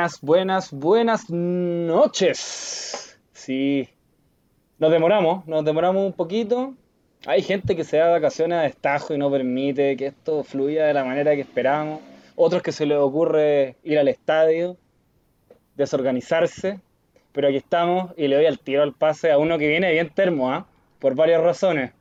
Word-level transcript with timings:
Buenas, 0.00 0.20
buenas, 0.22 0.72
buenas 0.72 1.28
noches. 1.28 3.20
Sí, 3.34 3.86
nos 4.78 4.90
demoramos, 4.90 5.46
nos 5.46 5.62
demoramos 5.62 6.06
un 6.06 6.14
poquito. 6.14 6.72
Hay 7.26 7.42
gente 7.42 7.76
que 7.76 7.84
se 7.84 7.98
da 7.98 8.08
vacaciones 8.08 8.58
a 8.58 8.62
destajo 8.62 9.12
y 9.12 9.18
no 9.18 9.30
permite 9.30 9.98
que 9.98 10.06
esto 10.06 10.42
fluya 10.42 10.86
de 10.86 10.94
la 10.94 11.04
manera 11.04 11.34
que 11.34 11.42
esperamos. 11.42 12.00
Otros 12.34 12.62
que 12.62 12.72
se 12.72 12.86
les 12.86 12.96
ocurre 12.96 13.76
ir 13.82 13.98
al 13.98 14.08
estadio, 14.08 14.78
desorganizarse. 15.76 16.80
Pero 17.32 17.48
aquí 17.48 17.58
estamos 17.58 18.14
y 18.16 18.26
le 18.28 18.36
doy 18.36 18.46
al 18.46 18.58
tiro 18.58 18.82
al 18.82 18.94
pase 18.94 19.30
a 19.30 19.36
uno 19.36 19.58
que 19.58 19.68
viene 19.68 19.92
bien 19.92 20.08
termo, 20.08 20.50
¿ah? 20.50 20.66
Por 20.98 21.14
varias 21.14 21.42
razones. 21.42 21.92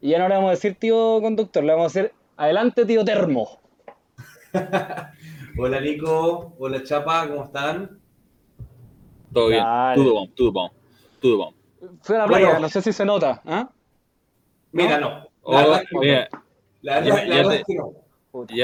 Y 0.00 0.10
ya 0.10 0.18
no 0.18 0.28
le 0.28 0.34
vamos 0.34 0.48
a 0.48 0.54
decir 0.54 0.74
tío 0.74 1.20
conductor, 1.22 1.62
le 1.62 1.74
vamos 1.74 1.94
a 1.94 2.00
decir 2.00 2.14
adelante 2.36 2.84
tío 2.86 3.04
termo. 3.04 3.60
Hola 5.58 5.80
Nico, 5.80 6.54
hola 6.58 6.82
Chapa, 6.82 7.28
¿cómo 7.28 7.44
están? 7.44 7.98
Todo 9.32 9.48
bien, 9.48 9.62
Dale. 9.62 10.02
todo 10.02 10.14
bom, 10.14 10.28
todo 10.34 10.52
bom, 10.52 10.70
todo 11.20 11.36
bom. 11.38 11.54
Fui 12.02 12.14
a 12.16 12.18
la 12.18 12.26
playa, 12.26 12.44
Bueno. 12.46 12.60
no 12.60 12.68
sé 12.68 12.82
si 12.82 12.92
se 12.92 13.04
nota. 13.04 13.40
¿ah? 13.44 13.70
Mira, 14.72 14.98
no. 14.98 15.26
No. 15.46 15.80
ya- 16.02 16.28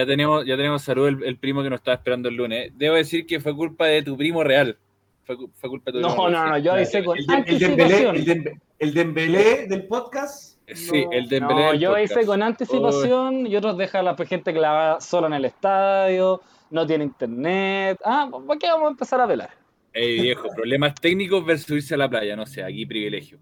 no. 0.03 0.07
tenemos, 0.07 0.45
ya 0.47 0.57
tenemos 0.57 0.83
salud 0.83 1.09
el, 1.09 1.25
el 1.25 1.39
primo 1.39 1.63
que 1.63 1.71
nos 1.71 1.81
estaba 1.81 1.97
esperando 1.97 2.29
el 2.29 2.37
lunes. 2.37 2.73
Debo 2.77 2.97
decir 2.97 3.27
que 3.27 3.41
fue 3.41 3.55
culpa 3.55 3.87
de 3.87 4.03
tu 4.03 4.17
primo 4.17 4.43
real. 4.45 4.77
Fue, 5.25 5.37
fue 5.55 5.71
culpa 5.71 5.91
de 5.91 5.99
tu 5.99 6.01
No, 6.01 6.09
primo 6.15 6.29
no, 6.31 6.47
no, 6.49 6.57
sí. 6.57 6.63
yo 6.63 6.73
avisé 6.73 7.05
con 7.05 7.19
El, 7.19 7.27
de- 7.27 7.35
el 7.47 7.59
Dembélé, 7.59 8.07
anticipación. 8.09 8.61
el, 8.79 8.95
Dembélé 8.95 9.67
del 9.67 9.87
podcast. 9.87 10.57
Sí, 10.75 11.05
no. 11.05 11.13
el 11.13 11.29
Dembélé 11.29 11.63
No, 11.65 11.71
del 11.73 11.81
yo 11.81 11.99
hice 11.99 12.27
con 12.27 12.43
anticipación 12.43 13.47
y 13.47 13.57
otros 13.57 13.77
dejan 13.79 14.07
a 14.07 14.13
la 14.13 14.27
gente 14.27 14.53
que 14.53 14.61
la 14.61 14.73
va 14.73 15.01
sola 15.01 15.27
en 15.29 15.35
el 15.35 15.45
estadio, 15.45 16.41
no 16.71 16.87
tiene 16.87 17.05
internet. 17.05 17.99
Ah, 18.05 18.29
¿para 18.47 18.59
qué 18.59 18.67
vamos 18.69 18.87
a 18.87 18.91
empezar 18.91 19.21
a 19.21 19.27
velar? 19.27 19.51
Ey, 19.93 20.21
viejo, 20.21 20.49
problemas 20.55 20.95
técnicos 20.95 21.45
versus 21.45 21.77
irse 21.77 21.95
a 21.95 21.99
la 21.99 22.09
playa, 22.09 22.37
no 22.37 22.47
sé, 22.47 22.63
aquí 22.63 22.85
privilegio. 22.85 23.39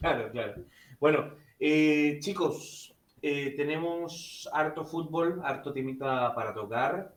Claro, 0.00 0.30
claro. 0.30 0.54
Bueno, 0.98 1.34
eh, 1.58 2.18
chicos, 2.20 2.94
eh, 3.22 3.54
tenemos 3.56 4.48
harto 4.52 4.84
fútbol, 4.84 5.40
harto 5.44 5.72
temita 5.72 6.34
para 6.34 6.54
tocar, 6.54 7.12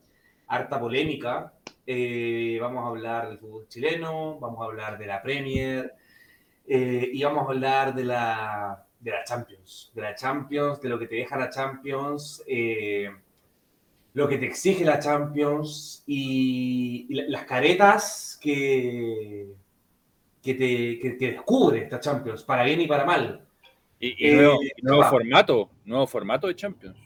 harta 0.48 0.80
polémica. 0.80 1.54
Eh, 1.86 2.58
vamos 2.62 2.84
a 2.84 2.88
hablar 2.88 3.30
del 3.30 3.40
fútbol 3.40 3.67
chileno, 3.67 4.40
vamos 4.40 4.62
a 4.62 4.66
hablar 4.66 4.98
de 4.98 5.06
la 5.06 5.22
Premier 5.22 5.94
eh, 6.66 7.10
y 7.12 7.23
vamos 7.23 7.45
a 7.45 7.52
hablar 7.52 7.94
de 7.94 8.06
la, 8.06 8.86
de 9.00 9.12
la 9.12 9.23
Champions, 9.23 9.92
de 9.94 10.02
la 10.02 10.16
Champions, 10.16 10.82
de 10.82 10.90
lo 10.90 10.98
que 10.98 11.08
te 11.08 11.16
deja 11.16 11.38
la 11.38 11.50
Champions, 11.50 12.44
eh, 12.48 13.10
lo 14.14 14.28
que 14.28 14.38
te 14.38 14.45
exige 14.45 14.86
la 14.86 15.00
Champions 15.00 16.03
y, 16.06 17.08
y 17.09 17.14
la- 17.16 17.23
las 17.30 17.45
caretas 17.45 18.38
que, 18.42 19.47
que, 20.42 20.53
te, 20.53 21.00
que, 21.00 21.17
que 21.17 21.31
descubre 21.33 21.83
esta 21.83 22.00
Champions, 22.00 22.44
para 22.44 22.64
bien 22.64 22.81
y 22.81 22.88
para 22.88 23.05
mal. 23.05 23.45
Y, 23.99 24.10
y 24.10 24.30
Eh, 24.30 24.36
nuevo, 24.82 25.02
Chapa. 25.04 25.10
formato, 25.10 25.70
nuevo 25.86 26.08
formato 26.08 26.48
de 26.48 26.55
Champions. 26.55 26.98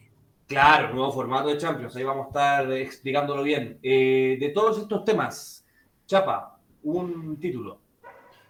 Claro, 0.47 0.93
nuevo 0.93 1.11
formato 1.11 1.49
de 1.49 1.57
Champions, 1.57 1.95
ahí 1.95 2.03
vamos 2.03 2.25
a 2.25 2.29
estar 2.29 2.71
explicándolo 2.73 3.43
bien. 3.43 3.79
Eh, 3.83 4.37
de 4.39 4.49
todos 4.49 4.77
estos 4.79 5.03
temas, 5.03 5.65
Chapa, 6.05 6.59
un 6.83 7.37
título. 7.39 7.81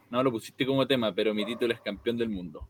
No 0.09 0.23
lo 0.23 0.31
pusiste 0.31 0.65
como 0.65 0.87
tema, 0.87 1.13
pero 1.13 1.33
mi 1.33 1.45
título 1.45 1.73
es 1.73 1.81
campeón 1.81 2.17
del 2.17 2.29
mundo. 2.29 2.67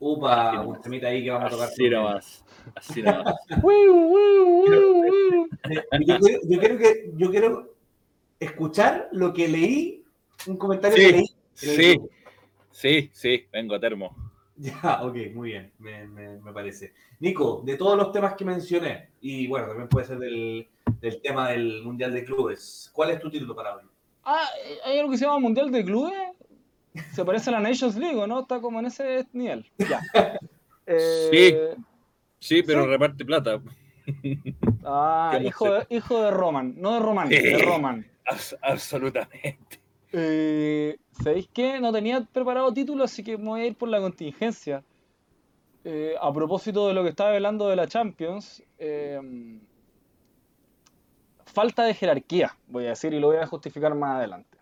Upa, 0.00 0.50
Así 0.50 0.66
un 0.68 0.80
temita 0.80 1.08
ahí 1.08 1.24
que 1.24 1.30
vamos 1.30 1.46
a 1.46 1.50
tocar. 1.50 1.68
Así 1.68 1.90
nomás. 1.90 2.44
Así 2.74 3.02
nomás. 3.02 3.34
Wiu, 3.62 4.12
wiu. 4.12 5.48
Yo 6.00 6.18
quiero, 6.18 6.40
yo 6.48 6.58
quiero 6.60 6.78
que, 6.78 7.10
yo 7.16 7.30
quiero 7.30 7.74
escuchar 8.38 9.08
lo 9.12 9.32
que 9.32 9.48
leí, 9.48 10.04
un 10.46 10.56
comentario 10.56 10.96
Sí, 10.96 11.04
que 11.04 11.12
leí. 11.12 11.26
Sí, 11.54 11.98
sí, 12.70 13.10
sí, 13.12 13.46
vengo 13.52 13.74
a 13.74 13.80
termo. 13.80 14.14
Ya, 14.60 15.02
ok, 15.04 15.14
muy 15.34 15.50
bien, 15.50 15.70
me, 15.78 16.04
me- 16.08 16.38
me 16.38 16.52
parece. 16.52 16.92
Nico, 17.20 17.62
de 17.64 17.76
todos 17.76 17.96
los 17.96 18.10
temas 18.10 18.34
que 18.34 18.44
mencioné, 18.44 19.10
y 19.20 19.46
bueno, 19.46 19.68
también 19.68 19.88
puede 19.88 20.04
ser 20.04 20.18
del, 20.18 20.66
del 21.00 21.22
tema 21.22 21.50
del 21.50 21.80
Mundial 21.84 22.12
de 22.12 22.24
Clubes, 22.24 22.90
¿cuál 22.92 23.10
es 23.10 23.20
tu 23.20 23.30
título 23.30 23.54
para 23.54 23.76
hoy? 23.76 23.84
Ah, 24.24 24.48
hay 24.84 24.98
algo 24.98 25.12
que 25.12 25.16
se 25.16 25.26
llama 25.26 25.38
Mundial 25.38 25.70
de 25.70 25.84
Clubes. 25.84 26.12
Se 27.12 27.24
parece 27.24 27.50
a 27.50 27.54
la 27.54 27.60
Nations 27.60 27.96
League, 27.96 28.16
¿o 28.18 28.26
¿no? 28.26 28.40
Está 28.40 28.60
como 28.60 28.80
en 28.80 28.86
ese 28.86 29.26
nivel. 29.32 29.70
Ya. 29.78 30.00
Eh, 30.90 31.74
Sí, 32.38 32.62
pero 32.62 32.84
Sí. 32.84 32.88
reparte 32.88 33.24
plata. 33.24 33.60
Ah, 34.84 35.38
hijo 35.44 35.70
de, 35.70 35.86
hijo 35.90 36.22
de 36.22 36.30
Roman, 36.30 36.74
no 36.78 36.94
de 36.94 37.00
Roman, 37.00 37.28
Sí. 37.28 37.34
de 37.42 37.58
Roman. 37.58 38.06
Abs- 38.24 38.56
absolutamente. 38.62 39.80
Eh, 40.12 40.96
¿Sabéis 41.22 41.50
qué? 41.52 41.78
No 41.78 41.92
tenía 41.92 42.22
preparado 42.22 42.72
título, 42.72 43.04
así 43.04 43.22
que 43.22 43.36
me 43.36 43.44
voy 43.44 43.60
a 43.60 43.66
ir 43.66 43.74
por 43.76 43.90
la 43.90 44.00
contingencia. 44.00 44.82
Eh, 45.84 46.14
a 46.18 46.32
propósito 46.32 46.88
de 46.88 46.94
lo 46.94 47.02
que 47.02 47.10
estaba 47.10 47.34
hablando 47.34 47.68
de 47.68 47.76
la 47.76 47.86
Champions, 47.86 48.62
eh, 48.78 49.20
falta 51.44 51.84
de 51.84 51.94
jerarquía, 51.94 52.56
voy 52.66 52.86
a 52.86 52.90
decir, 52.90 53.12
y 53.12 53.20
lo 53.20 53.28
voy 53.28 53.36
a 53.38 53.46
justificar 53.46 53.94
más 53.94 54.16
adelante. 54.16 54.57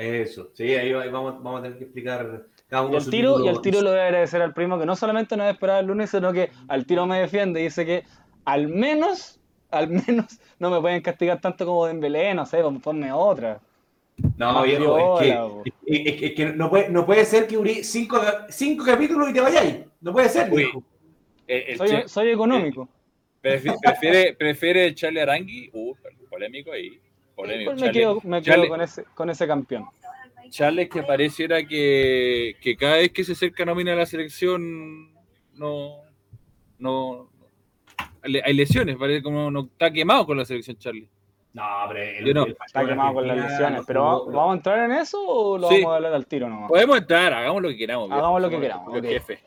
Eso, 0.00 0.50
sí, 0.54 0.74
ahí, 0.74 0.92
va- 0.92 1.02
ahí 1.02 1.10
vamos, 1.10 1.42
vamos 1.42 1.60
a 1.60 1.62
tener 1.64 1.76
que 1.78 1.84
explicar 1.84 2.46
cada 2.68 2.82
uno 2.84 2.94
Y 2.94 2.96
el 2.96 3.02
su 3.02 3.10
tiro, 3.10 3.44
y 3.44 3.48
el 3.48 3.60
tiro 3.60 3.82
lo 3.82 3.90
voy 3.90 3.98
a 3.98 4.04
agradecer 4.06 4.40
al 4.40 4.54
primo 4.54 4.78
que 4.78 4.86
no 4.86 4.96
solamente 4.96 5.36
nos 5.36 5.50
esperaba 5.52 5.80
el 5.80 5.86
lunes, 5.86 6.10
sino 6.10 6.32
que 6.32 6.50
al 6.68 6.86
tiro 6.86 7.04
me 7.06 7.20
defiende 7.20 7.60
y 7.60 7.64
dice 7.64 7.84
que 7.84 8.04
al 8.46 8.68
menos, 8.68 9.38
al 9.70 9.88
menos 9.88 10.40
no 10.58 10.70
me 10.70 10.80
pueden 10.80 11.02
castigar 11.02 11.40
tanto 11.40 11.66
como 11.66 11.86
Dembélé, 11.86 12.34
no 12.34 12.46
sé, 12.46 12.62
ponme 12.82 13.12
otra. 13.12 13.60
No, 14.36 14.62
viejo, 14.62 15.20
es 15.20 15.72
que, 15.86 16.26
es, 16.26 16.32
que 16.34 16.46
no, 16.54 16.70
puede, 16.70 16.88
no 16.88 17.04
puede 17.04 17.24
ser 17.24 17.46
que 17.46 17.56
abrí 17.56 17.84
cinco, 17.84 18.20
cinco 18.48 18.84
capítulos 18.84 19.30
y 19.30 19.32
te 19.34 19.40
vayáis. 19.40 19.76
No 20.00 20.12
puede 20.12 20.28
ser, 20.28 20.50
Uy. 20.50 20.62
viejo. 20.64 20.82
Eh, 21.46 21.64
el 21.68 21.78
Soy, 21.78 21.88
che- 21.88 22.08
soy 22.08 22.30
económico. 22.30 22.88
prefi- 23.42 23.76
prefiere, 23.82 24.34
prefiere 24.34 24.94
Charlie 24.94 25.20
Arangui. 25.20 25.70
Uh, 25.72 25.94
polémico 26.28 26.70
ahí. 26.72 27.00
Polémico. 27.40 27.70
Pues 27.72 27.80
me 27.82 27.92
quedo, 27.92 28.20
me 28.24 28.42
quedo 28.42 28.54
Charlie- 28.56 28.68
con, 28.68 28.80
ese, 28.80 29.04
con 29.14 29.30
ese 29.30 29.46
campeón. 29.46 29.86
Charles 30.50 30.88
que 30.88 31.02
pareciera 31.04 31.62
que, 31.64 32.56
que 32.60 32.76
cada 32.76 32.96
vez 32.96 33.12
que 33.12 33.22
se 33.24 33.32
acerca 33.32 33.64
nómina 33.64 33.92
a 33.92 33.96
la 33.96 34.06
selección 34.06 35.12
no, 35.54 35.98
no 36.78 37.28
hay 38.22 38.40
hay 38.44 38.54
lesiones, 38.54 38.96
parece 38.96 39.22
como 39.22 39.50
no 39.50 39.60
está 39.60 39.90
quemado 39.92 40.26
con 40.26 40.36
la 40.38 40.44
selección 40.44 40.76
Charlie. 40.76 41.08
No, 41.52 41.64
pero 41.88 42.00
el, 42.02 42.24
Yo 42.26 42.34
no. 42.34 42.44
el 42.46 42.56
Está 42.64 42.84
quemado 42.86 43.14
con 43.14 43.26
las 43.28 43.36
lesiones. 43.36 43.82
Pero 43.86 44.02
jugó- 44.02 44.26
¿va- 44.26 44.32
¿vamos 44.36 44.52
a 44.52 44.56
entrar 44.56 44.90
en 44.90 44.96
eso 44.96 45.20
o 45.20 45.58
lo 45.58 45.68
Sí. 45.68 45.76
vamos 45.76 45.92
a 45.92 45.96
hablar 45.96 46.14
al 46.14 46.26
tiro 46.26 46.48
nomás? 46.48 46.68
Podemos 46.68 46.98
entrar, 46.98 47.32
hagamos 47.32 47.62
lo 47.62 47.68
que 47.70 47.76
queramos. 47.76 48.08
viejo. 48.08 48.18
Hagamos 48.20 48.42
lo 48.42 48.50
que 48.50 48.60
queramos, 48.60 49.00
jefes. 49.02 49.40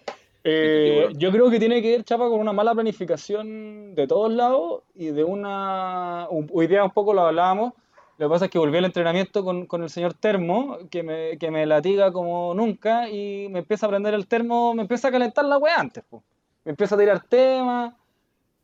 Eh, 0.46 0.90
tiburón. 0.96 1.20
yo 1.20 1.32
creo 1.32 1.50
que 1.50 1.60
tiene 1.60 1.82
que 1.82 1.92
ver, 1.92 2.04
Chapa, 2.04 2.28
con 2.28 2.40
una 2.42 2.52
mala 2.52 2.74
planificación 2.74 3.96
de 3.96 4.08
todos 4.08 4.32
lados 4.34 4.84
y 4.96 5.06
de 5.08 5.24
una... 5.24 6.28
un- 6.30 6.50
Hoy 6.54 6.68
día 6.68 6.84
un 6.84 6.92
poco 6.92 7.14
lo 7.14 7.22
hablábamos. 7.26 7.74
Lo 8.18 8.28
que 8.28 8.32
pasa 8.32 8.46
es 8.46 8.52
que 8.52 8.60
volví 8.60 8.78
al 8.78 8.86
entrenamiento 8.86 9.44
con, 9.44 9.66
con 9.66 9.84
el 9.84 9.90
señor 9.90 10.14
Termo, 10.14 10.78
que 10.92 11.02
me, 11.04 11.38
que 11.38 11.50
me 11.52 11.66
latiga 11.66 12.12
como 12.12 12.54
nunca 12.54 13.10
y 13.10 13.48
me 13.50 13.60
empieza 13.60 13.88
a 13.88 13.90
prender 13.90 14.14
el 14.14 14.28
termo, 14.28 14.74
me 14.76 14.84
empieza 14.84 15.08
a 15.08 15.12
calentar 15.12 15.46
la 15.46 15.58
weá 15.58 15.76
antes. 15.80 16.04
po. 16.10 16.24
Me 16.64 16.72
empieza 16.72 16.96
a 16.96 16.98
tirar 17.00 17.22
temas 17.28 17.94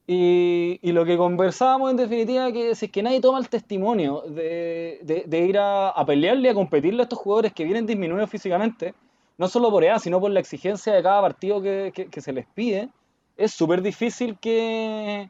y, 0.08 0.80
y 0.82 0.92
lo 0.92 1.06
que 1.06 1.18
conversábamos 1.18 1.92
en 1.92 1.98
definitiva 1.98 2.52
que 2.52 2.74
si 2.76 2.86
es 2.86 2.92
que 2.92 3.04
nadie 3.04 3.22
toma 3.22 3.40
el 3.40 3.50
testimonio 3.50 4.22
de, 4.28 5.00
de- 5.04 5.24
de 5.28 5.40
ir 5.40 5.58
a, 5.58 5.90
a 5.90 6.06
pelearle 6.06 6.50
a 6.50 6.54
competirle 6.56 7.02
a 7.02 7.04
estos 7.04 7.20
jugadores 7.20 7.54
que 7.54 7.64
vienen 7.64 7.86
disminuidos 7.86 8.30
físicamente, 8.30 8.94
no 9.38 9.48
solo 9.48 9.70
por 9.72 9.84
edad, 9.84 10.00
sino 10.00 10.20
por 10.20 10.32
la 10.32 10.40
exigencia 10.40 10.94
de 10.94 11.04
cada 11.04 11.22
partido 11.22 11.62
que, 11.62 11.92
que- 11.94 12.08
que 12.08 12.22
se 12.22 12.34
les 12.34 12.46
pide, 12.48 12.90
es 13.38 13.52
súper 13.52 13.82
difícil 13.82 14.38
que... 14.40 15.30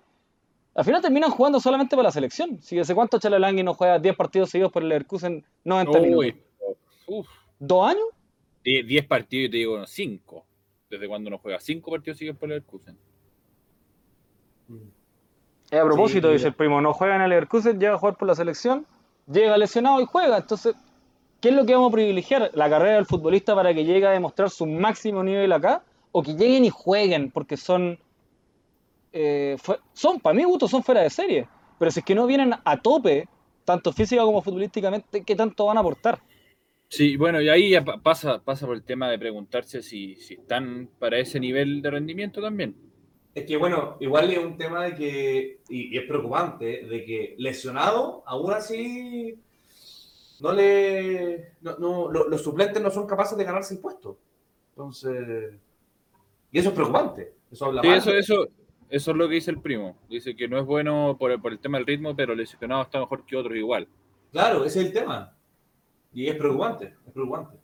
Al 0.79 0.85
final 0.85 1.01
terminan 1.01 1.29
jugando 1.31 1.59
solamente 1.59 1.93
para 1.97 2.07
la 2.07 2.11
selección. 2.11 2.61
Si 2.61 2.79
hace 2.79 2.95
cuánto 2.95 3.19
Chalalangui 3.19 3.63
no 3.63 3.73
juega 3.73 3.99
10 3.99 4.15
partidos 4.15 4.49
seguidos 4.49 4.71
por 4.71 4.81
el 4.81 4.87
Leverkusen 4.87 5.43
90 5.65 5.99
minutos. 5.99 6.33
Uf, 7.05 7.27
¿Dos 7.59 7.89
años? 7.89 8.05
die- 8.63 8.83
10 8.83 9.05
partidos 9.05 9.47
y 9.47 9.51
te 9.51 9.57
digo 9.57 9.85
5. 9.85 10.45
¿Desde 10.89 11.05
cuando 11.09 11.29
no 11.29 11.37
juega? 11.37 11.59
5 11.59 11.91
partidos 11.91 12.17
siguen 12.17 12.37
por 12.37 12.45
el 12.49 12.55
Leverkusen. 12.59 12.97
Eh, 15.71 15.77
a 15.79 15.83
propósito, 15.83 16.27
Sí, 16.29 16.33
dice 16.35 16.47
el 16.47 16.53
primo, 16.53 16.79
no 16.79 16.93
juega 16.93 17.17
en 17.17 17.23
el 17.23 17.29
Leverkusen, 17.29 17.77
llega 17.77 17.95
a 17.95 17.97
jugar 17.97 18.15
por 18.15 18.29
la 18.29 18.35
selección, 18.35 18.85
llega 19.29 19.57
lesionado 19.57 19.99
y 20.01 20.05
juega. 20.05 20.37
Entonces, 20.37 20.75
¿qué 21.41 21.49
es 21.49 21.55
lo 21.55 21.65
que 21.65 21.73
vamos 21.75 21.89
a 21.89 21.95
privilegiar? 21.95 22.51
¿La 22.53 22.69
carrera 22.69 22.95
del 22.95 23.05
futbolista 23.05 23.53
para 23.53 23.73
que 23.73 23.83
llegue 23.83 24.07
a 24.07 24.11
demostrar 24.11 24.49
su 24.49 24.65
máximo 24.65 25.23
nivel 25.25 25.51
acá? 25.51 25.83
¿O 26.13 26.23
que 26.23 26.33
lleguen 26.35 26.63
y 26.63 26.69
jueguen 26.69 27.31
porque 27.31 27.57
son, 27.57 27.99
eh, 29.13 29.55
fue- 29.59 29.79
son 29.93 30.19
para 30.19 30.35
mi 30.35 30.43
gusto, 30.43 30.67
son 30.67 30.83
fuera 30.83 31.01
de 31.01 31.09
serie? 31.09 31.47
Pero 31.77 31.91
si 31.91 31.99
es 31.99 32.05
que 32.05 32.15
no 32.15 32.27
vienen 32.27 32.53
a 32.63 32.81
tope, 32.81 33.27
tanto 33.65 33.93
física 33.93 34.23
como 34.23 34.41
futbolísticamente, 34.41 35.23
¿qué 35.23 35.35
tanto 35.35 35.65
van 35.65 35.77
a 35.77 35.81
aportar? 35.81 36.19
Sí, 36.89 37.15
bueno, 37.17 37.41
y 37.41 37.49
ahí 37.49 37.69
ya 37.71 37.83
pa- 37.83 38.01
pasa, 38.01 38.43
pasa 38.43 38.65
por 38.67 38.75
el 38.75 38.83
tema 38.83 39.09
de 39.09 39.17
preguntarse 39.19 39.81
si, 39.81 40.15
si 40.17 40.35
están 40.35 40.89
para 40.99 41.17
ese 41.19 41.39
nivel 41.39 41.81
de 41.81 41.89
rendimiento 41.91 42.41
también. 42.41 42.75
Es 43.33 43.45
que 43.45 43.57
bueno, 43.57 43.97
igual 43.99 44.31
es 44.31 44.39
un 44.39 44.57
tema 44.57 44.83
de 44.85 44.95
que, 44.95 45.59
y, 45.69 45.95
y 45.95 45.97
es 45.97 46.05
preocupante, 46.07 46.85
de 46.85 47.05
que 47.05 47.35
lesionado, 47.37 48.23
aún 48.25 48.51
así, 48.53 49.39
no 50.39 50.53
le, 50.53 51.53
no, 51.61 51.77
no, 51.77 52.11
lo- 52.11 52.27
los 52.29 52.41
suplentes 52.43 52.81
no 52.81 52.89
son 52.91 53.07
capaces 53.07 53.37
de 53.37 53.43
ganarse 53.43 53.73
el 53.75 53.81
puesto. 53.81 54.17
Entonces, 54.71 55.55
y 56.51 56.59
eso 56.59 56.69
es 56.69 56.75
preocupante. 56.75 57.33
Eso 57.51 57.65
habla 57.65 57.81
Sí, 57.81 57.87
mal. 57.87 57.97
eso, 57.97 58.11
eso, 58.13 58.47
eso 58.89 59.11
es 59.11 59.17
lo 59.17 59.27
que 59.27 59.35
dice 59.35 59.51
el 59.51 59.61
primo. 59.61 59.95
Dice 60.09 60.35
que 60.35 60.47
no 60.47 60.57
es 60.59 60.65
bueno 60.65 61.15
por 61.19 61.31
el, 61.31 61.39
por 61.41 61.51
el 61.51 61.59
tema 61.59 61.77
del 61.77 61.87
ritmo, 61.87 62.15
pero 62.15 62.35
lesionado 62.35 62.81
está 62.81 62.99
mejor 62.99 63.25
que 63.25 63.35
otros 63.37 63.55
igual. 63.55 63.87
Claro, 64.31 64.65
ese 64.65 64.79
es 64.81 64.85
el 64.87 64.93
tema. 64.93 65.33
Y 66.13 66.27
es 66.27 66.35
preocupante, 66.35 66.95
es 67.05 67.13
preocupante. 67.13 67.57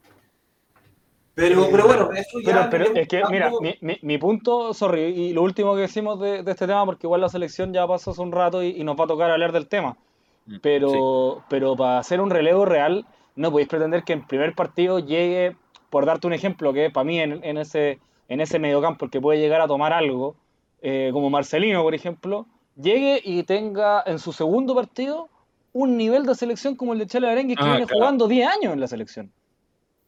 Pero, 1.34 1.68
pero 1.70 1.86
bueno, 1.86 2.10
eso 2.14 2.40
Pero, 2.46 2.62
ya... 2.62 2.70
pero 2.70 2.84
iremos 2.86 3.02
es 3.02 3.08
que, 3.10 3.22
mira, 3.30 3.52
mi, 3.60 3.76
mi- 3.82 4.00
mi 4.02 4.18
punto, 4.18 4.74
sorry, 4.74 5.02
y 5.02 5.34
lo 5.34 5.42
último 5.44 5.76
que 5.76 5.82
decimos 5.82 6.18
de, 6.20 6.44
de 6.44 6.52
este 6.52 6.66
tema, 6.66 6.86
porque 6.86 7.08
igual 7.08 7.20
la 7.22 7.28
selección 7.30 7.74
ya 7.74 7.86
pasó 7.86 8.12
hace 8.12 8.22
un 8.22 8.32
rato 8.32 8.64
y, 8.64 8.68
y 8.70 8.84
nos 8.86 8.98
va 8.98 9.04
a 9.04 9.08
tocar 9.08 9.30
hablar 9.32 9.52
del 9.52 9.68
tema. 9.68 9.98
Mm, 10.46 10.56
Pero, 10.62 11.44
pero 11.50 11.76
para 11.76 11.98
hacer 12.00 12.22
un 12.22 12.30
relevo 12.30 12.64
real, 12.66 13.06
no 13.36 13.52
podéis 13.52 13.68
pretender 13.68 14.04
que 14.04 14.14
en 14.14 14.26
primer 14.26 14.54
partido 14.56 15.00
llegue, 15.00 15.58
por 15.90 16.06
darte 16.06 16.26
un 16.28 16.34
ejemplo, 16.34 16.72
que 16.72 16.90
para 16.90 17.04
mí 17.04 17.20
en, 17.20 17.44
en 17.44 17.58
ese, 17.58 18.00
en 18.30 18.40
ese 18.40 18.58
mediocampo, 18.58 19.04
el 19.06 19.12
que 19.12 19.20
puede 19.20 19.40
llegar 19.40 19.60
a 19.60 19.68
tomar 19.68 19.92
algo, 19.92 20.38
eh, 20.88 21.10
como 21.12 21.32
Marcelino, 21.32 21.82
por 21.82 21.96
ejemplo, 21.96 22.46
llegue 22.76 23.20
y 23.24 23.42
tenga 23.42 24.04
en 24.06 24.20
su 24.20 24.32
segundo 24.32 24.76
partido 24.76 25.30
un 25.74 25.98
nivel 25.98 26.28
de 26.28 26.36
selección 26.36 26.76
como 26.76 26.94
el 26.94 27.00
de 27.00 27.08
Chale 27.08 27.28
Arengue, 27.28 27.56
que 27.56 27.64
Ah, 27.64 27.72
viene 27.72 27.86
claro. 27.88 28.00
jugando 28.02 28.28
10 28.28 28.48
años 28.48 28.74
en 28.74 28.80
la 28.80 28.88
selección. 28.88 29.34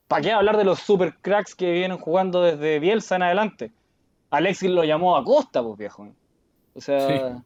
¿Para 0.07 0.21
qué 0.21 0.31
hablar 0.31 0.55
de 0.55 0.63
los 0.65 0.79
super 0.79 1.15
cracks 1.19 1.55
que 1.55 1.71
vienen 1.71 1.97
jugando 1.97 2.43
desde 2.43 2.79
Bielsa 2.79 3.15
en 3.15 3.23
adelante? 3.23 3.71
Alexis 4.29 4.69
lo 4.69 4.83
llamó 4.83 5.17
a 5.17 5.23
Costa, 5.23 5.63
pues 5.63 5.77
viejo. 5.79 6.07
O 6.75 6.79
sea, 6.81 7.43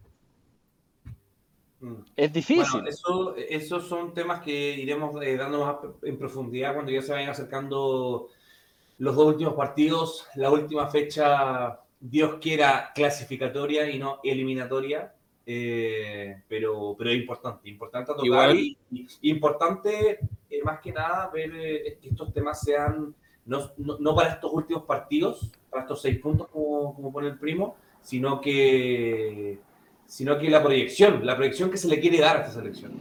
Mm. 1.79 2.03
es 2.15 2.31
difícil. 2.31 2.81
Bueno, 2.81 2.89
eso, 2.89 3.35
esos 3.37 3.87
son 3.87 4.13
temas 4.13 4.41
que 4.41 4.75
iremos 4.75 5.19
eh, 5.23 5.35
dando 5.35 5.65
más 5.65 5.77
en 6.03 6.17
profundidad 6.19 6.73
cuando 6.75 6.91
ya 6.91 7.01
se 7.01 7.11
vayan 7.11 7.31
acercando 7.31 8.27
los 8.99 9.15
dos 9.15 9.25
últimos 9.25 9.55
partidos. 9.55 10.27
La 10.35 10.51
última 10.51 10.87
fecha, 10.91 11.80
Dios 12.01 12.39
quiera, 12.41 12.91
clasificatoria 12.93 13.89
y 13.89 13.97
no 13.99 14.19
eliminatoria. 14.23 15.13
Eh, 15.45 16.43
pero, 16.47 16.95
pero 16.97 17.09
es 17.09 17.17
importante, 17.17 17.67
importante 17.69 18.11
tocar 18.13 18.25
Igual- 18.25 18.55
y, 18.57 18.77
importante 19.23 20.19
eh, 20.49 20.61
más 20.63 20.79
que 20.79 20.91
nada 20.91 21.29
ver 21.33 21.51
eh, 21.55 21.97
que 22.01 22.09
estos 22.09 22.31
temas 22.31 22.61
sean 22.61 23.13
no, 23.45 23.71
no- 23.77 23.97
no 23.99 24.15
para 24.15 24.33
estos 24.33 24.53
últimos 24.53 24.83
partidos, 24.83 25.51
para 25.69 25.81
estos 25.83 25.99
seis 26.01 26.19
puntos 26.19 26.47
como, 26.49 26.93
como 26.93 27.11
pone 27.11 27.27
el 27.29 27.39
primo, 27.39 27.75
sino 28.01 28.39
que 28.39 29.57
sino 30.05 30.37
que 30.37 30.49
la 30.49 30.61
proyección, 30.61 31.25
la 31.25 31.35
proyección 31.35 31.71
que 31.71 31.77
se 31.77 31.87
le 31.87 31.99
quiere 31.99 32.19
dar 32.19 32.37
a 32.37 32.39
esta 32.41 32.51
selección. 32.51 32.91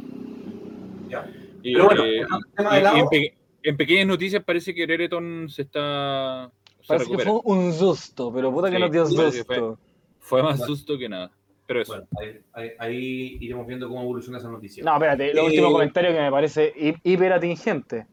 Ya. 1.09 1.29
Y, 1.63 1.75
Pero 1.75 1.87
bueno, 1.87 2.07
y- 2.07 3.33
en 3.63 3.77
pequeñas 3.77 4.07
noticias 4.07 4.43
parece 4.43 4.75
que 4.75 4.87
Brereton 4.87 5.49
se 5.51 5.63
está. 5.63 6.51
Parece 6.87 7.11
que 7.11 7.19
fue 7.19 7.41
un 7.45 7.73
susto, 7.73 8.33
pero 8.33 8.53
puta 8.53 8.69
que 8.71 8.77
Sí, 8.77 8.83
nos 8.83 8.91
dio 8.93 9.07
fue- 9.07 9.33
susto. 9.33 9.79
Fue 10.19 10.43
más 10.43 10.59
Bueno. 10.59 10.75
susto 10.75 10.99
que 10.99 11.09
nada. 11.09 11.31
Pero 11.67 11.83
eso. 11.83 11.93
bueno, 11.93 12.09
ahí, 12.21 12.41
ahí- 12.53 12.71
ahí 12.79 13.39
iremos 13.41 13.67
viendo 13.67 13.89
cómo 13.89 14.03
evoluciona 14.03 14.39
esa 14.39 14.49
noticia. 14.51 14.83
No, 14.85 14.93
espérate, 14.95 15.33
lo 15.35 15.43
Eh, 15.43 15.47
último 15.47 15.71
comentario 15.73 16.13
que 16.13 16.21
me 16.21 16.31
parece 16.31 16.73
hi- 16.77 16.97
hiper 17.05 17.33
atingente. 17.33 18.07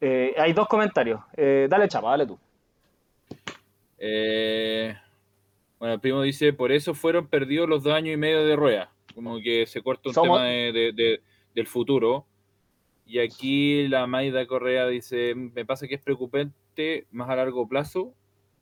Eh, 0.00 0.34
hay 0.36 0.52
dos 0.52 0.68
comentarios. 0.68 1.20
Eh, 1.36 1.66
dale 1.70 1.88
chapa, 1.88 2.10
dale 2.10 2.26
tú. 2.26 2.38
Eh, 3.98 4.94
bueno, 5.78 5.94
el 5.94 6.00
primo 6.00 6.22
dice: 6.22 6.52
Por 6.52 6.70
eso 6.72 6.94
fueron 6.94 7.26
perdidos 7.28 7.68
los 7.68 7.82
dos 7.82 7.94
años 7.94 8.14
y 8.14 8.16
medio 8.18 8.44
de 8.44 8.56
rueda. 8.56 8.90
Como 9.14 9.40
que 9.40 9.66
se 9.66 9.82
corta 9.82 10.10
un 10.10 10.14
Somos- 10.14 10.36
tema 10.38 10.44
de- 10.48 10.72
de- 10.72 10.92
de- 10.92 11.20
del 11.54 11.66
futuro. 11.66 12.26
Y 13.06 13.18
aquí 13.20 13.88
la 13.88 14.06
Maida 14.06 14.46
Correa 14.46 14.86
dice: 14.86 15.34
Me 15.34 15.64
pasa 15.64 15.86
que 15.88 15.94
es 15.94 16.00
preocupante 16.02 16.54
más 17.10 17.28
a 17.30 17.36
largo 17.36 17.66
plazo. 17.68 18.14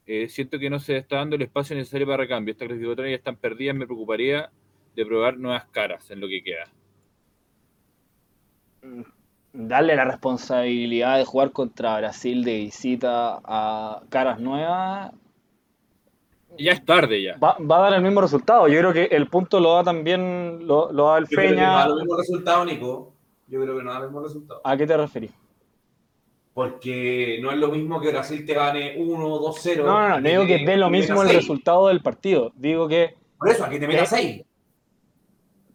Eh, 0.06 0.28
siento 0.28 0.58
que 0.58 0.68
no 0.70 0.78
se 0.80 0.96
está 0.98 1.16
dando 1.16 1.36
el 1.36 1.42
espacio 1.42 1.74
necesario 1.76 2.06
para 2.06 2.18
recambio. 2.18 2.52
Estas 2.52 2.68
clasificatorias 2.68 3.12
ya 3.12 3.16
están 3.16 3.36
perdidas. 3.36 3.76
Me 3.76 3.86
preocuparía 3.86 4.50
de 4.94 5.06
probar 5.06 5.38
nuevas 5.38 5.64
caras 5.66 6.10
en 6.10 6.20
lo 6.20 6.28
que 6.28 6.42
queda. 6.42 6.64
Darle 9.52 9.94
la 9.96 10.04
responsabilidad 10.04 11.16
de 11.18 11.24
jugar 11.24 11.52
contra 11.52 11.96
Brasil 11.98 12.44
de 12.44 12.56
visita 12.58 13.40
a 13.44 14.02
caras 14.10 14.40
nuevas 14.40 15.12
Ya 16.58 16.72
es 16.72 16.84
tarde 16.84 17.22
ya. 17.22 17.36
va, 17.38 17.56
va 17.58 17.78
a 17.78 17.80
dar 17.90 17.94
el 17.94 18.02
mismo 18.02 18.20
resultado. 18.20 18.68
Yo 18.68 18.78
creo 18.80 18.92
que 18.92 19.04
el 19.16 19.28
punto 19.28 19.60
lo 19.60 19.74
da 19.74 19.84
también, 19.84 20.66
lo, 20.66 20.92
lo 20.92 21.08
da 21.08 21.18
el 21.18 21.28
Yo 21.28 21.36
creo 21.36 21.50
que 21.50 21.56
no 21.56 21.60
Feña. 21.62 21.70
da 21.72 21.88
los 21.88 21.96
mismos 21.98 22.18
resultados, 22.18 22.66
Nico. 22.66 23.14
Yo 23.46 23.60
creo 23.62 23.76
que 23.78 23.82
no 23.84 23.92
da 23.92 23.98
los 24.00 24.08
mismos 24.08 24.24
resultados. 24.24 24.62
¿A 24.64 24.76
qué 24.76 24.86
te 24.86 24.96
referís? 24.96 25.32
Porque 26.54 27.38
no 27.42 27.50
es 27.50 27.58
lo 27.58 27.68
mismo 27.68 28.00
que 28.00 28.10
Brasil 28.10 28.46
te 28.46 28.54
gane 28.54 28.94
1 28.96 29.38
2-0. 29.40 29.78
No, 29.78 29.84
no, 29.84 30.08
no, 30.08 30.20
no 30.20 30.28
digo 30.28 30.46
que 30.46 30.64
dé 30.64 30.76
lo 30.76 30.88
mismo 30.88 31.22
el 31.22 31.28
resultado 31.30 31.88
del 31.88 32.00
partido. 32.00 32.52
Digo 32.54 32.86
que, 32.88 33.14
Por 33.38 33.48
eso, 33.48 33.64
aquí 33.64 33.78
te 33.80 33.88
metas 33.88 34.12
Eh, 34.12 34.16
6. 34.16 34.42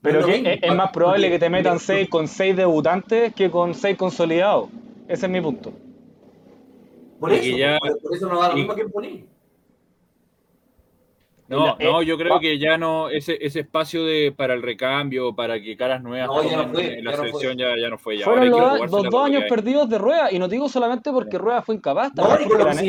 pero 0.02 0.20
es 0.20 0.26
lo 0.26 0.32
que 0.32 0.38
mismo, 0.40 0.50
es, 0.50 0.60
es 0.64 0.76
más 0.76 0.92
probable 0.92 1.30
que 1.30 1.38
te 1.40 1.50
metan 1.50 1.74
porque- 1.74 1.86
6 1.86 2.10
con 2.10 2.28
6 2.30 2.56
debutantes 2.56 3.34
que 3.36 3.52
con 3.52 3.76
6 3.76 3.98
consolidados. 3.98 4.70
Ese 5.10 5.26
es 5.26 5.32
mi 5.32 5.42
punto. 5.42 5.74
Por 7.20 7.34
Y 7.34 7.36
eso, 7.36 7.58
ya- 7.58 7.78
por, 7.80 8.00
por 8.02 8.16
eso 8.16 8.30
no 8.30 8.40
da 8.42 8.48
lo 8.48 8.54
y- 8.54 8.58
mismo 8.62 8.76
que 8.76 8.86
poner. 8.86 9.20
No, 11.50 11.76
Eh, 11.80 11.86
no, 11.86 12.02
yo 12.04 12.18
creo 12.18 12.36
va- 12.36 12.40
que 12.40 12.60
ya 12.60 12.78
no, 12.78 13.10
ese, 13.10 13.38
ese 13.42 13.62
espacio 13.62 14.06
de 14.06 14.32
para 14.36 14.54
el 14.54 14.62
recambio, 14.62 15.34
para 15.36 15.60
que 15.60 15.76
caras 15.76 16.02
nuevas 16.04 16.28
No, 16.28 16.44
ya 16.44 16.58
no 16.58 16.70
fue, 16.70 17.00
en 17.00 17.04
la 17.04 17.12
ya 17.12 17.18
no 17.18 17.24
selección 17.24 17.54
fue. 17.56 17.62
ya, 17.64 17.78
ya 17.82 17.90
no 17.90 17.98
fue. 17.98 18.18
Ya. 18.20 18.26
Fueron 18.26 18.50
los, 18.52 18.92
dos 18.92 19.26
años 19.26 19.44
perdidos 19.50 19.90
de 19.90 19.98
Rueda, 19.98 20.32
y 20.32 20.38
no 20.40 20.48
digo 20.48 20.70
solamente 20.70 21.12
porque 21.12 21.38
Rueda 21.38 21.62
fue 21.64 21.76
incapaz, 21.76 22.14
No, 22.16 22.24
también 22.28 22.42
y 22.42 22.44
con 22.44 22.50
porque 22.50 22.64
lo 22.64 22.70
la, 22.70 22.80
que 22.80 22.86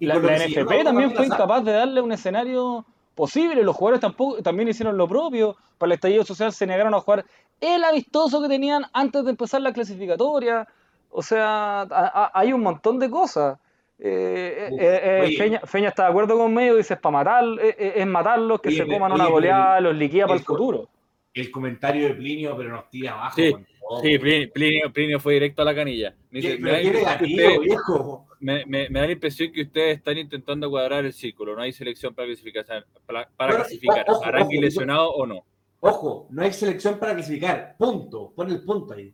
y 0.00 0.06
NFP 0.48 0.84
también 0.84 1.12
fue 1.12 1.26
incapaz 1.26 1.64
de 1.64 1.72
darle 1.72 2.00
un 2.00 2.12
escenario 2.12 2.84
posible. 3.14 3.62
Los 3.62 3.76
jugadores 3.76 4.00
tampoco 4.00 4.42
también 4.42 4.68
hicieron 4.68 4.96
lo 4.96 5.06
propio. 5.06 5.56
Para 5.78 5.90
el 5.90 5.94
estallido 5.94 6.24
social 6.24 6.52
se 6.52 6.66
negaron 6.66 6.92
a 6.94 7.00
jugar 7.00 7.24
el 7.60 7.84
amistoso 7.84 8.42
que 8.42 8.48
tenían 8.48 8.84
antes 8.92 9.24
de 9.24 9.30
empezar 9.30 9.60
la 9.60 9.72
clasificatoria. 9.72 10.66
O 11.10 11.22
sea, 11.22 11.82
a- 11.82 11.86
a- 11.90 12.30
hay 12.34 12.52
un 12.52 12.62
montón 12.62 12.98
de 12.98 13.08
cosas. 13.10 13.58
Eh, 14.02 14.70
eh, 14.78 15.00
eh. 15.26 15.36
Feña, 15.36 15.60
Feña 15.60 15.88
está 15.90 16.04
de 16.04 16.08
acuerdo 16.10 16.36
conmigo, 16.38 16.76
dice 16.76 16.94
es 16.94 17.00
para 17.00 17.12
matar, 17.12 17.44
es 17.78 18.06
matarlos, 18.06 18.60
que 18.60 18.70
Oye, 18.70 18.78
se 18.78 18.86
coman 18.86 19.12
oye, 19.12 19.20
una 19.20 19.30
goleada, 19.30 19.80
los 19.80 19.94
liquida 19.96 20.26
para 20.26 20.38
el 20.38 20.44
futuro. 20.44 20.88
El 21.34 21.50
comentario 21.50 22.08
de 22.08 22.14
Plinio, 22.14 22.56
pero 22.56 22.70
nos 22.70 22.88
tira 22.88 23.12
abajo. 23.12 23.36
Sí, 23.36 23.52
con 23.52 23.64
todo. 23.64 24.00
Sí, 24.00 24.18
Plinio, 24.18 24.52
Plinio- 24.52 24.92
Plinio 24.92 25.20
fue 25.20 25.34
directo 25.34 25.62
a 25.62 25.64
la 25.66 25.74
canilla. 25.74 26.14
Me, 26.30 26.40
dice, 26.40 26.56
¿Qué- 26.56 26.62
me, 26.62 26.70
da 26.70 26.76
la 26.78 26.82
impresión 26.82 27.04
que 27.18 27.26
negativo, 27.26 27.48
ustedes- 27.50 27.60
viejo. 27.60 28.26
me- 28.40 28.66
me- 28.66 28.88
me 28.88 29.00
da 29.00 29.06
la 29.06 29.12
impresión 29.12 29.52
que 29.52 29.62
ustedes 29.62 29.96
están 29.98 30.18
intentando 30.18 30.70
cuadrar 30.70 31.04
el 31.04 31.12
círculo. 31.12 31.54
No 31.54 31.62
hay 31.62 31.72
selección 31.72 32.14
para 32.14 32.26
clasificar. 32.26 32.64
Para, 33.06 33.28
para 33.36 33.54
clasificar. 33.56 34.04
ojo, 34.08 34.24
Arangui 34.24 34.56
ojo, 34.56 34.64
lesionado 34.64 35.10
o 35.12 35.26
no. 35.26 35.44
Ojo, 35.80 36.26
no 36.30 36.42
hay 36.42 36.52
selección 36.52 36.98
para 36.98 37.14
clasificar. 37.14 37.74
Punto. 37.78 38.32
Pon 38.34 38.50
el 38.50 38.62
punto 38.64 38.94
ahí. 38.94 39.12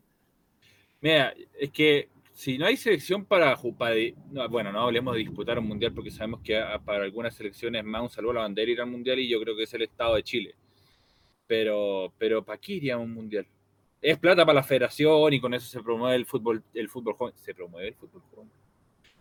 Mira, 1.00 1.34
es 1.58 1.70
que 1.70 2.08
si 2.36 2.58
no 2.58 2.66
hay 2.66 2.76
selección 2.76 3.24
para, 3.24 3.56
para 3.78 3.94
no, 4.30 4.46
bueno, 4.50 4.70
no 4.70 4.80
hablemos 4.82 5.14
de 5.14 5.20
disputar 5.20 5.58
un 5.58 5.66
mundial 5.66 5.94
porque 5.94 6.10
sabemos 6.10 6.40
que 6.42 6.58
a- 6.58 6.78
para 6.78 7.02
algunas 7.04 7.34
selecciones 7.34 7.82
más 7.82 8.02
un 8.02 8.10
saludo 8.10 8.32
a 8.32 8.34
la 8.34 8.40
bandera 8.42 8.70
ir 8.70 8.80
al 8.82 8.90
mundial 8.90 9.18
y 9.18 9.26
yo 9.28 9.40
creo 9.40 9.56
que 9.56 9.62
es 9.62 9.72
el 9.72 9.80
estado 9.82 10.16
de 10.16 10.22
Chile. 10.22 10.54
Pero, 11.46 12.12
pero 12.18 12.44
¿para 12.44 12.58
qué 12.60 12.74
iría 12.74 12.98
un 12.98 13.12
mundial? 13.14 13.46
Es 14.02 14.18
plata 14.18 14.44
para 14.44 14.56
la 14.56 14.62
federación 14.62 15.32
y 15.32 15.40
con 15.40 15.54
eso 15.54 15.66
se 15.66 15.82
promueve 15.82 16.14
el 16.16 16.26
fútbol, 16.26 16.62
el 16.74 16.88
fútbol 16.90 17.14
joven. 17.14 17.32
Se 17.36 17.54
promueve 17.54 17.88
el 17.88 17.94
fútbol 17.94 18.22
joven. 18.34 18.50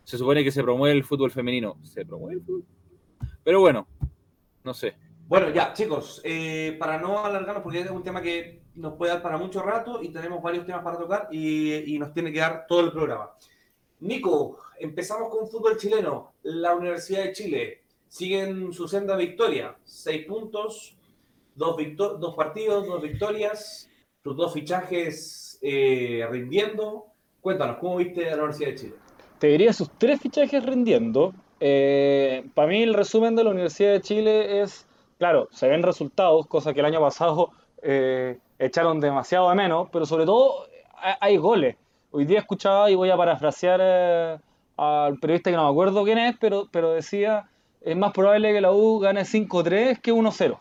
Se 0.04 0.18
supone 0.18 0.44
que 0.44 0.50
se 0.52 0.62
promueve 0.62 0.94
el 0.94 1.02
fútbol 1.04 1.30
femenino. 1.30 1.78
Se 1.84 2.04
promueve 2.04 2.34
el 2.40 2.42
fútbol. 2.44 2.64
Pero 3.42 3.60
bueno, 3.60 3.88
no 4.62 4.74
sé. 4.74 4.94
Bueno, 5.28 5.50
ya, 5.50 5.72
chicos, 5.72 6.20
eh, 6.22 6.76
para 6.78 6.98
no 6.98 7.24
alargarnos, 7.24 7.64
porque 7.64 7.80
es 7.80 7.90
un 7.90 8.04
tema 8.04 8.22
que 8.22 8.62
nos 8.76 8.94
puede 8.94 9.12
dar 9.12 9.22
para 9.22 9.36
mucho 9.38 9.60
rato 9.60 10.00
y 10.00 10.10
tenemos 10.10 10.40
varios 10.40 10.64
temas 10.64 10.84
para 10.84 10.98
tocar 10.98 11.28
y, 11.32 11.98
nos 11.98 12.12
tiene 12.12 12.32
que 12.32 12.38
dar 12.38 12.66
todo 12.68 12.80
el 12.80 12.92
programa. 12.92 13.32
Nico, 14.00 14.58
empezamos 14.78 15.28
con 15.30 15.48
fútbol 15.48 15.78
chileno. 15.78 16.34
La 16.42 16.76
Universidad 16.76 17.24
de 17.24 17.32
Chile 17.32 17.82
sigue 18.06 18.40
en 18.44 18.72
su 18.72 18.86
senda 18.86 19.16
victoria. 19.16 19.74
Seis 19.84 20.26
puntos, 20.26 20.96
dos, 21.56 21.76
victo- 21.76 22.18
dos 22.18 22.36
partidos, 22.36 22.86
dos 22.86 23.02
victorias, 23.02 23.90
tus 24.22 24.36
dos 24.36 24.52
fichajes 24.52 25.58
eh, 25.60 26.24
rindiendo. 26.30 27.06
Cuéntanos, 27.40 27.78
¿cómo 27.78 27.96
viste 27.96 28.30
a 28.30 28.36
la 28.36 28.44
Universidad 28.44 28.70
de 28.70 28.76
Chile? 28.76 28.94
te 29.38 29.48
diría 29.48 29.72
sus 29.72 29.90
tres 29.98 30.20
fichajes 30.20 30.64
rindiendo. 30.64 31.34
para 31.58 32.68
mí 32.68 32.82
el 32.82 32.94
resumen 32.94 33.34
de 33.34 33.44
la 33.44 33.50
Universidad 33.50 33.92
de 33.92 34.00
Chile 34.00 34.62
es, 34.62 34.85
claro, 35.18 35.48
se 35.50 35.68
ven 35.68 35.82
resultados, 35.82 36.46
cosa 36.46 36.72
que 36.74 36.80
el 36.80 36.86
año 36.86 37.00
pasado 37.00 37.50
eh, 37.82 38.38
echaron 38.58 39.00
demasiado 39.00 39.48
de 39.48 39.54
menos, 39.54 39.88
pero 39.92 40.06
sobre 40.06 40.24
todo 40.24 40.66
hay, 40.96 41.14
hay 41.20 41.36
goles. 41.36 41.76
Hoy 42.10 42.24
día 42.24 42.38
escuchaba 42.38 42.90
y 42.90 42.94
voy 42.94 43.10
a 43.10 43.16
parafrasear 43.16 43.80
eh, 43.82 44.38
al 44.76 45.18
periodista 45.18 45.50
que 45.50 45.56
no 45.56 45.64
me 45.64 45.70
acuerdo 45.70 46.04
quién 46.04 46.18
es, 46.18 46.36
pero, 46.38 46.68
pero 46.70 46.92
decía 46.92 47.48
es 47.86 47.96
más 47.96 48.12
probable 48.12 48.52
que 48.52 48.60
la 48.60 48.72
U 48.72 48.98
gane 48.98 49.22
5-3 49.22 50.00
que 50.00 50.12
1-0. 50.12 50.58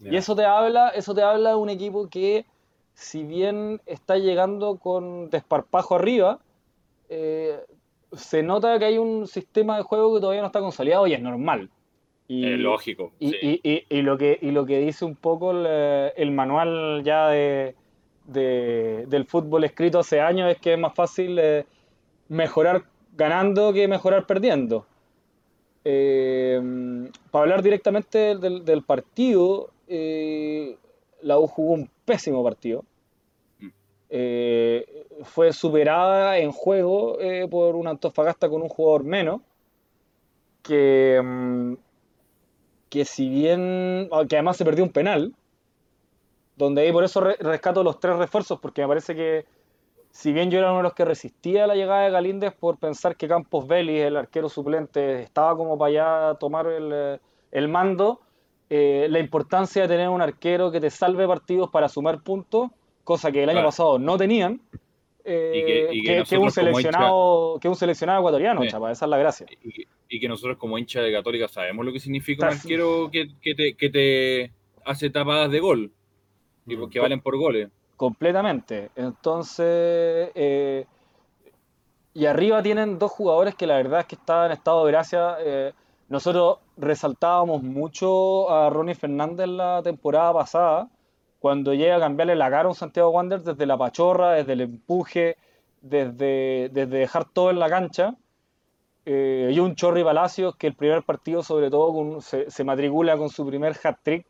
Y 0.00 0.16
eso 0.16 0.34
te 0.34 0.46
habla, 0.46 0.88
eso 0.88 1.14
te 1.14 1.22
habla 1.22 1.50
de 1.50 1.56
un 1.56 1.68
equipo 1.68 2.08
que, 2.08 2.46
si 2.94 3.24
bien 3.24 3.82
está 3.84 4.16
llegando 4.16 4.78
con 4.78 5.28
desparpajo 5.28 5.94
arriba, 5.94 6.38
eh, 7.10 7.60
se 8.12 8.42
nota 8.42 8.78
que 8.78 8.86
hay 8.86 8.96
un 8.96 9.26
sistema 9.26 9.76
de 9.76 9.82
juego 9.82 10.14
que 10.14 10.20
todavía 10.20 10.40
no 10.40 10.46
está 10.46 10.60
consolidado 10.60 11.06
y 11.06 11.12
es 11.12 11.20
normal. 11.20 11.68
Y, 12.28 12.56
lógico. 12.56 13.12
Y, 13.20 13.84
y, 13.88 14.02
lo 14.02 14.18
que, 14.18 14.38
y 14.42 14.50
lo 14.50 14.66
que 14.66 14.80
dice 14.80 15.04
un 15.04 15.14
poco 15.14 15.52
el, 15.52 16.30
manual 16.32 17.02
ya 17.04 17.28
de, 17.28 17.74
del 18.24 19.24
fútbol 19.26 19.64
escrito 19.64 20.00
hace 20.00 20.20
años 20.20 20.50
es 20.50 20.58
que 20.58 20.72
es 20.72 20.78
más 20.78 20.94
fácil 20.94 21.38
eh, 21.38 21.64
mejorar 22.28 22.82
ganando 23.16 23.72
que 23.72 23.86
mejorar 23.86 24.26
perdiendo. 24.26 24.86
Eh, 25.84 26.60
para 27.30 27.44
hablar 27.44 27.62
directamente 27.62 28.36
del, 28.36 28.82
partido, 28.82 29.70
eh, 29.86 30.76
la 31.22 31.38
U 31.38 31.46
jugó 31.46 31.74
un 31.74 31.88
pésimo 32.04 32.42
partido. 32.42 32.84
Mm. 33.60 35.22
fue 35.22 35.52
superada 35.52 36.38
en 36.38 36.50
juego 36.50 37.18
por 37.48 37.76
un 37.76 37.86
Antofagasta 37.86 38.48
con 38.48 38.62
un 38.62 38.68
jugador 38.68 39.04
menos. 39.04 39.40
Que, 40.62 41.22
mm, 41.22 41.74
que 42.88 43.04
si 43.04 43.28
bien, 43.28 44.08
ah, 44.12 44.24
que 44.28 44.36
además 44.36 44.56
se 44.56 44.64
perdió 44.64 44.84
un 44.84 44.90
penal, 44.90 45.34
donde 46.56 46.82
ahí 46.82 46.92
por 46.92 47.04
eso 47.04 47.20
rescato 47.20 47.82
los 47.82 48.00
tres 48.00 48.16
refuerzos, 48.16 48.58
porque 48.60 48.82
me 48.82 48.88
parece 48.88 49.14
que 49.14 49.44
si 50.10 50.32
bien 50.32 50.50
yo 50.50 50.58
era 50.58 50.68
uno 50.70 50.78
de 50.78 50.82
los 50.84 50.94
que 50.94 51.04
resistía 51.04 51.66
la 51.66 51.74
llegada 51.74 52.04
de 52.04 52.10
Galíndez 52.10 52.54
por 52.54 52.78
pensar 52.78 53.16
que 53.16 53.28
Campos 53.28 53.66
Vélez, 53.68 54.06
el 54.06 54.16
arquero 54.16 54.48
suplente, 54.48 55.22
estaba 55.22 55.54
como 55.54 55.76
para 55.76 55.88
allá 55.90 56.38
tomar 56.38 56.66
el, 56.68 57.20
eh, 57.52 57.68
mando, 57.68 58.20
eh, 58.70 59.08
la 59.10 59.18
importancia 59.18 59.82
de 59.82 59.88
tener 59.88 60.08
un 60.08 60.22
arquero 60.22 60.72
que 60.72 60.80
te 60.80 60.88
salve 60.88 61.26
partidos 61.26 61.68
para 61.70 61.90
sumar 61.90 62.22
puntos, 62.22 62.70
cosa 63.04 63.30
que 63.30 63.42
el 63.42 63.50
año 63.50 63.62
pasado 63.62 63.98
no 63.98 64.16
tenían, 64.16 64.62
eh, 65.28 66.24
que, 66.28 66.38
un 66.38 66.50
seleccionado, 66.50 67.58
que 67.60 67.68
un 67.68 67.74
seleccionado 67.74 68.20
ecuatoriano, 68.20 68.64
chapa, 68.66 68.92
esa 68.92 69.06
es 69.06 69.10
la 69.10 69.18
gracia. 69.18 69.46
Y, 70.08 70.20
que 70.20 70.28
nosotros 70.28 70.56
como 70.56 70.78
hincha 70.78 71.02
de 71.02 71.12
Católica 71.12 71.48
sabemos 71.48 71.84
lo 71.84 71.92
que 71.92 71.98
significa 71.98 72.46
un 72.46 72.54
arquero 72.54 73.10
que, 73.10 73.54
te, 73.54 73.74
que 73.74 73.90
te 73.90 74.52
hace 74.84 75.10
tapadas 75.10 75.50
de 75.50 75.58
gol, 75.58 75.92
y 76.66 76.76
porque 76.76 77.00
valen 77.00 77.20
por 77.20 77.36
goles. 77.36 77.68
Completamente. 77.96 78.90
Entonces, 78.94 80.30
eh, 80.34 80.86
y 82.14 82.26
arriba 82.26 82.62
tienen 82.62 82.98
dos 82.98 83.10
jugadores 83.10 83.54
que 83.54 83.66
la 83.66 83.76
verdad 83.76 84.00
es 84.00 84.06
que 84.06 84.14
estaban 84.14 84.46
en 84.46 84.52
estado 84.52 84.84
de 84.84 84.92
gracia. 84.92 85.36
Eh, 85.40 85.72
nosotros 86.08 86.58
resaltábamos 86.76 87.62
mucho 87.62 88.48
a 88.50 88.70
Ronnie 88.70 88.94
Fernández 88.94 89.48
la 89.48 89.82
temporada 89.82 90.32
pasada, 90.32 90.88
cuando 91.46 91.74
llega 91.74 91.94
a 91.94 92.00
cambiarle 92.00 92.34
la 92.34 92.50
cara 92.50 92.64
a 92.64 92.68
un 92.70 92.74
Santiago 92.74 93.10
Wander 93.10 93.40
desde 93.40 93.66
la 93.66 93.78
pachorra, 93.78 94.32
desde 94.32 94.54
el 94.54 94.62
empuje, 94.62 95.36
desde, 95.80 96.70
desde 96.72 96.98
dejar 96.98 97.24
todo 97.24 97.50
en 97.50 97.60
la 97.60 97.68
cancha. 97.68 98.16
Eh, 99.04 99.52
y 99.54 99.60
un 99.60 99.76
Chorri 99.76 100.02
Palacios 100.02 100.56
que 100.56 100.66
el 100.66 100.74
primer 100.74 101.04
partido, 101.04 101.44
sobre 101.44 101.70
todo, 101.70 102.20
se, 102.20 102.64
matricula 102.64 103.16
con 103.16 103.28
su 103.28 103.46
primer 103.46 103.76
hat-trick. 103.80 104.26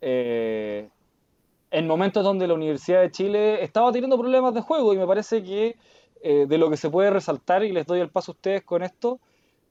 Eh, 0.00 0.88
en 1.72 1.86
momentos 1.88 2.22
donde 2.22 2.46
la 2.46 2.54
Universidad 2.54 3.00
de 3.00 3.10
Chile 3.10 3.64
estaba 3.64 3.90
teniendo 3.90 4.16
problemas 4.16 4.54
de 4.54 4.60
juego 4.60 4.94
y 4.94 4.98
me 4.98 5.08
parece 5.08 5.42
que 5.42 5.74
eh, 6.22 6.46
de 6.48 6.58
lo 6.58 6.70
que 6.70 6.76
se 6.76 6.90
puede 6.90 7.10
resaltar, 7.10 7.64
y 7.64 7.72
les 7.72 7.86
doy 7.86 7.98
el 7.98 8.08
paso 8.08 8.30
a 8.30 8.34
ustedes 8.36 8.62
con 8.62 8.84
esto, 8.84 9.18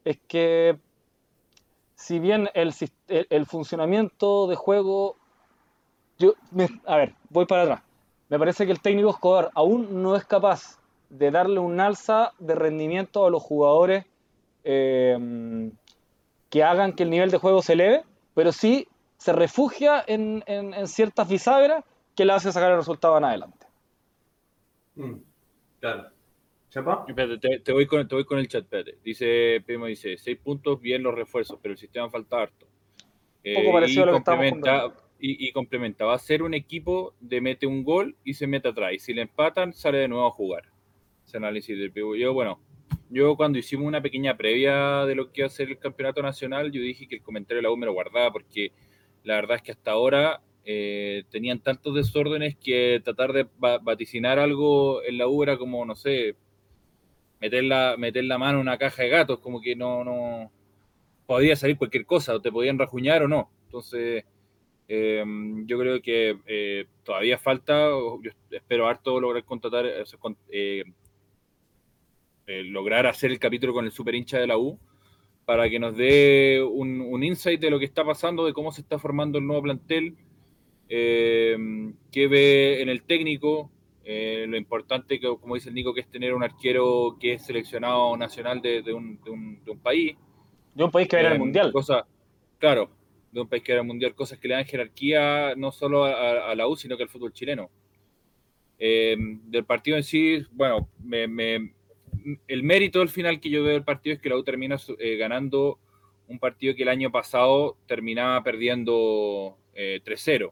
es 0.04 0.20
que 0.28 0.78
si 1.96 2.20
bien 2.20 2.50
el, 2.54 2.74
el 3.08 3.46
funcionamiento 3.46 4.48
de 4.48 4.58
juego 4.58 5.18
yo, 6.19 6.35
a 6.85 6.97
ver, 6.97 7.15
voy 7.29 7.45
para 7.45 7.63
atrás. 7.63 7.81
Me 8.29 8.38
parece 8.38 8.65
que 8.65 8.71
el 8.71 8.81
técnico 8.81 9.09
Escobar 9.09 9.49
aún 9.55 10.03
no 10.03 10.15
es 10.15 10.25
capaz 10.25 10.79
de 11.09 11.31
darle 11.31 11.59
un 11.59 11.79
alza 11.79 12.33
de 12.38 12.53
rendimiento 12.53 13.25
a 13.25 13.31
los 13.31 13.41
jugadores 13.41 14.05
eh, 14.63 15.71
que 16.49 16.63
hagan 16.63 16.93
que 16.93 17.03
el 17.03 17.09
nivel 17.09 17.31
de 17.31 17.38
juego 17.38 17.61
se 17.61 17.73
eleve, 17.73 18.03
pero 18.35 18.51
sí 18.51 18.88
se 19.17 19.33
refugia 19.33 20.03
en, 20.05 20.43
ciertas 20.88 21.27
bisagras 21.27 21.83
que 22.15 22.25
le 22.25 22.33
hace 22.33 22.51
sacar 22.51 22.71
el 22.71 22.77
resultado 22.77 23.17
en 23.17 23.23
adelante. 23.23 23.65
Mm, 24.95 25.15
claro. 25.79 26.09
¿Chapa? 26.69 27.05
te, 27.63 27.71
voy 27.73 27.88
con, 27.88 28.07
te 28.07 28.13
voy 28.13 28.25
con 28.25 28.38
el 28.38 28.47
chat, 28.47 28.65
Dice, 29.03 29.61
Primo 29.65 29.88
dice, 29.88 30.17
seis 30.17 30.38
puntos, 30.38 30.79
bien 30.79 31.01
los 31.01 31.15
refuerzos, 31.15 31.57
pero 31.61 31.71
el 31.71 31.79
sistema 31.79 32.09
falta 32.09 32.43
harto. 32.43 32.67
Un 33.43 33.55
poco 33.55 33.73
parecido 33.73 34.03
a 34.03 34.05
lo 34.07 34.11
que 34.11 34.17
estamos 34.19 34.45
y, 35.19 35.51
complementa. 35.51 36.05
Va 36.05 36.15
a 36.15 36.19
ser 36.19 36.43
un 36.43 36.53
equipo 36.53 37.13
de 37.19 37.41
mete 37.41 37.67
un 37.67 37.83
gol 37.83 38.15
y 38.23 38.33
se 38.33 38.47
mete 38.47 38.69
atrás. 38.69 38.93
Y 38.93 38.99
si 38.99 39.13
le 39.13 39.23
empatan, 39.23 39.73
sale 39.73 39.97
de 39.97 40.07
nuevo 40.07 40.25
a 40.27 40.31
jugar. 40.31 40.63
Ese 41.25 41.38
análisis 41.38 41.77
del 41.77 41.91
Yo, 41.93 42.33
bueno, 42.33 42.59
yo 43.09 43.35
cuando 43.35 43.59
hicimos 43.59 43.85
una 43.85 44.01
pequeña 44.01 44.38
previa 44.38 45.05
de 45.05 45.15
lo 45.15 45.31
que 45.31 45.41
iba 45.41 45.47
a 45.47 45.49
ser 45.49 45.69
el 45.69 45.77
campeonato 45.77 46.21
nacional, 46.21 46.71
yo 46.71 46.81
dije 46.81 47.07
que 47.07 47.15
el 47.15 47.21
comentario 47.21 47.57
de 47.57 47.63
la 47.63 47.71
U 47.71 47.77
me 47.77 47.85
lo 47.85 47.93
guardaba 47.93 48.31
porque 48.31 48.71
la 49.23 49.35
verdad 49.35 49.57
es 49.57 49.63
que 49.63 49.71
hasta 49.71 49.91
ahora 49.91 50.41
eh, 50.63 51.23
tenían 51.29 51.59
tantos 51.59 51.95
desórdenes 51.95 52.55
que 52.55 53.01
tratar 53.03 53.33
de 53.33 53.47
vaticinar 53.57 54.39
algo 54.39 55.03
en 55.03 55.17
la 55.17 55.27
U 55.27 55.43
era 55.43 55.57
como, 55.57 55.83
no 55.85 55.95
sé, 55.95 56.35
meter 57.41 57.63
la, 57.63 57.95
meter 57.97 58.23
la 58.25 58.38
mano 58.38 58.59
en 58.59 58.61
una 58.61 58.77
caja 58.77 59.03
de 59.03 59.09
gatos, 59.09 59.39
como 59.39 59.61
que 59.61 59.75
no, 59.75 60.03
no 60.03 60.51
podía 61.25 61.55
salir 61.55 61.77
cualquier 61.77 62.05
cosa, 62.05 62.35
o 62.35 62.41
te 62.41 62.51
podían 62.51 62.79
rajuñar 62.79 63.23
o 63.23 63.27
no. 63.27 63.51
Entonces, 63.65 64.25
Em, 64.91 65.67
yo 65.67 65.77
creo 65.77 66.01
que 66.01 66.39
eh, 66.48 66.88
todavía 67.03 67.38
falta, 67.38 67.89
yo 67.89 68.31
espero 68.50 68.88
harto 68.88 69.22
lograr 69.22 69.43
contratar, 69.43 69.86
eh, 69.86 70.84
eh, 72.48 72.63
lograr 72.63 73.05
hacer 73.05 73.29
el 73.29 73.38
capítulo 73.38 73.72
con 73.72 73.86
el 73.86 73.91
super 73.91 74.15
hincha 74.15 74.39
de 74.39 74.48
la 74.48 74.58
U 74.58 74.79
para 75.46 75.69
que 75.69 75.77
nos 75.77 75.96
dé 75.96 76.67
un, 76.67 77.24
insight 77.24 77.62
de 77.62 77.69
lo 77.69 77.77
que 77.77 77.86
está 77.86 78.03
pasando, 78.03 78.48
de 78.48 78.53
cómo 78.53 78.72
se 78.72 78.81
está 78.81 78.98
formando 78.98 79.38
el 79.38 79.46
nuevo 79.46 79.62
plantel, 79.62 80.15
em, 80.88 81.93
qué 82.12 82.27
ve 82.27 82.81
en 82.81 82.89
el 82.89 83.03
técnico, 83.03 83.72
lo 84.05 84.58
importante, 84.58 85.19
que, 85.19 85.27
como 85.27 85.53
dice 85.53 85.69
el 85.69 85.75
Nico, 85.75 85.93
que 85.93 86.01
es 86.01 86.10
tener 86.10 86.34
un 86.34 86.41
arquero 86.41 87.15
que 87.19 87.34
es 87.34 87.46
seleccionado 87.46 88.17
nacional 88.17 88.60
de, 88.60 88.81
un, 88.91 89.19
país. 89.84 90.17
De 90.74 90.84
un 90.84 90.89
país 90.89 91.08
que 91.08 91.15
va 91.15 91.19
a 91.19 91.24
ir 91.25 91.27
al 91.27 91.36
em, 91.36 91.39
Mundial. 91.39 91.72
Cosa, 91.72 92.08
claro, 92.58 92.89
de 93.31 93.41
un 93.41 93.48
país 93.48 93.63
que 93.63 93.71
era 93.71 93.83
mundial, 93.83 94.15
cosas 94.15 94.39
que 94.39 94.48
le 94.48 94.55
dan 94.55 94.65
jerarquía 94.65 95.53
no 95.55 95.71
solo 95.71 96.05
a, 96.05 96.53
la 96.55 96.67
U, 96.67 96.75
sino 96.75 96.98
que 96.98 97.03
al 97.03 97.09
fútbol 97.09 97.33
chileno. 97.33 97.69
Eh, 98.77 99.15
del 99.17 99.65
partido 99.65 99.98
en 99.98 100.03
sí, 100.03 100.43
bueno, 100.51 100.89
el 102.48 102.63
mérito 102.63 103.01
al 103.01 103.09
final 103.09 103.39
que 103.39 103.50
yo 103.50 103.63
veo 103.63 103.74
del 103.74 103.83
partido 103.83 104.15
es 104.15 104.21
que 104.21 104.29
la 104.29 104.38
U 104.38 104.43
termina 104.43 104.77
eh, 104.98 105.17
ganando 105.17 105.79
un 106.27 106.39
partido 106.39 106.75
que 106.75 106.83
el 106.83 106.89
año 106.89 107.12
pasado 107.12 107.77
terminaba 107.88 108.43
perdiendo 108.43 109.57
3-0. 109.75 110.45
Eh, 110.45 110.51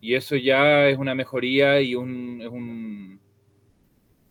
y 0.00 0.14
eso 0.14 0.36
ya 0.36 0.88
es 0.88 0.98
una 0.98 1.14
mejoría 1.14 1.80
y 1.80 1.94
un, 1.94 2.40
es 2.42 2.48
un, 2.48 3.20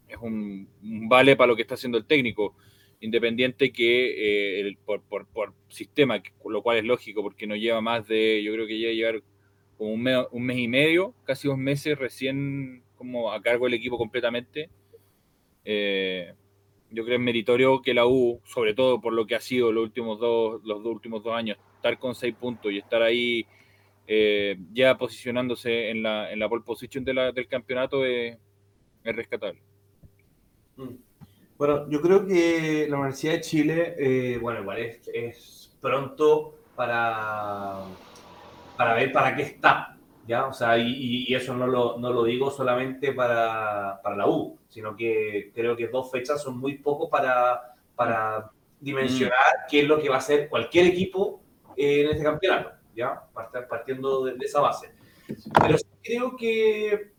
es 0.08 0.18
un 0.18 0.70
vale 1.10 1.36
para 1.36 1.48
lo 1.48 1.56
que 1.56 1.64
está 1.64 1.76
haciendo 1.76 1.98
el 1.98 2.06
técnico. 2.06 2.56
Independiente 3.02 3.72
que 3.72 4.68
eh, 4.70 4.78
por, 4.86 5.02
por, 5.02 5.54
sistema, 5.68 6.22
lo 6.46 6.62
cual 6.62 6.78
es 6.78 6.86
lógico 6.86 7.22
porque 7.22 7.46
no 7.46 7.56
lleva 7.56 7.82
más 7.82 8.08
de, 8.08 8.42
yo 8.44 8.54
creo 8.54 8.66
que 8.66 8.78
llega 8.78 8.92
a 8.92 8.94
llevar 8.94 9.24
como 9.78 9.92
un 9.94 10.02
mes, 10.02 10.18
un 10.32 10.46
mes 10.46 10.58
y 10.58 10.68
medio, 10.68 11.14
casi 11.26 11.48
dos 11.48 11.58
meses 11.58 11.98
recién 11.98 12.84
como 12.98 13.32
a 13.32 13.42
cargo 13.42 13.66
del 13.66 13.74
equipo 13.74 13.98
completamente. 13.98 14.70
Eh, 15.66 16.34
yo 16.92 17.04
creo 17.04 17.18
que 17.18 17.22
es 17.22 17.26
meritorio 17.26 17.82
que 17.82 17.94
la 17.94 18.06
U, 18.08 18.40
sobre 18.46 18.74
todo 18.74 19.02
por 19.02 19.14
lo 19.14 19.26
que 19.28 19.36
ha 19.36 19.42
sido 19.42 19.72
los 19.72 19.84
últimos 19.84 20.20
dos, 20.20 20.62
los 20.64 20.82
dos 20.84 20.94
últimos 20.94 21.24
dos 21.24 21.34
años, 21.34 21.58
estar 21.76 22.00
con 22.00 22.16
seis 22.16 22.34
puntos 22.34 22.72
y 22.72 22.78
estar 22.78 23.02
ahí 23.02 23.46
eh, 24.08 24.58
ya 24.72 24.98
posicionándose 24.98 25.90
en 25.90 26.04
la, 26.04 26.32
en 26.32 26.40
la 26.40 26.48
pole 26.48 26.64
position 26.64 27.04
de 27.04 27.14
la, 27.14 27.32
del 27.32 27.48
campeonato 27.48 28.06
es, 28.06 28.38
es 29.04 29.16
rescatable. 29.16 29.62
Mm. 30.78 31.05
Bueno, 31.58 31.90
yo 31.90 32.02
creo 32.02 32.28
que 32.28 32.86
la 32.90 32.98
Universidad 32.98 33.34
de 33.34 33.42
Chile, 33.42 33.96
eh, 33.98 34.38
bueno, 34.42 34.60
igual 34.60 34.78
es, 34.80 35.72
pronto 35.80 36.56
para, 36.76 37.80
para 38.76 38.94
ver 38.96 39.14
para 39.14 39.34
qué 39.36 39.44
está, 39.44 39.96
¿ya? 40.28 40.48
O 40.48 40.54
sea, 40.54 40.78
y, 40.78 41.34
eso 41.34 41.54
no 41.54 41.66
lo, 41.66 41.98
no 41.98 42.12
lo, 42.12 42.26
digo 42.26 42.52
solamente 42.52 43.14
para, 43.14 44.02
para, 44.04 44.18
la 44.18 44.28
U, 44.28 44.58
sino 44.68 44.98
que 44.98 45.52
creo 45.56 45.78
que 45.78 45.88
dos 45.88 46.12
fechas 46.12 46.44
son 46.44 46.58
muy 46.60 46.78
poco 46.80 47.10
para, 47.10 47.76
para 47.96 48.52
dimensionar 48.82 49.38
mm. 49.40 49.70
qué 49.70 49.82
es 49.82 49.88
lo 49.88 50.02
que 50.02 50.10
va 50.10 50.16
a 50.16 50.20
hacer 50.20 50.50
cualquier 50.50 50.88
equipo 50.88 51.42
en 51.78 52.10
este 52.10 52.24
campeonato, 52.24 52.72
¿ya? 52.94 53.22
Partiendo 53.70 54.26
de, 54.26 54.34
de 54.34 54.46
esa 54.46 54.60
base. 54.60 54.92
Pero 55.62 55.78
creo 56.04 56.36
que 56.36 57.14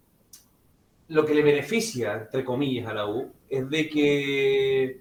lo 1.09 1.25
que 1.25 1.35
le 1.35 1.43
beneficia, 1.43 2.15
entre 2.15 2.45
comillas, 2.45 2.87
a 2.89 2.95
la 2.95 3.07
U 3.07 3.33
es 3.51 3.69
de 3.71 3.89
que 3.89 5.01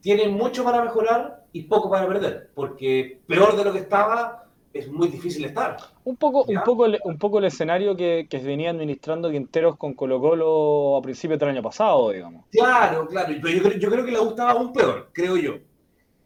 tiene 0.00 0.28
mucho 0.28 0.64
para 0.64 0.82
mejorar 0.82 1.44
y 1.52 1.62
poco 1.62 1.90
para 1.90 2.06
perder, 2.06 2.50
porque 2.54 3.20
peor 3.26 3.56
de 3.56 3.64
lo 3.64 3.72
que 3.72 3.80
estaba 3.80 4.44
es 4.72 4.88
muy 4.90 5.08
difícil 5.08 5.44
estar. 5.44 5.76
Un 6.04 6.16
poco, 6.16 6.44
un 6.44 6.62
poco, 6.64 6.86
el- 6.86 7.00
un 7.04 7.18
poco 7.18 7.38
el 7.38 7.46
escenario 7.46 7.96
que, 7.96 8.26
que 8.30 8.38
venía 8.38 8.70
administrando 8.70 9.30
Quinteros 9.30 9.76
con 9.76 9.94
Colo 9.94 10.20
Colo 10.20 10.96
a 10.98 11.02
principios 11.02 11.38
del 11.40 11.48
año 11.50 11.62
pasado, 11.62 12.10
digamos. 12.10 12.44
Claro, 12.50 13.06
claro, 13.08 13.34
pero 13.42 13.54
yo, 13.56 13.62
creo- 13.62 13.78
yo 13.78 13.90
creo 13.90 14.04
que 14.04 14.12
la 14.12 14.20
U 14.22 14.30
estaba 14.30 14.52
aún 14.52 14.72
peor, 14.72 15.10
creo 15.12 15.36
yo. 15.36 15.54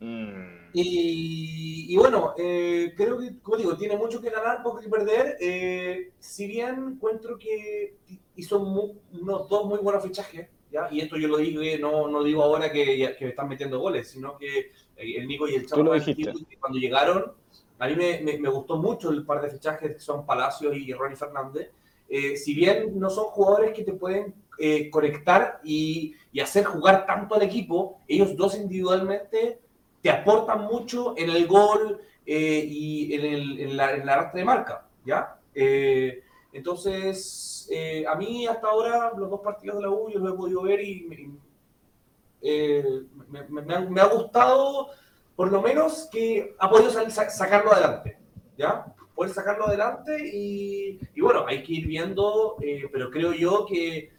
Mm. 0.00 0.51
Y, 0.74 1.86
y 1.92 1.96
bueno, 1.96 2.34
eh, 2.38 2.94
creo 2.96 3.18
que, 3.18 3.38
como 3.42 3.56
digo, 3.56 3.76
tiene 3.76 3.96
mucho 3.96 4.20
que 4.20 4.30
ganar, 4.30 4.62
poco 4.62 4.80
que 4.80 4.88
perder. 4.88 5.36
Eh, 5.40 6.12
si 6.18 6.46
bien 6.46 6.94
encuentro 6.94 7.38
que 7.38 7.96
hizo 8.36 8.58
mu- 8.60 8.94
unos 9.12 9.48
dos 9.48 9.66
muy 9.66 9.78
buenos 9.78 10.02
fichajes, 10.02 10.48
¿ya? 10.70 10.88
y 10.90 11.00
esto 11.00 11.16
yo 11.18 11.28
lo 11.28 11.36
digo, 11.38 11.60
eh, 11.62 11.78
no, 11.78 12.08
no 12.08 12.22
digo 12.22 12.42
ahora 12.42 12.72
que, 12.72 13.14
que 13.18 13.28
están 13.28 13.48
metiendo 13.48 13.78
goles, 13.80 14.08
sino 14.08 14.38
que 14.38 14.58
eh, 14.96 15.16
el 15.18 15.26
Nico 15.28 15.46
y 15.48 15.54
el 15.56 15.66
Chavo 15.66 15.82
cuando 16.60 16.78
llegaron, 16.78 17.32
a 17.78 17.88
mí 17.88 17.96
me, 17.96 18.20
me- 18.22 18.38
me 18.38 18.48
gustó 18.48 18.76
mucho 18.76 19.10
el 19.10 19.24
par 19.26 19.42
de 19.42 19.50
fichajes 19.50 19.92
que 19.94 20.00
son 20.00 20.24
Palacios 20.24 20.74
y 20.76 20.92
Ronnie 20.92 21.16
Fernández. 21.16 21.70
Eh, 22.08 22.36
si 22.36 22.54
bien 22.54 22.98
no 22.98 23.10
son 23.10 23.24
jugadores 23.26 23.72
que 23.72 23.84
te 23.84 23.92
pueden 23.92 24.34
eh, 24.58 24.88
conectar 24.90 25.60
y, 25.64 26.14
y 26.32 26.40
hacer 26.40 26.64
jugar 26.64 27.06
tanto 27.06 27.34
al 27.34 27.42
equipo, 27.42 27.98
ellos 28.06 28.36
dos 28.36 28.54
individualmente 28.56 29.58
te 30.02 30.10
aportan 30.10 30.62
mucho 30.64 31.14
en 31.16 31.30
el 31.30 31.46
gol 31.46 32.00
eh, 32.26 32.66
y 32.68 33.14
en, 33.14 33.24
el, 33.24 33.60
en, 33.60 33.76
la, 33.76 33.92
en 33.94 34.32
de 34.34 34.44
marca, 34.44 34.86
¿ya? 35.04 35.36
Eh, 35.54 36.22
entonces, 36.52 37.66
eh, 37.70 38.04
a 38.06 38.14
mí 38.16 38.46
hasta 38.46 38.68
ahora 38.68 39.12
los 39.16 39.30
dos 39.30 39.40
partidos 39.40 39.76
de 39.76 39.82
la 39.82 39.90
U 39.90 40.10
yo 40.10 40.18
los 40.18 40.34
he 40.34 40.36
podido 40.36 40.62
ver 40.62 40.80
y 40.84 41.02
me, 41.02 41.30
eh, 42.42 43.02
me- 43.28 43.62
me- 43.62 43.74
ha, 43.74 43.80
me 43.80 44.00
ha 44.00 44.06
gustado 44.06 44.88
por 45.36 45.50
lo 45.50 45.62
menos 45.62 46.08
que 46.12 46.54
ha 46.58 46.68
podido 46.68 46.90
sa- 46.90 47.30
sacarlo 47.30 47.72
adelante, 47.72 48.18
¿ya? 48.58 48.84
Poder 49.14 49.32
sacarlo 49.32 49.66
adelante 49.68 50.16
y, 50.32 50.98
y 51.14 51.20
bueno, 51.20 51.46
hay 51.46 51.62
que 51.62 51.72
ir 51.74 51.86
viendo, 51.86 52.56
eh, 52.60 52.88
pero 52.92 53.10
creo 53.10 53.32
yo 53.32 53.64
que 53.66 54.12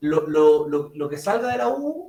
lo, 0.00 0.26
lo, 0.28 0.68
lo, 0.68 0.90
lo 0.94 1.08
que 1.08 1.16
salga 1.16 1.48
de 1.52 1.58
la 1.58 1.68
U 1.68 2.05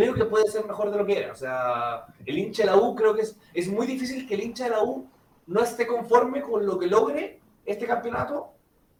creo 0.00 0.14
que 0.14 0.24
puede 0.24 0.46
ser 0.48 0.64
mejor 0.66 0.90
de 0.90 0.98
lo 0.98 1.06
que 1.06 1.18
era. 1.18 1.32
O 1.32 1.36
sea, 1.36 2.06
el 2.26 2.38
hincha 2.38 2.62
de 2.64 2.70
la 2.70 2.76
U 2.76 2.94
creo 2.94 3.14
que 3.14 3.22
es, 3.22 3.38
es 3.54 3.68
muy 3.68 3.86
difícil 3.86 4.26
que 4.26 4.34
el 4.34 4.42
hincha 4.42 4.64
de 4.64 4.70
la 4.70 4.82
U 4.82 5.06
no 5.46 5.60
esté 5.62 5.86
conforme 5.86 6.42
con 6.42 6.66
lo 6.66 6.78
que 6.78 6.86
logre 6.86 7.38
este 7.64 7.86
campeonato 7.86 8.48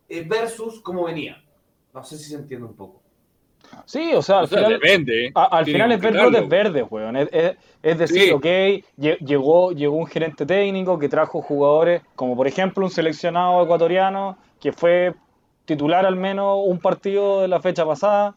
eh, 0.08 0.24
versus 0.26 0.80
cómo 0.80 1.04
venía. 1.04 1.42
No 1.94 2.02
sé 2.04 2.16
si 2.18 2.24
se 2.30 2.36
entiende 2.36 2.66
un 2.66 2.74
poco. 2.74 3.00
Sí, 3.84 4.12
o 4.14 4.22
sea, 4.22 4.38
al 4.38 4.44
O 4.44 4.46
sea, 4.46 4.58
final, 4.58 4.72
depende. 4.80 5.26
¿eh? 5.26 5.32
a- 5.34 5.44
al 5.58 5.64
final 5.66 5.92
es 5.92 6.00
ver 6.00 6.12
brotes 6.12 6.48
verdes, 6.48 6.84
weón. 6.88 7.16
Es, 7.16 7.28
es- 7.32 7.56
es 7.82 7.98
decir, 7.98 8.22
Sí. 8.22 8.30
ok, 8.30 8.44
lle- 8.96 9.18
llegó, 9.18 9.72
llegó 9.72 9.96
un 9.96 10.06
gerente 10.06 10.46
técnico 10.46 10.98
que 10.98 11.08
trajo 11.08 11.42
jugadores, 11.42 12.02
como 12.14 12.34
por 12.36 12.46
ejemplo 12.46 12.84
un 12.84 12.90
seleccionado 12.90 13.62
ecuatoriano 13.62 14.38
que 14.60 14.72
fue 14.72 15.14
titular 15.66 16.06
al 16.06 16.16
menos 16.16 16.60
un 16.64 16.78
partido 16.78 17.42
de 17.42 17.48
la 17.48 17.60
fecha 17.60 17.84
pasada. 17.84 18.34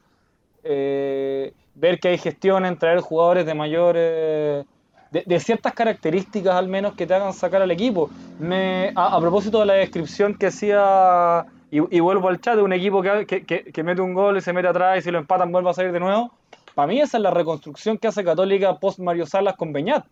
Eh, 0.63 1.53
ver 1.73 1.99
que 1.99 2.09
hay 2.09 2.17
gestión 2.17 2.65
en 2.65 2.77
traer 2.77 2.99
jugadores 2.99 3.45
de 3.45 3.53
mayores. 3.53 4.65
De, 5.11 5.23
de 5.25 5.39
ciertas 5.41 5.73
características 5.73 6.55
al 6.55 6.69
menos 6.69 6.93
que 6.95 7.05
te 7.05 7.13
hagan 7.13 7.33
sacar 7.33 7.61
al 7.61 7.69
equipo. 7.71 8.09
Me, 8.39 8.93
a, 8.95 9.15
a 9.17 9.19
propósito 9.19 9.59
de 9.59 9.65
la 9.65 9.73
descripción 9.73 10.35
que 10.35 10.47
hacía, 10.47 11.45
y, 11.69 11.79
y 11.97 11.99
vuelvo 11.99 12.29
al 12.29 12.39
chat, 12.39 12.55
de 12.55 12.61
un 12.61 12.71
equipo 12.71 13.01
que, 13.01 13.25
que- 13.25 13.45
que- 13.45 13.63
que 13.73 13.83
mete 13.83 14.01
un 14.01 14.13
gol 14.13 14.37
y 14.37 14.41
se 14.41 14.53
mete 14.53 14.69
atrás 14.69 14.99
y 14.99 15.01
si 15.01 15.11
lo 15.11 15.17
empatan 15.19 15.51
vuelve 15.51 15.69
a 15.69 15.73
salir 15.73 15.91
de 15.91 15.99
nuevo. 15.99 16.31
Para 16.73 16.87
mí 16.87 17.01
esa 17.01 17.17
es 17.17 17.23
la 17.23 17.31
reconstrucción 17.31 17.97
que 17.97 18.07
hace 18.07 18.23
Católica 18.23 18.79
post 18.79 18.99
Mario 18.99 19.25
Salas 19.25 19.57
con 19.57 19.73
Beñat. 19.73 20.05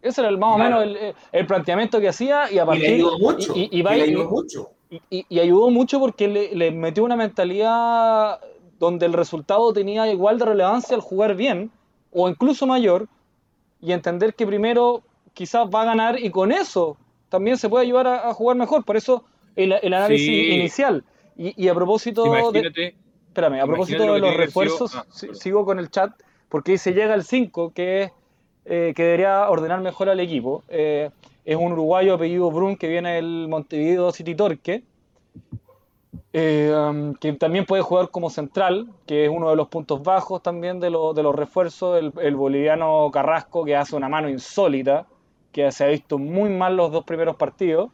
Ese 0.00 0.20
era 0.20 0.30
el, 0.30 0.38
más 0.38 0.54
o 0.54 0.58
menos 0.58 0.82
el, 0.84 1.14
el 1.32 1.46
planteamiento 1.46 1.98
que 2.00 2.08
hacía 2.08 2.50
y 2.52 2.58
a 2.58 2.62
Y 2.62 2.66
partir 2.66 2.82
le 2.88 2.94
ayudó 2.94 3.18
mucho. 3.18 3.52
y- 3.56 3.62
y- 3.62 3.68
y 3.72 3.80
y 3.80 3.82
le 3.82 3.98
y- 3.98 4.02
ayudó 4.02 4.30
mucho. 4.30 4.68
y, 4.90 5.02
y- 5.10 5.26
y 5.28 5.40
ayudó 5.40 5.70
mucho 5.70 5.98
porque 5.98 6.28
le, 6.28 6.54
le 6.54 6.70
metió 6.70 7.02
una 7.02 7.16
mentalidad 7.16 8.38
donde 8.80 9.06
el 9.06 9.12
resultado 9.12 9.72
tenía 9.72 10.10
igual 10.10 10.38
de 10.38 10.46
relevancia 10.46 10.96
al 10.96 11.02
jugar 11.02 11.36
bien, 11.36 11.70
o 12.10 12.28
incluso 12.28 12.66
mayor, 12.66 13.06
y 13.80 13.92
entender 13.92 14.34
que 14.34 14.46
primero 14.46 15.02
quizás 15.34 15.68
va 15.72 15.82
a 15.82 15.84
ganar 15.84 16.18
y 16.18 16.30
con 16.30 16.50
eso 16.50 16.96
también 17.28 17.56
se 17.56 17.68
puede 17.68 17.84
ayudar 17.84 18.08
a, 18.08 18.28
a 18.30 18.34
jugar 18.34 18.56
mejor. 18.56 18.84
Por 18.84 18.96
eso 18.96 19.24
el, 19.54 19.72
el 19.80 19.94
análisis 19.94 20.26
Sí. 20.26 20.52
inicial. 20.54 21.04
Y, 21.36 21.62
y 21.62 21.68
a 21.68 21.74
propósito 21.74 22.24
de, 22.52 22.94
Espérame, 23.28 23.60
a 23.60 23.66
propósito 23.66 24.02
de 24.02 24.08
lo 24.08 24.18
los 24.18 24.36
refuerzos, 24.36 24.90
sido- 24.90 25.02
ah, 25.02 25.06
si- 25.12 25.34
sigo 25.34 25.64
con 25.64 25.78
el 25.78 25.88
chat, 25.90 26.10
porque 26.48 26.72
dice 26.72 26.92
llega 26.92 27.14
el 27.14 27.22
5, 27.22 27.72
que 27.72 28.10
eh, 28.66 28.92
que 28.94 29.02
debería 29.04 29.48
ordenar 29.48 29.80
mejor 29.80 30.08
al 30.10 30.20
equipo. 30.20 30.64
Eh, 30.68 31.10
es 31.44 31.56
un 31.56 31.72
uruguayo 31.72 32.14
apellido 32.14 32.50
Brun 32.50 32.76
que 32.76 32.88
viene 32.88 33.14
del 33.14 33.46
Montevideo 33.48 34.12
City 34.12 34.34
Torque, 34.34 34.82
eh, 36.32 36.72
um, 36.74 37.14
que 37.14 37.32
también 37.34 37.66
puede 37.66 37.82
jugar 37.82 38.10
como 38.10 38.30
central, 38.30 38.90
que 39.06 39.24
es 39.26 39.30
uno 39.30 39.50
de 39.50 39.56
los 39.56 39.68
puntos 39.68 40.02
bajos 40.02 40.42
también 40.42 40.80
de, 40.80 40.90
lo- 40.90 41.14
de 41.14 41.22
los 41.22 41.34
refuerzos. 41.34 41.98
El, 42.18 42.36
boliviano 42.36 43.10
Carrasco, 43.12 43.64
que 43.64 43.76
hace 43.76 43.96
una 43.96 44.08
mano 44.08 44.28
insólita, 44.28 45.06
que 45.52 45.70
se 45.72 45.84
ha 45.84 45.88
visto 45.88 46.18
muy 46.18 46.50
mal 46.50 46.76
los 46.76 46.92
dos 46.92 47.04
primeros 47.04 47.36
partidos. 47.36 47.90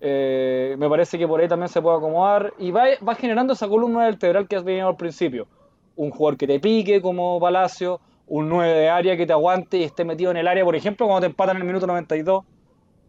Eh, 0.00 0.76
me 0.78 0.88
parece 0.88 1.18
que 1.18 1.26
por 1.26 1.40
ahí 1.40 1.48
también 1.48 1.68
se 1.68 1.82
puede 1.82 1.96
acomodar 1.98 2.54
y 2.58 2.70
va, 2.70 2.84
va 3.06 3.14
generando 3.16 3.52
esa 3.54 3.68
columna 3.68 4.04
vertebral 4.06 4.46
que 4.48 4.56
has 4.56 4.64
venido 4.64 4.88
al 4.88 4.96
principio. 4.96 5.48
Un 5.96 6.10
jugador 6.10 6.38
que 6.38 6.46
te 6.46 6.60
pique 6.60 7.02
como 7.02 7.40
Palacio, 7.40 8.00
un 8.26 8.48
9 8.48 8.72
de 8.74 8.88
área 8.88 9.16
que 9.16 9.26
te 9.26 9.32
aguante 9.32 9.78
y 9.78 9.84
esté 9.84 10.04
metido 10.04 10.30
en 10.30 10.36
el 10.36 10.46
área, 10.48 10.64
por 10.64 10.76
ejemplo, 10.76 11.06
cuando 11.06 11.22
te 11.22 11.26
empatan 11.26 11.56
en 11.56 11.62
el 11.62 11.66
minuto 11.66 11.86
92, 11.86 12.44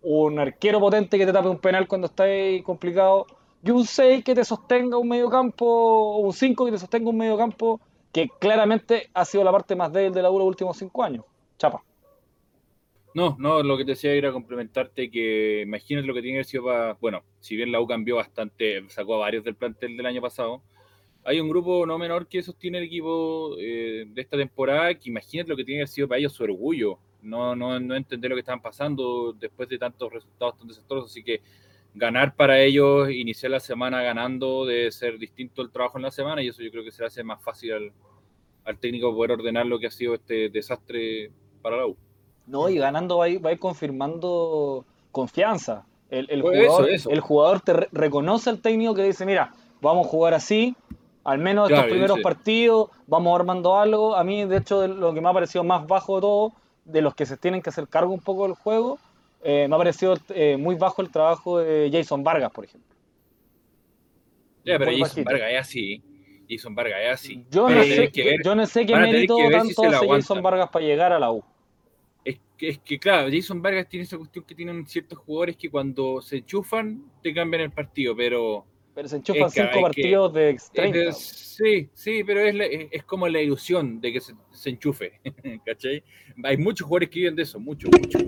un 0.02 0.40
arquero 0.40 0.80
potente 0.80 1.18
que 1.18 1.26
te 1.26 1.34
tape 1.34 1.50
un 1.50 1.60
penal 1.60 1.88
cuando 1.88 2.08
está 2.08 2.24
ahí 2.24 2.64
complicado, 2.64 3.28
y 3.64 3.72
un 3.72 3.86
6 3.86 4.24
que 4.24 4.36
te 4.36 4.44
sostenga 4.44 4.98
un 4.98 5.08
medio 5.08 5.30
campo, 5.30 6.18
un 6.18 6.34
5 6.34 6.66
que 6.66 6.72
te 6.72 6.78
sostenga 6.78 7.10
un 7.10 7.18
medio 7.18 7.38
campo, 7.38 7.82
que 8.12 8.30
claramente 8.40 9.10
ha 9.14 9.26
sido 9.26 9.44
la 9.44 9.52
parte 9.52 9.76
más 9.76 9.92
débil 9.92 10.14
de 10.14 10.22
la 10.22 10.32
U 10.32 10.40
los 10.40 10.48
últimos 10.48 10.78
5 10.78 11.04
años. 11.04 11.26
Chapa. 11.58 11.84
No, 13.14 13.36
no, 13.40 13.64
lo 13.64 13.76
que 13.78 13.86
te 13.86 13.92
decía 13.92 14.14
era 14.14 14.32
complementarte 14.32 15.10
que 15.10 15.62
imagínate 15.62 16.08
lo 16.08 16.14
que 16.14 16.22
tiene 16.22 16.36
que 16.36 16.38
haber 16.38 16.46
sido 16.46 16.64
para, 16.66 16.94
bueno, 17.02 17.24
si 17.40 17.56
bien 17.56 17.72
la 17.72 17.82
U 17.82 17.88
cambió 17.88 18.16
bastante, 18.18 18.88
sacó 18.90 19.16
a 19.16 19.20
varios 19.20 19.44
del 19.44 19.56
plantel 19.56 19.98
del 19.98 20.06
año 20.06 20.22
pasado, 20.22 20.62
hay 21.24 21.40
un 21.40 21.50
grupo 21.50 21.86
no 21.86 21.98
menor 21.98 22.28
que 22.28 22.42
sostiene 22.42 22.78
el 22.78 22.86
equipo 22.86 23.56
eh, 23.60 24.06
de 24.08 24.22
esta 24.22 24.38
temporada, 24.38 24.94
que 24.94 25.10
imagínate 25.10 25.50
lo 25.50 25.58
que 25.58 25.64
tiene 25.64 25.80
que 25.80 25.82
haber 25.82 25.88
sido 25.90 26.08
para 26.08 26.20
ellos 26.20 26.34
su 26.34 26.44
orgullo, 26.44 27.00
no, 27.22 27.56
no, 27.56 27.80
no 27.80 27.96
entender 27.96 28.30
lo 28.30 28.36
que 28.36 28.42
estaban 28.42 28.62
pasando 28.62 29.34
después 29.34 29.68
de 29.68 29.78
tantos 29.78 30.14
resultados 30.14 30.58
tan 30.58 30.68
desastrosos, 30.68 31.12
así 31.12 31.24
que 31.24 31.42
ganar 31.94 32.36
para 32.36 32.60
ellos, 32.62 33.10
iniciar 33.12 33.52
la 33.52 33.60
semana 33.60 34.02
ganando, 34.02 34.66
debe 34.66 34.92
ser 34.92 35.18
distinto 35.18 35.62
el 35.62 35.72
trabajo 35.72 35.98
en 35.98 36.04
la 36.04 36.12
semana, 36.12 36.42
y 36.42 36.48
eso 36.50 36.62
yo 36.62 36.72
creo 36.72 36.84
que 36.84 36.92
se 36.92 37.02
le 37.02 37.08
hace 37.08 37.24
más 37.24 37.42
fácil 37.44 37.74
al, 37.74 37.92
al 38.66 38.78
técnico 38.78 39.14
poder 39.14 39.32
ordenar 39.34 39.66
lo 39.66 39.80
que 39.80 39.88
ha 39.88 39.92
sido 39.92 40.14
este 40.16 40.50
desastre 40.50 41.32
para 41.62 41.78
la 41.78 41.88
U. 41.88 41.98
No, 42.48 42.70
y 42.70 42.78
ganando 42.78 43.18
va 43.18 43.26
a 43.26 43.30
ir, 43.30 43.44
va 43.46 43.50
a 43.50 43.54
ir 43.54 43.60
confirmando 43.60 44.86
confianza. 45.12 45.86
El, 46.10 46.28
el 46.30 46.42
Pues 46.42 46.58
jugador, 46.68 46.90
eso, 46.90 46.96
eso. 46.96 47.10
el 47.12 47.20
jugador 47.20 47.62
te 47.62 47.74
re- 47.74 47.90
reconoce 47.92 48.50
al 48.50 48.62
técnico 48.62 48.96
que 48.96 49.04
dice, 49.04 49.26
mira, 49.26 49.52
vamos 49.82 50.08
a 50.08 50.10
jugar 50.10 50.34
así, 50.34 50.76
al 51.24 51.38
menos 51.38 51.70
estos 51.70 51.86
primeros 51.86 52.18
dice- 52.18 52.24
partidos, 52.24 52.90
vamos 53.06 53.38
armando 53.40 53.78
algo. 53.78 54.16
A 54.16 54.24
mí, 54.24 54.46
de 54.46 54.58
hecho, 54.58 54.82
de 54.82 54.88
lo 54.88 55.14
que 55.14 55.22
me 55.22 55.30
ha 55.30 55.34
parecido 55.34 55.64
más 55.64 55.86
bajo 55.86 56.16
de 56.16 56.22
todo, 56.22 56.54
de 56.86 57.02
los 57.04 57.14
que 57.14 57.28
se 57.28 57.38
tienen 57.38 57.62
que 57.62 57.70
hacer 57.70 57.88
cargo 57.88 58.12
un 58.12 58.22
poco 58.22 58.44
del 58.48 58.56
juego, 58.56 58.98
eh, 59.44 59.68
me 59.70 59.76
ha 59.76 59.78
parecido 59.78 60.16
eh, 60.30 60.58
muy 60.58 60.76
bajo 60.76 61.02
el 61.02 61.10
trabajo 61.12 61.60
de 61.60 61.90
Jason 61.92 62.24
Vargas, 62.24 62.52
por 62.52 62.66
ejemplo. 62.66 62.96
Ya, 64.66 64.78
pero 64.78 64.92
Jason 64.92 65.02
bajito. 65.02 65.24
Vargas 65.32 65.52
es 65.54 65.60
así. 65.60 66.04
Jason 66.50 66.76
Vargas 66.76 67.00
es 67.04 67.12
así. 67.14 67.46
Yo 67.50 67.64
Van 67.64 67.76
no, 67.76 67.84
sé, 67.84 68.12
que 68.12 68.24
ver- 68.24 68.42
yo 68.44 68.56
no 68.56 68.66
sé 68.66 68.86
qué 68.86 68.96
mérito 68.96 69.38
si 69.38 69.50
tanto 69.52 69.84
hace 69.84 70.08
Jason. 70.08 70.42
Vargas 70.42 70.70
para 70.70 70.86
llegar 70.86 71.14
a 71.14 71.20
la 71.20 71.32
U. 71.32 71.44
Es 72.26 72.40
que, 72.58 72.70
es 72.70 72.80
que, 72.80 73.00
claro, 73.00 73.30
Jason 73.32 73.62
Vargas 73.62 73.88
tiene 73.88 74.04
esa 74.04 74.18
cuestión 74.18 74.44
que 74.46 74.54
tienen 74.56 74.86
ciertos 74.86 75.18
jugadores 75.20 75.56
que 75.56 75.70
cuando 75.70 76.22
se 76.22 76.38
enchufan 76.38 77.04
te 77.24 77.34
cambian 77.34 77.62
el 77.64 77.72
partido, 77.72 78.16
pero. 78.16 78.66
Pero 78.94 79.08
se 79.08 79.16
enchufan 79.18 79.44
Es 79.48 79.54
que 79.54 79.62
cinco 79.62 79.82
partidos 79.82 80.34
de 80.34 80.50
es 80.50 80.72
30. 80.72 80.98
de- 81.00 81.14
sí, 81.14 81.90
sí, 81.94 82.24
pero 82.26 82.42
es, 82.42 82.54
la- 82.56 82.66
es, 82.66 83.04
como 83.04 83.28
la 83.30 83.42
ilusión 83.42 84.02
de 84.02 84.12
que 84.12 84.20
se, 84.20 84.34
se 84.52 84.70
enchufe. 84.72 85.22
¿Cachai? 85.66 86.04
Hay 86.44 86.58
muchos 86.58 86.86
jugadores 86.86 87.10
que 87.10 87.20
viven 87.20 87.36
de 87.36 87.44
eso, 87.44 87.60
mucho, 87.60 87.88
mucho. 87.88 88.20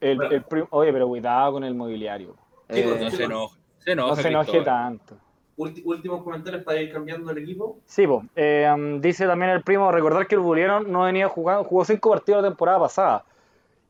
El- 0.00 0.16
Bueno. 0.16 0.32
el 0.34 0.42
prim- 0.44 0.66
oye, 0.70 0.92
pero 0.92 1.08
cuidado 1.08 1.52
con 1.52 1.64
el 1.64 1.74
mobiliario. 1.74 2.34
Chicos, 2.72 2.92
Eh, 2.96 3.04
No 3.04 3.10
se 3.10 3.24
enoja. 3.24 3.56
no 3.96 4.16
se 4.16 4.28
enoje 4.28 4.50
Cristóbal. 4.52 4.64
tanto. 4.64 5.16
Últimos 5.56 6.22
comentarios 6.22 6.62
para 6.62 6.80
ir 6.80 6.90
cambiando 6.90 7.30
el 7.32 7.38
equipo. 7.38 7.78
Sí, 7.84 8.06
po. 8.06 8.24
Eh, 8.34 8.66
um, 8.74 8.98
dice 9.00 9.26
también 9.26 9.50
el 9.50 9.62
primo, 9.62 9.92
recordar 9.92 10.26
que 10.26 10.36
el 10.36 10.40
Boliviano 10.40 10.80
no 10.80 11.02
venía 11.02 11.28
jugando, 11.28 11.64
jugó 11.64 11.84
cinco 11.84 12.10
partidos 12.10 12.42
la 12.42 12.48
temporada 12.48 12.78
pasada. 12.78 13.24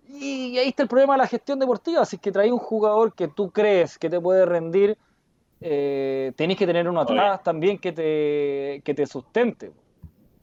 Y 0.09 0.59
ahí 0.59 0.69
está 0.71 0.83
el 0.83 0.89
problema 0.89 1.15
de 1.15 1.19
la 1.19 1.27
gestión 1.29 1.61
deportiva. 1.61 2.05
Si 2.05 2.17
es 2.17 2.23
que 2.23 2.33
trae 2.33 2.51
un 2.51 2.59
jugador 2.59 3.13
que 3.15 3.29
tú 3.29 3.51
crees 3.53 3.97
que 3.99 4.11
te 4.11 4.21
puede 4.21 4.45
rendir, 4.47 4.99
eh, 5.61 6.33
tenés 6.35 6.57
que 6.57 6.67
tener 6.67 6.89
uno 6.89 7.03
atrás 7.03 7.43
también 7.45 7.79
que 7.79 7.93
te, 7.93 8.83
que 8.85 8.93
te 8.95 9.07
sustente. 9.07 9.71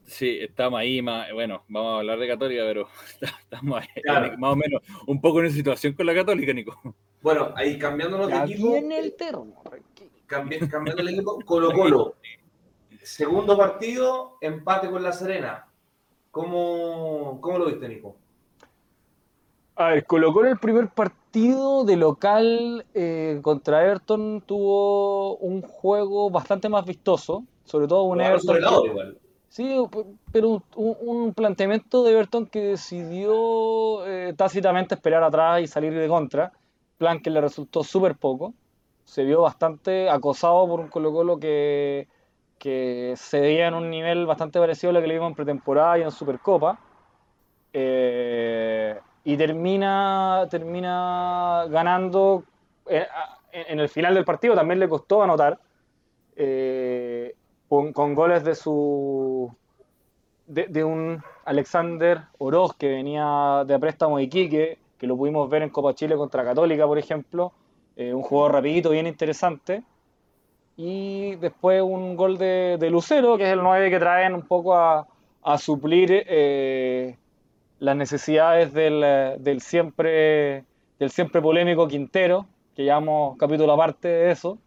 Sí, 0.08 0.38
estamos 0.39 0.80
ahí, 0.80 1.02
más, 1.02 1.32
bueno, 1.34 1.63
vamos 1.67 1.96
a 1.96 1.98
hablar 1.98 2.17
de 2.17 2.28
Católica, 2.30 2.63
pero 2.65 2.88
estamos 3.41 3.82
ahí, 3.82 4.02
Claro. 4.02 4.38
más 4.38 4.54
o 4.54 4.56
menos 4.56 4.82
un 5.06 5.20
poco 5.20 5.41
en 5.41 5.48
esa 5.48 5.56
situación 5.58 5.93
con 5.93 6.06
la 6.06 6.15
Católica, 6.15 6.54
Nico. 6.54 6.80
Bueno, 7.22 7.52
ahí 7.56 7.78
cambiándonos 7.78 8.28
de 8.30 8.38
equipo, 8.38 8.72
viene 8.72 9.00
el 9.00 9.13
termo. 9.15 9.62
cambi- 10.28 10.70
cambiando 10.70 11.02
el 11.02 11.10
equipo, 11.10 11.39
Colo 11.46 11.74
Colo. 11.74 12.15
Segundo 13.04 13.58
partido, 13.58 14.38
empate 14.41 14.89
con 14.89 15.04
La 15.04 15.12
Serena. 15.12 15.67
¿Cómo, 16.32 17.39
cómo 17.41 17.58
lo 17.60 17.65
viste, 17.65 17.89
Nico? 17.89 18.15
A 19.76 19.89
ver, 19.89 20.06
Colo 20.06 20.32
Colo 20.34 20.48
el 20.50 20.58
primer 20.58 20.88
partido 20.89 21.84
de 21.84 21.98
local 21.98 22.86
eh, 22.93 23.39
contra 23.41 23.84
Everton 23.86 24.41
tuvo 24.46 25.36
un 25.38 25.62
juego 25.62 26.30
bastante 26.30 26.70
más 26.70 26.86
vistoso, 26.86 27.43
sobre 27.65 27.88
todo 27.88 28.04
un 28.04 28.22
Everton 28.22 28.41
sobre 28.41 28.58
el 28.60 28.63
lado 28.63 28.84
que- 28.84 28.89
igual. 28.89 29.17
Sí, 29.58 29.76
pero 30.32 30.62
un, 30.76 31.34
planteamiento 31.34 32.04
de 32.04 32.12
Everton 32.12 32.46
que 32.46 32.62
decidió 32.62 34.06
eh, 34.06 34.36
tácitamente 34.38 34.93
esperar 34.93 35.24
atrás 35.24 35.62
y 35.62 35.65
salir 35.65 35.96
de 35.96 36.08
contra, 36.08 36.52
plan 37.00 37.20
que 37.20 37.32
le 37.32 37.41
resultó 37.41 37.84
súper 37.84 38.15
poco. 38.17 38.54
Se 39.04 39.24
vio 39.24 39.41
bastante 39.41 40.12
acosado 40.12 40.67
por 40.67 40.80
un 40.80 40.89
Colo-Colo 40.89 41.39
que, 41.39 42.08
que 42.60 43.15
se 43.17 43.39
veía 43.41 43.70
en 43.70 43.74
un 43.74 43.89
nivel 43.89 44.28
bastante 44.28 44.60
parecido 44.60 44.91
a 44.91 44.93
lo 44.93 45.02
que 45.02 45.08
le 45.08 45.15
vimos 45.15 45.30
en 45.30 45.36
pretemporada 45.36 45.98
y 45.98 46.02
en 46.04 46.12
Supercopa. 46.12 46.80
Eh, 47.74 48.96
y 49.24 49.38
termina, 49.38 50.46
termina 50.52 51.65
ganando 51.67 52.43
eh, 52.86 53.08
en, 53.52 53.80
el 53.80 53.89
final 53.89 54.13
del 54.13 54.24
partido, 54.24 54.54
también 54.54 54.80
le 54.80 54.88
costó 54.88 55.24
anotar. 55.24 55.60
Con, 57.69 58.15
goles 58.15 58.43
de 58.43 58.56
su 58.56 59.51
de, 60.47 60.84
un 60.84 61.21
Alexander 61.45 62.21
Oroz 62.38 62.73
que 62.75 62.88
venía 62.88 63.63
de 63.65 63.80
préstamo 63.80 64.17
de 64.17 64.23
Iquique, 64.23 64.80
que 64.97 65.08
lo 65.08 65.17
pudimos 65.17 65.49
ver 65.49 65.63
en 65.63 65.69
Copa 65.69 65.93
Chile 65.93 66.15
contra 66.15 66.43
Católica, 66.43 66.88
por 66.88 66.97
ejemplo, 66.97 67.51
eh, 67.95 68.13
un 68.13 68.21
jugador 68.21 68.53
rapidito, 68.53 68.91
bien 68.91 69.08
interesante. 69.08 69.84
Y 70.77 71.36
después 71.36 71.82
un 71.82 72.15
gol 72.15 72.38
de, 72.38 72.77
Lucero, 72.91 73.38
que 73.38 73.45
es 73.45 73.53
el 73.53 73.63
9 73.63 73.89
que 73.89 73.99
traen 73.99 74.36
un 74.36 74.43
poco 74.43 74.75
a, 74.75 75.08
a 75.43 75.58
suplir 75.58 76.10
eh, 76.12 77.17
las 77.80 77.95
necesidades 77.95 78.73
del, 78.73 79.01
del 79.39 79.62
siempre 79.62 80.65
del 80.99 81.12
siempre 81.12 81.41
polémico 81.41 81.88
Quintero, 81.88 82.47
que 82.75 82.84
llevamos 82.84 83.38
capítulo 83.38 83.73
aparte 83.73 84.08
de 84.08 84.32
eso. 84.32 84.58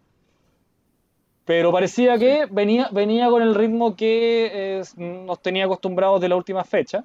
Pero 1.51 1.73
parecía 1.73 2.17
que 2.17 2.47
venía, 2.49 2.89
venía 2.93 3.29
con 3.29 3.43
el 3.43 3.57
ritmo 3.57 3.97
que 3.97 4.51
eh, 4.53 4.83
nos 4.97 5.43
tenía 5.43 5.65
acostumbrados 5.65 6.21
de 6.21 6.29
la 6.29 6.37
última 6.37 6.63
fecha. 6.63 7.03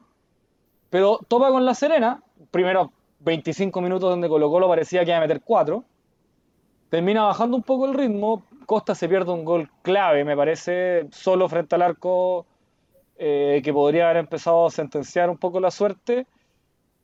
Pero 0.91 1.19
topa 1.27 1.49
con 1.49 1.65
La 1.65 1.73
Serena, 1.73 2.21
primero 2.51 2.91
25 3.21 3.81
minutos 3.81 4.07
donde 4.07 4.29
Colo 4.29 4.51
Colo 4.51 4.67
parecía 4.67 5.03
que 5.03 5.09
iba 5.09 5.17
a 5.17 5.21
meter 5.21 5.41
4. 5.43 5.83
Termina 6.89 7.23
bajando 7.23 7.57
un 7.57 7.63
poco 7.63 7.87
el 7.87 7.95
ritmo. 7.95 8.43
Costa 8.67 8.93
se 8.93 9.09
pierde 9.09 9.31
un 9.31 9.45
gol 9.45 9.67
clave, 9.81 10.23
me 10.23 10.37
parece, 10.37 11.07
solo 11.09 11.49
frente 11.49 11.73
al 11.73 11.81
arco 11.81 12.45
eh, 13.17 13.61
que 13.63 13.73
podría 13.73 14.05
haber 14.05 14.17
empezado 14.17 14.67
a 14.67 14.69
sentenciar 14.69 15.31
un 15.31 15.39
poco 15.39 15.59
la 15.59 15.71
suerte. 15.71 16.27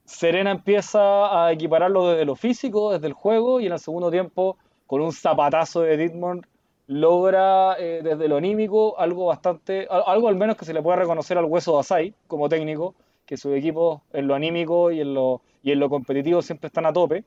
Serena 0.05 0.51
empieza 0.51 1.45
a 1.47 1.51
equipararlo 1.51 2.09
desde 2.09 2.25
lo 2.25 2.35
físico, 2.35 2.91
desde 2.91 3.07
el 3.07 3.13
juego, 3.13 3.59
y 3.59 3.65
en 3.65 3.73
el 3.73 3.79
segundo 3.79 4.11
tiempo, 4.11 4.57
con 4.85 5.01
un 5.01 5.11
zapatazo 5.11 5.81
de 5.81 5.97
Dittmond, 5.97 6.45
logra 6.91 7.77
eh, 7.79 8.01
desde 8.03 8.27
lo 8.27 8.35
anímico 8.35 8.99
algo 8.99 9.27
bastante, 9.27 9.87
al- 9.89 10.03
algo 10.05 10.27
al 10.27 10.35
menos 10.35 10.57
que 10.57 10.65
se 10.65 10.73
le 10.73 10.81
pueda 10.81 10.97
reconocer 10.97 11.37
al 11.37 11.45
hueso 11.45 11.73
de 11.75 11.79
Asai 11.79 12.13
como 12.27 12.49
técnico, 12.49 12.95
que 13.25 13.37
sus 13.37 13.53
equipos 13.55 14.01
en 14.11 14.27
lo 14.27 14.35
anímico 14.35 14.91
y 14.91 14.99
en 14.99 15.13
lo, 15.13 15.41
y 15.63 15.71
en 15.71 15.79
lo 15.79 15.89
competitivo 15.89 16.41
siempre 16.41 16.67
están 16.67 16.85
a 16.85 16.91
tope. 16.91 17.23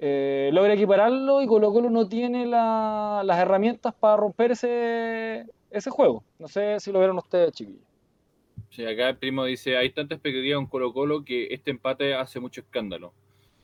Eh, 0.00 0.50
logra 0.52 0.74
equipararlo 0.74 1.40
y 1.40 1.46
Colo 1.46 1.72
Colo 1.72 1.88
no 1.88 2.08
tiene 2.08 2.46
la- 2.46 3.22
las 3.24 3.38
herramientas 3.38 3.94
para 3.94 4.16
romper 4.16 4.52
ese, 4.52 5.46
ese 5.70 5.90
juego. 5.90 6.24
No 6.40 6.48
sé 6.48 6.80
si 6.80 6.90
lo 6.90 6.98
vieron 6.98 7.16
ustedes, 7.18 7.52
chiquillos. 7.52 7.82
Sí, 8.70 8.84
acá 8.84 9.10
el 9.10 9.18
primo 9.18 9.44
dice, 9.44 9.76
hay 9.76 9.90
tanta 9.90 10.14
expectativa 10.16 10.58
en 10.58 10.66
Colo 10.66 10.92
Colo 10.92 11.24
que 11.24 11.46
este 11.54 11.70
empate 11.70 12.14
hace 12.14 12.40
mucho 12.40 12.60
escándalo. 12.62 13.12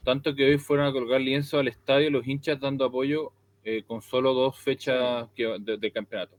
Tanto 0.05 0.37
que 0.37 0.45
hoy 0.45 0.59
fueron 0.59 0.87
a 0.87 0.93
colocar 0.93 1.21
lienzo 1.21 1.59
al 1.59 1.67
estadio 1.67 2.11
los 2.11 2.25
hinchas 2.29 2.61
dando 2.61 2.85
apoyo 2.85 3.33
eh, 3.69 3.83
con 3.85 4.01
solo 4.01 4.33
dos 4.33 4.57
fechas 4.61 5.29
que- 5.35 5.57
de- 5.59 5.77
del 5.77 5.93
campeonato. 5.93 6.37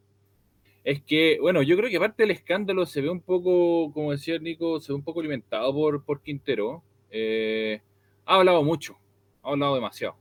Es 0.84 1.02
que, 1.04 1.38
bueno, 1.42 1.62
yo 1.62 1.76
creo 1.76 1.90
que 1.90 1.98
aparte 1.98 2.24
del 2.24 2.32
escándalo 2.32 2.86
se 2.86 3.02
ve 3.02 3.10
un 3.10 3.20
poco, 3.20 3.92
como 3.94 4.12
decía 4.14 4.40
Nico, 4.40 4.80
se 4.80 4.94
ve 4.94 4.96
un 4.96 5.04
poco 5.04 5.20
alimentado 5.20 5.74
por, 5.74 6.04
por 6.06 6.22
Quintero. 6.22 6.82
Eh, 7.12 7.82
ha 8.26 8.36
hablado 8.36 8.64
mucho, 8.64 8.98
ha 9.44 9.50
hablado 9.50 9.76
demasiado 9.76 10.16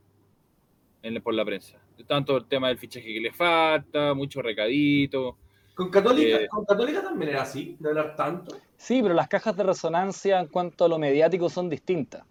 en 1.01 1.13
la- 1.13 1.21
por 1.21 1.33
la 1.33 1.45
prensa. 1.45 1.79
Tanto 2.05 2.35
el 2.35 2.45
tema 2.45 2.67
del 2.67 2.77
fichaje 2.77 3.13
que 3.13 3.21
le 3.21 3.31
falta, 3.31 4.13
mucho 4.13 4.41
recadito. 4.41 5.37
Con 5.75 5.89
Católica, 5.89 6.41
Eh, 6.41 6.47
con 6.49 6.65
Católica 6.65 7.01
también 7.01 7.31
era 7.31 7.43
así, 7.43 7.77
de 7.79 7.87
hablar 7.89 8.15
tanto. 8.17 8.57
Sí, 8.75 9.01
pero 9.01 9.13
las 9.13 9.29
cajas 9.29 9.55
de 9.55 9.63
resonancia 9.63 10.41
en 10.41 10.47
cuanto 10.47 10.83
a 10.83 10.89
lo 10.89 10.99
mediático 10.99 11.49
son 11.49 11.69
distintas. 11.69 12.25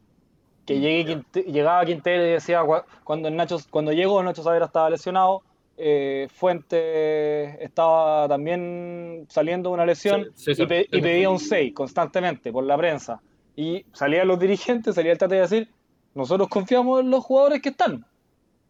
Que 0.66 0.74
Mm, 0.74 0.80
llegue. 0.80 1.04
Quinte- 1.14 1.44
llegaba 1.44 1.84
Quintero 1.86 2.26
y 2.26 2.30
decía, 2.30 2.62
"Cua- 2.64 2.84
cuando, 3.04 3.28
el 3.28 3.36
Nacho, 3.36 3.58
cuando 3.70 3.92
llegó 3.92 4.22
Nacho 4.22 4.42
Saavedra 4.42 4.66
estaba 4.66 4.90
lesionado, 4.90 5.42
eh, 5.78 6.26
Fuente 6.34 7.62
estaba 7.64 8.26
también 8.28 9.26
saliendo 9.28 9.70
de 9.70 9.74
una 9.74 9.86
lesión 9.86 10.20
y, 10.22 10.24
pe- 10.24 10.30
y 10.30 10.40
César 10.40 10.66
pedía 11.02 11.30
un 11.30 11.38
Fuente. 11.38 11.56
6 11.56 11.74
constantemente 11.74 12.52
por 12.52 12.64
la 12.64 12.76
prensa. 12.76 13.20
Y 13.54 13.84
salían 13.92 14.26
los 14.28 14.38
dirigentes, 14.38 14.94
salía 14.94 15.12
el 15.12 15.18
Tata 15.18 15.34
de 15.34 15.40
decir, 15.42 15.68
nosotros 16.14 16.48
confiamos 16.48 17.00
en 17.00 17.10
los 17.10 17.24
jugadores 17.24 17.62
que 17.62 17.68
están, 17.70 18.04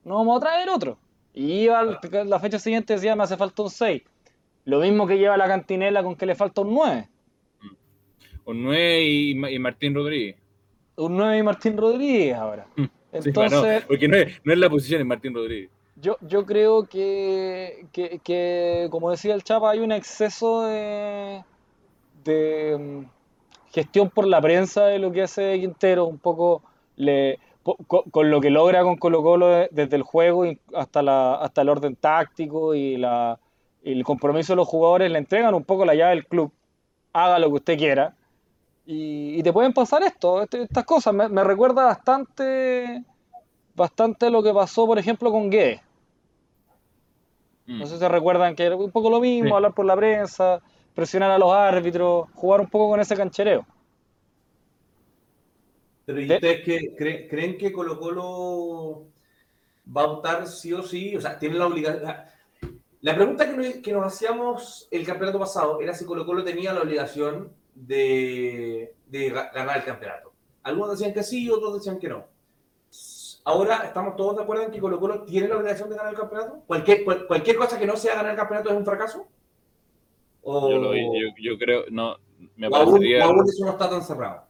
no 0.04 0.16
vamos 0.16 0.36
a 0.36 0.40
traer 0.46 0.68
otro. 0.68 0.98
Y 1.32 1.62
iba 1.64 1.78
al- 1.78 1.98
la 2.28 2.40
fecha 2.40 2.58
siguiente 2.58 2.94
decía, 2.94 3.14
me 3.16 3.22
hace 3.22 3.36
falta 3.36 3.62
un 3.62 3.70
6. 3.70 4.02
Lo 4.64 4.80
mismo 4.80 5.06
que 5.06 5.16
lleva 5.18 5.36
la 5.36 5.46
cantinela 5.46 6.02
con 6.02 6.16
que 6.16 6.26
le 6.26 6.34
falta 6.34 6.60
un 6.62 6.74
9. 6.74 7.08
Un 8.44 8.62
9 8.62 9.02
y, 9.04 9.34
Ma- 9.34 9.50
y 9.50 9.58
Martín 9.58 9.94
Rodríguez. 9.94 10.36
Un 10.96 11.16
9 11.16 11.38
y 11.38 11.42
Martín 11.42 11.76
Rodríguez 11.76 12.34
ahora. 12.36 12.66
Sí, 12.76 12.88
Entonces, 13.12 13.84
porque 13.86 14.08
no 14.08 14.16
es, 14.16 14.40
no 14.44 14.52
es 14.52 14.58
la 14.58 14.68
posición, 14.70 15.00
es 15.00 15.06
Martín 15.06 15.34
Rodríguez. 15.34 15.70
yo, 15.96 16.16
yo 16.20 16.44
creo 16.44 16.86
que, 16.86 17.86
que, 17.92 18.20
que, 18.22 18.88
como 18.90 19.10
decía 19.10 19.34
el 19.34 19.42
Chapa, 19.42 19.70
hay 19.70 19.80
un 19.80 19.92
exceso 19.92 20.62
de, 20.66 21.42
de 22.24 22.76
mm, 22.78 23.72
gestión 23.72 24.10
por 24.10 24.26
la 24.26 24.40
prensa 24.40 24.86
de 24.86 24.98
lo 24.98 25.12
que 25.12 25.22
hace 25.22 25.58
Quintero, 25.60 26.06
un 26.06 26.18
poco 26.18 26.62
le, 26.96 27.38
po- 27.62 27.76
co- 27.86 28.04
con, 28.10 28.30
lo 28.30 28.40
que 28.40 28.50
logra 28.50 28.82
con 28.82 28.96
Colo 28.96 29.22
Colo 29.22 29.48
de- 29.48 29.68
desde 29.72 29.96
el 29.96 30.02
juego 30.02 30.44
hasta, 30.74 31.02
la, 31.02 31.34
hasta 31.36 31.62
el 31.62 31.68
orden 31.70 31.96
táctico 31.96 32.74
y, 32.74 32.96
la, 32.96 33.38
y 33.82 33.92
el 33.92 34.04
compromiso 34.04 34.52
de 34.52 34.56
los 34.56 34.68
jugadores, 34.68 35.10
le 35.10 35.18
entregan 35.18 35.54
un 35.54 35.64
poco 35.64 35.84
la 35.84 35.94
llave 35.94 36.16
del 36.16 36.26
club, 36.26 36.52
haga 37.12 37.38
lo 37.38 37.48
que 37.48 37.54
usted 37.54 37.78
quiera. 37.78 38.14
Y, 38.86 39.38
y 39.38 39.42
te 39.42 39.52
pueden 39.52 39.72
pasar 39.72 40.02
esto, 40.04 40.42
este- 40.42 40.62
estas 40.62 40.84
cosas. 40.84 41.12
Me, 41.12 41.28
me 41.28 41.42
recuerda 41.42 41.84
bastante, 41.86 43.02
bastante 43.74 44.30
lo 44.30 44.42
que 44.42 44.52
pasó, 44.54 44.86
por 44.86 44.98
ejemplo, 44.98 45.30
con 45.32 45.50
Guedes. 45.50 45.80
Mm. 47.66 47.80
No 47.80 47.86
sé 47.86 47.94
si 47.94 47.98
se 47.98 48.08
recuerdan 48.08 48.54
que 48.54 48.62
era 48.64 48.76
un 48.76 48.92
poco 48.92 49.10
lo 49.10 49.20
mismo, 49.20 49.48
Sí. 49.48 49.54
hablar 49.54 49.74
por 49.74 49.84
la 49.86 49.96
prensa, 49.96 50.60
presionar 50.94 51.32
a 51.32 51.38
los 51.38 51.52
árbitros, 51.52 52.28
jugar 52.34 52.60
un 52.60 52.68
poco 52.68 52.90
con 52.90 53.00
ese 53.00 53.16
canchereo. 53.16 53.66
Pero 56.04 56.20
¿y 56.20 56.26
De- 56.28 56.34
ustedes 56.36 56.64
qué, 56.64 56.94
creen, 56.96 57.28
creen 57.28 57.58
que 57.58 57.72
Colo 57.72 57.98
Colo 57.98 59.06
va 59.94 60.02
a 60.02 60.06
optar 60.06 60.46
sí 60.46 60.72
o 60.72 60.82
sí? 60.82 61.16
O 61.16 61.20
sea, 61.20 61.38
tiene 61.38 61.56
la 61.56 61.66
obligación... 61.66 62.04
La, 62.04 62.32
la 63.00 63.14
pregunta 63.16 63.50
que 63.50 63.56
nos, 63.56 63.66
que 63.82 63.92
nos 63.92 64.06
hacíamos 64.06 64.86
el 64.92 65.04
campeonato 65.04 65.40
pasado 65.40 65.80
era 65.80 65.92
si 65.94 66.04
Colo 66.04 66.24
Colo 66.24 66.44
tenía 66.44 66.72
la 66.72 66.82
obligación 66.82 67.50
de, 67.76 68.94
de 69.06 69.32
ga- 69.32 69.52
ganar 69.52 69.76
el 69.78 69.84
campeonato. 69.84 70.32
Algunos 70.62 70.92
decían 70.98 71.14
que 71.14 71.22
sí, 71.22 71.48
otros 71.50 71.74
decían 71.74 71.98
que 71.98 72.08
no. 72.08 72.26
Ahora 73.44 73.82
estamos 73.84 74.16
todos 74.16 74.36
de 74.36 74.42
acuerdo 74.42 74.64
en 74.64 74.72
que 74.72 74.80
Colo 74.80 74.98
Colo 74.98 75.22
tiene 75.22 75.46
la 75.46 75.56
obligación 75.58 75.88
de 75.88 75.96
ganar 75.96 76.12
el 76.12 76.18
campeonato. 76.18 76.62
Cualquier, 76.66 77.04
cual- 77.04 77.26
cualquier 77.28 77.56
cosa 77.56 77.78
que 77.78 77.86
no 77.86 77.96
sea 77.96 78.16
ganar 78.16 78.32
el 78.32 78.36
campeonato 78.36 78.70
es 78.70 78.76
un 78.76 78.84
fracaso. 78.84 79.28
O, 80.42 80.70
Yo, 80.70 80.78
lo- 80.78 80.94
yo- 80.94 81.34
yo 81.40 81.58
creo, 81.58 81.84
no, 81.90 82.16
me 82.56 82.66
aún, 82.66 82.72
parecería, 82.92 83.26
o 83.26 83.30
aún 83.30 83.44
eso 83.48 83.64
no 83.64 83.72
está 83.72 83.88
tan 83.90 84.02
cerrado. 84.02 84.46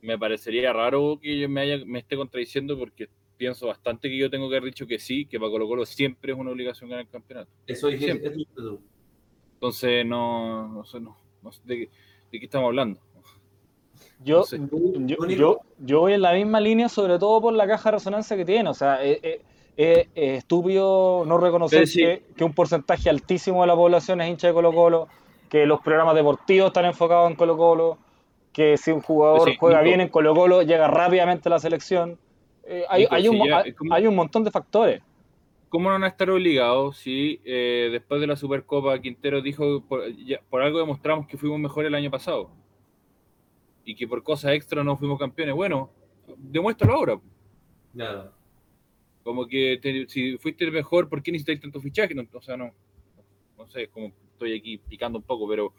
me 0.00 0.18
parecería 0.18 0.72
raro 0.72 1.18
que 1.20 1.38
yo 1.40 1.48
me, 1.48 1.60
haya, 1.62 1.84
me 1.84 1.98
esté 1.98 2.16
contradiciendo 2.16 2.78
porque 2.78 3.08
pienso 3.36 3.66
bastante 3.66 4.08
que 4.08 4.16
yo 4.18 4.30
tengo 4.30 4.48
que 4.48 4.56
haber 4.56 4.70
dicho 4.70 4.86
que 4.86 4.98
sí, 4.98 5.26
que 5.26 5.38
para 5.38 5.50
Colo 5.50 5.66
Colo 5.68 5.84
siempre 5.86 6.32
es 6.32 6.38
una 6.38 6.50
obligación 6.50 6.88
ganar 6.90 7.04
el 7.04 7.10
campeonato. 7.10 7.50
Eso 7.66 7.88
dije, 7.88 8.04
Siempre. 8.04 8.32
Entonces, 9.54 10.06
no, 10.06 10.68
no 10.68 10.84
sé, 10.84 11.00
no, 11.00 11.16
no 11.42 11.52
sé 11.52 11.60
de, 11.64 11.76
qué- 11.78 11.90
de 12.32 12.38
qué 12.38 12.44
estamos 12.46 12.66
hablando. 12.68 13.00
Yo, 14.24 14.38
No 14.38 14.44
sé. 14.44 14.58
yo, 15.06 15.26
yo, 15.28 15.60
yo 15.78 16.00
voy 16.00 16.12
en 16.14 16.22
la 16.22 16.32
misma 16.32 16.60
línea, 16.60 16.88
sobre 16.88 17.18
todo 17.18 17.40
por 17.40 17.52
la 17.54 17.66
caja 17.66 17.90
de 17.90 17.96
resonancia 17.98 18.36
que 18.36 18.44
tiene. 18.44 18.68
O 18.68 18.74
sea, 18.74 19.02
es, 19.02 19.18
es- 19.22 19.40
es- 19.76 20.08
es 20.16 20.38
estúpido 20.38 21.22
no 21.24 21.38
reconocer 21.38 21.86
Sí, 21.86 22.00
que, 22.00 22.22
que 22.36 22.42
un 22.44 22.52
porcentaje 22.52 23.08
altísimo 23.08 23.60
de 23.60 23.68
la 23.68 23.76
población 23.76 24.20
es 24.20 24.28
hincha 24.28 24.48
de 24.48 24.52
Colo 24.54 24.72
Colo. 24.72 25.08
que 25.48 25.64
los 25.66 25.80
programas 25.80 26.14
deportivos 26.14 26.66
están 26.66 26.84
enfocados 26.84 27.30
en 27.30 27.36
Colo 27.36 27.56
Colo, 27.56 27.96
que 28.52 28.76
si 28.76 28.90
un 28.90 29.00
jugador 29.00 29.48
Sí, 29.48 29.56
juega 29.58 29.78
Nico. 29.78 29.84
bien 29.88 30.00
en 30.02 30.08
Colo 30.08 30.34
Colo 30.34 30.60
llega 30.62 30.88
rápidamente 30.88 31.48
a 31.48 31.50
la 31.50 31.58
selección. 31.58 32.18
Eh, 32.64 32.84
hay, 32.88 33.02
Nico, 33.04 33.14
hay 33.14 33.22
si 33.22 33.28
un, 33.28 33.38
mo- 33.38 33.46
ya- 33.46 33.64
hay 33.92 34.06
un 34.06 34.14
montón 34.16 34.44
de 34.44 34.50
factores. 34.50 35.00
¿Cómo 35.68 35.88
no 35.88 35.94
van 35.94 36.04
a 36.04 36.08
estar 36.08 36.30
obligados 36.30 36.96
si 36.98 37.40
eh, 37.44 37.88
después 37.92 38.20
de 38.20 38.26
la 38.26 38.36
Supercopa 38.36 38.98
Quintero 39.00 39.42
dijo 39.42 39.84
por, 39.86 40.10
ya- 40.16 40.40
por 40.48 40.62
algo 40.62 40.78
demostramos 40.78 41.26
que 41.26 41.36
fuimos 41.36 41.60
mejores 41.60 41.88
el 41.88 41.94
año 41.94 42.10
pasado? 42.10 42.50
Y 43.84 43.94
que 43.94 44.06
por 44.08 44.22
cosas 44.22 44.52
extra 44.52 44.82
no 44.84 44.96
fuimos 44.96 45.18
campeones. 45.18 45.54
Bueno, 45.54 45.90
demuéstralo 46.36 46.94
ahora. 46.94 47.20
Nada. 47.94 48.32
Como 49.22 49.46
que 49.46 49.78
te- 49.82 50.08
si 50.08 50.38
fuiste 50.38 50.64
el 50.64 50.72
mejor, 50.72 51.08
¿por 51.08 51.22
qué 51.22 51.32
necesitáis 51.32 51.60
tanto 51.60 51.80
fichaje? 51.80 52.14
No, 52.14 52.22
o 52.32 52.40
sea, 52.40 52.56
no, 52.56 52.72
no 53.58 53.66
sé, 53.68 53.88
como 53.88 54.12
estoy 54.32 54.56
aquí 54.56 54.78
picando 54.78 55.18
un 55.18 55.24
poco, 55.24 55.46
pero, 55.48 55.72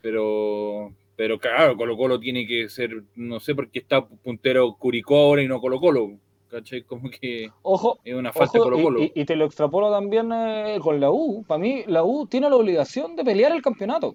pero, 0.00 0.94
pero 1.16 1.38
claro, 1.38 1.76
Colo 1.76 1.96
Colo 1.96 2.18
tiene 2.20 2.46
que 2.46 2.68
ser, 2.68 3.02
no 3.14 3.40
sé 3.40 3.54
por 3.54 3.68
qué 3.70 3.80
está 3.80 4.06
puntero 4.06 4.74
Curicó 4.76 5.16
ahora 5.18 5.42
y 5.42 5.48
no 5.48 5.60
Colo 5.60 5.80
Colo, 5.80 6.18
¿cachai? 6.52 6.82
Como 6.82 7.08
que 7.10 7.50
Ojo, 7.62 7.98
es 8.04 8.14
una 8.14 8.32
falta 8.32 8.58
ojo, 8.58 8.68
de 8.68 8.70
Colo 8.76 8.82
Colo. 8.84 9.00
y, 9.14 9.24
te 9.24 9.34
lo 9.36 9.46
extrapolo 9.46 9.90
también 9.90 10.30
eh, 10.32 10.78
con 10.80 11.00
la 11.00 11.10
U. 11.10 11.44
Para 11.48 11.58
mí, 11.58 11.82
la 11.86 12.04
U 12.04 12.26
tiene 12.26 12.48
la 12.50 12.56
obligación 12.56 13.16
de 13.16 13.24
pelear 13.24 13.52
el 13.52 13.62
campeonato. 13.62 14.14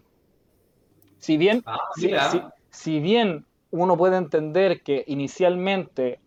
Si 1.17 1.36
bien, 1.36 1.63
Ah, 1.65 1.80
si, 1.95 2.06
mira. 2.08 2.30
si- 2.32 2.41
si 2.69 3.00
bien 3.00 3.45
uno 3.71 3.97
puede 3.97 4.17
entender 4.17 4.82
que 4.82 5.04
inicialmente, 5.08 6.19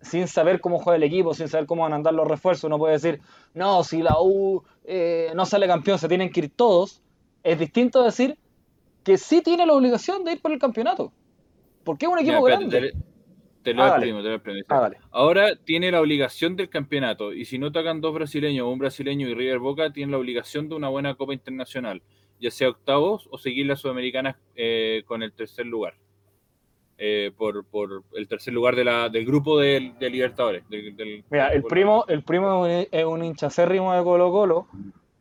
sin 0.00 0.26
saber 0.26 0.60
cómo 0.60 0.78
juega 0.78 0.96
el 0.96 1.02
equipo, 1.02 1.34
sin 1.34 1.48
saber 1.48 1.66
cómo 1.66 1.82
van 1.82 1.92
a 1.92 1.96
andar 1.96 2.14
los 2.14 2.26
refuerzos, 2.26 2.64
uno 2.64 2.78
puede 2.78 2.94
decir, 2.94 3.20
no, 3.52 3.84
si 3.84 4.02
la 4.02 4.16
U 4.20 4.62
eh, 4.84 5.30
no 5.34 5.44
sale 5.46 5.66
campeón, 5.66 5.98
se 5.98 6.08
tienen 6.08 6.30
que 6.30 6.40
ir 6.40 6.52
todos. 6.54 7.02
Es 7.42 7.58
distinto 7.58 8.00
a 8.00 8.06
decir 8.06 8.38
que 9.04 9.18
sí 9.18 9.42
tiene 9.42 9.66
la 9.66 9.74
obligación 9.74 10.24
de 10.24 10.32
ir 10.32 10.40
por 10.40 10.52
el 10.52 10.58
campeonato. 10.58 11.12
Porque 11.84 12.06
es 12.06 12.12
un 12.12 12.18
equipo 12.18 12.42
grande. 12.42 12.80
te, 12.80 13.13
te 13.64 13.74
lo 13.74 13.82
Ah, 13.82 13.88
exprimo, 13.88 14.18
te 14.22 14.28
lo 14.28 14.34
exprimo. 14.36 14.60
Ah. 14.68 14.90
Ahora 15.10 15.56
tiene 15.56 15.90
la 15.90 16.00
obligación 16.00 16.54
del 16.54 16.68
campeonato 16.68 17.32
y 17.32 17.44
si 17.46 17.58
no 17.58 17.72
tocan 17.72 18.00
dos 18.00 18.14
brasileños, 18.14 18.68
un 18.68 18.78
brasileño 18.78 19.28
y 19.28 19.34
River 19.34 19.58
Boca, 19.58 19.92
tiene 19.92 20.12
la 20.12 20.18
obligación 20.18 20.68
de 20.68 20.76
una 20.76 20.88
buena 20.88 21.14
Copa 21.16 21.32
Internacional, 21.34 22.02
ya 22.38 22.50
sea 22.52 22.68
octavos 22.68 23.26
o 23.32 23.38
seguir 23.38 23.66
las 23.66 23.80
sudamericanas 23.80 24.36
eh, 24.54 25.02
con 25.06 25.22
el 25.24 25.32
tercer 25.32 25.66
lugar. 25.66 25.94
Eh, 26.96 27.32
por, 27.36 27.64
por 27.64 28.04
el 28.14 28.28
tercer 28.28 28.54
lugar 28.54 28.76
de 28.76 28.84
la, 28.84 29.08
del 29.08 29.26
grupo 29.26 29.58
de, 29.58 29.94
de 29.98 30.10
Libertadores. 30.10 30.62
del- 30.68 30.94
del- 30.94 31.24
Mira, 31.28 31.48
el 31.48 31.64
primo, 31.64 32.04
el 32.06 32.22
primo 32.22 32.66
es 32.66 32.86
un- 32.92 32.98
es 33.00 33.04
un 33.04 33.24
hincha 33.24 33.48
acérrimo 33.48 33.92
de 33.92 34.04
Colo 34.04 34.30
Colo 34.30 34.68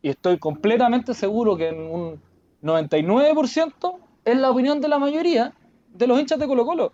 y 0.04 0.10
estoy 0.10 0.38
completamente 0.38 1.16
seguro 1.16 1.58
que 1.58 1.70
en 1.70 1.80
un 1.82 2.22
99% 2.62 4.00
es 4.26 4.38
la 4.38 4.52
opinión 4.52 4.82
de 4.82 4.88
la 4.88 5.00
mayoría 5.00 5.54
de 5.94 6.08
los 6.08 6.20
hinchas 6.20 6.40
de 6.40 6.48
Colo 6.48 6.66
Colo. 6.66 6.94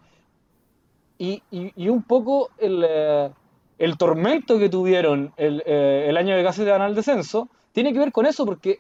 Y, 1.19 1.43
y- 1.51 1.89
un 1.89 2.01
poco 2.03 2.49
el, 2.57 2.83
eh, 2.87 3.29
el 3.77 3.97
tormento 3.97 4.57
que 4.57 4.69
tuvieron 4.69 5.33
el, 5.37 5.61
eh, 5.65 6.05
el 6.09 6.17
año 6.17 6.35
de 6.35 6.43
casi 6.43 6.63
de 6.63 6.71
ganar 6.71 6.89
el 6.89 6.95
descenso 6.95 7.49
tiene 7.73 7.93
que 7.93 7.99
ver 7.99 8.11
con 8.13 8.25
eso, 8.25 8.45
porque 8.45 8.79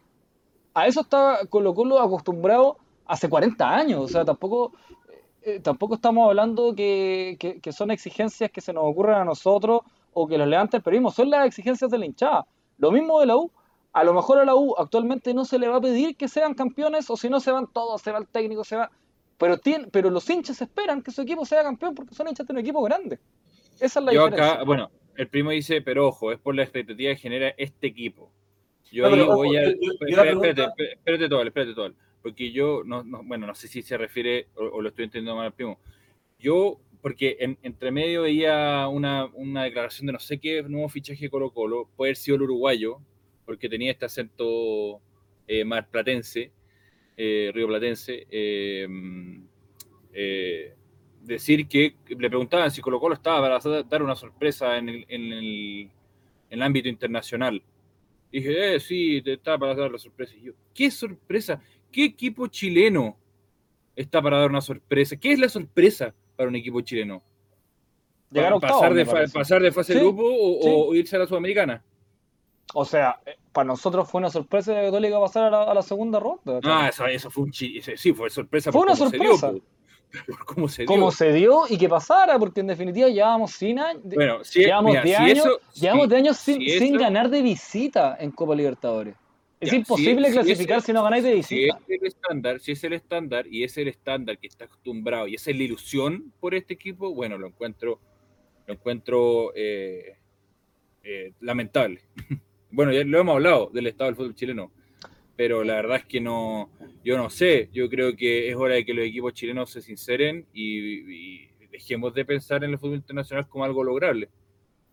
a 0.73 0.87
eso 0.87 1.01
está 1.01 1.39
Colo 1.49 1.73
Colo 1.75 1.99
acostumbrado 1.99 2.77
hace 3.05 3.29
40 3.29 3.75
años. 3.75 4.01
O 4.03 4.07
sea, 4.07 4.25
tampoco, 4.25 4.73
eh, 5.43 5.59
tampoco 5.61 5.95
estamos 5.95 6.27
hablando 6.29 6.75
que, 6.75 7.37
que- 7.39 7.59
que 7.61 7.71
son 7.73 7.91
exigencias 7.91 8.51
que 8.51 8.61
se 8.61 8.73
nos 8.73 8.83
ocurren 8.85 9.17
a 9.17 9.25
nosotros 9.25 9.81
o 10.13 10.27
que 10.27 10.37
los 10.37 10.47
levanta 10.47 10.77
el 10.77 10.83
periodismo, 10.83 11.11
son 11.11 11.29
las 11.29 11.45
exigencias 11.47 11.91
de 11.91 11.97
la 11.99 12.05
hinchada. 12.07 12.47
Lo 12.77 12.91
mismo 12.91 13.19
de 13.19 13.27
la 13.27 13.37
U. 13.37 13.51
A 13.93 14.03
lo 14.03 14.13
mejor 14.13 14.39
a 14.39 14.45
la 14.45 14.55
U 14.55 14.75
actualmente 14.77 15.33
no 15.33 15.45
se 15.45 15.59
le 15.59 15.67
va 15.67 15.77
a 15.77 15.81
pedir 15.81 16.15
que 16.17 16.27
sean 16.29 16.53
campeones 16.55 17.09
o 17.09 17.17
si 17.17 17.29
no 17.29 17.39
se 17.39 17.51
van 17.51 17.67
todos, 17.67 18.01
se 18.01 18.11
va 18.11 18.19
el 18.19 18.27
técnico, 18.27 18.63
se 18.63 18.77
va... 18.77 18.91
Pero, 19.39 19.57
tiene, 19.57 19.87
pero 19.91 20.09
los 20.09 20.29
hinchas 20.29 20.61
esperan 20.61 21.01
que 21.01 21.11
su 21.11 21.21
equipo 21.21 21.45
sea 21.45 21.63
campeón 21.63 21.95
porque 21.95 22.13
son 22.13 22.27
hinchas 22.27 22.45
de 22.45 22.53
un 22.53 22.59
equipo 22.59 22.81
grande. 22.83 23.19
Esa 23.79 23.99
es 23.99 24.05
la 24.05 24.13
Yo 24.13 24.25
diferencia. 24.25 24.53
acá, 24.55 24.63
bueno, 24.63 24.91
el 25.15 25.27
primo 25.29 25.51
dice, 25.51 25.81
pero 25.81 26.07
ojo, 26.07 26.31
es 26.31 26.39
por 26.39 26.55
la 26.55 26.63
expectativa 26.63 27.11
que 27.13 27.17
genera 27.21 27.53
este 27.57 27.87
equipo. 27.87 28.31
Yo 28.91 29.03
No, 29.03 29.09
ahí 29.15 29.21
pero, 29.21 29.35
voy 29.35 29.57
a. 29.57 29.63
yo- 29.63 29.69
yo- 29.79 29.91
espérate, 29.93 30.21
pregunta- 30.21 30.49
espérate, 30.49 30.91
espérate, 30.93 31.29
todo, 31.29 31.43
espérate 31.43 31.73
todo. 31.73 31.93
Porque 32.21 32.51
yo, 32.51 32.83
no, 32.85 33.03
no- 33.03 33.23
bueno, 33.23 33.47
no 33.47 33.55
sé 33.55 33.67
si 33.69 33.81
se 33.81 33.97
refiere 33.97 34.47
o, 34.55 34.63
o 34.65 34.81
lo 34.81 34.89
estoy 34.89 35.05
entendiendo 35.05 35.35
mal 35.37 35.45
al 35.47 35.53
primo. 35.53 35.79
Yo, 36.37 36.79
porque 37.01 37.37
en- 37.39 37.57
entre 37.61 37.91
medio 37.91 38.23
veía 38.23 38.87
una, 38.89 39.25
una 39.33 39.63
declaración 39.63 40.07
de 40.07 40.13
no 40.13 40.19
sé 40.19 40.37
qué 40.39 40.63
nuevo 40.63 40.89
fichaje 40.89 41.25
de 41.25 41.29
Colo 41.29 41.51
Colo, 41.51 41.87
puede 41.95 42.09
haber 42.09 42.17
sido 42.17 42.35
el 42.35 42.41
uruguayo, 42.43 42.99
porque 43.45 43.69
tenía 43.69 43.91
este 43.91 44.05
acento 44.05 44.99
eh, 45.47 45.63
más 45.65 45.85
platense, 45.87 46.51
eh, 47.21 47.51
río 47.53 47.67
platense. 47.67 48.25
eh, 48.31 48.87
eh, 50.13 50.73
decir 51.21 51.67
que 51.67 51.95
le 52.07 52.29
preguntaban 52.29 52.71
si 52.71 52.81
Colo 52.81 52.97
Colo 52.99 53.13
estaba 53.15 53.59
para 53.59 53.83
dar 53.83 54.01
una 54.01 54.15
sorpresa 54.15 54.77
en 54.77 54.87
el, 54.89 55.05
en 55.09 55.33
el, 55.33 55.81
en 55.81 55.91
el 56.49 56.61
ámbito 56.61 56.87
internacional. 56.87 57.61
Dije, 58.31 58.75
eh, 58.75 58.79
sí, 58.79 59.21
te 59.21 59.33
está 59.33 59.57
para 59.57 59.75
dar 59.75 59.91
la 59.91 59.97
sorpresa. 59.97 60.33
Y 60.37 60.43
yo, 60.43 60.53
¿qué 60.73 60.89
sorpresa? 60.89 61.61
¿Qué 61.91 62.05
equipo 62.05 62.47
chileno 62.47 63.17
está 63.95 64.21
para 64.21 64.39
dar 64.39 64.49
una 64.49 64.61
sorpresa? 64.61 65.17
¿Qué 65.17 65.33
es 65.33 65.39
la 65.39 65.49
sorpresa 65.49 66.15
para 66.37 66.47
un 66.47 66.55
equipo 66.55 66.79
chileno? 66.81 67.21
Llegar 68.31 68.53
a 68.53 68.59
pasar, 68.59 68.93
de 68.93 69.05
pasar 69.05 69.71
fase 69.73 69.93
Sí, 69.93 69.99
de 69.99 70.05
grupo 70.05 70.23
o, 70.23 70.61
sí. 70.61 70.69
o 70.71 70.95
irse 70.95 71.15
a 71.15 71.19
la 71.19 71.25
Sudamericana. 71.27 71.83
O 72.73 72.85
sea, 72.85 73.19
eh, 73.25 73.35
para 73.51 73.65
nosotros 73.67 74.09
fue 74.09 74.19
una 74.19 74.29
sorpresa 74.29 74.73
que 74.75 74.81
Católica 74.85 75.19
pasara 75.19 75.47
a 75.47 75.49
la, 75.51 75.63
a 75.63 75.73
la 75.73 75.81
segunda 75.81 76.19
ronda. 76.19 76.59
Ah, 76.63 76.87
eso, 76.89 77.05
eso 77.07 77.31
fue 77.31 77.43
un 77.45 77.51
chi- 77.51 77.77
ese- 77.79 77.97
Sí, 77.97 78.13
fue 78.13 78.29
sorpresa. 78.29 78.71
Fue 78.71 78.81
una 78.81 78.93
cómo 78.95 79.09
sorpresa. 79.09 79.53
Cómo 80.45 80.67
se 80.69 80.81
dio. 80.83 80.87
Como 80.87 81.11
se 81.11 81.33
dio 81.33 81.61
y 81.69 81.77
que 81.77 81.87
pasara, 81.87 82.39
porque 82.39 82.61
en 82.61 82.67
definitiva 82.67 83.09
llevamos 83.09 83.51
100 83.51 83.79
años, 83.79 84.01
de- 84.09 84.15
Bueno, 84.15 84.43
si, 84.43 84.61
llevamos 84.61 84.91
mira, 84.91 85.03
10 85.03 85.17
si 85.17 85.23
años, 85.23 85.37
eso- 85.45 85.59
llevamos 85.75 86.03
si- 86.05 86.09
10 86.09 86.19
años 86.21 86.37
sin, 86.37 86.59
si 86.61 86.79
sin 86.79 86.97
ganar 86.97 87.29
de 87.29 87.41
visita 87.43 88.17
en 88.19 88.31
Copa 88.31 88.55
Libertadores. 88.55 89.15
Es 89.59 89.71
Ya, 89.71 89.77
imposible 89.77 90.27
si- 90.27 90.33
si 90.33 90.39
clasificar 90.39 90.81
si 90.81 90.93
no 90.93 91.03
ganáis 91.03 91.23
de 91.23 91.29
si 91.31 91.35
visita. 91.55 91.79
es 91.87 92.01
el 92.01 92.07
estándar, 92.07 92.59
si 92.59 92.71
es 92.71 92.83
el 92.83 92.93
estándar 92.93 93.45
y 93.47 93.63
es 93.63 93.77
el 93.77 93.87
estándar 93.87 94.37
que 94.39 94.47
está 94.47 94.65
acostumbrado 94.65 95.27
y 95.27 95.35
esa 95.35 95.51
es 95.51 95.57
la 95.57 95.63
ilusión 95.63 96.33
por 96.39 96.55
este 96.55 96.73
equipo, 96.75 97.13
bueno, 97.13 97.37
lo 97.37 97.47
encuentro, 97.47 97.99
lo 98.65 98.73
encuentro 98.73 99.51
eh, 99.55 100.15
eh, 101.03 101.33
lamentable. 101.41 102.01
bueno, 102.71 102.91
ya 102.91 103.03
lo 103.03 103.19
hemos 103.19 103.35
hablado 103.35 103.69
del 103.73 103.87
estado 103.87 104.09
del 104.09 104.15
fútbol 104.15 104.35
chileno, 104.35 104.71
pero 105.35 105.63
la 105.63 105.75
verdad 105.75 105.97
es 105.97 106.05
que 106.05 106.19
no, 106.21 106.69
yo 107.03 107.17
no 107.17 107.29
sé, 107.29 107.69
yo 107.71 107.89
creo 107.89 108.15
que 108.15 108.49
es 108.49 108.55
hora 108.55 108.75
de 108.75 108.85
que 108.85 108.93
los 108.93 109.05
equipos 109.05 109.33
chilenos 109.33 109.69
se 109.71 109.81
sinceren 109.81 110.45
y, 110.53 111.43
y 111.43 111.49
dejemos 111.71 112.13
de 112.13 112.25
pensar 112.25 112.63
en 112.63 112.71
el 112.71 112.79
fútbol 112.79 112.95
internacional 112.95 113.47
como 113.47 113.63
algo 113.65 113.83
lograble. 113.83 114.29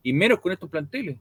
Y 0.02 0.12
menos 0.12 0.38
con 0.40 0.52
estos 0.52 0.70
planteles. 0.70 1.18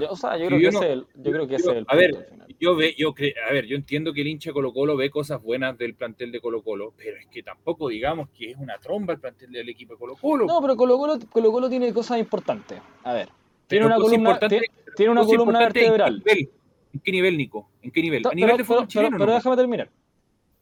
Yo, 0.00 0.10
o 0.10 0.16
sea, 0.16 0.38
yo 0.38 0.46
creo 0.46 0.58
yo 0.58 0.70
que 0.70 0.72
no- 0.72 0.78
ese 0.82 0.86
es 0.86 0.92
el, 0.92 1.06
yo 1.22 1.32
creo 1.32 1.46
que 1.48 1.54
ese 1.56 1.70
es 1.70 1.76
el 1.76 1.84
a 1.86 1.96
ver, 1.96 2.26
final. 2.30 2.56
Yo 2.58 2.76
ve, 2.76 2.94
yo 2.96 3.12
cre- 3.14 3.34
a 3.46 3.52
ver, 3.52 3.66
yo 3.66 3.76
entiendo 3.76 4.12
que 4.14 4.22
el 4.22 4.28
hincha 4.28 4.52
Colo 4.52 4.72
Colo 4.72 4.96
ve 4.96 5.10
cosas 5.10 5.42
buenas 5.42 5.76
del 5.76 5.94
plantel 5.94 6.32
de 6.32 6.40
Colo 6.40 6.62
Colo, 6.62 6.94
pero 6.96 7.18
es 7.18 7.26
que 7.26 7.42
tampoco 7.42 7.88
digamos 7.88 8.30
que 8.30 8.52
es 8.52 8.56
una 8.56 8.78
tromba 8.78 9.12
el 9.12 9.20
plantel 9.20 9.52
del 9.52 9.68
equipo 9.68 9.92
de 9.92 9.98
Colo 9.98 10.16
Colo. 10.16 10.46
No, 10.46 10.62
pero 10.62 10.76
Colo 10.76 10.96
Colo, 10.96 11.18
Colo 11.30 11.52
Colo 11.52 11.68
tiene 11.68 11.92
cosas 11.92 12.18
importantes. 12.18 12.80
A 13.04 13.12
ver, 13.12 13.28
tiene 13.72 13.86
una 13.86 13.96
columna, 13.96 14.38
tiene, 14.38 14.66
tiene 14.96 15.12
una 15.12 15.24
columna 15.24 15.58
vertebral. 15.58 16.14
¿En 16.16 16.22
qué 16.22 16.32
nivel, 16.34 16.50
¿En 16.94 17.00
qué 17.00 17.12
nivel, 17.12 17.36
Nico? 17.38 17.68
¿En 17.82 17.90
qué 17.90 18.02
nivel? 18.02 18.22
Ta- 18.22 18.28
A 18.30 18.34
nivel 18.34 18.50
de 18.50 18.56
pero, 18.56 18.64
fútbol 18.66 18.78
pero- 18.80 18.88
chileno. 18.88 19.18
pero 19.18 19.30
¿no? 19.30 19.34
déjame 19.36 19.56
terminar. 19.56 19.88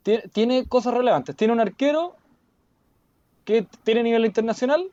Tiene, 0.03 0.23
tiene 0.33 0.67
cosas 0.69 0.95
relevantes. 0.95 1.35
Tiene 1.37 1.53
un 1.53 1.61
arquero 1.61 2.17
que 3.45 3.67
tiene 3.85 4.03
nivel 4.03 4.25
internacional. 4.25 4.87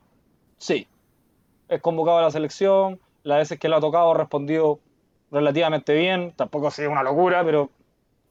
Sí. 0.58 0.88
Es 1.70 1.82
convocado 1.82 2.18
a 2.18 2.22
la 2.24 2.32
selección. 2.32 3.00
Las 3.24 3.38
veces 3.40 3.60
que 3.60 3.70
lo 3.70 3.76
ha 3.78 3.82
tocado 3.82 4.12
ha 4.12 4.18
respondido 4.18 4.80
relativamente 5.32 5.94
bien. 5.94 6.34
Tampoco 6.36 6.68
ha 6.68 6.72
sido 6.72 6.90
una 6.92 7.04
locura, 7.04 7.44
pero 7.44 7.70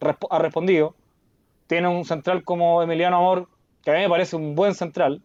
resp- 0.00 0.26
ha 0.30 0.38
respondido. 0.38 0.94
Tiene 1.66 1.88
un 1.88 2.04
central 2.04 2.42
como 2.44 2.82
Emiliano 2.82 3.16
Amor, 3.18 3.48
que 3.82 3.90
a 3.90 3.94
mí 3.94 4.00
me 4.00 4.08
parece 4.08 4.36
un 4.36 4.54
buen 4.54 4.74
central. 4.74 5.22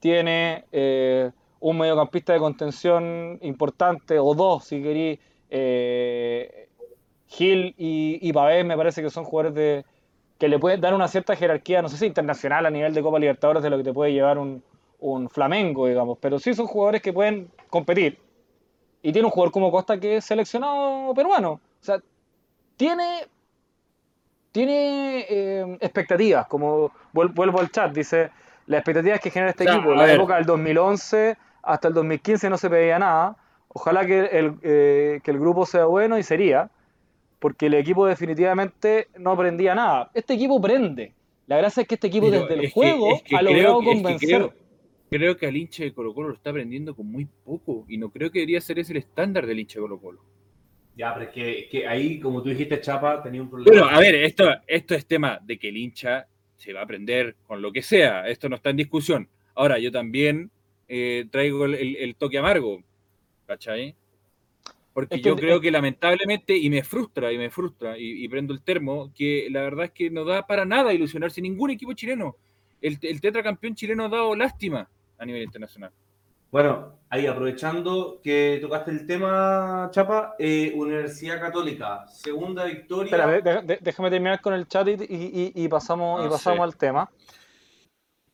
Tiene 0.00 0.64
eh, 0.72 1.30
un 1.60 1.78
mediocampista 1.78 2.32
de 2.32 2.38
contención 2.38 3.38
importante, 3.42 4.18
o 4.18 4.34
dos, 4.34 4.64
si 4.64 4.82
queréis. 4.82 5.18
eh, 5.50 6.68
Gil 7.30 7.74
y, 7.76 8.18
y 8.22 8.32
Pavés 8.32 8.64
me 8.64 8.76
parece 8.76 9.02
que 9.02 9.10
son 9.10 9.24
jugadores 9.24 9.54
de, 9.54 9.84
que 10.38 10.48
le 10.48 10.58
pueden 10.58 10.80
dar 10.80 10.94
una 10.94 11.08
cierta 11.08 11.36
jerarquía, 11.36 11.82
no 11.82 11.88
sé 11.90 11.98
si 11.98 12.06
internacional 12.06 12.64
a 12.64 12.70
nivel 12.70 12.94
de 12.94 13.02
Copa 13.02 13.18
Libertadores 13.18 13.62
de 13.62 13.68
lo 13.68 13.76
que 13.76 13.84
te 13.84 13.92
puede 13.92 14.12
llevar 14.14 14.38
un, 14.38 14.62
un 15.00 15.28
Flamengo, 15.28 15.86
digamos, 15.86 16.16
pero 16.20 16.38
sí 16.38 16.54
son 16.54 16.66
jugadores 16.66 17.02
que 17.02 17.12
pueden 17.12 17.50
competir. 17.68 18.18
Y 19.02 19.12
tiene 19.12 19.26
un 19.26 19.30
jugador 19.30 19.52
como 19.52 19.70
Costa 19.70 20.00
que 20.00 20.16
es 20.16 20.24
seleccionado 20.24 21.12
peruano. 21.14 21.52
O 21.52 21.60
sea, 21.84 22.00
tiene, 22.78 23.26
tiene 24.52 25.26
eh, 25.28 25.76
expectativas, 25.80 26.46
como 26.46 26.90
vuel- 27.12 27.32
vuelvo 27.34 27.60
al 27.60 27.70
chat, 27.70 27.92
dice, 27.92 28.30
las 28.66 28.78
expectativas 28.80 29.20
que 29.20 29.30
genera 29.30 29.50
este 29.50 29.64
O 29.64 29.66
sea, 29.66 29.74
equipo, 29.76 29.94
la 29.94 30.04
ver. 30.04 30.16
época 30.16 30.36
del 30.36 30.46
2011 30.46 31.36
hasta 31.72 31.88
el 31.88 31.94
2015 31.94 32.50
no 32.50 32.58
se 32.58 32.68
pedía 32.70 32.98
nada, 32.98 33.36
ojalá 33.68 34.06
que 34.06 34.20
el, 34.26 34.54
eh, 34.62 35.20
que 35.22 35.30
el 35.30 35.38
grupo 35.38 35.66
sea 35.66 35.84
bueno 35.86 36.18
y 36.18 36.22
sería, 36.22 36.70
porque 37.38 37.66
el 37.66 37.74
equipo 37.74 38.06
definitivamente 38.06 39.08
no 39.18 39.32
aprendía 39.32 39.74
nada. 39.74 40.10
Este 40.14 40.34
equipo 40.34 40.60
prende. 40.60 41.12
La 41.46 41.56
gracia 41.58 41.82
es 41.82 41.88
que 41.88 41.94
este 41.94 42.08
equipo 42.08 42.28
Pero 42.30 42.42
desde 42.42 42.54
el 42.54 42.60
que- 42.62 42.70
juego 42.70 43.14
es 43.14 43.22
que 43.22 43.36
ha 43.36 43.40
creo 43.40 43.52
logrado 43.52 43.80
que- 43.80 43.90
es 43.90 43.96
que 43.96 44.02
convencer. 44.02 44.28
creo, 44.28 44.54
creo 45.10 45.36
que 45.36 45.46
al 45.46 45.56
hincha 45.56 45.84
de 45.84 45.92
Colo 45.94 46.12
Colo 46.14 46.28
lo 46.28 46.34
está 46.34 46.50
aprendiendo 46.50 46.94
con 46.94 47.06
muy 47.10 47.26
poco 47.44 47.84
y 47.88 47.96
no 47.98 48.10
creo 48.10 48.30
que 48.30 48.40
debería 48.40 48.60
ser 48.60 48.78
ese 48.78 48.92
el 48.92 48.98
estándar 48.98 49.46
del 49.46 49.58
hincha 49.60 49.78
de 49.78 49.82
Colo 49.82 49.98
Colo. 50.00 50.20
Ya, 50.96 51.14
pero 51.14 51.30
es 51.30 51.68
que, 51.70 51.86
ahí, 51.86 52.18
como 52.18 52.42
tú 52.42 52.48
dijiste, 52.48 52.80
Chapa, 52.80 53.22
tenía 53.22 53.40
un 53.40 53.48
problema. 53.48 53.70
Pero, 53.72 53.88
a 53.88 54.00
ver, 54.00 54.16
esto, 54.16 54.50
esto 54.66 54.94
es 54.96 55.06
tema 55.06 55.38
de 55.42 55.56
que 55.56 55.68
el 55.68 55.76
hincha 55.76 56.26
se 56.56 56.72
va 56.72 56.80
a 56.80 56.82
aprender 56.82 57.36
con 57.46 57.62
lo 57.62 57.70
que 57.70 57.82
sea. 57.82 58.26
Esto 58.26 58.48
no 58.48 58.56
está 58.56 58.70
en 58.70 58.78
discusión. 58.78 59.28
Ahora, 59.54 59.78
yo 59.78 59.92
también 59.92 60.50
eh, 60.88 61.26
traigo 61.30 61.64
el, 61.66 61.74
el- 61.74 61.96
el 61.96 62.14
toque 62.16 62.38
amargo, 62.38 62.82
¿cachai? 63.46 63.94
Porque 64.92 65.16
Es 65.16 65.22
que- 65.22 65.28
yo 65.28 65.36
creo 65.36 65.60
que 65.60 65.70
lamentablemente, 65.70 66.56
y 66.56 66.68
me 66.70 66.82
frustra, 66.82 67.30
y 67.32 67.38
me 67.38 67.50
frustra, 67.50 67.96
y, 67.98 68.24
y 68.24 68.28
prendo 68.28 68.52
el 68.52 68.62
termo, 68.62 69.12
que 69.14 69.48
la 69.50 69.62
verdad 69.62 69.84
es 69.86 69.90
que 69.92 70.10
no 70.10 70.24
da 70.24 70.46
para 70.46 70.64
nada 70.64 70.92
ilusionarse 70.92 71.40
ningún 71.40 71.70
equipo 71.70 71.92
chileno. 71.92 72.34
El, 72.80 72.98
el 73.02 73.20
tetracampeón 73.20 73.74
chileno 73.74 74.04
ha 74.04 74.08
dado 74.08 74.34
lástima 74.34 74.88
a 75.18 75.24
nivel 75.24 75.42
internacional. 75.42 75.90
Bueno, 76.50 76.94
ahí 77.10 77.26
aprovechando 77.26 78.20
que 78.24 78.58
tocaste 78.62 78.90
el 78.90 79.06
tema, 79.06 79.90
Chapa, 79.92 80.34
eh, 80.38 80.72
Universidad 80.74 81.38
Católica, 81.40 82.06
segunda 82.08 82.64
victoria. 82.64 83.04
Espera, 83.04 83.26
de- 83.26 83.42
de- 83.42 83.62
de- 83.62 83.78
déjame 83.82 84.08
terminar 84.10 84.40
con 84.40 84.54
el 84.54 84.66
chat 84.66 84.88
y, 84.88 84.92
y- 84.92 85.52
y- 85.54 85.64
y 85.64 85.68
pasamos, 85.68 86.22
y 86.22 86.26
Ah, 86.26 86.30
pasamos 86.30 86.58
sí. 86.58 86.62
al 86.62 86.76
tema. 86.76 87.10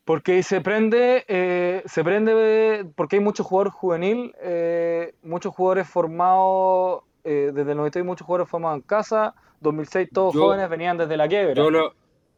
Porque 0.05 0.43
se 0.43 0.61
prende, 0.61 1.25
eh, 1.29 1.83
se 1.87 2.05
prende 2.05 2.87
porque 2.95 3.17
hay 3.17 3.23
muchos 3.23 3.47
jugadores 3.47 3.73
juvenil, 3.73 4.35
eh, 4.43 5.14
muchos 5.23 5.55
jugadores 5.55 5.88
formados 5.88 7.05
eh, 7.25 7.53
desde 7.55 7.71
el 7.71 7.79
90 7.79 8.01
y 8.01 8.03
muchos 8.03 8.27
jugadores 8.27 8.51
formados 8.51 8.77
en 8.77 8.83
casa. 8.83 9.35
2006 9.61 10.11
todos 10.12 10.35
Yo- 10.35 10.40
jóvenes 10.43 10.69
venían 10.69 10.99
desde 10.99 11.17
la 11.17 11.27
quiebra. 11.27 11.55
Yo 11.55 11.71
lo, 11.71 11.95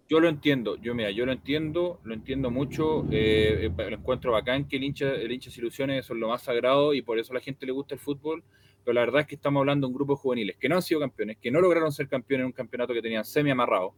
yo 0.09 0.20
lo 0.20 0.29
entiendo, 0.29 0.76
yo 0.76 0.94
mira, 0.94 1.11
yo 1.11 1.26
lo 1.26 1.33
entiendo, 1.33 1.98
lo 2.05 2.14
entiendo 2.14 2.52
mucho, 2.52 3.05
eh, 3.11 3.66
eh, 3.76 3.90
lo 3.90 3.96
encuentro 3.96 4.31
bacán 4.31 4.68
que 4.68 4.76
el 4.76 4.85
hincha, 4.85 5.12
el 5.12 5.33
hincha 5.33 5.50
se 5.50 5.61
ilusione, 5.61 6.00
son 6.05 6.20
lo 6.20 6.29
más 6.29 6.42
sagrado 6.42 6.94
y 6.94 7.02
por 7.02 7.18
eso 7.18 7.33
a 7.33 7.35
la 7.35 7.40
gente 7.40 7.66
le 7.66 7.72
gusta 7.72 7.94
el 7.94 8.00
fútbol, 8.00 8.44
pero 8.85 8.94
la 8.94 9.00
verdad 9.00 9.22
es 9.22 9.26
que 9.26 9.35
estamos 9.35 9.61
hablando 9.61 9.88
de 9.88 9.90
un 9.90 9.96
grupo 9.96 10.12
de 10.12 10.18
juveniles 10.18 10.57
que 10.57 10.68
no 10.68 10.76
han 10.76 10.83
sido 10.83 11.00
campeones, 11.00 11.38
que 11.38 11.50
no 11.50 11.61
lograron 11.61 11.90
ser 11.90 12.07
campeones 12.07 12.42
en 12.42 12.46
un 12.46 12.52
campeonato 12.52 12.94
que 12.94 13.02
tenían 13.02 13.24
semi 13.24 13.50
amarrado. 13.50 13.92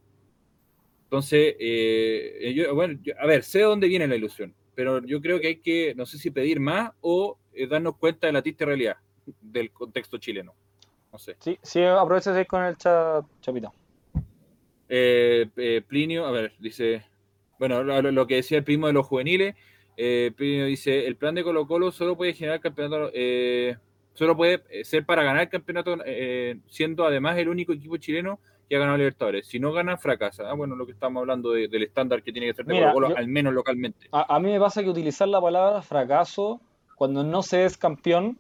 Entonces, 1.08 1.56
eh, 1.58 2.52
yo- 2.54 2.74
bueno, 2.74 2.98
yo- 3.02 3.14
a 3.18 3.24
ver, 3.24 3.42
sé 3.42 3.60
de 3.60 3.64
dónde 3.64 3.88
viene 3.88 4.06
la 4.06 4.14
ilusión, 4.14 4.54
pero 4.74 5.02
yo 5.06 5.22
creo 5.22 5.40
que 5.40 5.46
hay 5.46 5.56
que, 5.56 5.94
no 5.96 6.04
sé 6.04 6.18
si 6.18 6.30
pedir 6.30 6.60
más 6.60 6.90
o 7.00 7.38
eh, 7.54 7.66
darnos 7.66 7.96
cuenta 7.96 8.26
de 8.26 8.34
la 8.34 8.42
triste 8.42 8.66
realidad 8.66 8.96
del 9.40 9.70
contexto 9.70 10.18
chileno. 10.18 10.54
No 11.10 11.18
sé. 11.18 11.36
Sí, 11.40 11.58
sí, 11.62 11.82
aprovecha 11.82 12.44
con 12.44 12.62
el 12.62 12.76
chat, 12.76 13.24
Chapita. 13.40 13.72
Eh, 14.86 15.48
eh, 15.56 15.82
Plinio, 15.88 16.26
a 16.26 16.30
ver, 16.30 16.52
dice, 16.58 17.02
bueno, 17.58 17.82
lo, 17.82 18.26
que 18.26 18.36
decía 18.36 18.58
el 18.58 18.64
primo 18.64 18.86
de 18.86 18.92
los 18.92 19.06
juveniles, 19.06 19.54
eh, 19.96 20.30
Plinio 20.36 20.66
dice, 20.66 21.06
el 21.06 21.16
plan 21.16 21.34
de 21.34 21.42
Colo 21.42 21.66
Colo 21.66 21.90
solo 21.90 22.18
puede 22.18 22.34
generar 22.34 22.60
campeonato, 22.60 23.10
eh, 23.14 23.78
solo 24.12 24.36
puede 24.36 24.62
ser 24.84 25.06
para 25.06 25.22
ganar 25.22 25.40
el 25.44 25.48
campeonato, 25.48 25.96
eh, 26.04 26.58
siendo 26.68 27.06
además 27.06 27.38
el 27.38 27.48
único 27.48 27.72
equipo 27.72 27.96
chileno 27.96 28.40
que 28.68 28.76
ha 28.76 28.78
ganado 28.81 28.98
Libertadores. 28.98 29.46
Si 29.46 29.59
no 29.59 29.72
gana, 29.72 29.96
fracasa. 29.96 30.50
Ah, 30.50 30.54
bueno, 30.54 30.76
lo 30.76 30.85
que 30.87 30.92
estamos 30.92 31.20
hablando 31.20 31.52
de- 31.52 31.68
del 31.68 31.83
estándar 31.85 32.22
que 32.22 32.33
tiene 32.33 32.48
que 32.48 32.54
ser 32.54 32.66
de 32.66 32.74
Mira, 32.74 32.92
Colo 32.92 33.07
Colo, 33.07 33.09
yo- 33.16 33.16
al 33.18 33.28
menos 33.28 33.54
localmente. 33.54 34.09
A, 34.12 34.35
a 34.37 34.38
mí 34.40 34.50
me 34.50 34.61
pasa 34.61 34.83
que 34.83 34.90
utilizar 34.90 35.26
la 35.28 35.40
palabra 35.40 35.81
fracaso 35.83 36.61
cuando 36.96 37.22
no 37.24 37.42
se 37.42 37.64
es 37.64 37.76
campeón 37.78 38.38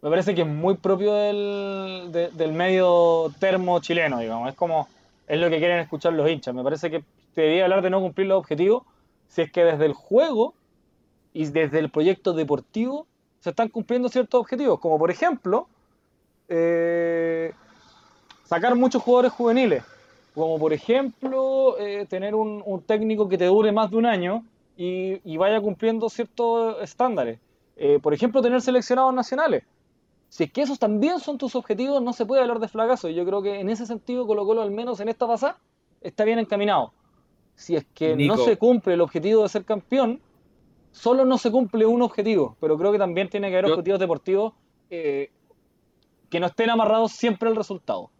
me 0.00 0.10
parece 0.10 0.32
que 0.34 0.42
es 0.42 0.46
muy 0.46 0.76
propio 0.76 1.12
del, 1.12 2.12
de- 2.12 2.30
del 2.30 2.52
medio 2.52 3.32
termo 3.40 3.80
chileno, 3.80 4.20
digamos. 4.20 4.48
Es 4.48 4.54
como, 4.54 4.86
es 5.26 5.40
lo 5.40 5.50
que 5.50 5.58
quieren 5.58 5.80
escuchar 5.80 6.12
los 6.12 6.30
hinchas. 6.30 6.54
Me 6.54 6.62
parece 6.62 6.88
que 6.88 7.00
te 7.34 7.40
debería 7.40 7.64
hablar 7.64 7.82
de 7.82 7.90
no 7.90 8.00
cumplir 8.00 8.28
los 8.28 8.38
objetivos 8.38 8.84
si 9.26 9.42
es 9.42 9.50
que 9.50 9.64
desde 9.64 9.86
el 9.86 9.94
juego 9.94 10.54
y 11.32 11.46
desde 11.46 11.80
el 11.80 11.90
proyecto 11.90 12.32
deportivo 12.32 13.06
se 13.40 13.50
están 13.50 13.68
cumpliendo 13.70 14.08
ciertos 14.08 14.40
objetivos. 14.40 14.78
Como 14.78 14.98
por 15.00 15.10
ejemplo, 15.10 15.66
eh, 16.48 17.52
sacar 18.48 18.74
muchos 18.74 19.02
jugadores 19.02 19.32
juveniles. 19.32 19.84
Como 20.34 20.58
por 20.58 20.72
ejemplo, 20.72 21.76
eh, 21.78 22.06
tener 22.08 22.34
un, 22.34 22.62
un 22.64 22.80
técnico 22.82 23.28
que 23.28 23.36
te 23.36 23.44
dure 23.46 23.72
más 23.72 23.90
de 23.90 23.96
un 23.96 24.06
año 24.06 24.44
y, 24.76 25.20
y 25.30 25.36
vaya 25.36 25.60
cumpliendo 25.60 26.08
ciertos 26.08 26.76
estándares. 26.80 27.38
Eh, 27.76 27.98
por 28.00 28.14
ejemplo, 28.14 28.40
tener 28.40 28.60
seleccionados 28.62 29.12
nacionales. 29.12 29.64
Si 30.28 30.44
es 30.44 30.52
que 30.52 30.62
esos 30.62 30.78
también 30.78 31.20
son 31.20 31.38
tus 31.38 31.54
objetivos, 31.56 32.00
no 32.02 32.12
se 32.12 32.24
puede 32.24 32.42
hablar 32.42 32.58
de 32.60 32.68
fracaso. 32.68 33.08
Y 33.08 33.14
Yo 33.14 33.24
creo 33.26 33.42
que 33.42 33.60
en 33.60 33.68
ese 33.68 33.84
sentido, 33.86 34.26
Colo 34.26 34.44
Colo, 34.46 34.62
al 34.62 34.70
menos 34.70 35.00
en 35.00 35.08
esta 35.08 35.26
pasada, 35.26 35.58
está 36.00 36.24
bien 36.24 36.38
encaminado. 36.38 36.92
Si 37.54 37.74
es 37.76 37.84
que 37.94 38.14
Nico. 38.14 38.36
no 38.36 38.44
se 38.44 38.56
cumple 38.56 38.94
el 38.94 39.00
objetivo 39.00 39.42
de 39.42 39.48
ser 39.48 39.64
campeón, 39.64 40.20
solo 40.92 41.24
no 41.24 41.38
se 41.38 41.50
cumple 41.50 41.86
un 41.86 42.02
objetivo. 42.02 42.56
Pero 42.60 42.78
creo 42.78 42.92
que 42.92 42.98
también 42.98 43.28
tiene 43.28 43.48
que 43.50 43.54
haber 43.56 43.66
Yo- 43.66 43.72
objetivos 43.74 43.98
deportivos 44.00 44.52
eh, 44.90 45.30
que 46.30 46.38
no 46.40 46.46
estén 46.46 46.70
amarrados 46.70 47.12
siempre 47.12 47.48
al 47.48 47.56
resultado. 47.56 48.10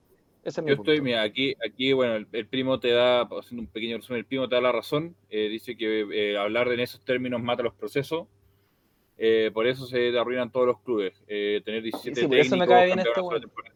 Ese 0.49 0.61
es 0.61 0.65
mi 0.65 0.71
Yo 0.71 0.77
punto. 0.77 0.93
estoy, 0.93 1.05
mira, 1.05 1.23
aquí, 1.23 1.55
aquí 1.65 1.93
bueno, 1.93 2.17
el, 2.17 2.27
el 2.33 2.47
primo 2.47 2.81
te 2.81 2.91
da, 2.91 3.23
haciendo 3.23 3.63
un 3.63 3.67
pequeño 3.67 3.99
resumen, 3.99 4.21
el 4.21 4.25
primo 4.25 4.49
te 4.49 4.55
da 4.55 4.61
la 4.63 4.73
razón, 4.73 5.15
eh, 5.29 5.49
dice 5.49 5.77
que 5.77 6.07
eh, 6.11 6.39
hablar 6.39 6.73
en 6.73 6.81
esos 6.81 7.05
términos 7.05 7.43
mata 7.43 7.63
los 7.63 7.75
procesos, 7.75 8.27
eh, 9.19 9.51
por 9.53 9.67
eso 9.67 9.85
se 9.87 10.17
arruinan 10.19 10.51
todos 10.51 10.67
los 10.67 10.81
clubes, 10.81 11.23
eh, 11.27 11.61
tener 11.65 11.83
17 11.83 12.21
Sí, 12.21 12.27
por 12.27 12.37
eso 12.39 12.57
me 12.57 12.67
técnicos, 12.67 12.75
cae 12.75 12.87
bien 12.87 12.99
este 13.01 13.41
temporada. 13.41 13.75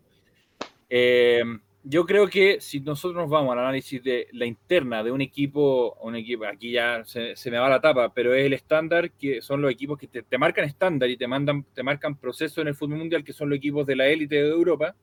Eh, 0.89 1.43
yo 1.85 2.07
creo 2.07 2.29
que 2.29 2.61
si 2.61 2.81
nosotros 2.81 3.21
nos 3.23 3.29
vamos 3.31 3.53
al 3.53 3.59
análisis 3.59 4.03
de 4.05 4.29
la 4.33 4.47
interna 4.47 5.03
de 5.03 5.11
un 5.11 5.21
equipo, 5.21 5.97
un 6.01 6.15
equipo, 6.15 6.45
aquí 6.47 6.71
ya 6.71 7.05
se, 7.05 7.35
se 7.35 7.51
me 7.51 7.59
va 7.59 7.69
la 7.69 7.81
tapa, 7.81 8.15
pero 8.15 8.33
es 8.35 8.47
el 8.47 8.53
estándar 8.53 9.11
que 9.11 9.43
son 9.43 9.61
los 9.61 9.73
equipos 9.73 9.99
que 9.99 10.07
te, 10.07 10.23
te 10.23 10.39
marcan 10.39 10.65
estándar 10.65 11.11
y 11.11 11.17
te 11.17 11.27
mandan, 11.27 11.65
te 11.75 11.83
marcan 11.83 12.17
proceso 12.17 12.61
en 12.61 12.69
el 12.69 12.77
fútbol 12.77 12.99
mundial, 12.99 13.25
que 13.25 13.33
son 13.33 13.49
los 13.51 13.59
equipos 13.59 13.85
de 13.85 13.97
la 13.97 14.07
élite 14.07 14.37
de 14.37 14.49
Europa. 14.49 14.95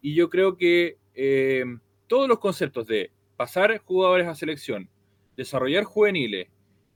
Y 0.00 0.14
yo 0.14 0.28
creo 0.30 0.56
que 0.56 0.96
eh, 1.14 1.64
todos 2.06 2.28
los 2.28 2.38
conceptos 2.38 2.86
de 2.86 3.10
pasar 3.36 3.78
jugadores 3.78 4.26
a 4.26 4.34
selección, 4.34 4.88
desarrollar 5.36 5.84
juveniles, 5.84 6.48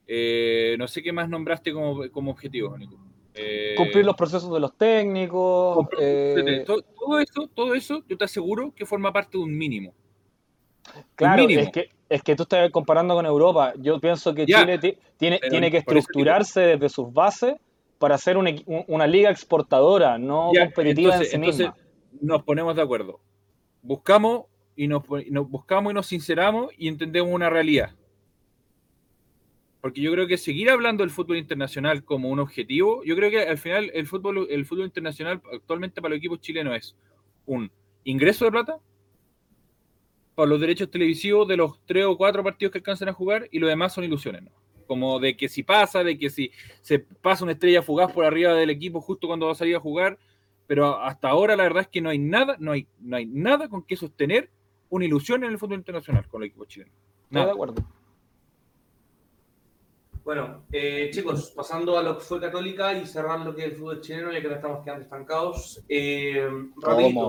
eh, 0.07 0.75
no 0.77 0.87
sé 0.87 1.01
qué 1.01 1.11
más 1.13 1.29
nombraste 1.29 1.73
como, 1.73 2.09
como 2.11 2.31
objetivo, 2.31 2.77
Nico. 2.77 2.97
Eh, 3.35 3.73
Cumplir 3.77 4.05
los 4.05 4.15
procesos 4.15 4.53
de 4.53 4.59
los 4.59 4.77
técnicos. 4.77 5.87
eh, 5.99 6.63
todo, 6.65 6.81
todo 6.81 7.19
eso, 7.19 7.47
todo 7.53 7.73
eso, 7.73 8.03
yo 8.07 8.17
te 8.17 8.25
aseguro 8.25 8.73
que 8.75 8.85
forma 8.85 9.11
parte 9.11 9.37
de 9.37 9.43
un 9.43 9.57
mínimo. 9.57 9.93
Claro, 11.15 11.43
mínimo. 11.43 11.61
es 11.61 11.71
que, 11.71 11.89
es 12.09 12.21
que 12.21 12.35
tú 12.35 12.43
estás 12.43 12.69
comparando 12.71 13.15
con 13.15 13.25
Europa. 13.25 13.73
Yo 13.77 13.99
pienso 13.99 14.33
que 14.33 14.45
Ya, 14.45 14.59
Chile 14.61 14.77
ti- 14.77 14.97
tiene, 15.17 15.39
tiene 15.49 15.71
que 15.71 15.77
estructurarse 15.77 16.61
desde 16.61 16.89
sus 16.89 17.11
bases 17.11 17.55
para 17.97 18.17
ser 18.17 18.37
un 18.37 18.45
equi- 18.47 18.63
un- 18.67 18.83
una 18.87 19.07
liga 19.07 19.29
exportadora, 19.31 20.17
no 20.17 20.51
Ya, 20.53 20.65
competitiva 20.65 21.13
entonces, 21.15 21.33
en 21.33 21.43
sí 21.43 21.49
entonces 21.49 21.67
misma. 21.67 21.82
Nos 22.21 22.43
ponemos 22.43 22.75
de 22.75 22.81
acuerdo. 22.81 23.19
Buscamos 23.81 24.45
y 24.75 24.87
nos, 24.87 25.03
nos 25.29 25.49
buscamos 25.49 25.91
y 25.91 25.95
nos 25.95 26.07
sinceramos 26.07 26.71
y 26.77 26.87
entendemos 26.87 27.31
una 27.31 27.49
realidad. 27.49 27.95
Porque 29.81 30.01
yo 30.01 30.11
creo 30.13 30.27
que 30.27 30.37
seguir 30.37 30.69
hablando 30.69 31.03
del 31.03 31.11
fútbol 31.11 31.37
internacional 31.37 32.05
como 32.05 32.29
un 32.29 32.39
objetivo, 32.39 33.03
yo 33.03 33.15
creo 33.17 33.29
que 33.29 33.41
al 33.41 33.57
final 33.57 33.91
el 33.93 34.07
fútbol, 34.07 34.47
el 34.49 34.65
fútbol 34.65 34.85
internacional 34.85 35.41
actualmente 35.53 36.01
para 36.01 36.11
los 36.11 36.19
equipos 36.19 36.39
chilenos 36.39 36.77
es 36.77 36.95
un 37.45 37.69
ingreso 38.05 38.45
de 38.45 38.51
plata 38.51 38.79
para 40.35 40.49
los 40.49 40.59
derechos 40.59 40.89
televisivos 40.89 41.47
de 41.47 41.57
los 41.57 41.79
tres 41.85 42.05
o 42.05 42.17
cuatro 42.17 42.43
partidos 42.43 42.71
que 42.71 42.79
alcanzan 42.79 43.09
a 43.09 43.13
jugar 43.13 43.47
y 43.51 43.59
lo 43.59 43.67
demás 43.67 43.93
son 43.93 44.03
ilusiones. 44.03 44.43
Como 44.87 45.19
de 45.19 45.35
que 45.37 45.47
si 45.47 45.63
pasa, 45.63 46.03
de 46.03 46.17
que 46.17 46.29
si 46.29 46.51
se 46.81 46.99
pasa 46.99 47.43
una 47.43 47.53
estrella 47.53 47.81
fugaz 47.81 48.11
por 48.11 48.25
arriba 48.25 48.53
del 48.53 48.69
equipo 48.69 49.01
justo 49.01 49.27
cuando 49.27 49.45
va 49.45 49.51
a 49.51 49.55
salir 49.55 49.75
a 49.75 49.79
jugar, 49.79 50.17
pero 50.67 50.99
hasta 51.01 51.29
ahora 51.29 51.55
la 51.55 51.63
verdad 51.63 51.81
es 51.83 51.87
que 51.87 52.01
no 52.01 52.09
hay 52.09 52.19
nada, 52.19 52.55
no 52.59 52.71
hay, 52.71 52.87
no 52.99 53.17
hay 53.17 53.25
nada 53.25 53.67
con 53.67 53.83
que 53.83 53.95
sostener 53.95 54.49
una 54.89 55.05
ilusión 55.05 55.43
en 55.43 55.51
el 55.51 55.57
fútbol 55.57 55.77
internacional 55.79 56.27
con 56.27 56.41
el 56.41 56.47
equipo 56.47 56.65
chileno. 56.65 56.91
Estoy 56.91 57.35
de 57.35 57.39
Nada. 57.39 57.51
acuerdo. 57.53 57.83
Bueno, 60.23 60.63
eh, 60.71 61.09
chicos, 61.11 61.51
pasando 61.53 61.97
a 61.97 62.03
lo 62.03 62.17
que 62.17 62.23
fue 62.23 62.39
Católica 62.39 62.93
y 62.93 63.05
cerrando 63.05 63.51
lo 63.51 63.55
que 63.55 63.65
es 63.65 63.71
el 63.71 63.77
fútbol 63.77 63.99
chileno, 63.99 64.31
ya 64.31 64.39
que 64.39 64.47
nos 64.47 64.55
estamos 64.55 64.83
quedando 64.83 65.03
estancados. 65.03 65.83
Eh. 65.89 66.47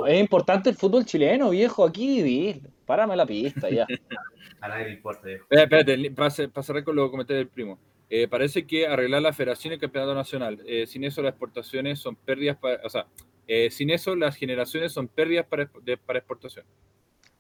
Es 0.07 0.20
importante 0.20 0.70
el 0.70 0.76
fútbol 0.76 1.05
chileno, 1.05 1.51
viejo. 1.51 1.85
Aquí 1.85 2.22
vivir. 2.22 2.70
Párame 2.87 3.16
la 3.16 3.26
pista 3.26 3.68
ya. 3.68 3.87
a 4.61 4.68
nadie 4.68 4.85
le 4.85 4.93
importa, 4.93 5.26
viejo. 5.26 5.47
Espérate, 5.51 6.11
para 6.12 6.30
cerrar 6.30 6.85
con 6.85 6.95
lo 6.95 7.07
que 7.07 7.11
comenté 7.11 7.35
del 7.35 7.49
primo. 7.49 7.78
Eh, 8.16 8.28
parece 8.28 8.64
que 8.64 8.86
arreglar 8.86 9.22
la 9.22 9.32
federación 9.32 9.72
y 9.72 9.74
el 9.74 9.80
campeonato 9.80 10.14
nacional. 10.14 10.60
Eh, 10.66 10.86
sin 10.86 11.02
eso 11.02 11.20
las 11.20 11.30
exportaciones 11.30 11.98
son 11.98 12.14
pérdidas 12.14 12.56
para, 12.56 12.80
o 12.84 12.88
sea, 12.88 13.06
eh, 13.48 13.70
sin 13.72 13.90
eso 13.90 14.14
las 14.14 14.36
generaciones 14.36 14.92
son 14.92 15.08
pérdidas 15.08 15.46
para, 15.46 15.68
de- 15.82 15.96
para 15.96 16.20
exportación. 16.20 16.64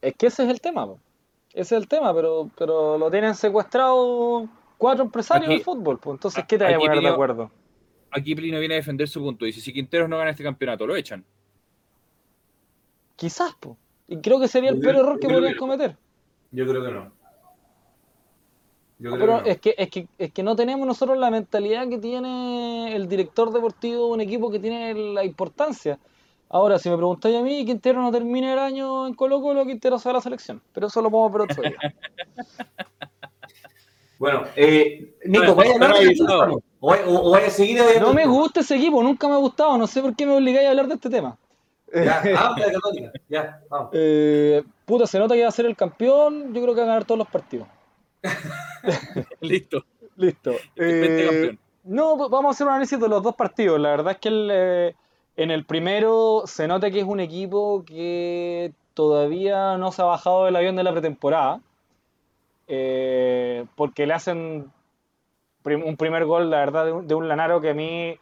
Es 0.02 0.14
que 0.16 0.26
ese 0.26 0.42
es 0.42 0.48
el 0.50 0.60
tema, 0.60 0.84
po. 0.84 0.98
ese 1.52 1.76
es 1.76 1.80
el 1.82 1.86
tema, 1.86 2.12
pero, 2.12 2.50
pero 2.58 2.98
lo 2.98 3.08
tienen 3.08 3.36
secuestrado 3.36 4.48
cuatro 4.76 5.04
empresarios 5.04 5.46
Aquí- 5.46 5.54
del 5.58 5.64
fútbol. 5.64 6.00
Pues. 6.00 6.14
Entonces, 6.16 6.44
¿qué 6.48 6.58
te 6.58 6.64
vas 6.64 6.74
a 6.74 6.78
poner 6.78 6.98
de 7.00 7.08
acuerdo? 7.08 7.50
Aquí 8.10 8.34
Plino 8.34 8.58
viene 8.58 8.74
a 8.74 8.78
defender 8.78 9.06
su 9.06 9.20
punto. 9.20 9.44
Dice, 9.44 9.60
si 9.60 9.72
Quinteros 9.72 10.08
no 10.08 10.18
gana 10.18 10.30
este 10.30 10.42
campeonato, 10.42 10.86
lo 10.88 10.96
echan. 10.96 11.24
Quizás, 13.16 13.54
po. 13.60 13.76
Y 14.08 14.16
creo 14.20 14.40
que 14.40 14.48
sería 14.48 14.70
el 14.70 14.76
Yo 14.76 14.82
peor 14.82 14.94
creo- 14.94 15.04
error 15.04 15.20
que 15.20 15.28
podrían 15.28 15.56
cometer. 15.56 15.96
Yo 16.50 16.66
creo 16.66 16.84
que 16.84 16.90
no. 16.90 17.12
Yo 18.98 19.10
creo 19.10 19.20
Pero 19.20 19.38
que 19.38 19.42
no. 19.44 19.50
es 19.54 19.60
que, 19.60 19.74
es, 19.76 19.90
que, 19.90 20.06
es 20.18 20.32
que 20.32 20.42
no 20.42 20.54
tenemos 20.56 20.86
nosotros 20.86 21.18
la 21.18 21.30
mentalidad 21.30 21.88
que 21.88 21.98
tiene 21.98 22.94
el 22.94 23.08
director 23.08 23.52
deportivo 23.52 24.06
de 24.06 24.12
un 24.12 24.20
equipo 24.20 24.50
que 24.50 24.58
tiene 24.60 24.94
la 24.94 25.24
importancia. 25.24 25.98
Ahora, 26.48 26.78
si 26.78 26.88
me 26.88 26.96
preguntáis 26.96 27.36
a 27.36 27.42
mí, 27.42 27.64
Quintero 27.64 28.00
no 28.00 28.12
termina 28.12 28.52
el 28.52 28.58
año 28.60 29.06
en 29.08 29.14
Colo 29.14 29.40
Colo, 29.42 29.64
Quintero 29.66 29.98
se 29.98 30.08
va 30.08 30.12
a 30.12 30.14
la 30.14 30.20
selección. 30.20 30.62
Pero 30.72 30.86
eso 30.86 31.02
lo 31.02 31.10
podemos 31.10 31.32
ver 31.32 31.42
otro 31.42 31.62
día. 31.62 31.76
Bueno, 34.18 34.44
eh, 34.56 35.16
Nico, 35.24 35.44
No, 35.46 35.54
¿vaya 35.56 35.72
a 35.72 35.74
hablar 35.74 35.90
no, 35.90 35.96
de 35.98 36.04
no, 36.04 36.10
esto 36.12 36.46
no. 36.46 36.54
o 36.80 36.88
vaya- 36.88 37.06
o- 37.08 37.28
o 37.28 37.30
vaya 37.32 37.48
a 37.48 37.50
seguir? 37.50 37.82
No 38.00 38.14
me 38.14 38.26
gusta 38.26 38.60
ese 38.60 38.76
equipo, 38.76 39.02
nunca 39.02 39.26
me 39.28 39.34
ha 39.34 39.38
gustado. 39.38 39.76
No 39.76 39.86
sé 39.86 40.00
por 40.00 40.14
qué 40.14 40.24
me 40.24 40.36
obligáis 40.36 40.66
a 40.66 40.70
hablar 40.70 40.86
de 40.86 40.94
este 40.94 41.10
tema. 41.10 41.36
Ya, 41.92 42.22
ah, 42.36 42.54
de 42.56 42.72
Católica. 42.72 43.12
Ya, 43.28 43.60
vamos. 43.68 43.90
Eh, 43.92 44.62
puta, 44.84 45.06
se 45.06 45.18
nota 45.18 45.34
que 45.34 45.42
va 45.42 45.48
a 45.48 45.52
ser 45.52 45.66
el 45.66 45.76
campeón. 45.76 46.54
Yo 46.54 46.62
creo 46.62 46.74
que 46.74 46.80
va 46.80 46.84
a 46.86 46.88
ganar 46.90 47.04
todos 47.04 47.18
los 47.18 47.28
partidos. 47.28 47.66
Listo. 49.40 49.84
Listo. 50.16 50.52
Vente 50.76 51.48
Eh, 51.50 51.58
no, 51.84 52.16
vamos 52.28 52.46
a 52.46 52.50
hacer 52.50 52.66
un 52.66 52.72
análisis 52.72 52.98
de 52.98 53.08
los 53.08 53.22
dos 53.22 53.34
partidos. 53.34 53.78
La 53.80 53.90
verdad 53.90 54.12
es 54.12 54.18
que 54.18 54.28
el, 54.28 54.48
eh, 54.52 54.94
en 55.36 55.50
el 55.50 55.64
primero 55.64 56.42
se 56.46 56.66
nota 56.66 56.90
que 56.90 57.00
es 57.00 57.04
un 57.06 57.20
equipo 57.20 57.84
que 57.84 58.72
todavía 58.94 59.76
no 59.76 59.92
se 59.92 60.02
ha 60.02 60.06
bajado 60.06 60.44
del 60.46 60.56
avión 60.56 60.76
de 60.76 60.84
la 60.84 60.92
pretemporada. 60.92 61.60
Eh, 62.66 63.66
porque 63.76 64.06
le 64.06 64.14
hacen 64.14 64.72
prim- 65.62 65.84
un 65.84 65.96
primer 65.96 66.24
gol, 66.24 66.48
la 66.50 66.58
verdad, 66.58 66.86
de 66.86 66.92
un, 66.92 67.06
de 67.06 67.14
un 67.14 67.28
Lanaro 67.28 67.60
que 67.60 67.70
a 67.70 67.74
mí 67.74 68.18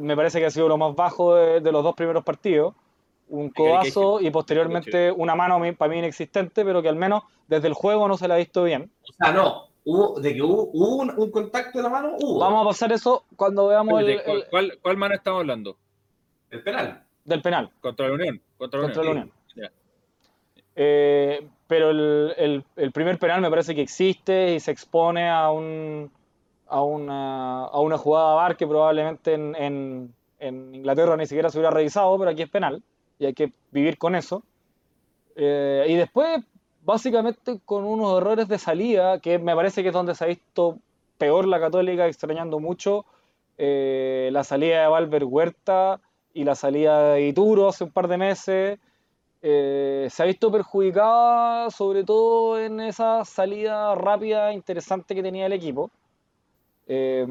me 0.00 0.16
parece 0.16 0.40
que 0.40 0.46
ha 0.46 0.50
sido 0.50 0.66
lo 0.68 0.78
más 0.78 0.94
bajo 0.96 1.34
de, 1.36 1.60
de 1.60 1.72
los 1.72 1.84
dos 1.84 1.94
primeros 1.94 2.24
partidos. 2.24 2.74
Un 3.30 3.50
que 3.50 3.62
hay 3.62 3.84
que 3.88 3.92
codazo 3.92 4.20
y 4.20 4.30
posteriormente 4.30 5.12
una 5.12 5.34
mano 5.34 5.60
para 5.76 5.90
mí 5.90 5.98
inexistente, 5.98 6.64
pero 6.64 6.80
que 6.82 6.88
al 6.88 6.96
menos 6.96 7.22
desde 7.46 7.68
el 7.68 7.74
juego 7.74 8.08
no 8.08 8.16
se 8.16 8.26
la 8.28 8.34
ha 8.34 8.38
visto 8.38 8.64
bien. 8.64 8.90
O 9.02 9.12
sea, 9.24 9.32
no. 9.32 9.68
Hubo, 9.84 10.20
de 10.20 10.34
que 10.34 10.42
hubo, 10.42 10.70
hubo 10.72 10.96
un, 10.96 11.10
un 11.16 11.30
contacto 11.30 11.78
de 11.78 11.82
la 11.84 11.88
mano, 11.88 12.12
hubo. 12.20 12.38
Vamos 12.40 12.62
a 12.64 12.68
pasar 12.68 12.92
eso 12.92 13.24
cuando 13.36 13.68
veamos 13.68 14.02
el, 14.02 14.22
¿cuál, 14.22 14.44
cuál, 14.50 14.78
cuál 14.82 14.96
mano 14.98 15.14
estamos 15.14 15.40
hablando? 15.40 15.76
El 16.50 16.62
penal. 16.62 17.02
del 17.24 17.40
penal 17.42 17.70
Contra 17.80 18.08
la 18.08 18.14
Unión. 18.14 18.40
Contra 18.58 18.80
la 18.80 18.86
contra 18.86 19.02
la 19.04 19.10
Unión. 19.10 19.32
Unión. 19.56 19.72
Eh, 20.76 21.48
pero 21.66 21.90
el, 21.90 22.34
el- 22.36 22.64
el 22.76 22.92
primer 22.92 23.18
penal 23.18 23.40
me 23.40 23.50
parece 23.50 23.74
que 23.74 23.82
existe 23.82 24.54
y 24.54 24.60
se 24.60 24.70
expone 24.70 25.28
a 25.28 25.50
un 25.50 26.10
a 26.70 26.82
una, 26.82 27.64
a 27.64 27.80
una 27.80 27.96
jugada 27.96 28.34
VAR 28.34 28.56
que 28.56 28.66
probablemente 28.66 29.32
en, 29.34 29.54
en- 29.56 30.14
en 30.38 30.74
Inglaterra 30.74 31.16
ni 31.16 31.26
siquiera 31.26 31.48
se 31.50 31.58
hubiera 31.58 31.70
revisado, 31.74 32.16
pero 32.18 32.30
aquí 32.30 32.42
es 32.42 32.50
penal 32.50 32.82
y 33.18 33.26
hay 33.26 33.34
que 33.34 33.52
vivir 33.70 33.98
con 33.98 34.14
eso. 34.14 34.42
Eh, 35.36 35.86
y 35.88 35.94
después, 35.94 36.40
básicamente 36.82 37.60
con 37.64 37.84
unos 37.84 38.16
errores 38.18 38.48
de 38.48 38.58
salida, 38.58 39.20
que 39.20 39.38
me 39.38 39.54
parece 39.54 39.82
que 39.82 39.88
es 39.88 39.94
donde 39.94 40.14
se 40.14 40.24
ha 40.24 40.28
visto 40.28 40.78
peor 41.18 41.46
la 41.46 41.60
Católica, 41.60 42.06
extrañando 42.06 42.60
mucho 42.60 43.04
eh, 43.58 44.30
la 44.32 44.44
salida 44.44 44.82
de 44.82 44.88
Valver 44.88 45.24
Huerta 45.24 46.00
y 46.32 46.44
la 46.44 46.54
salida 46.54 47.14
de 47.14 47.26
Ituro 47.26 47.68
hace 47.68 47.84
un 47.84 47.90
par 47.90 48.08
de 48.08 48.18
meses. 48.18 48.78
Eh, 49.42 50.08
se 50.10 50.22
ha 50.22 50.26
visto 50.26 50.50
perjudicada 50.50 51.70
sobre 51.70 52.02
todo 52.02 52.58
en 52.58 52.80
esa 52.80 53.24
salida 53.24 53.94
rápida 53.94 54.52
interesante 54.52 55.14
que 55.14 55.22
tenía 55.22 55.46
el 55.46 55.52
equipo. 55.52 55.90
Eh, 56.86 57.26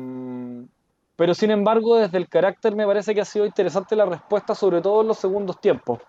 pero 1.17 1.33
sin 1.35 1.51
embargo, 1.51 1.97
desde 1.97 2.17
el 2.19 2.29
carácter 2.29 2.75
me 2.75 2.87
parece 2.87 3.13
que 3.15 3.21
ha 3.21 3.25
sido 3.25 3.45
interesante 3.45 3.95
la 3.97 4.05
respuesta, 4.05 4.55
sobre 4.55 4.81
todo 4.81 5.01
en 5.01 5.09
los 5.09 5.19
segundos 5.19 5.59
tiempos. 5.61 5.99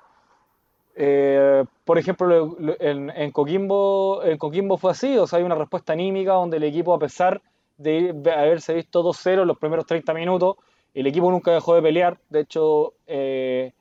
Eh, 1.00 1.64
por 1.84 1.98
ejemplo, 1.98 2.26
lo- 2.26 2.56
lo- 2.58 2.76
en, 2.80 3.30
Coquimbo, 3.30 4.22
en 4.24 4.36
Coquimbo 4.38 4.76
fue 4.78 4.90
así, 4.90 5.16
o 5.16 5.26
sea, 5.26 5.38
hay 5.38 5.44
una 5.44 5.54
respuesta 5.54 5.92
anímica 5.92 6.32
donde 6.32 6.56
el 6.56 6.64
equipo, 6.64 6.92
a 6.94 6.98
pesar 6.98 7.40
de 7.76 8.10
haberse 8.36 8.74
visto 8.74 9.02
2-0 9.02 9.42
en 9.42 9.48
los 9.48 9.58
primeros 9.58 9.86
30 9.86 10.12
minutos, 10.12 10.56
el 10.94 11.06
equipo 11.06 11.30
nunca 11.30 11.52
dejó 11.52 11.74
de 11.76 11.82
pelear. 11.82 12.18
De 12.28 12.40
hecho, 12.40 12.94
eh, 13.06 13.72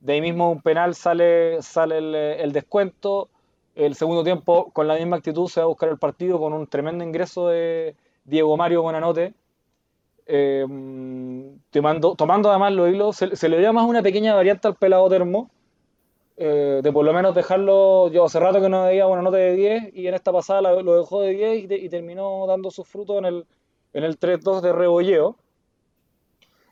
de 0.00 0.12
ahí 0.12 0.20
mismo 0.20 0.50
un 0.50 0.60
penal 0.60 0.94
sale, 0.94 1.62
sale 1.62 1.98
el, 2.42 2.52
descuento. 2.52 3.28
El 3.74 3.94
segundo 3.94 4.22
tiempo, 4.24 4.70
con 4.72 4.86
la 4.88 4.96
misma 4.96 5.16
actitud, 5.16 5.48
se 5.48 5.60
va 5.60 5.64
a 5.64 5.68
buscar 5.68 5.88
el 5.88 5.98
partido 5.98 6.38
con 6.38 6.52
un 6.52 6.66
tremendo 6.66 7.02
ingreso 7.04 7.48
de 7.48 7.94
Diego 8.24 8.54
Mario 8.58 8.82
Buenanote. 8.82 9.32
Eh, 10.26 10.64
tomando, 11.70 12.50
además 12.50 12.72
los 12.72 12.88
hilos, 12.90 13.16
se, 13.16 13.48
le 13.48 13.58
dio 13.58 13.72
más 13.72 13.86
una 13.86 14.02
pequeña 14.02 14.34
variante 14.34 14.68
al 14.68 14.74
pelado 14.76 15.08
termo. 15.08 15.50
eh, 16.36 16.80
de 16.82 16.92
por 16.92 17.04
lo 17.04 17.12
menos 17.14 17.34
dejarlo, 17.34 18.10
yo 18.10 18.24
hace 18.26 18.40
rato 18.40 18.60
que 18.60 18.68
no 18.68 18.84
veía 18.84 19.06
una 19.06 19.22
nota 19.22 19.38
de 19.38 19.54
10 19.56 19.84
y 19.94 20.06
en 20.08 20.14
esta 20.14 20.32
pasada 20.32 20.60
lo 20.62 20.96
dejó 21.00 21.22
de 21.22 21.30
10 21.32 21.64
y, 21.64 21.68
te- 21.68 21.78
y 21.78 21.88
terminó 21.88 22.46
dando 22.46 22.70
sus 22.70 22.86
frutos 22.88 23.18
en 23.18 23.24
el, 23.26 23.46
en 23.94 24.04
el 24.04 24.18
3-2 24.18 24.60
de 24.62 24.72
Rebolleo. 24.72 25.36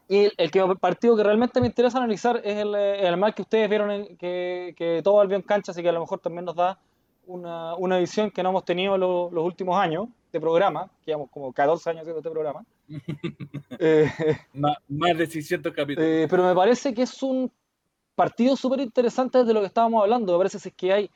Y 0.08 0.30
el, 0.36 0.50
partido 0.80 1.16
que 1.16 1.22
realmente 1.24 1.60
me 1.60 1.66
interesa 1.66 1.98
analizar 1.98 2.40
es 2.44 2.58
el, 2.58 2.74
eh, 2.74 3.06
el 3.08 3.16
mal 3.16 3.34
que 3.34 3.42
ustedes 3.42 3.68
vieron 3.70 4.16
que, 4.18 5.00
todo 5.02 5.14
volvió 5.14 5.36
en 5.36 5.42
cancha, 5.42 5.72
así 5.72 5.82
que 5.82 5.88
a 5.88 5.92
lo 5.92 6.00
mejor 6.00 6.18
también 6.20 6.44
nos 6.44 6.54
da 6.56 6.78
una, 7.26 7.74
una 7.76 7.98
visión 7.98 8.30
que 8.30 8.42
no 8.42 8.50
hemos 8.50 8.64
tenido 8.66 8.98
lo- 8.98 9.30
los 9.30 9.44
últimos 9.44 9.76
años 9.78 10.08
de 10.34 10.40
programa, 10.40 10.90
que 11.00 11.06
llevamos 11.12 11.30
como 11.30 11.52
14 11.52 11.90
años 11.90 12.00
haciendo 12.02 12.18
este 12.18 12.30
programa. 12.30 12.64
Eh, 13.78 14.08
Más, 14.52 14.76
más 14.88 15.16
de 15.18 15.26
600 15.26 15.72
capítulos. 15.72 16.08
eh, 16.08 16.26
pero 16.30 16.44
me 16.44 16.54
parece 16.54 16.92
que 16.94 17.02
es 17.02 17.22
un 17.22 17.50
partido 18.14 18.56
súper 18.56 18.80
interesante 18.80 19.38
desde 19.38 19.52
lo 19.54 19.60
que 19.60 19.66
estábamos 19.66 20.02
hablando. 20.02 20.32
Me 20.32 20.38
parece 20.38 20.70
que 20.70 20.92
hay 20.92 21.10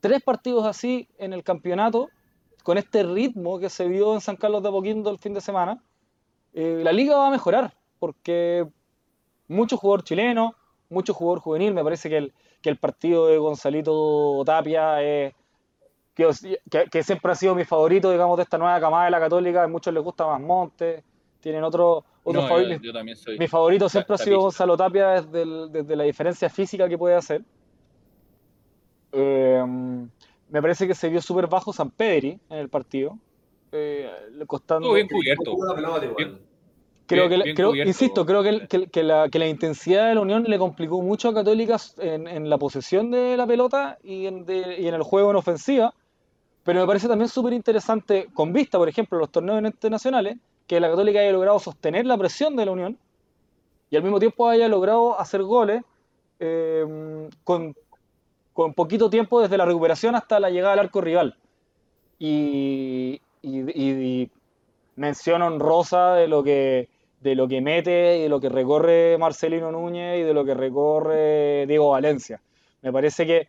tres 0.00 0.22
partidos 0.22 0.66
así 0.66 1.08
en 1.18 1.32
el 1.32 1.42
campeonato, 1.44 2.08
con 2.64 2.78
este 2.78 3.02
ritmo 3.04 3.58
que 3.58 3.68
se 3.68 3.86
vio 3.86 4.14
en 4.14 4.20
San 4.20 4.36
Carlos 4.36 4.62
de 4.62 4.68
Apoquindo 4.68 5.10
el 5.10 5.18
fin 5.18 5.34
de 5.34 5.40
semana, 5.40 5.82
eh, 6.54 6.80
la 6.82 6.92
liga 6.92 7.16
va 7.16 7.28
a 7.28 7.30
mejorar, 7.30 7.74
porque 7.98 8.66
mucho 9.48 9.76
jugador 9.76 10.02
chileno, 10.04 10.54
mucho 10.88 11.14
jugador 11.14 11.40
juvenil. 11.40 11.72
Me 11.74 11.84
parece 11.84 12.08
que 12.08 12.16
el, 12.18 12.32
que 12.60 12.70
el 12.70 12.78
partido 12.78 13.26
de 13.28 13.38
Gonzalito 13.38 14.42
Tapia 14.44 15.02
es. 15.02 15.34
Que, 16.14 16.28
que- 16.70 16.84
que 16.90 17.02
siempre 17.02 17.32
ha 17.32 17.34
sido 17.34 17.54
mi 17.54 17.64
favorito, 17.64 18.10
digamos, 18.10 18.36
de 18.36 18.42
esta 18.42 18.58
nueva 18.58 18.78
camada 18.80 19.06
de 19.06 19.10
la 19.12 19.20
Católica. 19.20 19.62
A 19.62 19.68
muchos 19.68 19.94
les 19.94 20.02
gusta 20.02 20.26
más 20.26 20.40
Montes, 20.40 21.02
tienen 21.40 21.64
otro, 21.64 22.04
otro 22.22 22.42
No, 22.42 22.48
favorito. 22.48 22.74
yo, 22.74 22.80
yo 22.82 22.92
también 22.92 23.16
soy. 23.16 23.38
Mi 23.38 23.48
favorito 23.48 23.88
siempre 23.88 24.14
ha 24.14 24.18
sido. 24.18 24.40
Gonzalo 24.40 24.76
Tapia 24.76 25.08
desde, 25.22 25.42
el- 25.42 25.72
desde 25.72 25.96
la 25.96 26.04
diferencia 26.04 26.50
física 26.50 26.88
que 26.88 26.98
puede 26.98 27.14
hacer. 27.16 27.42
Eh, 29.12 29.62
me 30.48 30.60
parece 30.62 30.86
que 30.86 30.94
se 30.94 31.08
vio 31.08 31.20
súper 31.22 31.46
bajo 31.46 31.72
San 31.72 31.90
Pedri 31.90 32.38
en 32.50 32.58
el 32.58 32.68
partido. 32.68 33.18
eh, 33.74 34.06
costando, 34.46 34.94
Estuvo 34.94 34.94
bien 34.96 35.08
cubierto. 35.08 35.56
Creo 37.06 37.28
bien- 37.28 37.30
que, 37.30 37.36
la- 37.38 37.44
bien 37.44 37.56
creo- 37.56 37.70
cubierto. 37.70 37.88
insisto, 37.88 38.26
creo 38.26 38.42
que, 38.42 38.66
que- 38.68 38.86
que 38.88 39.02
la, 39.02 39.30
que 39.30 39.38
la 39.38 39.46
intensidad 39.48 40.08
de 40.08 40.14
la 40.14 40.20
Unión 40.20 40.44
le 40.46 40.58
complicó 40.58 41.00
mucho 41.00 41.30
a 41.30 41.34
Católica 41.34 41.78
en, 41.98 42.28
en 42.28 42.50
la 42.50 42.58
posesión 42.58 43.10
de 43.10 43.34
la 43.36 43.46
pelota 43.46 43.96
y 44.02 44.26
en, 44.26 44.44
de- 44.44 44.78
y 44.78 44.88
en 44.88 44.94
el 44.94 45.02
juego 45.02 45.30
en 45.30 45.36
ofensiva. 45.36 45.94
Pero 46.64 46.80
me 46.80 46.86
parece 46.86 47.08
también 47.08 47.28
súper 47.28 47.52
interesante, 47.52 48.28
con 48.32 48.52
vista, 48.52 48.78
por 48.78 48.88
ejemplo, 48.88 49.18
a 49.18 49.22
los 49.22 49.30
torneos 49.30 49.62
internacionales, 49.64 50.36
que 50.66 50.78
la 50.80 50.88
Católica 50.90 51.20
haya 51.20 51.32
logrado 51.32 51.58
sostener 51.58 52.06
la 52.06 52.16
presión 52.16 52.54
de 52.56 52.66
la 52.66 52.72
Unión 52.72 52.98
y 53.90 53.96
al 53.96 54.02
mismo 54.02 54.18
tiempo 54.20 54.48
haya 54.48 54.68
logrado 54.68 55.18
hacer 55.18 55.42
goles 55.42 55.82
eh, 56.38 57.28
con, 57.44 57.74
poquito 58.74 59.10
tiempo 59.10 59.40
desde 59.40 59.56
la 59.56 59.64
recuperación 59.64 60.14
hasta 60.14 60.40
la 60.40 60.50
llegada 60.50 60.74
al 60.74 60.78
arco 60.80 61.00
rival. 61.00 61.36
Y- 62.18 63.20
y 63.42 64.30
mención 64.96 65.42
honrosa 65.42 66.14
de 66.14 66.28
lo 66.28 66.42
que 66.42 66.88
de 67.20 67.36
lo 67.36 67.46
que 67.46 67.60
mete 67.60 68.18
y 68.18 68.22
de 68.22 68.28
lo 68.28 68.40
que 68.40 68.48
recorre 68.48 69.16
Marcelino 69.16 69.70
Núñez 69.70 70.20
y 70.20 70.22
de 70.22 70.34
lo 70.34 70.44
que 70.44 70.54
recorre 70.54 71.66
Diego 71.68 71.90
Valencia. 71.90 72.40
Me 72.82 72.92
parece 72.92 73.24
que 73.26 73.48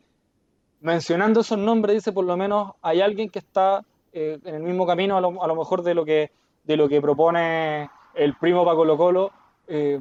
mencionando 0.83 1.41
esos 1.41 1.57
nombres, 1.59 1.95
dice 1.95 2.13
por 2.13 2.25
lo 2.25 2.37
menos 2.37 2.73
hay 2.81 3.01
alguien 3.01 3.29
que 3.29 3.39
está 3.39 3.83
eh, 4.13 4.39
en 4.45 4.55
el 4.55 4.63
mismo 4.63 4.85
camino 4.87 5.17
a 5.17 5.21
lo, 5.21 5.55
mejor 5.55 5.83
de 5.83 5.95
lo 5.95 6.05
que 6.05 6.31
de 6.63 6.77
lo 6.77 6.87
que 6.89 7.01
propone 7.01 7.89
el 8.15 8.35
primo 8.37 8.63
para 8.65 8.77
Colo 8.77 9.31
eh, 9.67 9.99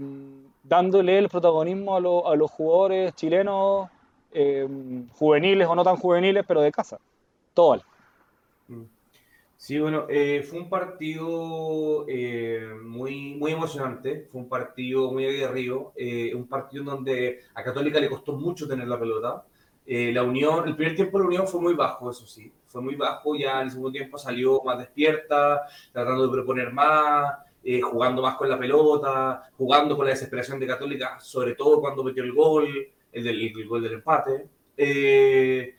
dándole 0.62 1.18
el 1.18 1.28
protagonismo 1.28 1.96
a, 1.96 2.00
lo- 2.00 2.28
a 2.28 2.36
los 2.36 2.50
jugadores 2.50 3.14
chilenos, 3.14 3.88
eh, 4.32 4.68
juveniles 5.12 5.68
o 5.68 5.74
no 5.74 5.84
tan 5.84 5.96
juveniles, 5.96 6.44
pero 6.46 6.60
de 6.62 6.72
casa. 6.72 6.98
Todo 7.54 7.70
vale. 7.70 7.82
Sí, 9.56 9.78
bueno, 9.78 10.06
eh, 10.10 10.42
fue 10.42 10.58
un 10.60 10.68
partido 10.68 12.04
eh, 12.08 12.66
muy, 12.82 13.34
muy 13.36 13.52
emocionante, 13.52 14.26
fue 14.30 14.40
un 14.40 14.48
partido 14.48 15.12
muy 15.12 15.24
aguerrido, 15.26 15.92
eh, 15.96 16.34
un 16.34 16.48
partido 16.48 16.82
en 16.82 16.86
donde 16.88 17.40
a 17.54 17.62
Católica 17.62 18.00
le 18.00 18.10
costó 18.10 18.32
mucho 18.36 18.66
tener 18.66 18.88
la 18.88 18.98
pelota. 18.98 19.46
Eh, 19.84 20.12
la 20.12 20.22
Unión, 20.22 20.68
el 20.68 20.76
primer 20.76 20.94
tiempo 20.94 21.18
de 21.18 21.24
la 21.24 21.28
Unión 21.28 21.48
fue 21.48 21.60
muy 21.60 21.74
bajo, 21.74 22.10
eso 22.10 22.26
sí, 22.26 22.52
fue 22.66 22.80
muy 22.80 22.94
bajo, 22.94 23.34
ya 23.34 23.58
en 23.60 23.64
el 23.64 23.70
segundo 23.70 23.90
tiempo 23.90 24.16
salió 24.16 24.62
más 24.62 24.78
despierta, 24.78 25.62
tratando 25.92 26.26
de 26.26 26.32
proponer 26.32 26.72
más, 26.72 27.34
eh, 27.64 27.80
jugando 27.80 28.22
más 28.22 28.36
con 28.36 28.48
la 28.48 28.58
pelota, 28.58 29.50
jugando 29.56 29.96
con 29.96 30.06
la 30.06 30.12
desesperación 30.12 30.60
de 30.60 30.66
Católica, 30.66 31.18
sobre 31.20 31.54
todo 31.54 31.80
cuando 31.80 32.04
metió 32.04 32.22
el 32.22 32.32
gol, 32.32 32.68
el, 33.10 33.24
del, 33.24 33.42
el 33.42 33.68
gol 33.68 33.82
del 33.82 33.94
empate. 33.94 34.46
Eh, 34.76 35.74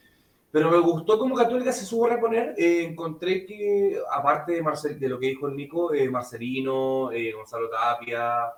pero 0.54 0.70
me 0.70 0.78
gustó 0.78 1.18
cómo 1.18 1.34
Católica 1.34 1.72
se 1.72 1.84
supo 1.84 2.06
reponer. 2.06 2.54
Eh, 2.56 2.84
encontré 2.84 3.44
que, 3.44 3.98
aparte 4.12 4.52
de, 4.52 4.62
Marcel, 4.62 5.00
de 5.00 5.10
lo 5.10 5.20
que 5.20 5.30
dijo 5.30 5.48
el 5.48 5.56
Nico, 5.56 5.92
eh, 5.96 6.08
Marcelino, 6.08 7.12
eh, 7.12 7.32
Gonzalo 7.32 7.72
Tapia, 7.72 8.54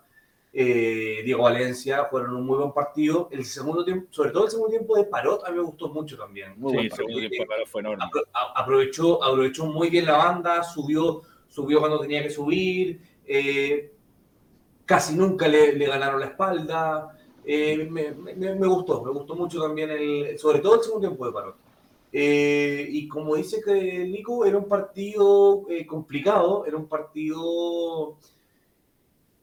Diego 0.63 1.43
Valencia 1.43 2.05
fueron 2.05 2.35
un 2.35 2.45
muy 2.45 2.57
buen 2.57 2.71
partido. 2.71 3.27
El 3.31 3.43
segundo 3.43 3.83
tiempo, 3.83 4.07
sobre 4.11 4.31
todo 4.31 4.45
el 4.45 4.51
segundo 4.51 4.69
tiempo 4.69 4.95
de 4.95 5.03
Parot, 5.03 5.45
a 5.45 5.51
mí 5.51 5.57
me 5.57 5.63
gustó 5.63 5.89
mucho 5.89 6.17
también. 6.17 6.53
Muy 6.57 6.71
sí, 6.71 6.75
buen 6.75 6.85
el 6.85 6.91
segundo 6.93 7.19
tiempo 7.19 7.43
de 7.43 7.45
Parot 7.45 7.67
fue 7.67 7.81
enorme. 7.81 8.03
aprovechó, 8.55 9.23
aprovechó 9.23 9.65
muy 9.65 9.89
bien 9.89 10.05
la 10.05 10.17
banda, 10.17 10.63
subió, 10.63 11.21
subió 11.47 11.79
cuando 11.79 11.99
tenía 11.99 12.23
que 12.23 12.29
subir. 12.29 13.01
casi 14.85 15.15
nunca 15.15 15.47
le, 15.47 15.73
le, 15.73 15.87
ganaron 15.87 16.21
la 16.21 16.27
espalda. 16.27 17.17
Me, 17.45 18.11
me, 18.13 18.55
me, 18.55 18.67
gustó, 18.67 19.03
me 19.03 19.11
gustó 19.11 19.35
mucho 19.35 19.61
también, 19.61 19.91
el, 19.91 20.39
sobre 20.39 20.59
todo 20.59 20.75
el 20.75 20.81
segundo 20.81 21.07
tiempo 21.07 21.25
de 21.25 21.31
Parot. 21.33 21.65
Eh, 22.17 22.87
y 22.91 23.09
como 23.09 23.35
dice 23.35 23.61
que 23.61 24.05
Nico, 24.05 24.45
era 24.45 24.57
un 24.57 24.69
partido 24.69 25.65
eh, 25.69 25.85
complicado, 25.85 26.65
era 26.65 26.77
un 26.77 26.87
partido, 26.87 28.15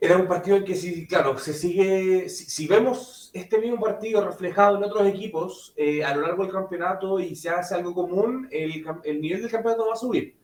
era 0.03 0.17
un 0.17 0.27
partido 0.27 0.57
en 0.57 0.65
que 0.65 0.75
si, 0.75 1.07
claro, 1.07 1.39
se 1.39 1.55
sigue, 1.55 2.29
si, 2.29 2.67
vemos 2.67 3.31
este 3.33 3.59
mismo 3.59 3.81
partido 3.81 4.25
reflejado 4.25 4.77
en 4.77 4.85
otros 4.85 5.07
equipos 5.07 5.73
eh, 5.77 6.03
a 6.05 6.15
lo 6.15 6.23
largo 6.23 6.43
del 6.43 6.53
campeonato 6.53 7.21
y 7.21 7.37
se 7.37 7.51
hace 7.51 7.75
algo 7.77 7.95
común, 7.95 8.49
el, 8.51 8.85
el 9.05 9.21
nivel 9.21 9.43
del 9.43 9.51
campeonato 9.51 9.87
va 9.87 9.95
a 9.95 9.97
subir. 9.97 10.35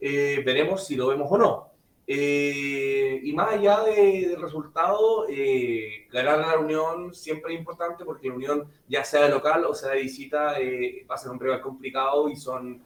veremos 0.00 0.86
si 0.86 0.94
lo 0.94 1.08
vemos 1.08 1.26
o 1.30 1.38
no. 1.38 1.70
Eh, 2.12 3.20
y 3.22 3.32
más 3.34 3.52
allá 3.52 3.84
de, 3.84 4.30
del 4.30 4.42
resultado, 4.42 5.26
eh, 5.28 6.08
ganar 6.10 6.40
la 6.40 6.58
Unión 6.58 7.14
siempre 7.14 7.54
es 7.54 7.60
importante 7.60 8.04
porque 8.04 8.26
la 8.26 8.34
Unión, 8.34 8.68
ya 8.88 9.04
sea 9.04 9.22
de 9.22 9.28
local 9.28 9.64
o 9.64 9.76
sea 9.76 9.90
de 9.90 10.00
visita, 10.00 10.58
eh, 10.58 11.06
va 11.08 11.14
a 11.14 11.18
ser 11.18 11.30
un 11.30 11.38
rival 11.38 11.60
complicado 11.60 12.28
y 12.28 12.34
son 12.34 12.82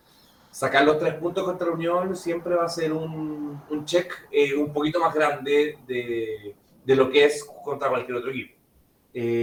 sacar 0.55 0.84
los 0.84 0.98
tres 0.98 1.14
puntos 1.14 1.44
contra 1.44 1.66
la 1.66 1.74
Unión 1.74 2.16
siempre 2.16 2.55
va 2.55 2.64
a 2.64 2.68
ser 2.68 2.92
un, 2.92 3.61
un 3.68 3.84
check 3.84 4.28
un 4.57 4.72
poquito 4.72 5.00
más 5.00 5.14
grande 5.14 5.78
de, 5.86 6.55
de, 6.84 6.96
lo 6.96 7.11
que 7.11 7.24
es 7.24 7.44
contra 7.64 7.88
cualquier 7.88 8.18
otro 8.18 8.30
equipo. 8.30 8.55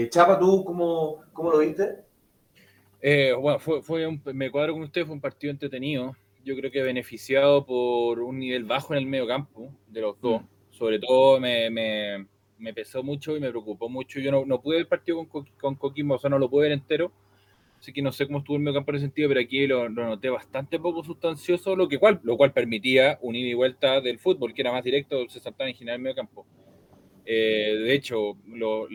Chapa, 0.10 0.40
¿tú 0.40 0.64
cómo, 0.64 1.24
cómo 1.34 1.52
lo 1.52 1.60
viste? 1.60 2.06
bueno, 3.40 3.60
fue, 3.60 3.82
fue 3.82 4.08
un, 4.08 4.22
me 4.26 4.50
cuadro 4.50 4.74
con 4.74 4.84
usted, 4.84 5.06
fue 5.06 5.16
un 5.16 5.22
partido 5.22 5.52
entretenido 5.52 6.16
yo 6.44 6.56
creo 6.56 6.72
que 6.72 6.82
beneficiado 6.82 7.66
por 7.66 8.20
un 8.20 8.40
nivel 8.40 8.66
bajo 8.66 8.94
en 8.94 9.00
el 9.00 9.06
medio 9.06 9.28
campo 9.28 9.72
de 9.88 10.02
los 10.02 10.20
dos. 10.20 10.42
Mm. 10.42 10.46
Sobre 10.72 11.00
todo 11.00 11.40
me, 11.40 11.70
me, 11.70 12.26
me, 12.58 12.74
pesó 12.74 13.04
mucho 13.04 13.38
y 13.38 13.40
me 13.40 13.50
preocupó 13.50 13.90
mucho. 13.90 14.20
Yo 14.20 14.32
no, 14.32 14.46
no 14.46 14.62
pude 14.62 14.76
ver 14.76 14.82
el 14.82 14.88
partido 14.88 15.28
con, 15.28 15.46
con 15.60 15.76
Coquimbo, 15.76 16.16
o 16.16 16.20
sea, 16.20 16.30
no 16.30 16.40
lo 16.40 16.50
pude 16.50 16.64
ver 16.64 16.72
entero. 16.72 17.12
Así 17.82 17.92
que 17.92 18.04
no 18.04 18.12
sé 18.12 18.28
cómo 18.28 18.38
estuvo 18.38 18.58
el 18.58 18.62
medio 18.62 18.76
campo 18.76 18.92
en 18.92 18.98
ese 18.98 19.06
sentido, 19.08 19.28
pero 19.28 19.42
aquí 19.42 19.66
lo, 19.66 19.90
noté 19.90 20.30
bastante 20.30 20.78
poco 20.78 21.04
sustancioso, 21.04 21.76
lo, 21.76 21.90
cual, 21.90 22.20
lo 22.22 22.38
cual 22.38 22.54
permitía 22.54 23.18
un 23.24 23.36
ida 23.36 23.50
y 23.50 23.54
vuelta 23.56 24.00
del 24.02 24.20
fútbol, 24.20 24.54
que 24.54 24.62
era 24.62 24.72
más 24.72 24.84
directo, 24.84 25.28
se 25.28 25.40
saltaba 25.40 25.68
en 25.68 25.76
general 25.76 25.96
el 25.96 26.04
medio 26.04 26.16
campo. 26.16 26.46
Eh, 27.26 27.76
de 27.84 27.94
hecho, 27.96 28.38
los, 28.46 28.88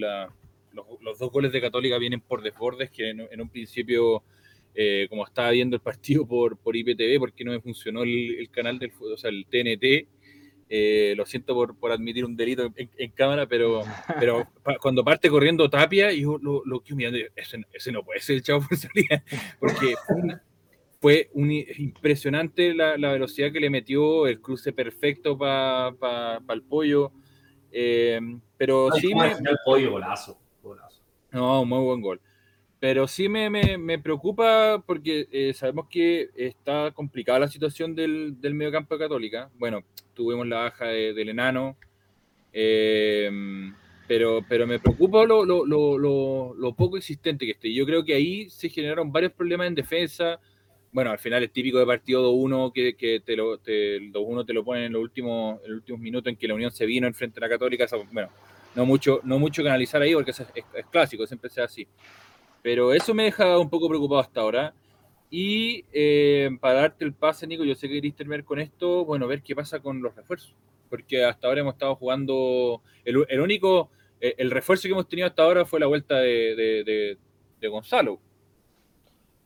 dos 1.18 1.32
goles 1.32 1.50
de 1.50 1.60
Católica 1.60 1.98
vienen 1.98 2.20
por 2.20 2.42
desbordes, 2.42 2.88
que 2.90 3.10
en, 3.10 3.40
un 3.40 3.48
principio 3.48 4.22
eh, 4.72 5.08
como 5.10 5.24
estaba 5.26 5.50
viendo 5.50 5.74
el 5.74 5.82
partido 5.82 6.24
por, 6.24 6.56
por 6.56 6.76
IPTV, 6.76 7.18
porque 7.18 7.44
no 7.44 7.50
me 7.50 7.60
funcionó 7.60 8.04
el, 8.04 8.48
canal 8.52 8.78
del 8.78 8.92
o 9.00 9.16
sea, 9.16 9.30
el 9.30 9.46
TNT. 9.46 10.15
Eh, 10.68 11.14
lo 11.16 11.24
siento 11.26 11.54
por, 11.54 11.76
por, 11.76 11.92
admitir 11.92 12.24
un 12.24 12.36
delito 12.36 12.72
en, 12.74 13.10
cámara, 13.12 13.46
pero, 13.46 13.82
pero 14.18 14.48
cuando 14.82 15.04
parte 15.04 15.30
corriendo 15.30 15.70
Tapia, 15.70 16.10
y 16.10 16.22
yo 16.22 16.38
lo, 16.42 16.62
lo 16.64 16.80
quedo 16.80 16.96
mirando, 16.96 17.18
ese, 17.36 17.62
ese, 17.72 17.92
no 17.92 18.02
puede 18.02 18.20
ser 18.20 18.36
el 18.36 18.42
chavo 18.42 18.60
por 18.68 18.76
salida, 18.76 19.22
porque 19.60 19.94
fue, 21.00 21.30
un, 21.34 21.52
impresionante 21.52 22.74
la, 22.74 22.96
la, 22.96 23.12
velocidad 23.12 23.52
que 23.52 23.60
le 23.60 23.70
metió, 23.70 24.26
el 24.26 24.40
cruce 24.40 24.72
perfecto 24.72 25.38
para 25.38 25.92
pa, 25.92 26.40
pa 26.44 26.54
el 26.54 26.62
pollo. 26.62 27.12
Eh, 27.70 28.18
pero 28.56 28.90
sí 28.92 29.14
me. 29.14 29.28
El 29.32 29.58
pollo, 29.64 29.92
golazo, 29.92 30.38
golazo. 30.62 31.02
No, 31.30 31.64
muy 31.64 31.84
buen 31.84 32.00
gol. 32.00 32.20
Pero 32.78 33.08
sí 33.08 33.28
me, 33.28 33.48
me, 33.48 33.78
me 33.78 33.98
preocupa 33.98 34.82
porque 34.86 35.28
eh, 35.32 35.54
sabemos 35.54 35.86
que 35.88 36.28
está 36.36 36.90
complicada 36.92 37.38
la 37.38 37.48
situación 37.48 37.94
del, 37.94 38.38
del 38.40 38.54
mediocampo 38.54 38.94
de 38.94 39.04
Católica. 39.04 39.50
Bueno, 39.58 39.82
tuvimos 40.14 40.46
la 40.46 40.58
baja 40.58 40.86
del 40.86 41.28
enano, 41.28 41.76
eh, 42.52 43.30
pero, 44.06 44.44
pero 44.48 44.66
me 44.66 44.78
preocupa 44.78 45.24
lo, 45.24 45.44
lo, 45.44 45.64
lo, 45.64 46.54
lo, 46.54 46.74
poco 46.74 46.96
existente 46.96 47.46
que 47.46 47.52
esté. 47.52 47.72
Yo 47.72 47.86
creo 47.86 48.04
que 48.04 48.14
ahí 48.14 48.50
se 48.50 48.68
generaron 48.68 49.10
varios 49.10 49.32
problemas 49.32 49.68
en 49.68 49.74
defensa. 49.74 50.38
Bueno, 50.92 51.10
al 51.10 51.18
final 51.18 51.42
es 51.42 51.52
típico 51.52 51.78
de 51.78 51.86
partido 51.86 52.30
2-1 52.32 52.72
que, 52.72 52.94
que 52.94 53.20
te 53.20 53.36
lo, 53.36 53.58
te, 53.58 53.96
el 53.96 54.12
2-1 54.12 54.46
te 54.46 54.52
lo 54.52 54.64
ponen 54.64 54.84
en 54.84 54.92
los 54.92 55.02
últimos, 55.02 55.60
últimos 55.66 56.00
minutos 56.00 56.30
en 56.30 56.36
que 56.36 56.48
la 56.48 56.54
Unión 56.54 56.70
se 56.70 56.86
vino 56.86 57.06
enfrente 57.06 57.40
de 57.40 57.46
la 57.46 57.48
Católica. 57.48 57.86
Bueno, 58.12 58.28
no 58.74 58.84
mucho, 58.86 59.20
no 59.24 59.38
mucho 59.38 59.62
que 59.62 59.68
analizar 59.68 60.00
ahí 60.00 60.14
porque 60.14 60.30
es, 60.30 60.40
es, 60.40 60.64
es 60.74 60.86
clásico, 60.86 61.26
siempre 61.26 61.50
sea 61.50 61.64
así. 61.64 61.86
Pero 62.66 62.92
eso 62.92 63.14
me 63.14 63.22
deja 63.22 63.60
un 63.60 63.70
poco 63.70 63.88
preocupado 63.88 64.20
hasta 64.20 64.40
ahora. 64.40 64.74
Y 65.30 65.84
eh, 65.92 66.50
para 66.60 66.80
darte 66.80 67.04
el 67.04 67.12
pase, 67.12 67.46
Nico, 67.46 67.62
yo 67.62 67.76
sé 67.76 67.86
que 67.86 67.94
queréis 67.94 68.16
terminar 68.16 68.42
con 68.42 68.58
esto, 68.58 69.04
bueno, 69.04 69.28
ver 69.28 69.40
qué 69.40 69.54
pasa 69.54 69.78
con 69.78 70.02
los 70.02 70.16
refuerzos. 70.16 70.52
Porque 70.90 71.24
hasta 71.24 71.46
ahora 71.46 71.60
hemos 71.60 71.74
estado 71.74 71.94
jugando, 71.94 72.82
el, 73.04 73.40
único, 73.40 73.90
eh, 74.20 74.34
el, 74.38 74.50
refuerzo 74.50 74.88
que 74.88 74.94
hemos 74.94 75.08
tenido 75.08 75.28
hasta 75.28 75.44
ahora 75.44 75.64
fue 75.64 75.78
la 75.78 75.86
vuelta 75.86 76.16
de, 76.16 76.56
de, 76.56 77.16
de, 77.60 77.68
Gonzalo. 77.68 78.18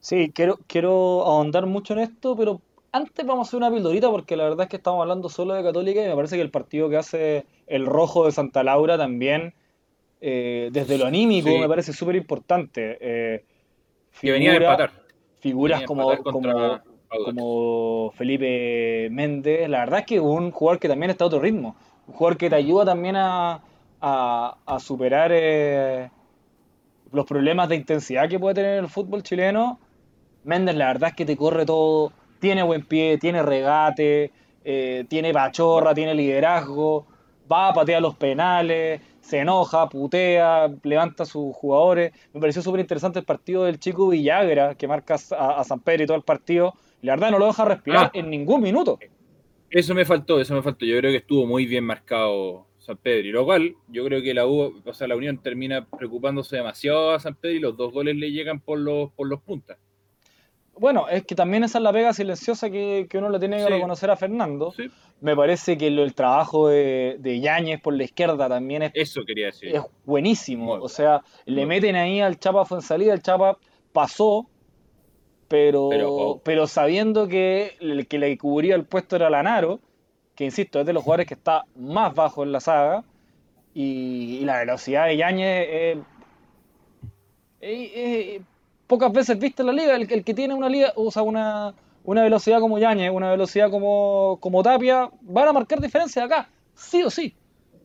Sí, 0.01 0.33
quiero, 0.35 0.59
quiero 0.67 1.23
ahondar 1.27 1.67
mucho 1.67 1.93
en 1.93 1.99
esto, 1.99 2.35
pero 2.35 2.63
antes 2.91 3.27
vamos 3.27 3.47
a 3.47 3.51
hacer 3.51 3.59
una 3.59 3.71
pildorita 3.71 4.11
porque 4.11 4.35
la 4.35 4.45
verdad 4.45 4.63
es 4.63 4.71
que 4.71 4.77
estamos 4.77 5.03
hablando 5.03 5.29
solo 5.29 5.53
de 5.53 5.63
Católica 5.63 6.03
y 6.03 6.09
me 6.09 6.17
parece 6.17 6.37
que 6.37 6.43
el 6.43 6.51
partido 6.51 6.89
que 6.89 6.97
hace 6.97 7.45
el 7.67 7.85
Rojo 7.85 8.25
de 8.25 8.33
Santa 8.33 8.65
Laura 8.65 8.97
también 8.97 9.53
eh, 10.21 10.69
desde 10.71 10.99
lo 10.99 11.07
anímico 11.07 11.49
me 11.49 11.69
parece 11.69 11.93
súper 11.93 12.17
importante. 12.17 12.99
Eh, 13.01 13.45
que 14.21 14.31
venía 14.31 14.51
de 14.51 14.59
empatar. 14.59 14.91
Figuras 15.41 15.83
como, 15.85 16.13
como, 17.09 18.13
Felipe 18.13 19.09
Méndez, 19.11 19.69
la 19.69 19.81
verdad 19.81 20.01
es 20.01 20.07
que 20.07 20.21
un 20.21 20.51
jugador 20.51 20.79
que 20.79 20.89
también 20.89 21.11
está 21.11 21.25
a 21.25 21.29
otro 21.29 21.41
ritmo, 21.41 21.75
un 22.07 22.15
jugador 22.15 22.37
que 22.37 22.51
te 22.51 22.57
ayuda 22.57 22.85
también 22.85 23.17
a, 23.17 23.63
a, 24.03 24.79
superar 24.79 25.31
eh, 25.33 26.11
los 27.11 27.25
problemas 27.25 27.71
de 27.71 27.77
intensidad 27.77 28.29
que 28.29 28.39
puede 28.39 28.57
tener 28.57 28.79
el 28.79 28.89
fútbol 28.89 29.23
chileno. 29.23 29.81
Méndez, 30.45 30.75
la 30.75 30.89
verdad 30.89 31.11
es 31.11 31.17
que 31.17 31.25
te 31.25 31.39
corre 31.39 31.65
todo, 31.65 32.13
tiene 32.39 32.63
buen 32.63 32.85
pie, 32.85 33.17
tiene 33.17 33.43
regate, 33.43 34.31
tiene 34.63 35.33
pachorra, 35.33 35.95
tiene 35.95 36.15
liderazgo, 36.15 37.07
va 37.51 37.69
a 37.69 37.75
patear 37.75 38.03
los 38.03 38.15
penales, 38.17 39.01
se 39.31 39.39
enoja, 39.39 39.89
putea, 39.89 40.69
levanta 40.83 41.23
a 41.23 41.27
sus 41.27 41.55
jugadores. 41.55 42.13
Me 42.35 42.41
pareció 42.41 42.63
súper 42.63 42.81
interesante 42.81 43.21
el 43.21 43.25
partido 43.25 43.65
del 43.65 43.79
chico 43.79 44.09
Villagra, 44.09 44.75
que 44.75 44.89
marca 44.89 45.15
a, 45.15 45.63
San 45.63 45.81
Pedro 45.81 46.03
y 46.03 46.07
todo 46.07 46.17
el 46.17 46.25
partido. 46.25 46.75
La 47.01 47.13
verdad 47.13 47.31
no 47.31 47.39
lo 47.39 47.47
deja 47.47 47.65
respirar 47.65 48.07
ah. 48.07 48.11
en 48.13 48.29
ningún 48.29 48.61
minuto. 48.61 48.99
Eso 49.71 49.95
me 49.95 50.05
faltó, 50.05 50.41
eso 50.41 50.53
me 50.55 50.63
faltó. 50.63 50.85
Yo 50.85 50.99
creo 50.99 51.13
que 51.13 51.19
estuvo 51.19 51.47
muy 51.47 51.65
bien 51.65 51.85
marcado 51.85 52.67
San 52.79 52.97
Pedro. 52.97 53.29
Y 53.29 53.31
lo 53.31 53.45
cual, 53.45 53.77
yo 53.87 54.05
creo 54.05 54.21
que 54.21 54.35
la 54.35 54.47
U, 54.49 54.83
o 54.85 54.93
sea, 54.93 55.07
la 55.07 55.15
Unión 55.15 55.39
termina 55.39 55.87
preocupándose 55.87 56.57
demasiado 56.57 57.13
a 57.13 57.21
San 57.21 57.37
Pedro 57.37 57.57
y 57.57 57.61
los 57.61 57.77
dos 57.77 57.93
goles 57.93 58.17
le 58.17 58.33
llegan 58.33 58.59
por 58.59 58.81
los, 58.81 59.13
por 59.13 59.29
los 59.29 59.41
puntas. 59.43 59.79
Bueno, 60.81 61.09
es 61.11 61.27
que 61.27 61.35
también 61.35 61.63
esa 61.63 61.77
es 61.77 61.85
la 61.85 61.93
pega 61.93 62.15
silenciosa 62.15 62.71
que, 62.71 63.07
uno 63.13 63.29
le 63.29 63.39
tiene 63.39 63.59
que 63.59 63.69
reconocer 63.69 64.11
a 64.11 64.17
Fernando. 64.17 64.73
Me 65.21 65.37
parece 65.37 65.77
que 65.77 65.89
el 65.89 66.15
trabajo 66.15 66.69
de, 66.69 67.17
de 67.19 67.39
Yáñez 67.39 67.83
por 67.83 67.93
la 67.93 68.05
izquierda 68.05 68.49
también 68.49 68.85
es, 68.85 68.93
Eso 68.95 69.21
quería 69.27 69.47
decir. 69.47 69.77
es 69.77 69.83
buenísimo. 70.07 70.73
o 70.73 70.89
sea, 70.89 71.21
le 71.45 71.67
meten 71.67 71.97
ahí 71.97 72.23
al 72.23 72.39
Chapa 72.39 72.65
salida, 72.81 73.13
el 73.13 73.21
Chapa 73.21 73.59
pasó, 73.93 74.49
pero, 75.49 76.41
pero, 76.45 76.67
sabiendo 76.67 77.29
que 77.29 77.77
el 77.81 78.07
que 78.07 78.19
le 78.19 78.39
cubría 78.39 78.75
el 78.75 78.87
puesto 78.87 79.17
era 79.17 79.29
Lanaro, 79.29 79.81
que 80.35 80.47
insisto, 80.47 80.81
es 80.81 80.87
de 80.87 80.95
los 80.95 81.03
jugadores 81.03 81.27
que 81.27 81.35
está 81.35 81.67
más 81.77 82.15
bajo 82.15 82.43
en 82.43 82.53
la 82.53 82.61
saga, 82.61 83.05
y, 83.75 84.41
la 84.47 84.61
velocidad 84.61 85.09
de 85.09 85.19
Yáñez 85.19 85.99
es 87.61 88.41
pocas 88.91 89.13
veces 89.13 89.39
viste 89.39 89.63
la 89.63 89.73
liga, 89.73 89.95
el, 89.95 90.25
que 90.25 90.35
tiene 90.35 90.53
una 90.53 90.69
liga, 90.69 90.93
o 90.97 91.13
sea, 91.13 91.23
una, 91.23 91.73
una 92.03 92.25
velocidad 92.25 92.59
como 92.59 92.77
Yañez, 92.77 93.13
una 93.13 93.31
velocidad 93.31 93.71
como, 93.71 94.39
como 94.41 94.65
Tapia, 94.65 95.09
van 95.21 95.47
a 95.47 95.53
marcar 95.53 95.81
diferencia 95.81 96.25
acá, 96.25 96.49
sí 96.75 97.05
o 97.05 97.09
sí. 97.09 97.33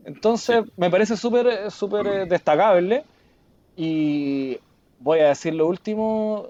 Entonces, 0.03 0.63
me 0.77 0.89
parece 0.89 1.15
súper 1.15 1.69
súper 1.69 2.07
eh, 2.07 2.25
destacable. 2.25 3.03
Y 3.75 4.57
voy 4.99 5.19
a 5.19 5.27
decir 5.27 5.53
lo 5.53 5.67
último. 5.67 6.47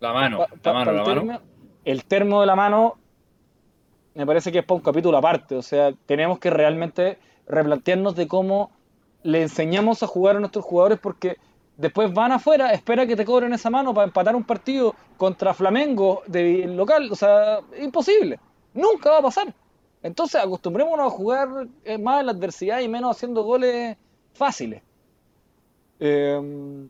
la 0.00 0.12
mano, 0.12 0.44
la 0.62 0.72
mano, 0.72 0.92
la 0.92 1.04
mano. 1.04 1.40
El 1.86 2.04
termo 2.04 2.42
de 2.42 2.46
la 2.46 2.56
mano 2.56 2.96
me 4.14 4.26
parece 4.26 4.52
que 4.52 4.58
es 4.58 4.64
para 4.64 4.76
un 4.76 4.82
capítulo 4.82 5.16
aparte. 5.16 5.54
O 5.56 5.62
sea, 5.62 5.92
tenemos 6.04 6.38
que 6.38 6.50
realmente 6.50 7.18
replantearnos 7.46 8.14
de 8.14 8.28
cómo 8.28 8.72
le 9.22 9.40
enseñamos 9.40 10.02
a 10.02 10.06
jugar 10.06 10.36
a 10.36 10.40
nuestros 10.40 10.66
jugadores 10.66 10.98
porque 10.98 11.38
después 11.76 12.12
van 12.12 12.32
afuera, 12.32 12.72
espera 12.72 13.06
que 13.06 13.16
te 13.16 13.24
cobren 13.24 13.52
esa 13.52 13.70
mano 13.70 13.94
para 13.94 14.06
empatar 14.06 14.36
un 14.36 14.44
partido 14.44 14.94
contra 15.16 15.54
Flamengo 15.54 16.22
de 16.26 16.66
local, 16.66 17.08
o 17.10 17.16
sea, 17.16 17.60
imposible, 17.80 18.38
nunca 18.72 19.10
va 19.10 19.18
a 19.18 19.22
pasar. 19.22 19.54
Entonces 20.02 20.40
acostumbrémonos 20.40 21.06
a 21.06 21.10
jugar 21.10 21.68
eh, 21.84 21.98
más 21.98 22.20
en 22.20 22.26
la 22.26 22.32
adversidad 22.32 22.80
y 22.80 22.88
menos 22.88 23.16
haciendo 23.16 23.42
goles 23.42 23.96
fáciles. 24.34 24.82
Eh, 25.98 26.88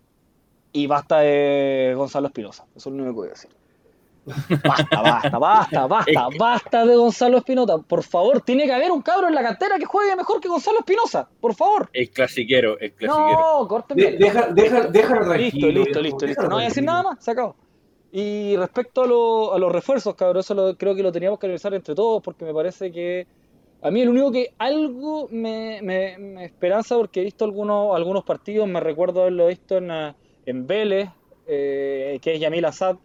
y 0.73 0.87
basta 0.89 1.21
de 1.21 1.95
Gonzalo 1.97 2.27
Espinosa, 2.27 2.65
eso 2.75 2.91
es 2.91 2.97
lo 2.97 3.03
único 3.05 3.13
que 3.13 3.21
voy 3.21 3.29
a 3.29 3.31
decir. 3.31 3.51
Basta, 4.27 5.03
basta, 5.03 5.39
basta, 5.39 5.87
basta, 5.87 6.29
basta 6.39 6.87
de 6.87 6.97
Gonzalo 6.97 7.39
Espinosa. 7.39 7.79
Por 7.79 8.03
favor, 8.03 8.41
tiene 8.41 8.65
que 8.65 8.73
haber 8.73 8.91
un 8.91 9.03
cabro 9.03 9.29
en 9.29 9.35
la 9.35 9.43
cantera 9.43 9.79
que 9.79 9.85
juegue 9.85 10.17
mejor 10.17 10.41
que 10.41 10.49
Gonzalo 10.49 10.79
Espinosa. 10.79 11.29
Por 11.41 11.55
favor. 11.55 11.91
Es 11.93 12.11
clasiquero, 12.11 12.79
es 12.81 12.93
clasiquero. 12.93 13.39
No, 13.61 13.69
córtenme. 13.69 14.03
De- 14.03 14.17
deja, 14.19 14.47
deja, 14.49 14.81
déjalo 14.89 15.21
Listo, 15.35 15.59
tranquilo. 15.59 15.85
listo, 15.85 16.01
listo, 16.03 16.27
listo. 16.27 16.43
No 16.45 16.55
voy 16.57 16.65
a 16.65 16.69
decir 16.69 16.85
nada 16.85 17.03
más, 17.03 17.25
se 17.25 17.31
acabó. 17.33 17.55
Y 18.13 18.57
respecto 18.57 19.03
a, 19.03 19.07
lo- 19.07 19.53
a 19.55 19.59
los 19.59 19.73
refuerzos, 19.73 20.15
cabrón, 20.15 20.41
eso 20.41 20.55
lo- 20.55 20.77
creo 20.79 20.95
que 20.95 21.03
lo 21.03 21.13
teníamos 21.13 21.39
que 21.39 21.47
analizar 21.47 21.75
entre 21.75 21.95
todos 21.95 22.23
porque 22.23 22.45
me 22.45 22.55
parece 22.55 22.91
que 22.93 23.27
a 23.83 23.91
mí 23.91 24.01
el 24.01 24.09
único 24.09 24.33
que 24.33 24.55
algo 24.57 25.29
me, 25.31 25.81
me- 25.83 26.17
me 26.19 26.45
esperanza 26.47 26.97
porque 26.97 27.21
he 27.21 27.25
visto 27.25 27.45
algunos, 27.45 27.95
algunos 27.95 28.25
partidos, 28.25 28.67
me 28.69 28.81
recuerdo 28.81 29.21
haberlo 29.23 29.49
visto 29.49 29.77
en, 29.77 29.91
en 30.47 30.67
Vélez, 30.67 31.11
eh, 31.47 32.19
que 32.23 32.35
es 32.35 32.41
Yamil 32.41 32.65
Assad, 32.65 32.97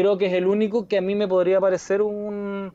creo 0.00 0.18
que 0.18 0.26
es 0.26 0.32
el 0.32 0.46
único 0.46 0.88
que 0.88 0.98
a 0.98 1.00
mí 1.00 1.14
me 1.14 1.28
podría 1.28 1.60
parecer 1.60 2.02
un, 2.02 2.72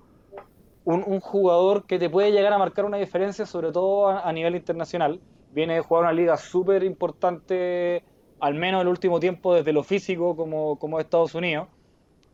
un, 0.84 1.04
un 1.06 1.20
jugador 1.20 1.86
que 1.86 2.00
te 2.00 2.10
puede 2.10 2.32
llegar 2.32 2.54
a 2.54 2.58
marcar 2.58 2.86
una 2.86 2.98
diferencia, 2.98 3.46
sobre 3.46 3.72
todo 3.72 4.08
a, 4.08 4.28
a 4.28 4.32
nivel 4.32 4.56
internacional. 4.56 5.20
Viene 5.52 5.76
de 5.76 5.82
jugar 5.82 6.04
una 6.04 6.14
liga 6.14 6.38
súper 6.38 6.84
importante, 6.84 8.04
al 8.40 8.54
menos 8.56 8.82
el 8.82 8.88
último 8.88 9.20
tiempo, 9.20 9.56
desde 9.56 9.74
lo 9.74 9.84
físico, 9.84 10.36
como, 10.36 10.78
como 10.78 11.00
Estados 11.00 11.34
Unidos, 11.36 11.68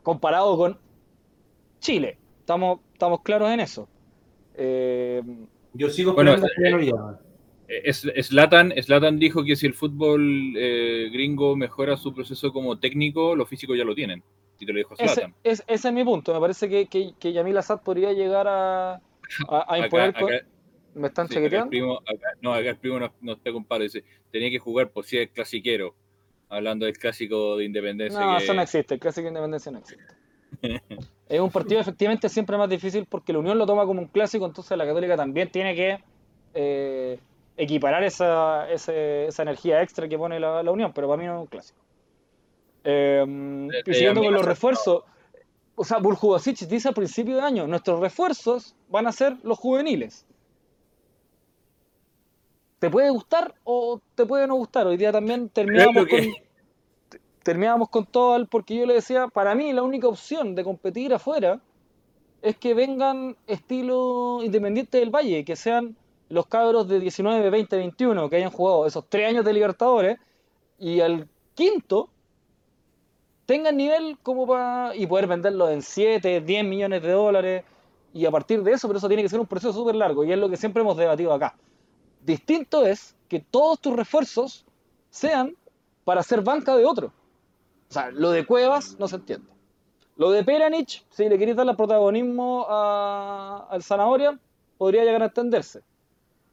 comparado 0.04 0.58
con 0.58 0.78
Chile. 1.80 2.18
Estamos, 2.40 2.80
estamos 2.94 3.22
claros 3.22 3.50
en 3.52 3.60
eso. 3.60 3.88
Eh, 4.56 5.22
Yo 5.74 5.90
sigo 5.90 6.14
Bueno, 6.14 6.36
Slatan, 8.22 8.74
Zlatan 8.82 9.18
dijo 9.18 9.44
que 9.46 9.56
si 9.56 9.66
el 9.66 9.74
fútbol 9.74 10.54
eh, 10.58 11.10
gringo 11.14 11.56
mejora 11.56 11.96
su 11.96 12.14
proceso 12.14 12.52
como 12.52 12.80
técnico, 12.80 13.36
lo 13.36 13.46
físico 13.46 13.76
ya 13.76 13.86
lo 13.86 13.96
tienen. 13.96 14.24
Y 14.62 14.66
te 14.68 14.74
lo 14.74 14.78
dijo 14.78 14.94
ese, 14.98 15.26
es- 15.44 15.64
ese 15.66 15.88
es 15.88 15.94
mi 15.94 16.04
punto. 16.04 16.34
Me 16.34 16.40
parece 16.40 16.70
que, 16.70 16.86
que, 16.86 17.14
que 17.20 17.34
Yamil 17.34 17.58
Assad 17.58 17.82
podría 17.82 18.14
llegar 18.14 18.48
a, 18.48 18.94
a, 18.94 19.02
a 19.68 19.78
imponer. 19.80 20.10
Acá, 20.10 20.20
con- 20.20 20.34
acá- 20.34 20.46
¿Me 20.94 21.08
están 21.08 21.28
sí, 21.28 21.34
acá 21.34 21.40
el 21.40 21.44
chaqueteando? 21.46 21.70
primo, 21.70 22.00
acá- 22.02 22.38
no, 22.42 22.54
acá 22.54 22.70
el 22.70 22.78
primo 22.78 23.00
no, 23.00 23.12
no 23.22 23.32
está 23.34 23.52
compadre. 23.52 23.86
Dice, 23.86 24.04
tenía 24.32 24.52
que 24.52 24.60
jugar 24.60 24.90
por 24.92 25.04
si 25.06 25.18
es 25.18 25.32
clasiquero. 25.32 25.96
Hablando 26.48 26.86
del 26.86 26.96
clásico 26.98 27.58
de 27.58 27.66
independencia. 27.66 28.20
No, 28.20 28.38
que- 28.38 28.44
eso 28.44 28.54
no 28.54 28.62
existe. 28.62 28.94
El 28.94 29.00
clásico 29.00 29.24
de 29.24 29.30
independencia 29.30 29.72
no 29.72 29.80
existe. 29.80 30.06
es 31.30 31.40
un 31.40 31.50
partido 31.50 31.82
efectivamente 31.82 32.30
siempre 32.30 32.56
más 32.58 32.70
difícil 32.70 33.08
porque 33.10 33.34
la 33.34 33.40
Unión 33.40 33.58
lo 33.58 33.66
toma 33.66 33.86
como 33.88 34.02
un 34.02 34.08
clásico, 34.10 34.46
entonces 34.46 34.78
la 34.78 34.86
Católica 34.86 35.18
también 35.18 35.50
tiene 35.50 35.74
que 35.74 35.98
eh, 36.54 37.20
equiparar 37.58 38.04
esa, 38.04 38.70
esa 38.70 39.42
energía 39.42 39.82
extra 39.82 40.08
que 40.08 40.18
pone 40.20 40.40
la, 40.40 40.62
la 40.62 40.72
Unión, 40.72 40.92
pero 40.94 41.08
para 41.08 41.20
mí 41.20 41.26
no 41.26 41.36
es 41.38 41.42
un 41.42 41.48
clásico. 41.48 41.81
Eh, 42.84 43.24
y 43.28 43.90
de 43.90 43.94
siguiendo 43.94 44.24
con 44.24 44.34
los 44.34 44.46
refuerzos, 44.46 45.04
o 45.76 45.84
sea, 45.84 45.98
Burjubasic 46.00 46.60
dice 46.68 46.88
al 46.90 46.94
principio 46.94 47.36
de 47.38 47.42
año, 47.42 47.68
nuestros 47.68 48.00
refuerzos 48.00 48.76
van 48.90 49.08
a 49.08 49.12
ser 49.12 49.38
los 49.44 49.58
juveniles. 49.60 50.26
¿Te 52.80 52.90
puede 52.90 53.10
gustar 53.12 53.54
o 53.64 54.02
te 54.16 54.26
puede 54.26 54.48
no 54.48 54.56
gustar? 54.56 54.88
Hoy 54.88 54.98
día 54.98 55.12
también 55.12 55.50
terminamos 55.50 56.08
que- 56.08 56.34
con, 56.34 57.20
terminábamos 57.44 57.90
con 57.90 58.06
todo 58.06 58.44
porque 58.48 58.76
yo 58.76 58.86
le 58.86 58.96
decía, 58.96 59.28
para 59.28 59.54
mí 59.56 59.72
la 59.74 59.84
única 59.84 60.08
opción 60.08 60.56
de 60.56 60.64
competir 60.64 61.14
afuera 61.14 61.60
es 62.42 62.58
que 62.58 62.74
vengan 62.74 63.38
estilo 63.46 64.40
Independiente 64.44 64.98
del 64.98 65.12
Valle, 65.12 65.46
que 65.46 65.56
sean 65.56 65.96
los 66.30 66.48
cabros 66.48 66.88
de 66.88 67.00
19, 67.00 67.50
20, 67.50 67.76
21, 67.78 68.30
que 68.30 68.38
hayan 68.38 68.50
jugado 68.50 68.88
esos 68.88 69.06
tres 69.08 69.30
años 69.30 69.46
de 69.46 69.54
Libertadores 69.54 70.18
y 70.80 71.02
al 71.02 71.28
quinto 71.54 72.10
tengan 73.52 73.76
nivel 73.76 74.18
como 74.24 74.48
para 74.48 74.96
y 74.96 75.06
poder 75.06 75.28
venderlo 75.28 75.70
en 75.70 75.82
7, 75.82 76.40
10 76.40 76.64
millones 76.64 77.02
de 77.02 77.12
dólares 77.12 77.66
y 78.14 78.26
a 78.26 78.32
partir 78.32 78.64
de 78.64 78.72
eso, 78.72 78.88
pero 78.88 78.98
eso 78.98 79.10
tiene 79.10 79.24
que 79.24 79.28
ser 79.28 79.42
un 79.42 79.46
proceso 79.46 79.74
súper 79.74 79.96
largo 79.96 80.24
y 80.24 80.32
es 80.32 80.38
lo 80.38 80.50
que 80.50 80.56
siempre 80.56 80.82
hemos 80.82 80.96
debatido 80.96 81.34
acá. 81.34 81.54
Distinto 82.22 82.86
es 82.86 83.14
que 83.28 83.42
todos 83.42 83.82
tus 83.82 83.94
refuerzos 83.94 84.66
sean 85.10 85.54
para 86.06 86.24
ser 86.24 86.40
banca 86.42 86.78
de 86.78 86.86
otro. 86.86 87.08
O 87.90 87.94
sea, 87.94 88.10
lo 88.12 88.32
de 88.32 88.46
Cuevas 88.46 88.96
no 88.98 89.10
se 89.10 89.18
entiende. 89.18 89.52
Lo 90.16 90.32
de 90.32 90.46
Peranich, 90.46 91.04
si 91.10 91.28
le 91.28 91.38
queréis 91.38 91.58
dar 91.58 91.68
el 91.68 91.76
protagonismo 91.76 92.66
a- 92.70 93.68
al 93.70 93.84
Zanahoria, 93.84 94.40
podría 94.78 95.04
llegar 95.04 95.24
a 95.24 95.26
entenderse. 95.26 95.82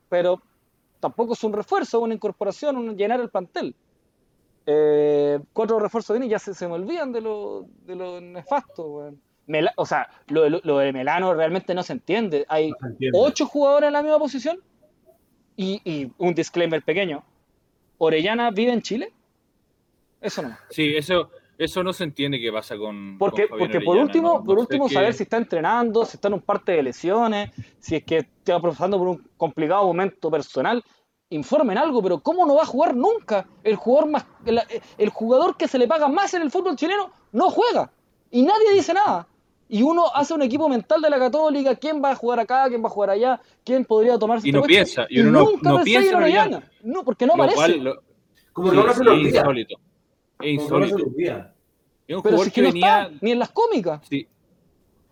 Pero 0.09 0.43
tampoco 0.99 1.35
es 1.35 1.45
un 1.45 1.53
refuerzo, 1.53 2.01
una 2.01 2.15
incorporación, 2.15 2.77
un 2.77 2.97
llenar 2.97 3.21
el 3.21 3.29
plantel. 3.31 3.77
Eh, 4.71 5.39
cuatro 5.55 5.79
refuerzos 5.79 6.13
vienen 6.15 6.29
y 6.29 6.31
ya 6.33 6.39
se, 6.39 6.53
se 6.53 6.69
me 6.69 6.75
olvidan 6.75 7.11
de 7.11 7.23
lo, 7.23 7.65
de 7.87 7.97
lo 7.97 8.21
nefasto. 8.21 8.87
weón. 8.87 9.21
Mela- 9.47 9.73
o 9.77 9.87
sea, 9.87 10.11
lo, 10.27 10.43
de- 10.43 10.61
lo 10.63 10.77
de 10.79 10.93
Melano 10.93 11.33
realmente 11.33 11.75
no 11.75 11.83
se 11.83 11.95
entiende. 11.95 12.45
Hay 12.49 12.71
No 12.73 12.77
se 12.81 12.87
entiende. 12.89 13.19
ocho 13.19 13.47
jugadores 13.47 13.87
en 13.87 13.93
la 13.95 14.03
misma 14.03 14.19
posición 14.19 14.59
y, 15.57 15.81
y 15.91 16.13
un 16.19 16.35
disclaimer 16.35 16.83
pequeño. 16.83 17.25
¿Orellana 17.97 18.51
vive 18.51 18.73
en 18.73 18.83
Chile? 18.83 19.11
Eso 20.21 20.43
no. 20.43 20.55
Sí, 20.69 20.95
eso, 20.95 21.31
eso 21.57 21.83
no 21.83 21.95
se 21.95 22.05
entiende 22.05 22.39
qué 22.39 22.53
pasa 22.53 22.77
con. 22.77 23.17
Porque, 23.19 23.49
con 23.49 23.59
porque 23.61 23.81
por 23.81 23.97
Orellana, 23.97 24.05
último, 24.07 24.45
por 24.45 24.59
último 24.59 24.89
saber 24.91 25.15
si 25.15 25.23
está 25.23 25.39
entrenando, 25.39 26.05
si 26.05 26.19
está 26.19 26.29
en 26.29 26.35
un 26.35 26.41
parte 26.43 26.73
de 26.73 26.83
lesiones, 26.83 27.51
si 27.79 27.97
es 27.97 28.05
que 28.05 28.19
está 28.19 28.61
pasando 28.61 28.99
por 28.99 29.09
un 29.09 29.29
complicado 29.39 29.85
momento 29.87 30.31
personal. 30.31 30.85
Informen 31.31 31.77
algo, 31.77 32.03
pero 32.03 32.21
¿cómo 32.21 32.47
no 32.47 32.55
va 32.55 32.63
a 32.63 32.67
jugar 32.67 32.97
nunca? 32.97 33.47
El 33.63 33.77
jugador 33.77 34.09
más, 34.11 34.25
el, 34.47 34.61
el 34.97 35.09
jugador 35.11 35.57
que 35.59 35.69
se 35.69 35.79
le 35.79 35.87
paga 35.87 36.09
más 36.09 36.33
en 36.33 36.41
el 36.43 36.51
fútbol 36.51 36.75
chileno 36.77 37.11
no 37.33 37.51
juega. 37.51 37.91
Y 38.31 38.43
nadie 38.43 38.73
dice 38.75 38.95
nada. 38.95 39.27
Y 39.69 39.83
uno 39.83 40.07
hace 40.15 40.33
un 40.33 40.41
equipo 40.41 40.67
mental 40.71 41.03
de 41.03 41.11
la 41.11 41.19
Católica, 41.19 41.77
quién 41.77 42.03
va 42.03 42.13
a 42.13 42.15
jugar 42.15 42.41
acá, 42.41 42.65
quién 42.69 42.83
va 42.83 42.87
a 42.87 42.91
jugar 42.91 43.11
allá, 43.11 43.39
quién 43.63 43.85
podría 43.85 44.19
tomarse 44.19 44.49
Y 44.49 44.53
no 44.53 44.63
piensa, 44.63 45.07
y 45.11 45.21
uno 45.21 45.31
no- 45.33 45.45
nunca 45.51 45.71
no 45.71 45.83
piensa 45.85 46.09
en 46.09 46.15
Orellana. 46.17 46.57
Orellana. 46.57 46.73
No, 46.83 47.05
porque 47.05 47.27
no 47.27 47.37
lo 47.37 47.43
aparece. 47.43 47.57
cual 47.57 47.85
lo- 47.85 48.03
Como 48.55 48.71
sí, 48.71 48.77
que 48.79 48.83
no 48.87 48.95
se 48.95 49.05
lo 49.05 49.13
es 49.13 49.21
insólito. 49.35 49.77
Es 50.41 50.41
no 50.41 50.63
insólito. 50.63 50.97
Es 50.97 52.17
un 52.17 52.23
pero 52.23 52.37
jugador 52.39 52.45
si 52.45 52.49
es 52.49 52.53
que 52.55 52.55
que 52.55 52.63
no 52.63 52.69
venía. 52.73 53.03
está, 53.03 53.19
ni 53.21 53.31
en 53.33 53.39
las 53.39 53.51
cómicas. 53.51 54.01
Si, 54.09 54.27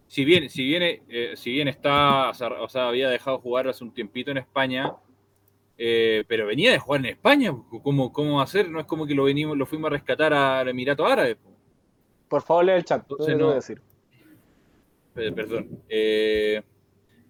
si 0.07 0.25
bien, 0.25 0.49
si 0.49 0.65
bien, 0.65 0.83
eh, 1.11 1.33
si 1.37 1.53
bien 1.53 1.69
está, 1.69 2.31
o 2.31 2.69
sea, 2.71 2.89
había 2.89 3.11
dejado 3.11 3.39
jugar 3.39 3.69
hace 3.69 3.85
un 3.85 3.93
tiempito 3.93 4.31
en 4.31 4.39
España, 4.39 4.95
eh, 5.79 6.25
pero 6.27 6.47
venía 6.47 6.73
de 6.73 6.79
jugar 6.79 7.01
en 7.01 7.07
España, 7.07 7.55
¿cómo, 7.83 8.13
cómo 8.13 8.41
hacer? 8.41 8.69
No 8.71 8.81
es 8.81 8.87
como 8.87 9.07
que 9.07 9.15
lo 9.15 9.25
venimos, 9.25 9.57
lo 9.57 9.67
fuimos 9.67 9.89
a 9.89 9.91
rescatar 9.91 10.33
al 10.33 10.69
Emirato 10.69 11.07
Árabe. 11.07 11.37
po. 11.37 11.51
Por 12.29 12.43
favor, 12.43 12.65
lee 12.65 12.73
el 12.73 12.85
chat. 12.85 13.03
Entonces 13.09 13.37
no. 13.37 13.51
decir. 13.53 13.81
Perdón. 15.15 15.81
Eh, 15.89 16.63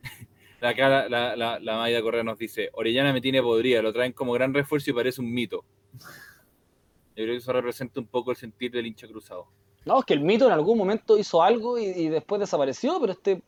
acá 0.61 0.88
la, 0.88 1.09
la, 1.09 1.36
la, 1.36 1.59
la 1.61 1.76
Maida 1.76 2.03
Correa 2.03 2.22
nos 2.24 2.38
dice, 2.38 2.70
Orellana 2.72 3.12
me 3.12 3.20
tiene 3.20 3.42
podrida, 3.42 3.82
lo 3.82 3.92
traen 3.92 4.12
como 4.12 4.32
gran 4.32 4.53
refuerzo 4.55 4.90
y 4.90 4.94
parece 4.94 5.20
un 5.20 5.32
mito. 5.32 5.64
Yo 5.94 7.22
creo 7.24 7.28
que 7.28 7.36
eso 7.36 7.53
representa 7.53 8.01
un 8.01 8.07
poco 8.07 8.30
el 8.30 8.36
sentir 8.36 8.70
del 8.72 8.86
hincha 8.86 9.07
cruzado. 9.07 9.47
No, 9.84 10.01
es 10.01 10.05
que 10.05 10.14
el 10.14 10.20
mito 10.20 10.47
en 10.47 10.53
algún 10.53 10.76
momento 10.76 11.16
hizo 11.16 11.42
algo 11.42 11.78
y, 11.78 11.84
y 11.84 12.09
después 12.09 12.40
desapareció, 12.40 12.99
pero 13.01 13.12
este. 13.12 13.40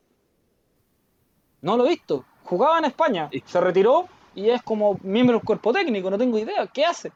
No 1.60 1.76
lo 1.76 1.84
he 1.86 1.90
visto. 1.90 2.24
Jugaba 2.44 2.78
en 2.78 2.84
España, 2.86 3.28
Es- 3.32 3.42
se 3.46 3.60
retiró 3.60 4.06
y 4.38 4.50
es 4.50 4.62
como 4.62 4.98
miembro 5.02 5.36
del 5.36 5.44
cuerpo 5.44 5.72
técnico, 5.72 6.08
no 6.10 6.16
tengo 6.16 6.38
idea. 6.38 6.66
¿Qué 6.72 6.84
hace? 6.84 7.10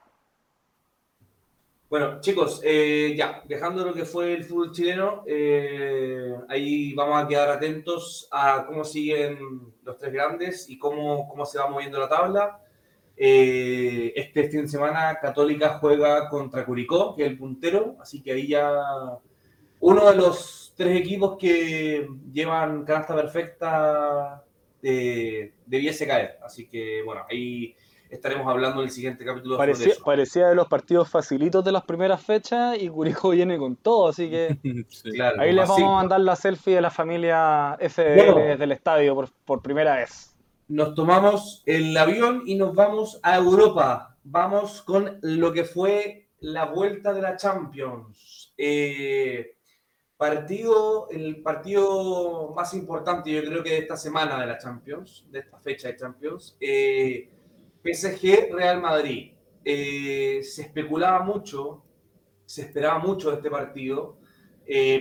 Bueno, 1.89 2.21
chicos, 2.21 2.61
eh, 2.65 3.15
ya, 3.17 3.43
dejando 3.47 3.85
lo 3.85 3.95
que 3.95 4.05
fue 4.05 4.33
el 4.33 4.45
fútbol 4.45 4.73
chileno, 4.73 5.23
eh, 5.27 6.35
ahí 6.49 6.95
vamos 6.95 7.23
a 7.23 7.29
quedar 7.29 7.51
atentos 7.51 8.27
a 8.33 8.65
cómo 8.67 8.83
siguen 8.83 9.39
los 9.85 9.99
tres 9.99 10.13
grandes 10.13 10.69
y 10.69 10.79
cómo, 10.79 11.29
cómo 11.29 11.47
se 11.47 11.59
va 11.59 11.69
moviendo 11.69 12.01
la 12.01 12.09
tabla. 12.09 12.59
Eh, 13.17 14.13
este 14.17 14.49
fin 14.49 14.63
de 14.63 14.69
semana 14.69 15.19
Católica 15.21 15.79
juega 15.79 16.29
contra 16.29 16.65
Curicó, 16.65 17.15
que 17.15 17.25
es 17.25 17.31
el 17.31 17.39
puntero, 17.39 17.97
así 18.01 18.21
que 18.23 18.33
ahí 18.33 18.49
ya 18.49 18.81
uno 19.81 20.11
de 20.11 20.17
los 20.17 20.73
tres 20.75 20.99
equipos 20.99 21.37
que 21.39 22.09
llevan 22.33 22.85
canasta 22.85 23.15
perfecta 23.15 24.43
eh, 24.83 25.55
debiese 25.67 26.07
caer. 26.07 26.39
Así 26.45 26.69
que 26.69 27.03
bueno, 27.05 27.23
ahí 27.31 27.75
estaremos 28.11 28.47
hablando 28.47 28.81
en 28.83 28.89
el 28.89 28.91
siguiente 28.93 29.25
capítulo 29.25 29.57
sobre 29.57 29.73
Parecía, 29.73 29.93
eso. 29.95 30.05
parecía 30.05 30.49
de 30.49 30.55
los 30.55 30.69
partidos 30.69 31.09
facilitos 31.09 31.65
de 31.65 31.73
las 31.73 31.83
primeras 31.85 32.23
fechas 32.23 32.77
y 32.81 32.89
Curicó 32.89 33.31
viene 33.31 33.57
con 33.57 33.77
todo, 33.77 34.09
así 34.09 34.29
que 34.29 34.59
Sí. 34.91 35.13
Claro, 35.13 35.41
ahí 35.41 35.53
les 35.53 35.65
así. 35.71 35.81
vamos 35.81 35.93
a 35.95 36.01
mandar 36.01 36.21
la 36.21 36.37
selfie 36.37 36.75
de 36.75 36.81
la 36.83 36.91
familia 36.91 37.79
FDL 37.81 38.33
Bueno. 38.33 38.37
desde 38.49 38.65
el 38.65 38.73
estadio 38.73 39.15
por, 39.15 39.31
por 39.47 39.63
primera 39.63 39.97
vez. 39.97 40.37
nos 40.69 40.95
tomamos 40.95 41.63
el 41.67 41.97
avión 41.97 42.43
y 42.47 42.55
nos 42.57 42.75
vamos 42.75 43.19
a 43.23 43.37
Europa. 43.37 44.17
Vamos 44.25 44.83
con 44.83 45.19
lo 45.23 45.53
que 45.53 45.65
fue 45.65 46.29
la 46.41 46.67
vuelta 46.67 47.13
de 47.13 47.23
la 47.23 47.37
Champions. 47.37 48.53
Eh, 48.59 49.55
partido, 50.23 51.09
el 51.11 51.43
partido 51.43 52.53
más 52.55 52.75
importante, 52.75 53.33
yo 53.33 53.43
creo 53.43 53.63
que 53.63 53.71
de 53.71 53.79
esta 53.79 53.97
semana 53.97 54.41
de 54.41 54.47
la 54.47 54.57
Champions, 54.57 55.27
de 55.31 55.41
esta 55.41 55.59
fecha 55.59 55.89
de 55.89 55.97
Champions, 55.97 56.57
eh, 56.61 57.29
PSG 57.83 58.53
Real 58.53 58.81
Madrid. 58.81 59.33
Eh, 59.65 60.41
se 60.45 60.63
especulaba 60.63 61.25
mucho, 61.25 61.83
se 62.45 62.63
esperaba 62.63 63.01
mucho 63.01 63.31
de 63.31 63.37
este 63.37 63.51
partido. 63.51 64.19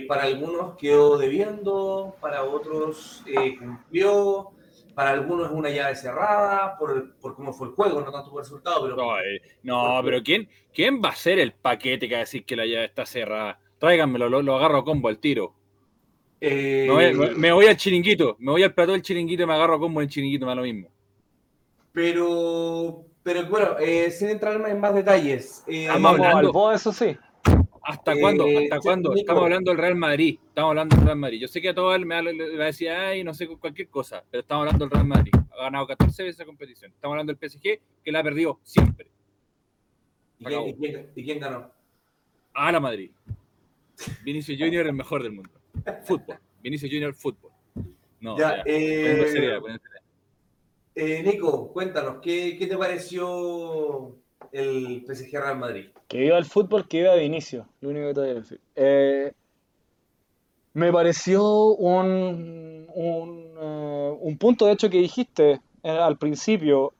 para 0.08 0.24
algunos 0.24 0.76
quedó 0.76 1.16
debiendo, 1.16 2.16
para 2.20 2.42
otros 2.42 3.22
cumplió 3.60 4.52
para 4.94 5.10
algunos 5.10 5.46
es 5.46 5.52
una 5.52 5.70
llave 5.70 5.94
cerrada 5.94 6.76
por, 6.76 7.16
por 7.16 7.34
cómo 7.34 7.52
fue 7.52 7.68
el 7.68 7.74
juego, 7.74 8.00
no 8.00 8.12
tanto 8.12 8.30
por 8.30 8.40
el 8.40 8.44
resultado. 8.44 8.82
Pero, 8.82 8.96
no, 8.96 9.18
eh, 9.18 9.40
no 9.62 10.00
pero 10.04 10.22
¿quién, 10.22 10.48
¿quién 10.72 11.00
va 11.02 11.10
a 11.10 11.16
ser 11.16 11.38
el 11.38 11.52
paquete 11.52 12.08
que 12.08 12.14
va 12.14 12.18
a 12.18 12.24
decir 12.24 12.44
que 12.44 12.56
la 12.56 12.66
llave 12.66 12.86
está 12.86 13.06
cerrada? 13.06 13.58
Tráiganmelo, 13.82 14.28
lo, 14.28 14.42
lo 14.42 14.54
agarro 14.54 14.78
a 14.78 14.84
combo 14.84 15.08
al 15.08 15.18
tiro. 15.18 15.54
Eh, 16.40 16.88
me 17.36 17.50
voy 17.50 17.66
al 17.66 17.76
chiringuito, 17.76 18.36
me 18.38 18.52
voy 18.52 18.62
al 18.62 18.72
plato 18.72 18.92
del 18.92 19.02
chiringuito 19.02 19.42
y 19.42 19.46
me 19.46 19.54
agarro 19.54 19.74
a 19.74 19.80
combo 19.80 20.00
en 20.00 20.04
el 20.04 20.08
chiringuito, 20.08 20.46
me 20.46 20.50
da 20.50 20.54
lo 20.54 20.62
mismo. 20.62 20.88
Pero, 21.90 23.04
pero 23.24 23.44
bueno, 23.46 23.76
eh, 23.80 24.12
sin 24.12 24.28
entrar 24.28 24.70
en 24.70 24.78
más 24.78 24.94
detalles. 24.94 25.64
Eh, 25.66 25.88
Vamos 25.88 26.20
al 26.20 26.76
eso 26.76 26.92
sí. 26.92 27.16
¿Hasta 27.82 28.14
cuándo? 28.20 28.46
Eh, 28.46 28.68
¿Hasta 28.70 28.78
cuándo? 28.78 29.16
Estamos 29.16 29.42
hablando 29.42 29.72
del 29.72 29.78
Real 29.78 29.96
Madrid. 29.96 30.38
Estamos 30.46 30.68
hablando 30.68 30.94
del 30.94 31.04
Real 31.04 31.18
Madrid. 31.18 31.40
Yo 31.40 31.48
sé 31.48 31.60
que 31.60 31.70
a 31.70 31.74
todos 31.74 31.98
me 32.02 32.22
va 32.22 32.62
a 32.62 32.66
decir, 32.66 32.88
ay, 32.88 33.24
no 33.24 33.34
sé, 33.34 33.48
cualquier 33.48 33.88
cosa, 33.88 34.22
pero 34.30 34.42
estamos 34.42 34.62
hablando 34.62 34.84
del 34.84 34.92
Real 34.92 35.08
Madrid. 35.08 35.32
Ha 35.58 35.64
ganado 35.64 35.88
14 35.88 36.22
veces 36.22 36.36
esa 36.36 36.44
competición. 36.44 36.92
Estamos 36.92 37.14
hablando 37.14 37.34
del 37.34 37.50
PSG, 37.50 37.80
que 38.04 38.12
la 38.12 38.20
ha 38.20 38.22
perdido 38.22 38.60
siempre. 38.62 39.08
¿Y 40.38 40.44
quién, 40.44 41.10
¿Y 41.16 41.24
quién, 41.24 41.40
ganó? 41.40 41.68
A 42.54 42.70
la 42.70 42.78
Madrid. 42.78 43.10
Vinicius 44.24 44.58
Junior, 44.58 44.86
el 44.86 44.92
mejor 44.92 45.22
del 45.22 45.32
mundo. 45.32 45.50
Fútbol. 46.04 46.38
Vinicius 46.62 46.90
Junior, 46.90 47.14
fútbol. 47.14 47.50
No, 48.20 48.38
ya, 48.38 48.62
eh, 48.64 49.26
eh, 50.94 51.22
Nico, 51.24 51.72
cuéntanos, 51.72 52.18
¿qué, 52.22 52.56
¿qué 52.56 52.66
te 52.66 52.76
pareció 52.76 54.16
el 54.52 55.04
PSG 55.06 55.32
Real 55.32 55.58
Madrid? 55.58 55.86
Que 56.06 56.18
viva 56.18 56.38
el 56.38 56.44
fútbol, 56.44 56.86
que 56.86 56.98
viva 56.98 57.14
Vinicio. 57.14 57.66
Lo 57.80 57.90
único 57.90 58.08
que 58.08 58.14
te 58.14 58.20
voy 58.20 58.30
a 58.30 58.34
decir. 58.34 58.60
Eh, 58.76 59.32
me 60.74 60.92
pareció 60.92 61.42
un, 61.72 62.86
un, 62.94 63.54
eh, 63.58 64.16
un, 64.20 64.38
punto, 64.38 64.66
de 64.66 64.72
hecho, 64.72 64.90
que 64.90 64.98
dijiste 64.98 65.60
eh, 65.82 65.90
al 65.90 66.18
principio. 66.18 66.92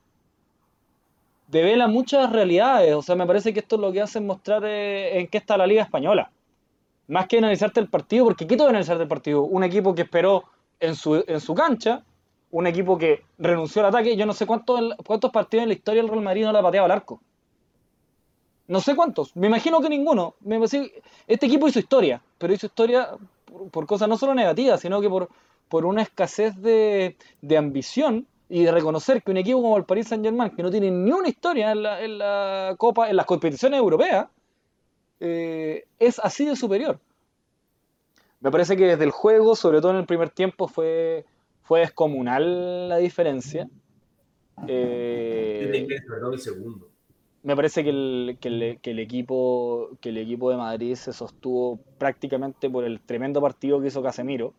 Devela 1.47 1.87
muchas 1.87 2.31
realidades. 2.31 2.95
O 2.95 3.03
sea, 3.03 3.15
me 3.15 3.27
parece 3.27 3.53
que 3.53 3.59
esto 3.59 3.75
es 3.75 3.81
lo 3.81 3.91
que 3.93 4.01
hace 4.01 4.19
mostrar 4.19 4.65
en 4.65 5.27
qué 5.27 5.37
está 5.37 5.55
la 5.57 5.67
Liga 5.67 5.83
Española. 5.83 6.31
Más 7.07 7.27
que 7.27 7.37
analizarte 7.37 7.79
el 7.79 7.89
partido, 7.89 8.25
porque 8.25 8.47
¿qué 8.47 8.55
te 8.55 8.63
va 8.63 8.67
a 8.67 8.69
analizarte 8.69 9.03
el 9.03 9.09
partido? 9.09 9.43
Un 9.43 9.63
equipo 9.63 9.93
que 9.93 10.03
esperó 10.03 10.45
en 10.79 10.95
su, 10.95 11.23
en 11.27 11.39
su 11.39 11.53
cancha, 11.53 12.03
un 12.51 12.67
equipo 12.67 12.97
que 12.97 13.23
renunció 13.37 13.81
al 13.81 13.89
ataque. 13.89 14.15
Yo 14.15 14.25
no 14.25 14.33
sé 14.33 14.45
cuántos, 14.45 14.79
cuántos 15.05 15.31
partidos 15.31 15.63
en 15.63 15.69
la 15.69 15.75
historia 15.75 16.01
del 16.01 16.09
Real 16.09 16.23
Madrid 16.23 16.45
no 16.45 16.51
le 16.51 16.59
ha 16.59 16.63
pateado 16.63 16.85
al 16.85 16.91
arco. 16.91 17.21
No 18.67 18.79
sé 18.79 18.95
cuántos, 18.95 19.35
me 19.35 19.47
imagino 19.47 19.81
que 19.81 19.89
ninguno. 19.89 20.35
Me 20.39 20.63
este 20.63 21.45
equipo 21.45 21.67
hizo 21.67 21.79
historia, 21.79 22.21
pero 22.37 22.53
hizo 22.53 22.67
historia 22.67 23.09
por, 23.71 23.85
cosas 23.85 24.07
no 24.07 24.17
solo 24.17 24.33
negativas, 24.33 24.79
sino 24.79 25.01
que 25.01 25.09
por, 25.09 25.29
por 25.67 25.85
una 25.85 26.01
escasez 26.01 26.55
de, 26.61 27.15
ambición 27.57 28.25
y 28.49 28.63
de 28.63 28.71
reconocer 28.71 29.21
que 29.21 29.31
un 29.31 29.37
equipo 29.37 29.61
como 29.61 29.77
el 29.77 29.85
Paris 29.85 30.07
Saint 30.07 30.23
Germain, 30.23 30.51
que 30.51 30.63
no 30.63 30.71
tiene 30.71 30.91
ni 30.91 31.11
una 31.11 31.27
historia 31.27 31.71
en 31.71 31.83
la, 32.17 32.75
Copa, 32.77 33.09
en 33.09 33.15
las 33.15 33.25
competiciones 33.25 33.79
europeas, 33.79 34.27
eh, 35.25 35.85
es 35.99 36.19
así 36.19 36.45
de 36.45 36.55
superior. 36.55 36.99
Me 38.41 38.51
parece 38.51 38.75
que 38.75 38.85
desde 38.85 39.05
el 39.05 39.11
juego, 39.11 39.55
sobre 39.55 39.79
todo 39.79 39.91
en 39.91 39.97
el 39.97 40.05
primer 40.05 40.29
tiempo, 40.29 40.67
fue, 40.67 41.25
fue 41.61 41.79
descomunal 41.79 42.89
la 42.89 42.97
diferencia. 42.97 43.69
Eh, 44.67 45.87
el 46.31 46.39
segundo 46.39 46.93
me 47.43 47.57
parece 47.57 47.83
que 47.83 47.89
el, 47.89 48.99
equipo, 48.99 49.89
que 49.99 50.09
el 50.09 50.17
equipo 50.17 50.49
de 50.49 50.57
Madrid 50.57 50.95
se 50.95 51.11
sostuvo 51.11 51.77
prácticamente 51.97 52.69
por 52.69 52.85
el 52.85 53.01
tremendo 53.01 53.41
partido 53.41 53.81
que 53.81 53.87
hizo 53.87 54.01
Casemiro. 54.01 54.53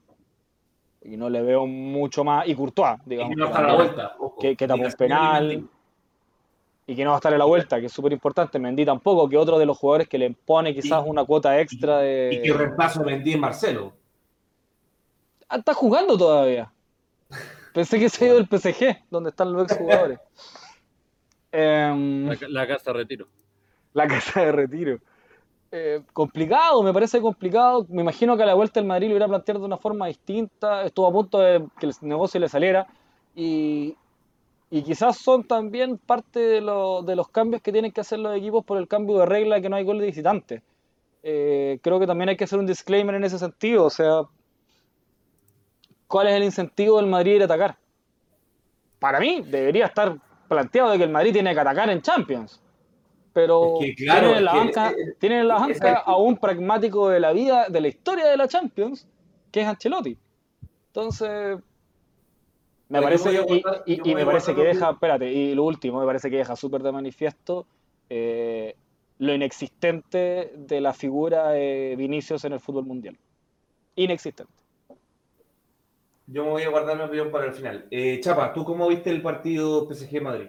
Y 1.02 1.16
no 1.16 1.30
le 1.30 1.42
veo 1.42 1.66
mucho 1.66 2.24
más. 2.24 2.46
Y 2.46 2.54
Courtois, 2.54 2.98
digamos. 3.06 3.32
Y 3.32 3.36
que 3.36 3.40
no 3.40 3.50
la 3.50 3.74
vuelta. 3.74 4.16
que, 4.38 4.56
que 4.56 4.68
tapó 4.68 4.84
un 4.84 4.92
penal. 4.92 5.68
Y 6.86 6.94
que 6.94 7.04
no 7.04 7.10
va 7.10 7.16
a 7.16 7.18
estar 7.18 7.32
en 7.32 7.38
la 7.38 7.46
vuelta, 7.46 7.80
que 7.80 7.86
es 7.86 7.92
súper 7.92 8.12
importante. 8.12 8.58
Mendy 8.58 8.84
tampoco, 8.84 9.28
que 9.28 9.38
otro 9.38 9.58
de 9.58 9.64
los 9.64 9.78
jugadores 9.78 10.08
que 10.08 10.18
le 10.18 10.30
pone 10.30 10.74
quizás 10.74 11.02
una 11.06 11.24
cuota 11.24 11.58
extra 11.58 11.98
de. 11.98 12.30
Y 12.32 12.42
que 12.42 12.52
reemplazo 12.52 13.00
a 13.00 13.04
Mendy 13.04 13.32
en 13.32 13.40
Marcelo. 13.40 13.92
Ah, 15.48 15.56
está 15.56 15.72
jugando 15.72 16.18
todavía. 16.18 16.70
Pensé 17.72 17.98
que 17.98 18.08
se 18.08 18.24
ha 18.24 18.28
ido 18.28 18.36
del 18.36 18.46
PSG, 18.46 19.04
donde 19.10 19.30
están 19.30 19.52
los 19.52 19.64
exjugadores. 19.64 20.18
Em, 21.56 22.26
la, 22.48 22.66
casa 22.66 22.90
de 22.90 22.98
retiro. 22.98 23.28
La 23.92 24.08
casa 24.08 24.40
de 24.40 24.50
retiro. 24.50 24.98
Eh, 25.70 26.02
complicado, 26.12 26.82
me 26.82 26.92
parece 26.92 27.20
complicado. 27.20 27.86
Me 27.88 28.02
imagino 28.02 28.36
que 28.36 28.42
a 28.42 28.46
la 28.46 28.54
vuelta 28.54 28.80
el 28.80 28.86
Madrid 28.86 29.10
lo 29.10 29.14
iba 29.14 29.26
a 29.26 29.28
plantear 29.28 29.60
de 29.60 29.64
una 29.64 29.76
forma 29.76 30.08
distinta. 30.08 30.82
Estuvo 30.82 31.06
a 31.06 31.12
punto 31.12 31.38
de 31.38 31.64
que 31.78 31.86
el 31.86 31.92
negocio 32.00 32.40
le 32.40 32.48
saliera. 32.48 32.88
Y, 33.36 33.96
quizás 34.82 35.18
son 35.18 35.44
también 35.44 35.98
parte 35.98 36.40
de, 36.40 36.60
los 36.60 37.28
cambios 37.28 37.62
que 37.62 37.70
tienen 37.70 37.92
que 37.92 38.00
hacer 38.00 38.18
los 38.18 38.36
equipos 38.36 38.64
por 38.64 38.78
el 38.78 38.88
cambio 38.88 39.18
de 39.18 39.26
regla 39.26 39.60
que 39.60 39.68
no 39.68 39.76
hay 39.76 39.84
gol 39.84 39.98
de 39.98 40.06
visitante. 40.06 40.62
Eh, 41.22 41.78
creo 41.82 42.00
que 42.00 42.06
también 42.06 42.28
hay 42.28 42.36
que 42.36 42.44
hacer 42.44 42.58
un 42.58 42.66
disclaimer 42.66 43.14
en 43.14 43.24
ese 43.24 43.38
sentido. 43.38 43.84
O 43.84 43.90
sea, 43.90 44.22
¿cuál 46.08 46.28
es 46.28 46.34
el 46.34 46.44
incentivo 46.44 46.96
del 46.96 47.06
Madrid 47.06 47.36
ir 47.36 47.42
a 47.42 47.44
atacar? 47.44 47.76
Para 48.98 49.20
mí, 49.20 49.42
debería 49.46 49.86
estar 49.86 50.18
planteado 50.48 50.90
de 50.90 50.98
que 50.98 51.04
el 51.04 51.10
Madrid 51.10 51.32
tiene 51.32 51.54
que 51.54 51.60
atacar 51.60 51.88
en 51.90 52.02
Champions. 52.02 52.60
Pero 53.32 53.78
tienen 53.80 54.24
en 54.24 54.44
la 54.44 54.54
banca, 54.54 54.92
tienen 55.18 55.48
la 55.48 55.54
banca 55.56 55.94
a 55.98 56.16
un 56.16 56.36
pragmático 56.36 57.08
de 57.08 57.20
la 57.20 57.32
vida, 57.32 57.68
de 57.68 57.80
la 57.80 57.88
historia 57.88 58.26
de 58.26 58.36
la 58.36 58.46
Champions, 58.48 59.06
que 59.50 59.62
es 59.62 59.66
Ancelotti. 59.66 60.16
Entonces, 60.86 61.58
me 62.94 63.02
parece, 63.02 63.30
y, 63.86 64.14
me 64.14 64.24
parece 64.24 64.54
que 64.54 64.62
deja, 64.62 64.90
espérate, 64.90 65.32
y 65.32 65.54
lo 65.54 65.64
último, 65.64 66.00
me 66.00 66.06
parece 66.06 66.30
que 66.30 66.36
deja 66.36 66.56
súper 66.56 66.82
de 66.82 66.92
manifiesto 66.92 67.66
eh, 68.08 68.76
lo 69.18 69.34
inexistente 69.34 70.52
de 70.56 70.80
la 70.80 70.92
figura 70.92 71.50
de 71.50 71.94
Vinicius 71.96 72.44
en 72.44 72.52
el 72.52 72.60
fútbol 72.60 72.84
mundial. 72.86 73.18
Inexistente. 73.96 74.52
Yo 76.26 76.44
me 76.44 76.50
voy 76.50 76.62
a 76.62 76.70
guardar 76.70 76.96
mi 76.96 77.04
opinión 77.04 77.30
para 77.30 77.46
el 77.46 77.52
final. 77.52 77.86
Eh, 77.90 78.18
Chapa, 78.20 78.52
¿tú 78.52 78.64
cómo 78.64 78.88
viste 78.88 79.10
el 79.10 79.20
partido 79.20 79.86
PSG 79.92 80.22
Madrid? 80.22 80.48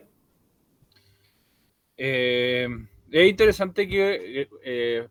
Eh, 1.98 2.68
es 3.12 3.30
interesante 3.30 3.88
que 3.88 4.48
eh, 4.64 5.08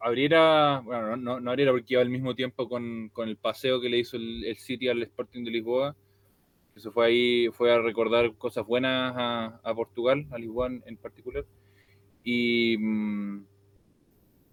abriera, 0.00 0.80
bueno, 0.84 1.16
no, 1.16 1.40
no, 1.40 1.50
abriera 1.50 1.72
porque 1.72 1.94
iba 1.94 2.02
al 2.02 2.10
mismo 2.10 2.34
tiempo 2.34 2.68
con, 2.68 3.10
el 3.16 3.36
paseo 3.36 3.80
que 3.80 3.88
le 3.88 3.98
hizo 3.98 4.16
el, 4.16 4.56
City 4.58 4.88
al 4.88 5.02
Sporting 5.02 5.44
de 5.44 5.50
Lisboa. 5.50 5.96
Que 6.76 6.80
se 6.82 6.90
fue 6.90 7.06
ahí, 7.06 7.48
fue 7.52 7.72
a 7.72 7.80
recordar 7.80 8.34
cosas 8.34 8.66
buenas 8.66 9.14
a, 9.16 9.74
Portugal, 9.74 10.26
a 10.30 10.36
Lisboa 10.36 10.68
en, 10.84 10.96
particular. 10.98 11.46
Y. 12.22 12.76
Mm, 12.76 13.46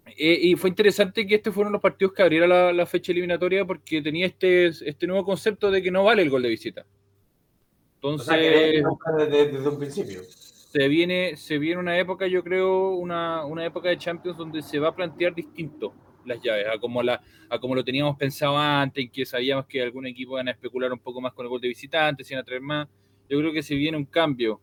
eh, 0.06 0.38
y 0.40 0.56
fue 0.56 0.70
interesante 0.70 1.26
que 1.26 1.34
estos 1.34 1.54
fueron 1.54 1.74
los 1.74 1.82
partidos 1.82 2.14
que 2.14 2.22
abriera 2.22 2.72
la, 2.72 2.86
fecha 2.86 3.12
eliminatoria 3.12 3.66
porque 3.66 4.00
tenía 4.00 4.24
este, 4.24 4.68
este 4.68 5.06
nuevo 5.06 5.22
concepto 5.22 5.70
de 5.70 5.82
que 5.82 5.90
no 5.90 6.02
vale 6.04 6.22
el 6.22 6.30
gol 6.30 6.42
de 6.42 6.48
visita. 6.48 6.86
Entonces, 7.96 8.82
desde, 9.28 9.68
un 9.68 9.78
principio. 9.78 10.22
Se 10.22 10.88
viene, 10.88 11.36
se 11.36 11.58
viene 11.58 11.78
una 11.78 11.98
época, 11.98 12.26
yo 12.26 12.42
creo, 12.42 12.92
una, 12.96 13.44
una, 13.44 13.66
época 13.66 13.90
de 13.90 13.98
Champions 13.98 14.38
donde 14.38 14.62
se 14.62 14.78
va 14.78 14.88
a 14.88 14.96
plantear 14.96 15.34
distinto 15.34 15.92
las 16.26 16.40
llaves, 16.42 16.66
a 16.66 16.78
como, 16.78 17.02
la, 17.02 17.20
a 17.48 17.58
como 17.58 17.74
lo 17.74 17.84
teníamos 17.84 18.16
pensado 18.16 18.56
antes, 18.56 19.10
que 19.10 19.24
sabíamos 19.24 19.66
que 19.66 19.82
algún 19.82 20.06
equipo 20.06 20.32
iban 20.32 20.48
a 20.48 20.52
especular 20.52 20.92
un 20.92 20.98
poco 20.98 21.20
más 21.20 21.32
con 21.32 21.46
el 21.46 21.50
gol 21.50 21.60
de 21.60 21.68
visitante, 21.68 22.24
sin 22.24 22.38
atraer 22.38 22.60
más. 22.60 22.88
Yo 23.28 23.38
creo 23.38 23.52
que 23.52 23.62
se 23.62 23.74
viene 23.74 23.96
un 23.96 24.04
cambio. 24.04 24.60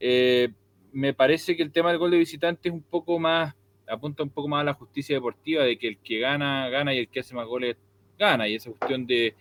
Eh, 0.00 0.50
me 0.92 1.14
parece 1.14 1.56
que 1.56 1.62
el 1.62 1.72
tema 1.72 1.90
del 1.90 1.98
gol 1.98 2.10
de 2.10 2.18
visitante 2.18 2.68
es 2.68 2.74
un 2.74 2.82
poco 2.82 3.18
más 3.18 3.54
apunta 3.88 4.22
un 4.22 4.30
poco 4.30 4.48
más 4.48 4.60
a 4.62 4.64
la 4.64 4.74
justicia 4.74 5.14
deportiva, 5.14 5.64
de 5.64 5.78
que 5.78 5.88
el 5.88 5.98
que 5.98 6.18
gana, 6.18 6.68
gana 6.68 6.94
y 6.94 6.98
el 6.98 7.08
que 7.08 7.20
hace 7.20 7.34
más 7.34 7.46
goles, 7.46 7.76
gana. 8.18 8.48
Y 8.48 8.54
esa 8.54 8.70
cuestión 8.70 9.06
de 9.06 9.34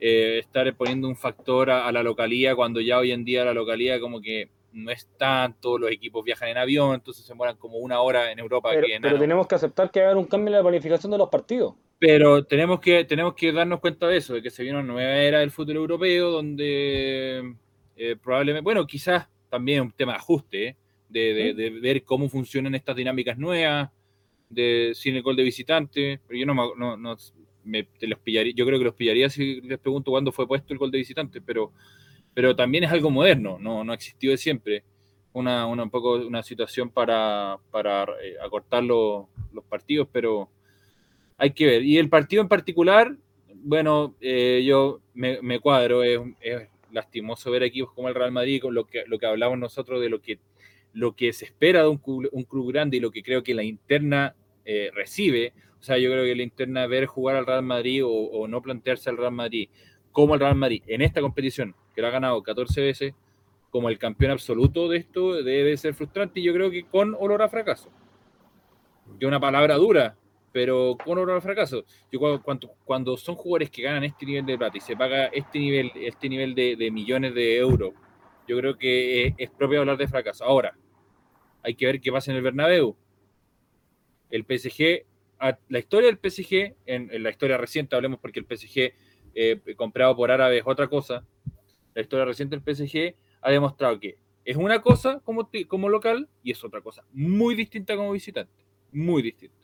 eh, 0.00 0.38
estar 0.38 0.72
poniendo 0.74 1.08
un 1.08 1.16
factor 1.16 1.70
a, 1.70 1.90
la 1.92 2.02
localía, 2.02 2.54
cuando 2.54 2.80
ya 2.80 2.98
hoy 2.98 3.12
en 3.12 3.24
día 3.24 3.44
la 3.44 3.54
localía 3.54 4.00
como 4.00 4.20
que 4.20 4.50
no 4.76 4.90
es 4.90 5.08
tanto, 5.16 5.78
los 5.78 5.90
equipos 5.90 6.24
viajan 6.24 6.50
en 6.50 6.58
avión, 6.58 6.94
entonces 6.94 7.24
se 7.24 7.34
mueran 7.34 7.56
como 7.56 7.78
una 7.78 8.00
hora 8.00 8.30
en 8.30 8.38
Europa. 8.38 8.70
Pero, 8.74 8.86
pero 9.02 9.18
tenemos 9.18 9.46
que 9.46 9.54
aceptar 9.54 9.90
que 9.90 10.02
va 10.02 10.14
un 10.14 10.26
cambio 10.26 10.48
en 10.48 10.58
la 10.58 10.62
planificación 10.62 11.10
de 11.10 11.18
los 11.18 11.28
partidos. 11.30 11.74
Pero 11.98 12.44
tenemos 12.44 12.78
que, 12.80 13.04
tenemos 13.04 13.34
que 13.34 13.52
darnos 13.52 13.80
cuenta 13.80 14.06
de 14.06 14.18
eso, 14.18 14.34
de 14.34 14.42
que 14.42 14.50
se 14.50 14.62
viene 14.62 14.78
una 14.78 14.92
nueva 14.92 15.14
era 15.16 15.38
del 15.40 15.50
fútbol 15.50 15.76
europeo, 15.76 16.30
donde 16.30 17.54
eh, 17.96 18.16
probablemente, 18.22 18.62
bueno, 18.64 18.86
quizás 18.86 19.26
también 19.48 19.80
un 19.80 19.92
tema 19.92 20.12
de 20.12 20.18
ajuste, 20.18 20.68
¿eh? 20.68 20.76
de, 21.08 21.32
de- 21.34 21.54
de 21.54 21.70
ver 21.70 22.02
cómo 22.04 22.28
funcionan 22.28 22.74
estas 22.74 22.96
dinámicas 22.96 23.38
nuevas, 23.38 23.90
de 24.50 24.92
sin 24.94 25.16
el 25.16 25.22
gol 25.22 25.36
de 25.36 25.42
visitante. 25.44 26.20
Pero 26.26 26.38
yo 26.38 26.46
no, 26.46 26.74
no, 26.76 26.96
no- 26.98 27.16
me- 27.64 27.84
te 27.84 28.06
los 28.06 28.18
pillaría, 28.18 28.52
yo 28.54 28.66
creo 28.66 28.78
que 28.78 28.84
los 28.84 28.94
pillaría 28.94 29.30
si 29.30 29.60
les 29.62 29.78
pregunto 29.78 30.10
cuándo 30.10 30.32
fue 30.32 30.46
puesto 30.46 30.72
el 30.74 30.78
gol 30.78 30.90
de 30.90 30.98
visitante, 30.98 31.40
pero, 31.40 31.72
pero 32.36 32.54
también 32.54 32.84
es 32.84 32.92
algo 32.92 33.10
moderno, 33.10 33.56
no, 33.58 33.82
no 33.82 33.92
ha 33.92 33.94
existido 33.94 34.30
de 34.30 34.36
siempre. 34.36 34.84
Una, 35.32 35.66
una, 35.66 35.84
un 35.84 35.90
poco 35.90 36.16
una 36.16 36.42
situación 36.42 36.90
para, 36.90 37.56
para 37.70 38.02
eh, 38.22 38.36
acortar 38.44 38.84
los, 38.84 39.24
los 39.54 39.64
partidos, 39.64 40.06
pero 40.12 40.50
hay 41.38 41.52
que 41.52 41.64
ver. 41.64 41.82
Y 41.82 41.96
el 41.96 42.10
partido 42.10 42.42
en 42.42 42.48
particular, 42.48 43.16
bueno, 43.54 44.16
eh, 44.20 44.62
yo 44.66 45.00
me, 45.14 45.40
me 45.40 45.60
cuadro, 45.60 46.02
es, 46.02 46.20
es 46.42 46.68
lastimoso 46.92 47.50
ver 47.50 47.62
equipos 47.62 47.94
como 47.94 48.10
el 48.10 48.14
Real 48.14 48.32
Madrid, 48.32 48.60
con 48.60 48.74
lo 48.74 48.86
que, 48.86 49.04
lo 49.06 49.18
que 49.18 49.24
hablamos 49.24 49.58
nosotros 49.58 50.02
de 50.02 50.10
lo 50.10 50.20
que, 50.20 50.38
lo 50.92 51.16
que 51.16 51.32
se 51.32 51.46
espera 51.46 51.84
de 51.84 51.88
un 51.88 51.96
club, 51.96 52.28
un 52.32 52.44
club 52.44 52.70
grande 52.70 52.98
y 52.98 53.00
lo 53.00 53.10
que 53.10 53.22
creo 53.22 53.42
que 53.42 53.54
la 53.54 53.64
interna 53.64 54.36
eh, 54.66 54.90
recibe. 54.92 55.54
O 55.80 55.82
sea, 55.82 55.96
yo 55.96 56.10
creo 56.10 56.24
que 56.24 56.36
la 56.36 56.42
interna 56.42 56.86
ver 56.86 57.06
jugar 57.06 57.36
al 57.36 57.46
Real 57.46 57.62
Madrid 57.62 58.04
o, 58.04 58.10
o 58.10 58.46
no 58.46 58.60
plantearse 58.60 59.08
al 59.08 59.16
Real 59.16 59.32
Madrid 59.32 59.70
como 60.16 60.32
el 60.32 60.40
Real 60.40 60.54
Madrid 60.54 60.82
en 60.86 61.02
esta 61.02 61.20
competición, 61.20 61.74
que 61.94 62.00
lo 62.00 62.06
ha 62.08 62.10
ganado 62.10 62.42
14 62.42 62.80
veces, 62.80 63.14
como 63.68 63.90
el 63.90 63.98
campeón 63.98 64.30
absoluto 64.30 64.88
de 64.88 64.96
esto, 64.96 65.42
debe 65.42 65.76
ser 65.76 65.92
frustrante 65.92 66.40
y 66.40 66.44
yo 66.44 66.54
creo 66.54 66.70
que 66.70 66.86
con 66.86 67.14
olor 67.20 67.42
a 67.42 67.50
fracaso. 67.50 67.90
Que 69.20 69.26
una 69.26 69.38
palabra 69.38 69.74
dura, 69.74 70.16
pero 70.52 70.96
con 71.04 71.18
olor 71.18 71.36
a 71.36 71.40
fracaso. 71.42 71.84
Yo 72.10 72.40
cuando, 72.42 72.72
cuando, 72.86 73.18
son 73.18 73.34
jugadores 73.34 73.68
que 73.68 73.82
ganan 73.82 74.04
este 74.04 74.24
nivel 74.24 74.46
de 74.46 74.56
plata 74.56 74.78
y 74.78 74.80
se 74.80 74.96
paga 74.96 75.26
este 75.26 75.58
nivel, 75.58 75.92
este 75.96 76.30
nivel 76.30 76.54
de, 76.54 76.90
millones 76.90 77.34
de 77.34 77.58
euros, 77.58 77.92
yo 78.48 78.56
creo 78.56 78.78
que 78.78 79.26
es, 79.26 79.34
es 79.36 79.50
propio 79.50 79.80
hablar 79.80 79.98
de 79.98 80.08
fracaso. 80.08 80.46
Ahora, 80.46 80.78
hay 81.62 81.74
que 81.74 81.84
ver 81.84 82.00
qué 82.00 82.10
pasa 82.10 82.30
en 82.30 82.38
el 82.38 82.42
Bernabéu. 82.42 82.96
El 84.30 84.44
PSG, 84.44 85.04
la 85.68 85.78
historia 85.78 86.10
del 86.10 86.18
PSG, 86.18 86.74
en, 86.86 87.10
en 87.12 87.22
la 87.22 87.28
historia 87.28 87.58
reciente, 87.58 87.94
hablemos 87.96 88.18
porque 88.18 88.40
el 88.40 88.46
PSG 88.46 88.94
eh, 89.36 89.60
comprado 89.76 90.16
por 90.16 90.30
árabes 90.32 90.60
es 90.62 90.66
otra 90.66 90.88
cosa. 90.88 91.22
La 91.94 92.02
historia 92.02 92.24
reciente 92.24 92.56
del 92.56 92.62
PSG 92.64 93.14
ha 93.42 93.50
demostrado 93.50 94.00
que 94.00 94.18
es 94.44 94.56
una 94.56 94.80
cosa 94.82 95.20
como, 95.20 95.48
como 95.68 95.88
local 95.88 96.28
y 96.42 96.50
es 96.52 96.64
otra 96.64 96.80
cosa 96.80 97.04
muy 97.12 97.54
distinta 97.54 97.96
como 97.96 98.12
visitante. 98.12 98.52
Muy 98.92 99.22
distinta. 99.22 99.56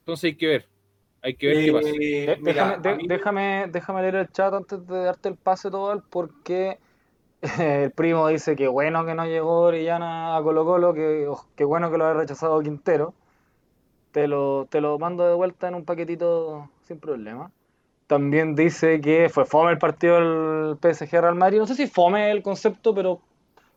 Entonces 0.00 0.24
hay 0.24 0.36
que 0.36 0.46
ver. 0.46 0.68
Hay 1.22 1.34
que 1.34 1.46
ver 1.46 1.64
qué 1.64 1.72
pasa. 1.72 1.88
Eh, 1.90 2.36
mira, 2.40 2.52
déjame, 2.52 2.82
de- 2.82 2.88
a 2.90 2.94
mí- 2.96 3.08
déjame, 3.08 3.66
déjame 3.72 4.02
leer 4.02 4.14
el 4.16 4.28
chat 4.28 4.52
antes 4.54 4.86
de 4.86 5.04
darte 5.04 5.28
el 5.30 5.36
pase 5.36 5.70
todo 5.70 6.02
porque 6.10 6.78
el 7.60 7.90
primo 7.92 8.28
dice 8.28 8.56
que 8.56 8.68
bueno 8.68 9.04
que 9.06 9.14
no 9.14 9.24
llegó 9.26 9.60
Orellana 9.62 10.36
a 10.36 10.42
Colo 10.42 10.64
Colo, 10.64 10.94
que, 10.94 11.26
oh, 11.28 11.46
que 11.56 11.64
bueno 11.64 11.90
que 11.90 11.98
lo 11.98 12.04
ha 12.06 12.14
rechazado 12.14 12.60
Quintero. 12.62 13.14
Te 14.12 14.28
lo, 14.28 14.66
te 14.70 14.80
lo 14.80 14.98
mando 14.98 15.26
de 15.26 15.34
vuelta 15.34 15.68
en 15.68 15.74
un 15.74 15.84
paquetito 15.84 16.70
sin 16.86 17.00
problema. 17.00 17.50
También 18.06 18.54
dice 18.54 19.00
que 19.00 19.28
fue 19.30 19.44
fome 19.46 19.72
el 19.72 19.78
partido 19.78 20.16
del 20.16 20.76
PSG 20.78 21.20
Real 21.20 21.34
Madrid. 21.34 21.58
No 21.58 21.66
sé 21.66 21.74
si 21.74 21.86
fome 21.86 22.30
el 22.30 22.42
concepto, 22.42 22.94
pero, 22.94 23.20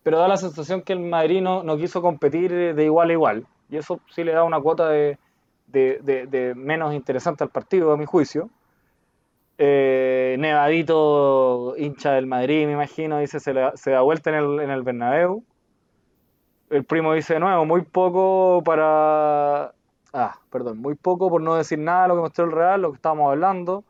pero 0.03 0.19
da 0.19 0.27
la 0.27 0.37
sensación 0.37 0.81
que 0.81 0.93
el 0.93 0.99
Madrid 0.99 1.41
no, 1.41 1.63
no 1.63 1.77
quiso 1.77 2.01
competir 2.01 2.51
de 2.75 2.83
igual 2.85 3.09
a 3.09 3.13
igual. 3.13 3.47
Y 3.69 3.77
eso 3.77 4.01
sí 4.13 4.23
le 4.23 4.33
da 4.33 4.43
una 4.43 4.61
cuota 4.61 4.89
de, 4.89 5.17
de, 5.67 6.27
de- 6.27 6.55
menos 6.55 6.93
interesante 6.93 7.43
al 7.43 7.51
partido, 7.51 7.91
a 7.93 7.97
mi 7.97 8.05
juicio. 8.05 8.49
Eh, 9.59 10.35
Nevadito, 10.39 11.75
hincha 11.77 12.11
del 12.13 12.27
Madrid, 12.27 12.65
me 12.67 12.73
imagino, 12.73 13.17
dice 13.19 13.39
se, 13.39 13.53
le- 13.53 13.75
se 13.75 13.91
da 13.91 14.01
vuelta 14.01 14.29
en 14.29 14.35
el, 14.37 14.59
en 14.59 14.69
el 14.69 14.83
Bernabéu. 14.83 15.43
El 16.69 16.85
primo 16.85 17.13
dice 17.13 17.35
de 17.35 17.39
nuevo, 17.39 17.65
muy 17.65 17.81
poco 17.83 18.61
para... 18.63 19.73
Ah, 20.13 20.39
perdón, 20.49 20.79
muy 20.79 20.95
poco 20.95 21.29
por 21.29 21.41
no 21.41 21.55
decir 21.55 21.79
nada 21.79 22.03
de 22.03 22.07
lo 22.09 22.15
que 22.15 22.21
mostró 22.21 22.45
el 22.45 22.51
Real, 22.51 22.81
lo 22.81 22.91
que 22.91 22.95
estábamos 22.97 23.31
hablando. 23.31 23.83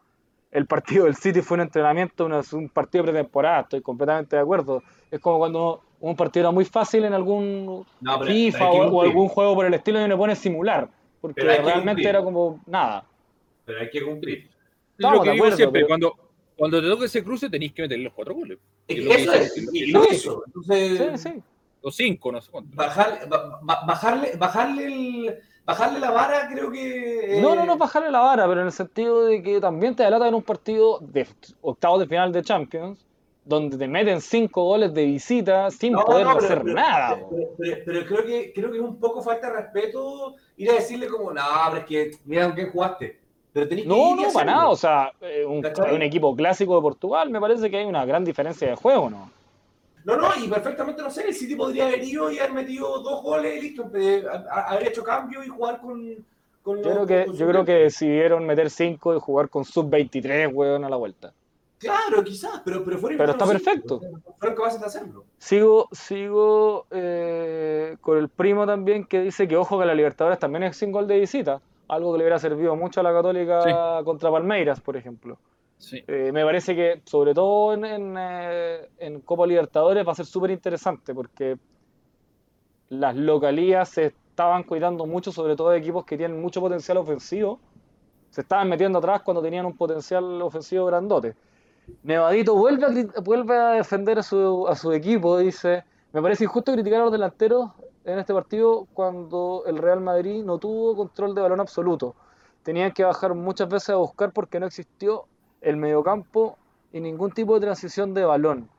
El 0.52 0.66
partido 0.66 1.06
del 1.06 1.16
City 1.16 1.42
fue 1.42 1.56
un 1.56 1.62
entrenamiento, 1.62 2.26
una- 2.26 2.42
un 2.54 2.70
partido 2.70 3.04
pretemporada, 3.04 3.62
estoy 3.62 3.82
completamente 3.82 4.36
de 4.36 4.42
acuerdo. 4.42 4.82
Es 5.12 5.20
como 5.20 5.38
cuando 5.40 5.82
un 6.00 6.16
partido 6.16 6.46
era 6.46 6.52
muy 6.52 6.66
fácil 6.66 7.04
en 7.06 7.14
algún 7.14 7.86
No, 8.02 8.20
pero 8.20 8.32
FIFA 8.32 8.70
o, 8.70 8.88
o 8.92 9.02
algún 9.02 9.28
juego 9.28 9.56
por 9.56 9.66
el 9.66 9.74
estilo 9.74 10.00
y 10.00 10.04
uno 10.06 10.18
pone 10.18 10.36
simular, 10.36 10.90
porque 11.20 11.42
Pero 11.42 11.52
hay 11.52 11.58
que 11.58 11.64
realmente 11.64 11.90
cumplir. 11.92 12.08
era 12.08 12.24
como 12.24 12.60
nada. 12.66 13.04
Pero 13.66 13.80
hay 13.82 13.90
que 13.90 14.04
cumplir. 14.06 14.38
Es 14.40 14.50
estamos 14.98 15.18
lo 15.18 15.24
que 15.24 15.30
de 15.30 15.34
digo 15.34 15.44
acuerdo, 15.46 15.58
siempre, 15.58 15.80
pero- 15.82 15.88
cuando, 15.88 16.14
cuando 16.56 16.82
te 16.82 16.88
toque 16.88 17.06
ese 17.06 17.24
cruce 17.24 17.50
tenéis 17.50 17.74
que 17.74 17.82
meterle 17.84 18.06
los 18.06 18.14
cuatro 18.14 18.34
goles. 18.34 18.58
Es 18.88 18.96
que 18.96 19.14
eso 19.16 19.34
es, 19.34 19.58
y 19.74 19.92
lo 19.92 20.04
hizo. 20.12 20.44
Entonces, 20.48 21.22
Sí, 21.22 21.30
sí. 21.30 21.44
O 21.82 21.92
cinco, 21.92 22.32
no 22.32 22.42
sé 22.42 22.50
cuánto. 22.52 22.76
bajar- 22.76 23.28
ba- 23.30 23.60
ba- 23.62 23.84
bajarle, 23.86 24.32
bajarle, 24.38 24.86
el- 24.86 25.40
bajarle 25.68 26.00
la 26.00 26.10
vara 26.12 26.48
creo 26.52 26.72
que... 26.72 27.38
eh, 27.38 27.42
No, 27.42 27.54
no, 27.54 27.66
no 27.66 27.78
bajarle 27.78 28.10
la 28.10 28.22
vara, 28.22 28.48
pero 28.48 28.62
en 28.62 28.68
el 28.68 28.72
sentido 28.74 29.26
de 29.26 29.44
que 29.44 29.60
también 29.62 29.96
te 29.96 30.02
delata 30.04 30.28
en 30.28 30.34
un 30.34 30.42
partido 30.42 30.98
de 31.02 31.28
octavos 31.62 32.00
de 32.00 32.08
final 32.08 32.32
de 32.32 32.42
Champions, 32.42 33.06
donde 33.46 33.78
te 33.78 33.88
meten 33.88 34.20
cinco 34.22 34.64
goles 34.64 34.94
de 34.94 35.06
visita 35.06 35.70
sin 35.72 35.94
No, 35.94 36.04
poder 36.04 36.26
no, 36.26 36.34
pero- 36.36 36.46
hacer 36.46 36.62
pero- 36.64 36.74
nada. 36.74 37.16
pero-. 37.30 37.50
Pero, 37.58 37.78
pero 37.86 38.06
creo, 38.06 38.26
que, 38.26 38.52
creo 38.54 38.72
que 38.72 38.78
es 38.78 38.84
un 38.84 39.00
poco 39.00 39.22
falta 39.22 39.48
de 39.48 39.54
respeto 39.62 40.36
ir 40.58 40.72
a 40.72 40.74
decirle 40.74 41.08
como, 41.08 41.32
no, 41.32 41.42
pero 41.70 41.78
es 41.82 41.86
que 41.86 42.12
mira 42.26 42.46
con 42.46 42.54
quién 42.56 42.72
jugaste. 42.72 43.20
Pero 43.54 43.68
tenés 43.70 43.84
que 43.86 43.90
No, 43.90 44.16
ir 44.16 44.28
no, 44.28 44.34
para 44.34 44.46
nada. 44.52 44.70
O 44.70 44.76
sea, 44.76 45.12
eh, 45.22 45.46
un 45.46 46.02
equipo 46.02 46.36
clásico 46.36 46.76
de 46.76 46.82
Portugal, 46.82 47.30
me 47.30 47.40
parece 47.42 47.70
que 47.72 47.78
hay 47.78 47.86
una 47.86 48.06
gran 48.06 48.24
diferencia 48.26 48.68
de 48.70 48.76
juego, 48.76 49.10
¿no? 49.10 49.32
No, 50.08 50.16
no, 50.16 50.30
y 50.42 50.48
perfectamente, 50.48 51.02
no 51.02 51.10
sé, 51.12 51.28
el 51.28 51.34
City 51.36 51.56
podría 51.56 51.86
haber 51.88 52.02
ido 52.04 52.32
y 52.32 52.40
haber 52.40 52.54
metido 52.54 53.00
dos 53.00 53.22
goles 53.22 53.58
y 53.58 53.62
listo, 53.62 53.92
a- 54.32 54.56
a- 54.60 54.62
haber 54.72 54.88
hecho 54.88 55.04
cambio 55.04 55.44
y 55.44 55.48
jugar 55.50 55.82
con... 55.82 56.02
con 56.64 56.78
Yo 56.82 56.84
los- 56.84 56.94
creo 56.94 57.06
que, 57.06 57.26
con 57.26 57.36
yo 57.36 57.48
creo 57.48 57.66
que 57.66 57.74
decidieron 57.74 58.46
meter 58.46 58.70
cinco 58.70 59.14
y 59.16 59.20
jugar 59.20 59.50
con 59.50 59.66
sub-23, 59.66 60.52
weón, 60.54 60.86
a 60.86 60.90
la 60.90 60.96
vuelta. 60.96 61.34
Claro, 61.78 62.24
quizás, 62.24 62.62
pero, 62.66 62.84
pero 62.84 62.98
fuera 62.98 63.18
Pero 63.18 63.32
está 63.34 63.46
sí. 63.46 63.52
perfecto. 63.52 64.00
Fueron 64.40 64.58
capaces 64.58 64.80
de 64.80 64.86
hacerlo. 64.88 65.26
Sigo, 65.38 65.90
sigo 65.92 66.86
eh, 66.90 67.98
con 68.02 68.18
el 68.18 68.30
primo 68.30 68.66
también 68.66 69.06
que 69.06 69.22
dice 69.22 69.48
que 69.48 69.58
ojo 69.58 69.78
que 69.78 69.86
la 69.86 69.94
Libertadores 69.94 70.40
también 70.40 70.64
es 70.64 70.78
sin 70.78 70.92
gol 70.92 71.06
de 71.08 71.20
visita, 71.20 71.62
algo 71.90 72.14
que 72.14 72.18
le 72.20 72.24
hubiera 72.24 72.40
servido 72.40 72.76
mucho 72.76 73.02
a 73.02 73.04
la 73.04 73.12
Católica 73.14 74.02
contra 74.06 74.32
Palmeiras, 74.32 74.80
por 74.80 74.96
ejemplo. 74.98 75.38
Eh, 75.92 76.32
me 76.34 76.44
parece 76.44 76.76
que 76.76 77.02
sobre 77.06 77.34
todo 77.34 77.74
eh, 77.76 78.90
en 78.98 79.22
Copa 79.22 79.46
Libertadores 79.46 80.08
va 80.08 80.12
a 80.12 80.16
ser 80.16 80.26
súper 80.26 80.50
interesante 80.52 81.14
porque 81.14 81.58
las 82.90 83.16
localías 83.16 83.90
se 83.90 84.08
estaban 84.08 84.64
cuidando 84.64 85.06
mucho, 85.06 85.32
sobre 85.32 85.56
todo 85.56 85.70
de 85.70 85.78
equipos 85.78 86.06
que 86.06 86.18
tienen 86.18 86.42
mucho 86.42 86.62
potencial 86.62 86.98
ofensivo. 86.98 87.60
Se 88.32 88.42
estaban 88.42 88.70
metiendo 88.70 89.00
atrás 89.00 89.22
cuando 89.22 89.42
tenían 89.42 89.66
un 89.66 89.76
potencial 89.76 90.42
ofensivo 90.42 90.86
grandote. 90.86 91.36
Nevadito 92.04 92.56
vuelve 92.56 92.86
a, 92.86 93.22
vuelve 93.22 93.56
a 93.56 93.70
defender 93.72 94.20
a 94.20 94.24
su, 94.24 94.68
a 94.68 94.76
su 94.76 94.92
equipo, 94.92 95.38
dice, 95.38 95.84
me 96.12 96.22
parece 96.22 96.44
injusto 96.44 96.74
criticar 96.74 97.02
a 97.02 97.04
los 97.06 97.12
delanteros 97.12 97.72
en 98.04 98.20
este 98.20 98.34
partido 98.34 98.88
cuando 98.94 99.64
el 99.66 99.78
Real 99.78 100.02
Madrid 100.02 100.44
no 100.44 100.58
tuvo 100.58 100.96
control 100.96 101.34
de 101.34 101.42
balón 101.42 101.60
absoluto. 101.60 102.16
Tenían 102.64 102.92
que 102.92 103.04
bajar 103.04 103.34
muchas 103.34 103.70
veces 103.70 103.90
a 103.90 103.96
buscar 103.96 104.32
porque 104.32 104.60
no 104.60 104.66
existió 104.66 105.26
el 105.62 105.78
mediocampo 105.78 106.58
y 106.94 107.00
ningún 107.00 107.32
tipo 107.32 107.56
de 107.56 107.62
transición 107.62 108.14
de 108.14 108.26
balón. 108.26 108.70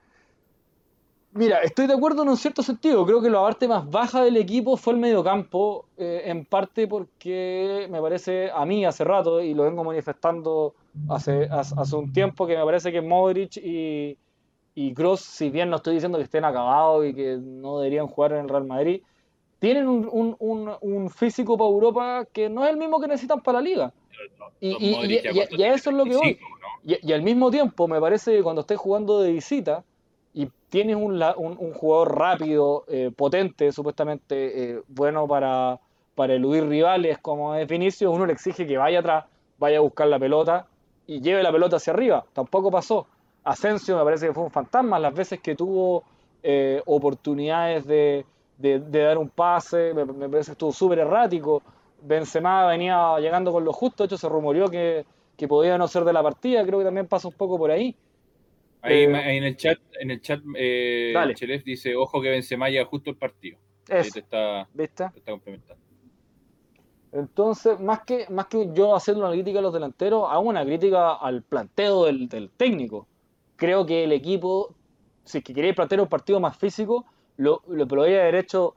Mira, 1.33 1.59
estoy 1.59 1.87
de 1.87 1.93
acuerdo 1.93 2.23
en 2.23 2.31
un 2.31 2.37
cierto 2.37 2.63
sentido. 2.63 3.05
Creo 3.05 3.21
que 3.21 3.29
la 3.29 3.41
parte 3.41 3.69
más 3.69 3.89
baja 3.89 4.25
del 4.25 4.37
equipo 4.39 4.77
fue 4.77 4.95
el 4.95 4.99
mediocampo, 4.99 5.85
eh, 5.99 6.23
en 6.25 6.45
parte 6.47 6.89
porque 6.89 7.87
me 7.91 8.01
parece 8.01 8.51
a 8.51 8.65
mí 8.65 8.85
hace 8.85 9.05
rato, 9.05 9.41
y 9.41 9.53
lo 9.55 9.65
vengo 9.65 9.85
manifestando 9.85 10.75
hace, 11.09 11.45
hace, 11.51 11.95
un 11.97 12.13
tiempo, 12.13 12.47
que 12.47 12.57
me 12.57 12.65
parece 12.65 12.91
que 12.91 13.03
Modric 13.03 13.59
y, 13.59 14.17
y 14.75 14.95
Kroos, 14.95 15.21
si 15.21 15.51
bien 15.51 15.69
no 15.69 15.77
estoy 15.77 15.95
diciendo 15.95 16.17
que 16.19 16.25
estén 16.25 16.45
acabados 16.47 17.07
y 17.07 17.13
que 17.15 17.37
no 17.41 17.79
deberían 17.79 18.07
jugar 18.07 18.33
en 18.33 18.39
el 18.41 18.49
Real 18.49 18.65
Madrid, 18.65 19.03
tienen 19.61 19.87
un, 19.87 20.09
un- 20.11 20.37
un- 20.39 20.73
un 20.81 21.11
físico 21.11 21.59
para 21.59 21.71
Europa 21.71 22.27
que 22.33 22.49
no 22.49 22.65
es 22.65 22.71
el 22.71 22.79
mismo 22.79 23.01
que 23.01 23.07
necesitan 23.09 23.43
para 23.43 23.59
la 23.59 23.63
liga. 23.69 23.93
Y, 24.61 24.73
a 25.65 25.75
eso 25.75 25.91
es 25.91 25.97
lo 25.97 26.05
que 26.05 26.17
voy. 26.17 26.25
25, 26.25 26.49
¿no? 26.61 26.97
Y, 27.03 27.13
al 27.13 27.23
mismo 27.23 27.51
tiempo, 27.51 27.87
me 27.89 28.01
parece 28.01 28.37
que 28.37 28.43
cuando 28.43 28.63
estés 28.63 28.79
jugando 28.79 29.21
de 29.21 29.33
visita 29.33 29.85
y 30.33 30.49
tienes 30.69 30.97
un, 30.97 31.19
la- 31.19 31.35
un- 31.37 31.57
un 31.59 31.73
jugador 31.73 32.17
rápido, 32.19 32.85
eh, 32.89 33.11
potente, 33.17 33.71
supuestamente 33.73 34.73
eh, 34.73 34.83
bueno 34.89 35.27
para, 35.27 35.79
para 36.15 36.35
eludir 36.35 36.67
rivales 36.69 37.19
como 37.19 37.55
es 37.55 37.67
Vinicius, 37.69 38.13
uno 38.15 38.27
le 38.27 38.33
exige 38.33 38.67
que 38.67 38.77
vaya 38.79 38.99
atrás, 39.01 39.25
vaya 39.59 39.79
a 39.79 39.81
buscar 39.81 40.09
la 40.09 40.19
pelota 40.19 40.67
y 41.07 41.21
lleve 41.21 41.43
la 41.43 41.53
pelota 41.53 41.77
hacia 41.77 41.93
arriba. 41.93 42.25
Tampoco 42.33 42.71
pasó. 42.71 43.07
Asensio 43.45 43.97
me 43.97 44.05
parece 44.05 44.27
que 44.27 44.35
fue 44.35 44.45
un 44.45 44.51
fantasma 44.51 44.99
las 44.99 45.15
veces 45.15 45.41
que 45.41 45.55
tuvo 45.55 46.05
eh, 46.43 46.83
oportunidades 46.87 47.87
de, 47.87 48.27
de- 48.59 48.81
de 48.81 49.01
dar 49.03 49.19
un 49.19 49.29
pase, 49.31 49.93
me, 49.95 50.05
me 50.05 50.29
parece 50.29 50.49
que 50.49 50.53
estuvo 50.53 50.73
súper 50.73 50.99
errático. 51.01 51.63
Benzema 52.03 52.67
venía 52.67 53.19
llegando 53.19 53.53
con 53.53 53.65
lo 53.65 53.73
justo, 53.73 54.03
de 54.03 54.07
hecho 54.07 54.19
se 54.19 54.29
rumoreó 54.29 54.69
que, 54.69 55.05
que 55.37 55.49
podía 55.49 55.77
no 55.79 55.89
ser 55.89 56.05
de 56.05 56.13
la 56.13 56.23
partida, 56.23 56.65
creo 56.65 56.79
que 56.79 56.85
también 56.85 57.07
pasa 57.07 57.29
un 57.29 57.35
poco 57.35 57.59
por 57.59 57.71
ahí. 57.71 57.97
Ahí, 58.83 59.05
Eh, 59.05 59.37
en 59.37 59.45
el 59.45 59.57
chat, 59.57 59.79
en 60.01 60.11
el 60.11 60.21
chat 60.21 60.41
eh. 60.55 61.13
Chelef 61.35 61.65
dice, 61.65 61.97
ojo 61.97 62.21
que 62.21 62.31
Benzema 62.31 62.69
llega 62.69 62.85
justo 62.85 63.11
el 63.11 63.17
partido. 63.17 63.59
Eso, 63.89 64.13
te 64.13 64.21
está, 64.21 64.69
¿viste? 64.73 65.09
te 65.13 65.19
está 65.19 65.33
complementando. 65.33 65.83
Entonces, 67.11 67.81
más 67.81 68.03
que, 68.03 68.27
más 68.29 68.47
que 68.47 68.69
yo 68.75 68.95
hacer 68.95 69.17
una 69.17 69.31
crítica 69.31 69.61
a 69.61 69.63
los 69.63 69.73
delanteros, 69.73 70.27
hago 70.31 70.43
una 70.43 70.65
crítica 70.65 71.15
al 71.15 71.43
planteo 71.43 72.05
del, 72.05 72.29
del 72.29 72.51
técnico. 72.51 73.09
Creo 73.57 73.87
que 73.87 74.05
el 74.05 74.13
equipo, 74.13 74.75
si 75.25 75.39
es 75.39 75.45
que 75.45 75.55
queréis 75.55 75.75
plantear 75.75 76.03
un 76.03 76.09
partido 76.09 76.39
más 76.39 76.57
físico, 76.57 77.07
lo, 77.39 77.63
lo 77.67 77.89
podría 77.89 78.21
haber 78.21 78.35
hecho 78.35 78.75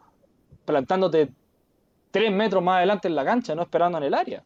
plantándote 0.65 1.29
tres 2.11 2.31
metros 2.31 2.61
más 2.63 2.77
adelante 2.77 3.07
en 3.07 3.15
la 3.15 3.25
cancha, 3.25 3.55
no 3.55 3.61
esperando 3.63 3.97
en 3.97 4.03
el 4.05 4.13
área. 4.13 4.43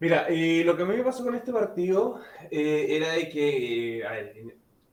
Mira, 0.00 0.26
eh, 0.28 0.64
lo 0.64 0.76
que 0.76 0.82
a 0.82 0.86
mí 0.86 0.96
me 0.96 1.04
pasó 1.04 1.22
con 1.22 1.34
este 1.36 1.52
partido 1.52 2.18
eh, 2.50 2.86
era 2.90 3.12
de 3.12 3.28
que, 3.28 3.98
eh, 4.00 4.04
a 4.06 4.10
ver, 4.12 4.34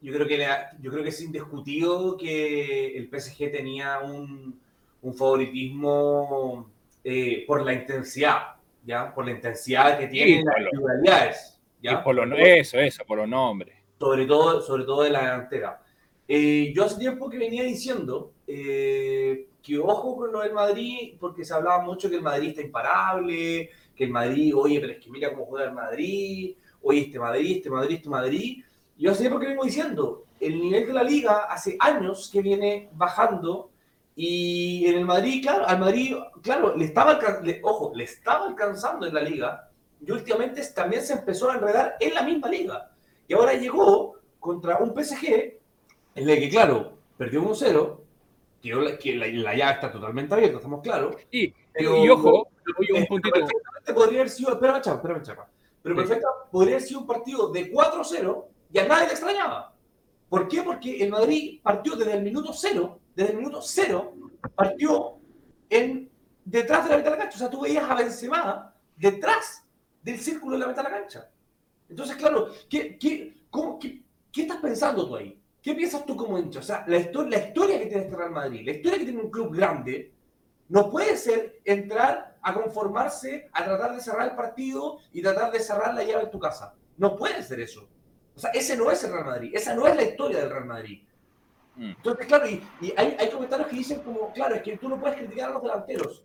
yo 0.01 0.13
creo 0.13 0.28
que, 0.28 0.36
era- 0.36 0.70
yo 0.80 0.91
creo 0.91 1.03
que 1.03 1.09
es 1.09 1.22
indiscutido 1.22 2.15
que 2.15 2.95
el 2.95 3.09
PSG 3.09 3.51
tenía 3.51 3.99
un, 3.99 4.59
un 5.01 5.13
favoritismo 5.15 6.70
eh, 7.03 7.43
por 7.47 7.63
la 7.65 7.74
intensidad, 7.74 8.55
¿ya? 8.86 9.13
Por 9.13 9.26
la 9.26 9.32
intensidad 9.32 9.97
que 9.97 10.07
tienen 10.07 10.45
las 10.45 10.53
por 10.53 10.61
lo- 10.61 10.70
individualidades, 10.70 11.59
¿ya? 11.82 12.03
Por 12.03 12.15
los, 12.15 12.39
eso, 12.39 12.78
eso, 12.78 13.03
por 13.05 13.17
los 13.17 13.28
nombres. 13.28 13.76
sobre 13.99 14.26
todo, 14.28 14.61
sobre 14.61 14.84
todo 14.84 15.01
de 15.03 15.09
la 15.09 15.22
delantera. 15.22 15.82
Eh, 16.28 16.72
yo 16.76 16.86
hace 16.86 16.99
tiempo 16.99 17.28
que 17.32 17.39
venía 17.39 17.63
diciendo 17.63 18.34
eh, 18.45 19.47
que 19.62 19.78
ojo 19.78 20.16
con 20.16 20.32
lo 20.32 20.41
del 20.41 20.53
Madrid, 20.53 21.16
porque 21.20 21.43
se 21.43 21.53
hablaba 21.53 21.84
mucho 21.84 22.10
que 22.10 22.16
el 22.18 22.22
Madrid 22.22 22.49
está 22.49 22.62
imparable, 22.62 23.70
que 23.95 24.03
el 24.03 24.12
Madrid, 24.12 24.55
oye, 24.55 24.80
pero 24.80 24.93
es 24.93 24.99
que 24.99 25.10
mira 25.10 25.32
cómo 25.32 25.45
juega 25.45 25.66
el 25.68 25.74
Madrid, 25.74 26.55
oye, 26.82 27.01
este 27.01 27.20
Madrid, 27.20 27.57
este 27.57 27.70
Madrid, 27.70 27.95
este 27.97 28.10
Madrid. 28.10 28.64
Yo 28.97 29.12
hace 29.12 29.22
tiempo 29.22 29.39
que 29.39 29.47
vengo 29.47 29.66
diciendo, 29.66 30.24
el 30.39 30.60
nivel 30.60 30.88
de 30.88 30.93
la 30.93 31.03
liga 31.03 31.45
hace 31.49 31.76
años 31.80 32.30
que 32.32 32.41
viene 32.41 32.89
bajando 32.93 33.72
y 34.16 34.86
en 34.88 34.97
el 34.97 35.05
Madrid, 35.05 35.41
claro, 35.41 35.68
al 35.68 35.80
Madrid, 35.80 36.16
claro, 36.41 36.76
le 36.76 36.86
estaba, 36.86 37.20
ojo, 37.64 37.91
le 37.95 38.03
estaba 38.03 38.47
alcanzando 38.47 39.05
en 39.05 39.14
la 39.14 39.22
liga 39.22 39.70
y 40.05 40.12
últimamente 40.12 40.62
también 40.74 41.03
se 41.03 41.14
empezó 41.14 41.49
a 41.49 41.55
enredar 41.55 41.95
en 41.99 42.14
la 42.14 42.24
misma 42.24 42.49
liga. 42.49 42.91
Y 43.28 43.34
ahora 43.34 43.53
llegó 43.53 44.16
contra 44.39 44.80
un 44.80 44.93
PSG 44.93 45.60
en 46.16 46.30
el 46.30 46.39
que, 46.39 46.49
claro, 46.49 46.97
perdió 47.18 47.43
1-0, 47.43 47.99
que, 48.62 48.74
la, 48.76 48.97
que 48.97 49.16
la, 49.16 49.28
la 49.28 49.55
llave 49.55 49.74
está 49.74 49.91
totalmente 49.91 50.34
abierta, 50.34 50.57
estamos 50.57 50.82
claros. 50.82 51.16
Y, 51.32 51.53
Pero- 51.74 52.03
y 52.05 52.10
ojo, 52.10 52.49
un 52.78 52.97
Eh, 52.97 53.05
puntito. 53.07 53.34
Perfectamente 53.39 53.93
podría 53.93 54.20
haber 54.20 54.30
sido, 54.30 54.51
espérame, 54.51 54.82
chapa, 54.82 54.97
espérame, 54.97 55.22
chapa. 55.24 55.49
Pero 55.82 55.95
Sí. 55.95 56.01
perfecta, 56.01 56.28
podría 56.51 56.76
haber 56.76 56.88
sido 56.88 56.99
un 57.01 57.07
partido 57.07 57.47
de 57.51 57.72
4-0 57.72 58.47
y 58.72 58.80
a 58.80 58.86
nadie 58.88 59.05
le 59.07 59.12
extrañaba. 59.14 59.74
¿Por 60.28 60.47
qué? 60.47 60.62
Porque 60.62 61.01
el 61.03 61.10
Madrid 61.10 61.60
partió 61.64 61.95
desde 61.95 62.14
el 62.14 62.22
minuto 62.24 62.51
0, 62.53 62.99
desde 63.16 63.32
el 63.32 63.38
minuto 63.38 63.62
0, 63.62 64.14
partió 64.55 65.16
en, 65.70 66.10
detrás 66.45 66.84
de 66.84 66.91
la 66.91 66.97
mitad 66.97 67.12
de 67.12 67.18
la 67.18 67.24
cancha. 67.24 67.36
O 67.38 67.39
sea, 67.39 67.49
tú 67.49 67.62
veías 67.62 67.89
a 67.89 67.95
Benzema 67.95 68.76
detrás 68.95 69.66
del 70.03 70.20
círculo 70.20 70.53
de 70.53 70.60
la 70.60 70.68
mitad 70.68 70.84
de 70.84 70.89
la 70.89 70.97
cancha. 70.99 71.32
Entonces, 71.89 72.16
claro, 72.18 72.49
¿qué, 72.70 72.97
qué, 72.99 73.34
cómo- 73.49 73.80
qué- 73.80 74.03
qué 74.32 74.41
estás 74.43 74.57
pensando 74.57 75.07
tú 75.07 75.16
ahí? 75.16 75.38
¿Qué 75.62 75.76
piensas 75.76 76.05
tú 76.05 76.16
como 76.16 76.38
hincha? 76.39 76.60
O 76.60 76.64
sea, 76.64 76.84
la, 76.88 76.97
histo- 76.97 77.28
la 77.28 77.38
historia 77.38 77.80
que 77.80 77.88
tiene 77.88 78.03
este 78.03 78.16
Real 78.16 78.32
Madrid, 78.32 78.66
la 78.66 78.72
historia 78.72 78.97
que 78.99 79.05
tiene 79.05 79.22
un 79.22 79.30
club 79.30 79.53
grande, 79.55 80.12
no 80.70 80.89
puede 80.89 81.18
ser 81.18 81.60
entrar 81.66 82.38
a 82.41 82.53
conformarse, 82.53 83.49
a 83.51 83.66
tratar 83.66 83.95
de 83.95 84.01
cerrar 84.01 84.30
el 84.30 84.36
partido 84.36 84.99
y 85.12 85.22
tratar 85.22 85.51
de 85.51 85.60
cerrar 85.60 85.93
la 85.93 86.03
llave 86.03 86.24
en 86.24 86.32
tu 86.32 86.39
casa. 86.39 86.74
No 86.97 87.16
puede 87.18 87.43
ser 87.43 87.60
eso. 87.60 87.88
O 88.36 88.39
sea, 88.39 88.51
ese 88.51 88.78
no 88.78 88.89
es 88.89 89.03
el 89.03 89.12
Real 89.12 89.26
Madrid, 89.26 89.51
esa 89.53 89.74
no 89.76 89.86
es 89.88 89.95
la 89.95 90.03
historia 90.03 90.39
del 90.39 90.49
Real 90.49 90.66
Madrid. 90.66 91.03
Mm. 91.76 91.89
Entonces, 91.91 92.26
claro, 92.26 92.47
y, 92.49 92.64
y 92.80 92.93
hay, 92.95 93.18
hay 93.20 93.30
comentarios 93.30 93.68
que 93.68 93.76
dicen 93.76 93.99
como, 94.01 94.32
claro, 94.32 94.55
es 94.55 94.62
que 94.62 94.78
tú 94.78 94.88
no 94.88 94.99
puedes 94.99 95.18
criticar 95.18 95.49
a 95.49 95.53
los 95.53 95.62
delanteros. 95.64 96.24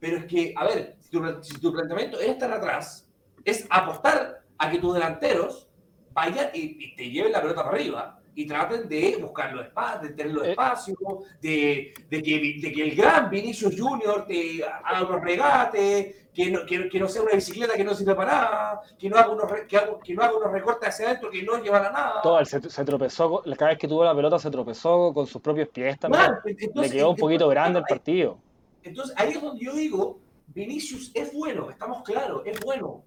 Pero 0.00 0.18
es 0.18 0.24
que, 0.26 0.52
a 0.56 0.64
ver, 0.64 0.96
si 1.00 1.10
tu, 1.10 1.42
si 1.42 1.58
tu 1.58 1.72
planteamiento 1.72 2.20
es 2.20 2.28
estar 2.28 2.52
atrás, 2.52 3.08
es 3.44 3.66
apostar 3.70 4.42
a 4.58 4.70
que 4.70 4.78
tus 4.78 4.92
delanteros 4.94 5.68
vayan 6.12 6.50
y, 6.52 6.84
y 6.84 6.96
te 6.96 7.08
lleven 7.10 7.32
la 7.32 7.40
pelota 7.40 7.64
para 7.64 7.76
arriba 7.76 8.17
y 8.38 8.46
traten 8.46 8.88
de 8.88 9.16
buscar 9.20 9.52
los 9.52 9.66
espacios, 9.66 10.02
de 10.02 10.08
tener 10.10 10.32
los 10.32 10.46
Eh. 10.46 10.50
espacios, 10.52 10.96
de, 11.42 11.92
de 12.08 12.22
que, 12.22 12.58
de 12.62 12.72
que 12.72 12.82
el 12.84 12.94
gran 12.94 13.28
Vinicius 13.28 13.74
Junior 13.76 14.24
te 14.28 14.62
haga 14.64 15.02
unos 15.08 15.20
regates, 15.22 16.14
que 16.32 16.48
no, 16.52 16.64
que, 16.64 16.88
que 16.88 17.00
no 17.00 17.08
sea 17.08 17.22
una 17.22 17.32
bicicleta 17.32 17.74
que 17.74 17.82
no 17.82 17.94
sirve 17.94 18.14
para 18.14 18.30
nada, 18.32 18.80
que 18.96 19.10
no 19.10 19.16
haga 19.16 19.30
unos, 19.30 19.50
que 19.66 19.76
haga, 19.76 19.98
que 20.04 20.14
no 20.14 20.22
haga 20.22 20.36
unos 20.36 20.52
recortes 20.52 20.88
hacia 20.88 21.06
adentro 21.08 21.30
que 21.32 21.42
no 21.42 21.60
llevan 21.60 21.86
a 21.86 21.90
nada. 21.90 22.22
Todo, 22.22 22.44
se, 22.44 22.60
se 22.70 22.84
tropezó, 22.84 23.42
cada 23.56 23.70
vez 23.72 23.78
que 23.78 23.88
tuvo 23.88 24.04
la 24.04 24.14
pelota 24.14 24.38
se 24.38 24.50
tropezó 24.52 25.12
con 25.12 25.26
sus 25.26 25.42
propios 25.42 25.68
pies 25.70 25.98
también. 25.98 26.22
Claro, 26.22 26.40
Le 26.80 26.90
quedó 26.90 27.10
un 27.10 27.16
poquito 27.16 27.46
entonces, 27.46 27.54
grande 27.54 27.78
el 27.80 27.84
partido. 27.88 28.38
Entonces 28.84 29.16
ahí 29.18 29.30
es 29.32 29.42
donde 29.42 29.64
yo 29.64 29.72
digo, 29.72 30.20
Vinicius 30.46 31.10
es 31.12 31.32
bueno, 31.34 31.70
estamos 31.70 32.04
claros, 32.04 32.42
es 32.46 32.60
bueno, 32.60 33.02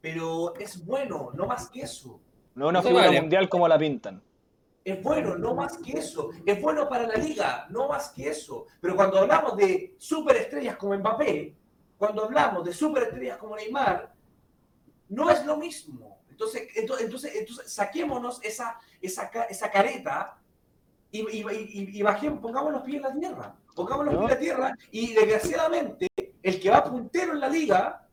pero 0.00 0.54
es 0.58 0.82
bueno, 0.86 1.32
no 1.34 1.44
más 1.44 1.68
que 1.68 1.82
eso. 1.82 2.18
No 2.54 2.64
es 2.64 2.70
una 2.70 2.82
figura 2.82 3.12
mundial 3.12 3.46
como 3.50 3.68
la 3.68 3.78
pintan. 3.78 4.22
Es 4.90 5.02
bueno, 5.02 5.36
no 5.36 5.54
más 5.54 5.78
que 5.78 5.92
eso. 5.98 6.30
Es 6.44 6.60
bueno 6.60 6.88
para 6.88 7.06
la 7.06 7.14
liga, 7.16 7.66
no 7.70 7.88
más 7.88 8.10
que 8.10 8.28
eso. 8.28 8.66
Pero 8.80 8.94
cuando 8.96 9.18
hablamos 9.18 9.56
de 9.56 9.94
superestrellas 9.98 10.76
como 10.76 10.94
Mbappé, 10.96 11.54
cuando 11.98 12.24
hablamos 12.24 12.64
de 12.64 12.72
superestrellas 12.72 13.36
como 13.38 13.56
Neymar, 13.56 14.12
no 15.10 15.30
es 15.30 15.44
lo 15.44 15.56
mismo. 15.56 16.20
Entonces, 16.30 16.68
entonces, 16.74 17.06
entonces, 17.34 17.72
saquémonos 17.72 18.42
esa, 18.42 18.78
esa, 19.00 19.24
esa 19.48 19.70
careta 19.70 20.38
y, 21.10 21.20
y, 21.20 21.40
y- 21.42 21.98
y 21.98 22.02
bajemos, 22.02 22.40
pongamos 22.40 22.72
los 22.72 22.82
pies 22.82 22.96
en 22.96 23.02
la 23.02 23.12
tierra. 23.14 23.56
Pongamos 23.74 24.06
los 24.06 24.14
pies 24.14 24.22
en 24.24 24.28
la 24.30 24.38
tierra 24.38 24.74
y 24.90 25.12
desgraciadamente 25.14 26.06
el 26.42 26.60
que 26.60 26.70
va 26.70 26.82
puntero 26.84 27.32
en 27.32 27.40
la 27.40 27.48
liga 27.48 28.06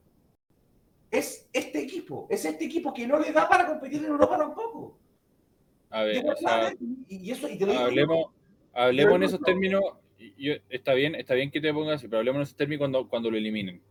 es 1.09 1.47
este 1.53 1.80
equipo. 1.80 2.28
Es 2.30 2.43
este 2.45 2.65
equipo 2.65 2.93
que 2.93 3.07
no 3.07 3.17
le 3.19 3.32
da 3.32 3.47
para 3.47 3.65
competir 3.67 4.03
en 4.03 4.11
Europa 4.11 4.38
tampoco. 4.38 4.97
A 5.90 6.04
ver, 6.04 6.26
o 6.30 6.36
sea, 6.36 6.74
y, 7.08 7.28
y 7.28 7.32
eso, 7.32 7.48
y 7.50 7.58
te 7.58 7.66
lo 7.66 7.72
digo- 7.72 7.84
hablemos, 7.86 8.26
hablemos 8.74 9.16
en 9.16 9.24
esos 9.24 9.40
no- 9.40 9.46
términos. 9.46 9.82
yo- 10.38 10.54
está 10.70 10.94
bien, 10.94 11.16
está 11.16 11.34
bien 11.34 11.50
que 11.52 11.62
te 11.62 11.74
pongas 11.74 11.96
así, 11.96 12.08
pero 12.08 12.20
hablemos 12.20 12.38
en 12.40 12.44
esos 12.44 12.56
términos 12.58 12.80
cuando, 12.80 13.08
cuando 13.08 13.32
lo 13.32 13.38
eliminen. 13.38 13.82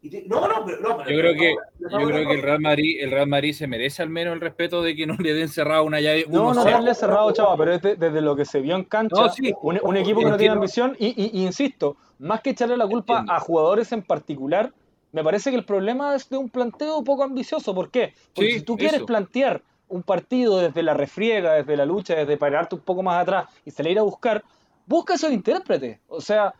te- 0.00 0.24
no, 0.26 0.46
no, 0.48 0.64
pero, 0.64 0.80
no, 0.80 0.96
pero- 0.96 1.10
Yo 1.10 1.18
creo 1.18 1.34
que, 1.34 1.54
pero- 1.80 2.00
yo 2.00 2.06
creo 2.08 2.28
que 2.28 2.34
el 2.34 2.42
Real 2.42 2.60
Madrid, 2.60 2.98
el 3.00 3.10
Real 3.10 3.26
Madrid 3.28 3.52
se 3.52 3.66
merece 3.66 4.00
al 4.02 4.08
menos 4.08 4.32
el 4.34 4.40
respeto 4.40 4.80
de 4.82 4.94
que 4.96 5.06
no 5.06 5.16
le 5.18 5.34
den 5.34 5.48
cerrado 5.48 5.84
una 5.84 6.00
llave. 6.00 6.24
No, 6.28 6.54
no 6.54 6.62
1-0. 6.62 6.70
darle 6.70 6.94
cerrado, 6.94 7.30
chava, 7.32 7.56
pero 7.56 7.74
es 7.74 7.82
de- 7.82 7.96
desde 7.96 8.20
lo 8.22 8.34
que 8.36 8.44
se 8.44 8.60
vio 8.60 8.76
en 8.76 8.84
cancha, 8.84 9.16
No, 9.20 9.28
sí. 9.28 9.52
un, 9.60 9.78
un 9.82 9.96
equipo 9.96 10.20
que 10.20 10.26
no 10.30 10.36
tiene 10.38 10.54
ambición, 10.54 10.96
y, 10.98 11.08
y- 11.08 11.30
y 11.40 11.44
insisto, 11.44 11.96
más 12.20 12.40
que 12.40 12.50
echarle 12.50 12.76
la 12.76 12.86
culpa 12.86 13.14
Entiendo. 13.18 13.32
a 13.32 13.40
jugadores 13.40 13.90
en 13.92 14.02
particular, 14.02 14.72
me 15.12 15.24
parece 15.24 15.50
que 15.50 15.56
el 15.56 15.64
problema 15.64 16.14
es 16.14 16.28
de 16.30 16.36
un 16.36 16.48
planteo 16.48 17.02
poco 17.02 17.24
ambicioso. 17.24 17.74
¿Por 17.74 17.90
qué? 17.90 18.14
Porque 18.34 18.52
Sí, 18.52 18.58
si 18.60 18.64
tú 18.64 18.76
quieres 18.76 18.96
eso. 18.98 19.06
plantear 19.06 19.62
un 19.88 20.02
partido 20.02 20.58
desde 20.58 20.82
la 20.82 20.94
refriega, 20.94 21.54
desde 21.54 21.76
la 21.76 21.84
lucha, 21.86 22.14
desde 22.14 22.36
pararte 22.36 22.74
un 22.74 22.80
poco 22.82 23.02
más 23.02 23.20
atrás 23.22 23.46
y 23.64 23.70
salir 23.70 23.98
a 23.98 24.02
buscar, 24.02 24.42
busca 24.86 25.14
esos 25.14 25.30
intérpretes. 25.32 25.98
O 26.08 26.20
sea, 26.20 26.54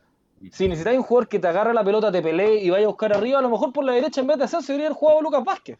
si 0.52 0.68
necesitáis 0.68 0.98
un 0.98 1.04
jugador 1.04 1.28
que 1.28 1.38
te 1.38 1.48
agarre 1.48 1.74
la 1.74 1.84
pelota, 1.84 2.10
te 2.12 2.22
pelee 2.22 2.56
y 2.62 2.70
vaya 2.70 2.84
a 2.86 2.88
buscar 2.88 3.12
arriba, 3.12 3.38
a 3.38 3.42
lo 3.42 3.50
mejor 3.50 3.72
por 3.72 3.84
la 3.84 3.92
derecha 3.92 4.20
en 4.20 4.26
vez 4.28 4.38
de 4.38 4.44
hacerse 4.44 4.72
debería 4.72 4.88
haber 4.88 4.98
jugado 4.98 5.20
Lucas 5.22 5.44
Vázquez. 5.44 5.78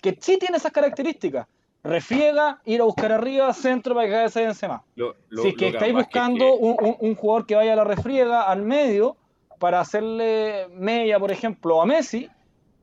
Que 0.00 0.16
sí 0.20 0.36
tiene 0.38 0.56
esas 0.56 0.72
características. 0.72 1.46
Refriega, 1.84 2.60
ir 2.64 2.80
a 2.80 2.84
buscar 2.84 3.10
arriba, 3.12 3.52
centro 3.52 3.94
para 3.94 4.06
que 4.06 4.10
cada 4.12 4.22
vez 4.24 4.32
se 4.32 4.42
Benzema. 4.44 4.84
Lo- 4.94 5.16
lo- 5.28 5.42
si 5.42 5.48
es 5.48 5.54
que 5.56 5.66
Lucas 5.66 5.74
estáis 5.82 5.94
buscando 5.94 6.44
que- 6.44 6.58
un, 6.60 6.76
un- 6.80 6.96
un 7.00 7.14
jugador 7.16 7.46
que 7.46 7.54
vaya 7.56 7.72
a 7.72 7.76
la 7.76 7.84
refriega, 7.84 8.42
al 8.42 8.62
medio, 8.62 9.16
para 9.58 9.80
hacerle 9.80 10.68
media, 10.72 11.18
por 11.18 11.30
ejemplo, 11.32 11.80
a 11.82 11.86
Messi, 11.86 12.28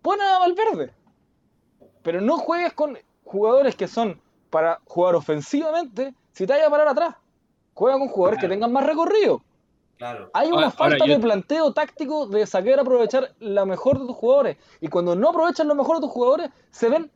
pon 0.01 0.19
a 0.21 0.39
Valverde. 0.39 0.91
Pero 2.03 2.21
no 2.21 2.37
juegues 2.37 2.73
con 2.73 2.97
jugadores 3.29 3.75
que 3.75 3.87
son 3.87 4.19
para 4.49 4.79
jugar 4.85 5.13
ofensivamente 5.15 6.13
si 6.33 6.47
te 6.47 6.53
vayas 6.53 6.67
a 6.67 6.71
parar 6.71 6.87
atrás. 6.87 7.15
Juega 7.75 7.97
con 7.99 8.07
jugadores 8.09 8.39
que 8.41 8.47
tengan 8.47 8.71
más 8.73 8.85
recorrido. 8.85 9.41
Claro. 9.97 10.29
Hay 10.33 10.47
una 10.47 10.55
Ahora- 10.55 10.67
ahora 10.67 10.77
falta 10.91 11.05
yo- 11.05 11.13
de 11.13 11.19
planteo 11.19 11.73
táctico 11.73 12.25
de 12.27 12.47
saber 12.47 12.79
aprovechar 12.79 13.33
la 13.39 13.65
mejor 13.65 13.99
de 13.99 14.07
tus 14.07 14.15
jugadores. 14.15 14.57
Y 14.81 14.87
cuando 14.87 15.15
no 15.15 15.29
aprovechan 15.29 15.67
lo 15.67 15.75
mejor 15.75 15.97
de 15.97 16.01
tus 16.01 16.11
jugadores, 16.11 16.49
se 16.71 16.89
ven 16.89 17.11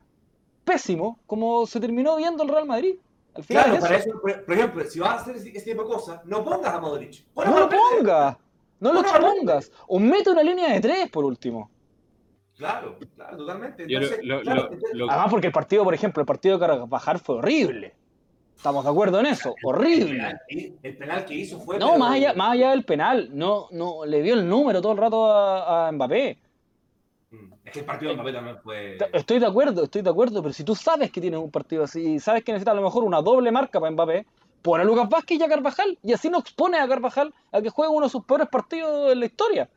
pésimos, 0.64 1.18
como 1.26 1.66
se 1.66 1.80
terminó 1.80 2.16
viendo 2.18 2.44
el 2.44 2.50
Real 2.50 2.66
Madrid. 2.68 2.96
Al 3.36 3.44
final 3.44 3.64
Claro, 3.64 3.78
es 3.78 3.82
para 3.84 3.96
eso. 3.98 4.10
eso, 4.10 4.22
por, 4.22 4.54
ejemplo, 4.54 4.84
si 4.86 5.00
vas 5.00 5.10
a 5.10 5.16
hacer 5.22 5.36
ese, 5.38 5.50
ese 5.50 5.72
tipo 5.72 5.84
de 5.84 5.90
cosas, 5.90 6.24
no 6.26 6.44
pongas 6.44 6.74
a 6.74 6.80
Modric. 6.80 7.24
Pon 7.34 7.48
a 7.48 7.50
No 7.50 7.60
lo 7.62 7.70
pongas. 7.70 8.38
No 8.80 8.94
lo 8.94 9.02
pongas. 9.02 9.72
O 9.88 9.98
mete 9.98 10.30
una 10.30 10.44
línea 10.44 10.70
de 10.74 10.80
tres, 10.82 11.10
por 11.10 11.26
último. 11.26 11.72
Claro, 12.58 12.98
claro, 13.16 13.38
totalmente. 13.38 13.84
Entonces, 13.84 14.20
lo- 14.24 14.42
claro, 14.42 14.60
lo- 14.62 14.66
entonces- 14.74 14.90
lo- 14.94 15.10
Además, 15.12 15.28
porque 15.32 15.48
el 15.48 15.54
partido, 15.54 15.84
por 15.84 15.94
ejemplo, 15.94 16.22
el 16.22 16.28
partido 16.28 16.58
de 16.58 16.66
Carvajal 16.68 17.20
fue 17.20 17.36
horrible. 17.38 17.96
Estamos 18.56 18.84
de 18.86 18.90
acuerdo 18.92 19.20
en 19.20 19.26
eso. 19.26 19.50
el, 19.58 19.66
Horrible. 19.68 20.06
penal, 20.12 20.40
que- 20.48 20.74
el 20.84 20.98
penal 20.98 21.26
que 21.26 21.34
hizo 21.34 21.60
fue. 21.60 21.80
No, 21.80 21.88
pero- 21.88 22.00
más 22.00 22.12
allá, 22.14 22.34
más 22.36 22.52
allá 22.54 22.70
del 22.72 22.86
penal. 22.86 23.30
No, 23.34 23.68
no, 23.72 24.06
le 24.06 24.22
dio 24.22 24.36
el 24.36 24.48
número 24.48 24.82
todo 24.82 24.92
el 24.94 24.98
rato 25.00 25.26
a, 25.32 25.88
a 25.88 25.92
Mbappé. 25.92 26.38
Mm, 27.32 27.54
Es 27.66 27.72
que 27.74 27.80
el 27.80 27.86
partido 27.86 28.12
de 28.12 28.16
Mbappé 28.16 28.34
también 28.34 28.58
fue. 28.64 28.98
Estoy 29.12 29.40
de 29.40 29.46
acuerdo, 29.48 29.84
estoy 29.84 30.02
de 30.04 30.10
acuerdo, 30.12 30.42
pero 30.42 30.54
si 30.54 30.64
tú 30.64 30.76
sabes 30.76 31.12
que 31.12 31.20
tienes 31.20 31.40
un 31.40 31.50
partido 31.52 31.84
así, 31.84 32.20
sabes 32.20 32.44
que 32.44 32.52
necesitas 32.54 32.74
a 32.74 32.76
lo 32.76 32.84
mejor 32.84 33.04
una 33.04 33.22
doble 33.22 33.52
marca 33.52 33.80
para 33.80 33.92
Mbappé, 33.92 34.26
pone 34.62 34.84
a 34.84 34.86
Lucas 34.86 35.10
Vázquez 35.10 35.40
y 35.40 35.44
a 35.44 35.50
Carvajal, 35.50 35.98
y 36.04 36.14
así 36.14 36.30
no 36.30 36.38
expone 36.40 36.78
a 36.78 36.88
Carvajal 36.88 37.34
a 37.52 37.62
que 37.62 37.70
juegue 37.70 37.92
uno 37.92 38.06
de 38.06 38.12
sus 38.12 38.24
peores 38.24 38.48
partidos 38.48 39.12
en 39.12 39.20
la 39.20 39.26
historia. 39.26 39.70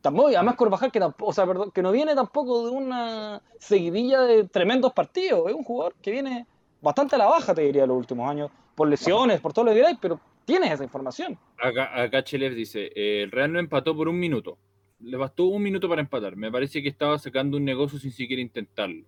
Tampoco, 0.00 0.28
además 0.28 0.56
Carvajal 0.56 0.90
que, 0.90 0.98
tampoco, 0.98 1.70
que 1.70 1.82
no 1.82 1.92
viene 1.92 2.14
tampoco 2.14 2.64
de 2.64 2.70
una 2.70 3.42
seguidilla 3.58 4.22
de 4.22 4.44
tremendos 4.44 4.92
partidos, 4.92 5.48
es 5.48 5.54
un 5.54 5.62
jugador 5.62 5.94
que 6.00 6.10
viene 6.10 6.46
bastante 6.80 7.16
a 7.16 7.18
la 7.18 7.26
baja, 7.26 7.54
te 7.54 7.62
diría, 7.62 7.86
los 7.86 7.98
últimos 7.98 8.28
años, 8.30 8.50
por 8.74 8.88
lesiones, 8.88 9.40
por 9.40 9.52
todo 9.52 9.66
lo 9.66 9.72
que 9.72 9.76
diráis, 9.76 9.98
pero 10.00 10.18
tienes 10.46 10.72
esa 10.72 10.84
información. 10.84 11.38
Acá, 11.58 12.00
acá 12.00 12.22
dice, 12.22 12.90
eh, 12.94 13.22
el 13.22 13.30
Real 13.30 13.52
no 13.52 13.58
empató 13.58 13.94
por 13.94 14.08
un 14.08 14.18
minuto. 14.18 14.58
Le 15.00 15.16
bastó 15.16 15.44
un 15.44 15.62
minuto 15.62 15.88
para 15.88 16.00
empatar. 16.00 16.36
Me 16.36 16.50
parece 16.50 16.82
que 16.82 16.88
estaba 16.88 17.18
sacando 17.18 17.56
un 17.56 17.64
negocio 17.64 17.98
sin 17.98 18.12
siquiera 18.12 18.42
intentarlo. 18.42 19.04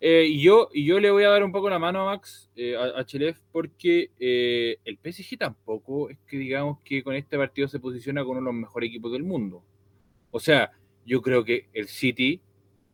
Eh, 0.00 0.26
y, 0.28 0.42
yo, 0.42 0.68
y 0.72 0.84
yo 0.84 1.00
le 1.00 1.10
voy 1.10 1.24
a 1.24 1.30
dar 1.30 1.42
un 1.42 1.52
poco 1.52 1.70
la 1.70 1.78
mano 1.78 2.02
a 2.02 2.04
Max, 2.12 2.50
eh, 2.56 2.76
a, 2.76 3.00
a 3.00 3.06
porque 3.52 4.10
eh, 4.18 4.76
el 4.84 4.98
PSG 4.98 5.38
tampoco 5.38 6.10
es 6.10 6.18
que 6.26 6.36
digamos 6.36 6.80
que 6.84 7.02
con 7.02 7.14
este 7.14 7.38
partido 7.38 7.68
se 7.68 7.80
posiciona 7.80 8.22
con 8.22 8.32
uno 8.32 8.40
de 8.40 8.52
los 8.52 8.54
mejores 8.54 8.90
equipos 8.90 9.12
del 9.12 9.22
mundo. 9.22 9.62
O 10.36 10.40
sea, 10.40 10.72
yo 11.06 11.22
creo 11.22 11.44
que 11.44 11.68
el 11.72 11.86
City 11.86 12.40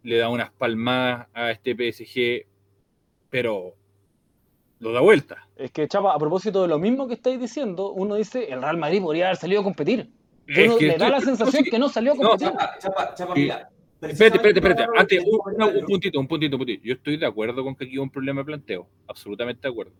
le 0.02 0.18
da 0.18 0.28
unas 0.28 0.50
palmadas 0.52 1.26
a 1.32 1.50
este 1.50 1.74
PSG, 1.74 2.46
pero 3.30 3.74
lo 4.78 4.92
da 4.92 5.00
vuelta. 5.00 5.48
Es 5.56 5.70
que, 5.70 5.88
Chapa, 5.88 6.12
a 6.14 6.18
propósito 6.18 6.60
de 6.60 6.68
lo 6.68 6.78
mismo 6.78 7.08
que 7.08 7.14
estáis 7.14 7.40
diciendo, 7.40 7.92
uno 7.92 8.16
dice, 8.16 8.52
el 8.52 8.60
Real 8.60 8.76
Madrid 8.76 9.00
podría 9.00 9.28
haber 9.28 9.38
salido 9.38 9.62
a 9.62 9.64
competir. 9.64 10.10
Es 10.46 10.68
Uno 10.68 10.76
que 10.76 10.86
le 10.88 10.98
da 10.98 11.06
estoy- 11.06 11.10
la 11.12 11.20
sensación 11.22 11.64
que 11.64 11.78
no 11.78 11.88
salió 11.88 12.12
a 12.12 12.14
No, 12.16 12.20
competir. 12.28 12.48
Chapa, 12.48 12.78
chapa, 12.78 13.14
chapa, 13.14 13.34
Sí. 13.34 13.40
mira. 13.40 13.70
Espérate, 14.02 14.36
espérate, 14.36 14.58
espérate. 14.58 14.84
Antes, 14.98 15.24
un, 15.24 15.86
puntito, 15.86 16.20
un 16.20 16.28
puntito, 16.28 16.56
un 16.56 16.58
puntito. 16.60 16.82
Yo 16.84 16.92
estoy 16.92 17.16
de 17.16 17.24
acuerdo 17.26 17.64
con 17.64 17.74
que 17.74 17.84
aquí 17.86 17.96
hubo 17.96 18.04
un 18.04 18.10
problema 18.10 18.42
de 18.42 18.44
planteo. 18.44 18.86
Absolutamente 19.06 19.62
de 19.66 19.68
acuerdo. 19.72 19.92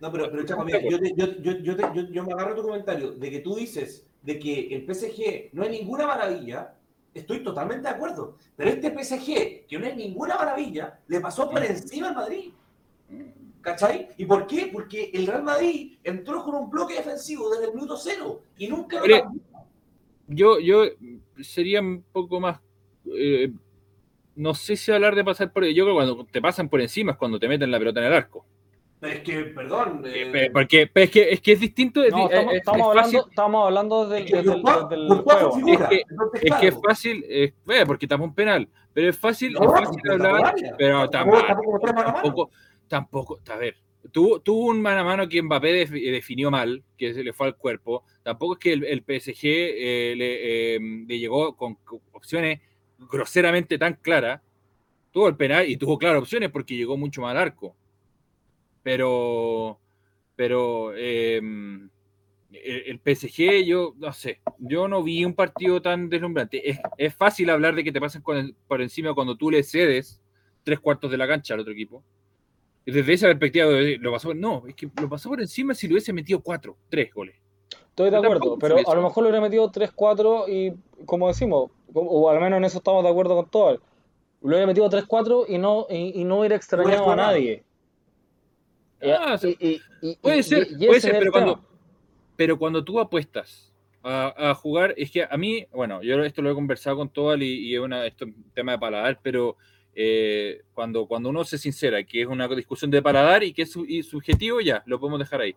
No, 0.00 0.12
pero, 0.12 0.30
pero 0.30 0.44
Chapa, 0.44 0.64
mira, 0.64 0.80
yo, 0.88 1.00
te- 1.00 1.12
yo, 1.16 1.26
yo, 1.40 1.58
yo, 1.58 1.76
te- 1.76 1.82
yo- 1.94 2.08
yo 2.08 2.24
me 2.24 2.32
agarro 2.34 2.54
tu 2.54 2.62
comentario 2.62 3.10
de 3.12 3.30
que 3.30 3.40
tú 3.40 3.56
dices 3.56 4.06
de 4.22 4.38
que 4.38 4.74
el 4.74 4.86
PSG 4.86 5.50
no 5.52 5.64
es 5.64 5.70
ninguna 5.70 6.06
maravilla. 6.06 6.74
Estoy 7.12 7.42
totalmente 7.42 7.88
de 7.88 7.94
acuerdo. 7.94 8.36
Pero 8.56 8.70
este 8.70 8.90
PSG, 8.90 9.66
que 9.66 9.78
no 9.78 9.86
es 9.86 9.96
ninguna 9.96 10.36
maravilla, 10.36 10.98
le 11.08 11.20
pasó 11.20 11.50
por 11.50 11.62
encima 11.62 12.08
al 12.08 12.14
Madrid. 12.14 12.52
¿Cachai? 13.60 14.08
¿Y 14.16 14.24
por 14.24 14.46
qué? 14.46 14.70
Porque 14.72 15.10
el 15.12 15.26
Real 15.26 15.42
Madrid 15.42 15.98
entró 16.02 16.42
con 16.42 16.54
un 16.54 16.70
bloque 16.70 16.94
defensivo 16.94 17.50
desde 17.50 17.66
el 17.66 17.74
minuto 17.74 17.96
cero 17.96 18.42
y 18.58 18.66
nunca 18.66 19.00
lo. 19.04 19.32
Yo, 20.26 20.58
yo 20.58 20.84
sería 21.40 21.80
un 21.80 22.02
poco 22.12 22.40
más. 22.40 22.60
eh, 23.14 23.52
no 24.34 24.54
sé 24.54 24.76
si 24.76 24.90
hablar 24.90 25.14
de 25.14 25.24
pasar 25.24 25.52
por. 25.52 25.64
Yo 25.64 25.84
creo 25.84 25.94
que 25.94 26.06
cuando 26.06 26.24
te 26.24 26.40
pasan 26.40 26.68
por 26.68 26.80
encima 26.80 27.12
es 27.12 27.18
cuando 27.18 27.38
te 27.38 27.48
meten 27.48 27.70
la 27.70 27.78
pelota 27.78 28.00
en 28.00 28.06
el 28.06 28.12
arco. 28.14 28.46
Pero 29.02 29.14
es 29.14 29.20
que, 29.22 29.44
perdón. 29.46 30.02
Eh, 30.06 30.30
eh, 30.32 30.50
porque 30.52 30.88
es, 30.94 31.10
que, 31.10 31.32
es 31.32 31.40
que 31.40 31.52
es 31.52 31.60
distinto. 31.60 32.04
Es, 32.04 32.12
No, 32.12 32.18
di- 32.18 32.22
estamos, 32.34 32.52
es- 32.52 32.58
estamos 32.58 32.80
es 32.80 32.86
hablando, 32.86 33.18
fácil, 33.18 33.30
estamos 33.30 33.66
hablando 33.66 34.08
del, 34.08 34.22
es 34.22 34.30
que 34.30 34.36
desde 34.36 34.52
el 34.52 34.62
juego. 34.62 34.88
Es 35.66 35.88
que- 35.88 35.96
es 35.96 36.40
que 36.40 36.66
es 36.68 36.74
claro, 36.74 36.80
fácil. 36.88 37.24
eh, 37.28 37.52
eh, 37.68 37.84
porque 37.84 38.04
estamos 38.06 38.28
un 38.28 38.34
penal. 38.36 38.68
Pero 38.94 39.08
es 39.10 39.18
fácil, 39.18 39.54
no, 39.54 39.64
es 39.64 39.70
fácil 39.72 40.00
hablar. 40.08 40.54
Pero 40.78 41.10
Tampoco- 41.10 41.80
tampoco, 41.92 42.50
tampoco 42.86 43.40
a 43.50 43.56
ver, 43.56 43.74
tuvo, 44.12 44.38
tuvo 44.40 44.66
un 44.66 44.80
mano 44.80 45.00
a 45.00 45.04
mano 45.04 45.28
que 45.28 45.42
Mbappé 45.42 45.84
defi- 45.88 46.10
definió 46.12 46.50
mal, 46.52 46.84
que 46.96 47.12
se 47.12 47.24
le 47.24 47.32
fue 47.32 47.48
al 47.48 47.56
cuerpo. 47.56 48.04
Tampoco 48.22 48.52
es 48.52 48.58
que 48.60 48.72
el, 48.74 48.84
el 48.84 49.02
PSG 49.02 49.40
eh, 49.44 50.14
le, 50.16 50.76
eh, 50.76 50.78
le 51.08 51.18
llegó 51.18 51.56
con, 51.56 51.74
con 51.76 51.98
opciones 52.12 52.60
groseramente 52.98 53.78
tan 53.78 53.94
claras. 53.94 54.40
Tuvo 55.10 55.26
el 55.26 55.36
penal 55.36 55.68
y 55.68 55.76
tuvo 55.76 55.98
claras 55.98 56.22
opciones 56.22 56.50
porque 56.50 56.76
llegó 56.76 56.96
mucho 56.96 57.20
más 57.22 57.32
al 57.32 57.38
arco. 57.38 57.74
Pero, 58.82 59.78
pero 60.36 60.92
eh, 60.96 61.36
el, 61.36 61.90
el 62.52 63.00
PSG, 63.00 63.64
yo 63.64 63.94
no 63.98 64.12
sé, 64.12 64.40
yo 64.58 64.88
no 64.88 65.02
vi 65.02 65.24
un 65.24 65.34
partido 65.34 65.80
tan 65.80 66.08
deslumbrante. 66.08 66.68
Es, 66.68 66.78
es 66.98 67.14
fácil 67.14 67.50
hablar 67.50 67.74
de 67.74 67.84
que 67.84 67.92
te 67.92 68.00
con 68.22 68.36
el- 68.36 68.54
por 68.66 68.80
encima 68.82 69.14
cuando 69.14 69.36
tú 69.36 69.50
le 69.50 69.62
cedes 69.62 70.20
tres 70.64 70.80
cuartos 70.80 71.10
de 71.10 71.16
la 71.16 71.26
cancha 71.26 71.54
al 71.54 71.60
otro 71.60 71.72
equipo. 71.72 72.02
Y 72.84 72.92
desde 72.92 73.12
esa 73.12 73.26
perspectiva, 73.28 73.66
de- 73.66 73.98
lo 73.98 74.12
pasó, 74.12 74.34
no, 74.34 74.64
es 74.66 74.74
que 74.74 74.88
lo 75.00 75.08
pasó 75.08 75.28
por 75.28 75.40
encima 75.40 75.74
si 75.74 75.86
le 75.86 75.94
hubiese 75.94 76.12
metido 76.12 76.40
cuatro, 76.40 76.76
tres 76.88 77.12
goles. 77.12 77.36
Estoy 77.88 78.10
de 78.10 78.16
acuerdo, 78.16 78.58
pero 78.58 78.76
a 78.90 78.94
lo 78.94 79.02
mejor 79.02 79.22
le 79.22 79.28
hubiera 79.30 79.42
metido 79.46 79.70
3-4 79.70 80.48
y, 80.48 80.72
como 81.04 81.28
decimos, 81.28 81.70
o 81.92 82.30
al 82.30 82.40
menos 82.40 82.56
en 82.56 82.64
eso 82.64 82.78
estamos 82.78 83.04
de 83.04 83.10
acuerdo 83.10 83.36
con 83.36 83.50
todos, 83.50 83.80
le 84.42 84.48
hubiera 84.48 84.66
metido 84.66 84.88
3-4 84.88 85.44
y 85.46 85.58
no, 85.58 85.86
y, 85.90 86.20
y 86.20 86.24
no 86.24 86.38
hubiera 86.40 86.56
extrañado 86.56 87.10
a 87.10 87.16
nadie. 87.16 87.64
Ah, 89.02 89.38
y- 89.42 89.80
y- 90.02 90.16
Puede 90.16 90.38
y- 90.38 90.42
ser, 90.42 90.68
puede 90.78 91.00
ser, 91.00 91.18
pero 91.18 91.32
cuando, 91.32 91.54
tema. 91.56 91.68
pero 92.36 92.58
cuando 92.58 92.84
tú 92.84 93.00
apuestas 93.00 93.72
a, 94.02 94.50
a 94.50 94.54
jugar, 94.54 94.94
es 94.96 95.10
que 95.10 95.24
a 95.28 95.36
mí, 95.36 95.66
bueno, 95.72 96.02
yo 96.02 96.22
esto 96.24 96.42
lo 96.42 96.50
he 96.50 96.54
conversado 96.54 96.96
con 96.96 97.08
Toal 97.08 97.42
y, 97.42 97.68
y 97.68 97.74
es 97.74 97.80
una, 97.80 98.06
esto 98.06 98.24
es 98.24 98.34
un 98.34 98.50
tema 98.54 98.72
de 98.72 98.78
paladar, 98.78 99.20
pero 99.22 99.56
eh, 99.94 100.62
cuando, 100.72 101.06
cuando 101.06 101.28
uno 101.28 101.44
se 101.44 101.58
sincera 101.58 102.02
que 102.02 102.22
es 102.22 102.26
una 102.26 102.48
discusión 102.48 102.90
de 102.90 103.02
paladar 103.02 103.42
y 103.44 103.52
que 103.52 103.62
es 103.62 103.72
su- 103.72 103.84
y 103.84 104.02
subjetivo, 104.02 104.60
ya, 104.60 104.82
lo 104.86 104.98
podemos 104.98 105.18
dejar 105.20 105.40
ahí. 105.42 105.54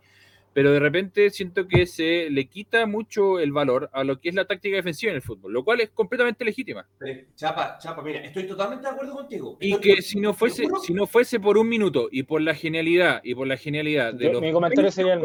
Pero 0.56 0.72
de 0.72 0.80
repente 0.80 1.30
siento 1.32 1.68
que 1.68 1.86
se 1.86 2.30
le 2.30 2.48
quita 2.48 2.86
mucho 2.86 3.42
el 3.42 3.52
valor 3.52 3.90
a 3.92 4.06
lo 4.06 4.22
que 4.22 4.30
es 4.30 4.36
la 4.36 4.46
táctica 4.46 4.78
defensiva 4.78 5.10
en 5.10 5.18
el 5.18 5.22
fútbol, 5.22 5.52
lo 5.52 5.66
cual 5.66 5.82
es 5.82 5.90
completamente 5.90 6.46
legítima. 6.46 6.88
Chapa, 7.36 7.78
Chapa, 7.78 8.02
mira, 8.02 8.22
estoy 8.24 8.48
totalmente 8.48 8.88
de 8.88 8.94
acuerdo 8.94 9.16
contigo. 9.16 9.58
Y 9.60 9.78
que 9.82 10.02
si 10.02 10.18
no 10.18 10.34
fuese, 10.34 10.66
si 10.82 10.94
no 10.94 11.08
fuese 11.08 11.42
por 11.42 11.58
un 11.58 11.68
minuto 11.68 12.08
y 12.10 12.24
por 12.24 12.42
la 12.42 12.56
genialidad 12.56 13.20
y 13.22 13.36
por 13.36 13.48
la 13.48 13.58
genialidad 13.58 14.14
de 14.14 14.28
Yo- 14.28 14.32
los 14.32 14.42
mi 14.42 14.54
comentario 14.54 14.84
20 14.84 14.96
sería 14.96 15.14
el. 15.16 15.20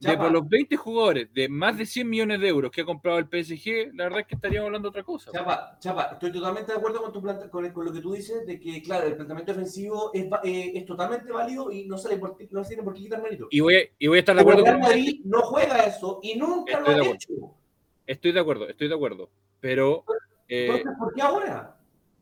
De 0.00 0.16
por 0.16 0.32
los 0.32 0.48
20 0.48 0.76
jugadores 0.76 1.32
de 1.34 1.48
más 1.48 1.76
de 1.76 1.84
100 1.84 2.08
millones 2.08 2.40
de 2.40 2.48
euros 2.48 2.70
que 2.70 2.80
ha 2.80 2.84
comprado 2.86 3.18
el 3.18 3.26
PSG, 3.28 3.94
la 3.94 4.04
verdad 4.04 4.20
es 4.20 4.26
que 4.26 4.34
estaríamos 4.34 4.66
hablando 4.68 4.86
de 4.86 4.90
otra 4.90 5.02
cosa. 5.02 5.30
Chapa, 5.30 5.76
Chapa, 5.78 6.10
estoy 6.12 6.32
totalmente 6.32 6.72
de 6.72 6.78
acuerdo 6.78 7.02
con, 7.02 7.12
tu 7.12 7.20
planta- 7.20 7.50
con, 7.50 7.68
con 7.70 7.84
lo 7.84 7.92
que 7.92 8.00
tú 8.00 8.12
dices, 8.14 8.46
de 8.46 8.58
que, 8.58 8.80
claro, 8.82 9.06
el 9.06 9.14
planteamiento 9.14 9.52
ofensivo 9.52 10.10
es, 10.14 10.24
eh, 10.44 10.72
es 10.74 10.86
totalmente 10.86 11.30
válido 11.30 11.70
y 11.70 11.84
no 11.86 11.98
se 11.98 12.08
le 12.08 12.16
por, 12.16 12.36
no 12.50 12.62
se 12.64 12.68
tiene 12.68 12.82
por 12.82 12.94
qué 12.94 13.00
quitar 13.00 13.22
mérito. 13.22 13.48
Y 13.50 13.60
voy, 13.60 13.74
a, 13.76 13.80
y 13.98 14.06
voy 14.06 14.16
a 14.16 14.20
estar 14.20 14.34
de 14.34 14.40
acuerdo 14.40 14.64
el 14.64 14.72
con 14.72 14.80
Madrid 14.80 15.20
no 15.24 15.42
juega 15.42 15.76
eso 15.84 16.18
y 16.22 16.34
nunca 16.36 16.78
Estoy 16.78 16.94
lo 16.94 17.02
ha 17.02 17.06
hecho. 17.14 17.28
Estoy 18.06 18.32
de 18.32 18.40
acuerdo, 18.40 18.68
estoy 18.68 18.88
de 18.88 18.94
acuerdo. 18.94 19.30
Pero, 19.60 20.04
eh, 20.48 20.66
Entonces, 20.78 20.92
¿por 20.98 21.14
qué 21.14 21.20
ahora? 21.22 21.76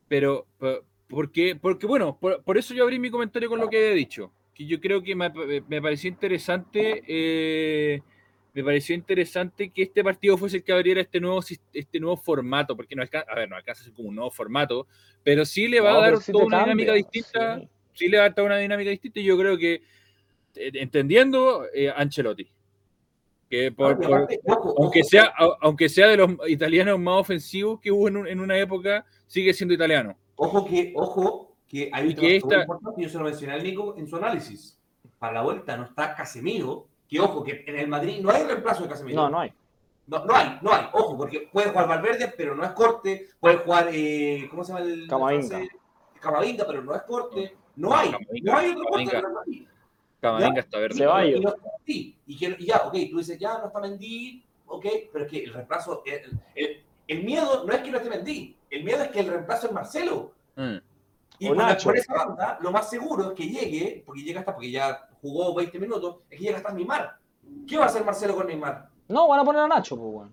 pero, 0.09 0.47
po- 0.59 0.83
porque, 1.09 1.55
porque 1.57 1.87
bueno, 1.87 2.19
por, 2.21 2.43
por 2.43 2.59
eso 2.59 2.75
yo 2.75 2.83
abrí 2.83 2.99
mi 2.99 3.11
comentario 3.11 3.49
con 3.49 3.61
lo 3.61 3.71
que 3.71 3.79
había 3.79 3.93
dicho. 3.93 4.33
Que 4.59 4.67
yo 4.67 4.81
creo 4.81 5.01
que 5.01 5.15
me, 5.15 5.31
me 5.69 5.81
pareció 5.81 6.09
interesante, 6.11 7.05
eh, 7.07 8.03
me 8.53 8.65
pareció 8.65 8.93
interesante 8.97 9.71
que 9.71 9.83
este 9.83 10.03
partido 10.03 10.37
fuese 10.37 10.57
el 10.57 10.65
que 10.65 10.73
abriera 10.73 11.01
este 11.01 11.21
nuevo, 11.21 11.39
este 11.73 12.01
nuevo 12.01 12.17
formato, 12.17 12.77
porque 12.77 12.97
no 12.97 13.03
alcanza, 13.03 13.31
a 13.31 13.37
ver, 13.37 13.49
no 13.49 13.55
alcanza 13.55 13.83
a 13.83 13.85
ser 13.85 13.93
como 13.95 14.09
un 14.09 14.17
nuevo 14.17 14.33
formato, 14.33 14.89
pero 15.23 15.45
sí 15.45 15.69
le 15.69 15.81
va 15.81 15.93
No, 15.93 15.99
a 15.99 16.11
dar 16.11 16.17
sí 16.17 16.33
toda 16.33 16.45
una 16.47 16.57
cambia, 16.65 16.75
dinámica 16.75 16.93
distinta. 16.95 17.61
sí. 17.61 17.69
sí 17.95 18.09
le 18.09 18.17
va 18.17 18.25
a 18.25 18.27
dar 18.27 18.35
toda 18.35 18.47
una 18.49 18.59
dinámica 18.59 18.91
distinta 18.91 19.21
y 19.21 19.25
yo 19.25 19.39
creo 19.39 19.57
que 19.57 19.75
eh, 20.57 20.71
entendiendo 20.75 21.67
eh, 21.73 21.93
Ancelotti 21.95 22.51
que 23.49 23.71
por- 23.71 23.97
No, 23.97 24.03
y 24.03 24.07
por- 24.09 24.17
aparte, 24.17 24.41
ojo, 24.45 24.75
aunque 24.77 25.01
ojo, 25.03 25.09
sea 25.09 25.23
a- 25.39 25.57
aunque 25.61 25.89
sea 25.89 26.09
de 26.09 26.17
los 26.17 26.31
italianos 26.49 26.99
más 26.99 27.15
ofensivos 27.21 27.79
que 27.81 27.93
hubo 27.93 28.09
en, 28.09 28.17
un- 28.17 28.27
en 28.27 28.41
una 28.41 28.59
época 28.59 29.07
sigue 29.29 29.55
siendo 29.55 29.73
italiano 29.75 30.19
Ojo 30.35 30.65
que, 30.67 30.93
ojo, 30.97 31.48
que 31.69 31.91
hay 31.93 32.09
un 32.09 32.15
tema 32.15 32.29
esta- 32.29 32.61
importante, 32.63 33.03
yo 33.03 33.09
se 33.09 33.19
lo 33.19 33.25
mencioné 33.25 33.53
al 33.55 33.63
Nico 33.63 33.95
en 33.99 34.07
su 34.09 34.17
análisis. 34.17 34.79
Para 35.19 35.35
la 35.35 35.43
vuelta 35.43 35.77
no 35.77 35.85
está 35.85 36.15
Casemiro, 36.15 36.87
que 37.09 37.21
ojo, 37.21 37.43
que 37.45 37.65
en 37.67 37.77
el 37.79 37.89
Madrid 37.89 38.21
no 38.23 38.31
hay 38.31 38.45
reemplazo 38.45 38.85
de 38.85 38.89
Casemiro. 38.89 39.23
No, 39.23 39.29
no 39.31 39.41
hay. 39.41 39.53
No, 40.07 40.25
no 40.25 40.35
hay, 40.35 40.59
no 40.63 40.73
hay, 40.73 40.87
ojo, 40.93 41.19
porque 41.19 41.49
puede 41.53 41.69
jugar 41.69 41.87
Valverde, 41.87 42.33
pero 42.37 42.55
no 42.55 42.65
es 42.65 42.71
corte, 42.71 43.29
puede 43.39 43.59
jugar, 43.59 43.91
eh, 43.93 44.47
¿cómo 44.51 44.65
se 44.65 44.73
llama 44.73 44.85
el 44.85 45.07
Camavinga. 45.07 45.61
Camavinga, 46.21 46.65
pero 46.67 46.83
no 46.83 46.95
es 46.95 47.03
corte, 47.03 47.55
no 47.77 47.95
hay, 47.95 48.11
Camavinga, 48.13 48.53
no 48.53 48.59
hay 48.59 48.71
otro 48.71 48.85
corte 48.85 49.03
en 49.19 49.25
el 49.27 49.33
Madrid. 49.33 49.67
Camavinga 50.21 50.61
está 50.61 50.79
verde. 50.79 50.97
Ceballos. 50.97 51.41
Y 51.41 51.45
no. 51.45 51.55
Y, 51.85 52.17
y 52.27 52.67
ya, 52.67 52.79
ok, 52.87 52.95
tú 53.11 53.19
dices, 53.19 53.39
ya 53.39 53.59
no 53.59 53.67
está 53.67 53.81
Mendy, 53.81 54.43
ok, 54.67 54.87
pero 55.13 55.25
es 55.27 55.31
que 55.31 55.45
el 55.45 55.53
reemplazo, 55.53 56.03
el, 56.07 56.39
el- 56.55 56.83
el 57.07 57.25
miedo 57.25 57.65
no 57.65 57.73
es 57.73 57.81
que 57.83 57.91
no 57.91 57.99
esté 57.99 58.11
Mendy, 58.11 58.57
el 58.71 58.85
miedo 58.85 59.03
es 59.03 59.09
que 59.11 59.21
el 59.21 59.29
reemplazo 59.29 59.67
es 59.69 59.73
Marcelo. 59.73 60.33
Mm. 60.57 60.77
Y 61.39 61.49
por, 61.49 61.57
la- 61.57 61.77
por 61.77 61.97
esa 61.97 62.15
banda, 62.15 62.59
lo 62.61 62.71
más 62.73 62.89
seguro 62.91 63.29
es 63.29 63.35
que 63.35 63.47
llegue, 63.49 64.03
porque 64.05 64.23
llega 64.23 64.41
hasta, 64.41 64.53
porque 64.55 64.71
ya 64.71 65.09
jugó 65.23 65.55
20 65.55 65.79
minutos, 65.79 66.17
es 66.31 66.39
que 66.39 66.45
llega 66.45 66.57
hasta 66.59 66.73
Neymar. 66.73 67.17
¿Qué 67.67 67.77
va 67.77 67.85
a 67.85 67.87
hacer 67.87 68.05
Marcelo 68.05 68.35
con 68.35 68.47
Neymar? 68.47 68.89
No, 69.09 69.29
van 69.29 69.41
a 69.41 69.45
poner 69.45 69.63
a 69.63 69.69
Nacho, 69.69 69.97
pues, 69.97 70.13
weón. 70.15 70.33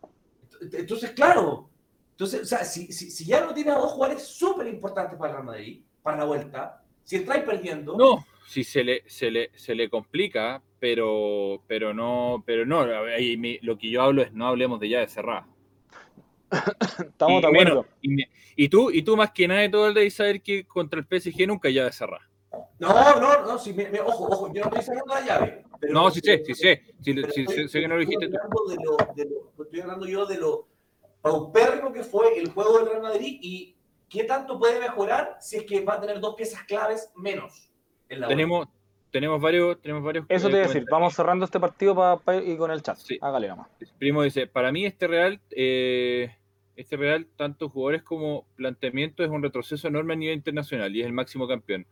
Entonces, 0.73 1.11
claro. 1.11 1.69
Entonces, 2.11 2.41
o 2.41 2.45
sea, 2.45 2.63
si, 2.63 2.91
si, 2.91 3.11
si 3.11 3.25
ya 3.25 3.41
no 3.45 3.53
tiene 3.53 3.71
a 3.71 3.75
dos 3.77 3.91
jugadores 3.91 4.23
súper 4.23 4.67
importantes 4.67 5.17
para 5.17 5.29
el 5.31 5.35
Real 5.35 5.45
Madrid, 5.45 5.81
para 6.01 6.17
la 6.17 6.23
vuelta, 6.25 6.81
si 7.03 7.17
entráis 7.17 7.43
perdiendo, 7.43 7.95
no 7.97 8.25
si 8.47 8.63
se 8.63 8.83
le, 8.83 9.03
se 9.09 9.31
le 9.31 9.49
se 9.57 9.73
le 9.73 9.89
complica 9.89 10.61
pero 10.79 11.63
pero 11.67 11.95
no 11.95 12.43
pero 12.45 12.63
no 12.63 12.81
ahí 13.15 13.37
mi- 13.37 13.57
lo 13.63 13.75
que 13.75 13.89
yo 13.89 14.03
hablo 14.03 14.21
es 14.21 14.31
no 14.33 14.45
hablemos 14.47 14.79
de 14.79 14.89
llave 14.89 15.07
cerrada 15.07 15.47
Estamos 16.99 17.39
y, 17.39 17.45
de 17.45 17.47
bueno, 17.51 17.71
acuerdo. 17.71 17.85
y, 18.01 18.09
me- 18.09 18.29
y 18.55 18.69
tú 18.69 18.89
y 18.91 19.01
tú 19.01 19.15
más 19.17 19.31
que 19.31 19.47
nadie 19.47 19.69
todo 19.69 19.87
el 19.87 19.93
día 19.93 20.09
saber 20.11 20.41
que 20.41 20.65
contra 20.65 20.99
el 20.99 21.05
PSG 21.05 21.47
nunca 21.47 21.67
hay 21.67 21.73
llave 21.75 21.91
cerrada 21.91 22.27
No, 22.79 23.19
no, 23.19 23.45
no, 23.45 23.57
sí, 23.59 23.73
me, 23.73 23.89
me- 23.89 23.99
ojo, 24.01 24.25
ojo, 24.25 24.53
yo 24.53 24.61
no 24.63 24.69
estoy 24.69 24.81
sacando 24.83 25.13
la 25.13 25.21
llave. 25.21 25.65
pero- 25.79 25.93
No, 25.93 26.09
sí 26.11 26.19
sé, 26.23 26.41
sí 26.45 26.53
sé. 26.53 26.81
Sí, 27.01 27.45
sé, 27.47 27.67
sé 27.67 27.81
que 27.81 27.87
no 27.87 27.95
lo 27.95 27.99
dijiste 28.01 28.27
tú. 28.27 28.33
Estoy 28.35 28.39
hablando, 28.41 28.65
de 28.67 28.75
lo, 28.83 29.13
de 29.15 29.25
lo- 29.57 29.63
estoy 29.63 29.79
hablando 29.81 30.05
yo 30.07 30.25
de 30.25 30.37
lo 30.37 30.67
paupérrimo 31.21 31.91
que 31.91 32.03
fue 32.03 32.37
el 32.37 32.49
juego 32.49 32.77
del 32.79 32.87
Real 32.89 33.01
Madrid 33.01 33.37
y 33.41 33.75
qué 34.09 34.23
tanto 34.23 34.57
puede 34.59 34.79
mejorar 34.79 35.37
si 35.39 35.57
es 35.57 35.63
que 35.65 35.83
va 35.83 35.95
a 35.95 36.01
tener 36.01 36.19
dos 36.19 36.35
piezas 36.35 36.63
claves 36.63 37.11
menos 37.15 37.69
en 38.09 38.21
la 38.21 38.27
Tenemos, 38.27 38.67
tenemos 39.11 39.41
varios, 39.41 39.81
tenemos 39.81 40.03
varios. 40.03 40.25
Eso 40.29 40.47
eh, 40.47 40.51
te 40.51 40.57
iba 40.57 40.65
a 40.65 40.67
decir, 40.67 40.85
vamos 40.89 41.13
cerrando 41.15 41.45
este 41.45 41.59
partido 41.59 41.95
para 42.23 42.37
ir 42.41 42.57
con 42.57 42.69
el 42.71 42.81
chat. 42.81 42.97
Sí. 42.97 43.17
Hágale 43.21 43.47
nomás. 43.47 43.67
Primo 43.97 44.21
dice, 44.23 44.45
para 44.47 44.71
mí 44.71 44.85
este 44.85 45.07
Real, 45.07 45.41
eh, 45.51 46.35
este 46.75 46.97
Real, 46.97 47.27
tanto 47.35 47.69
jugadores 47.69 48.03
como 48.03 48.45
planteamiento, 48.55 49.23
es 49.23 49.29
un 49.29 49.43
retroceso 49.43 49.87
enorme 49.87 50.13
a 50.13 50.17
nivel 50.17 50.35
internacional 50.35 50.95
y 50.95 51.01
es 51.01 51.07
el 51.07 51.13
máximo 51.13 51.47
campeón. 51.47 51.85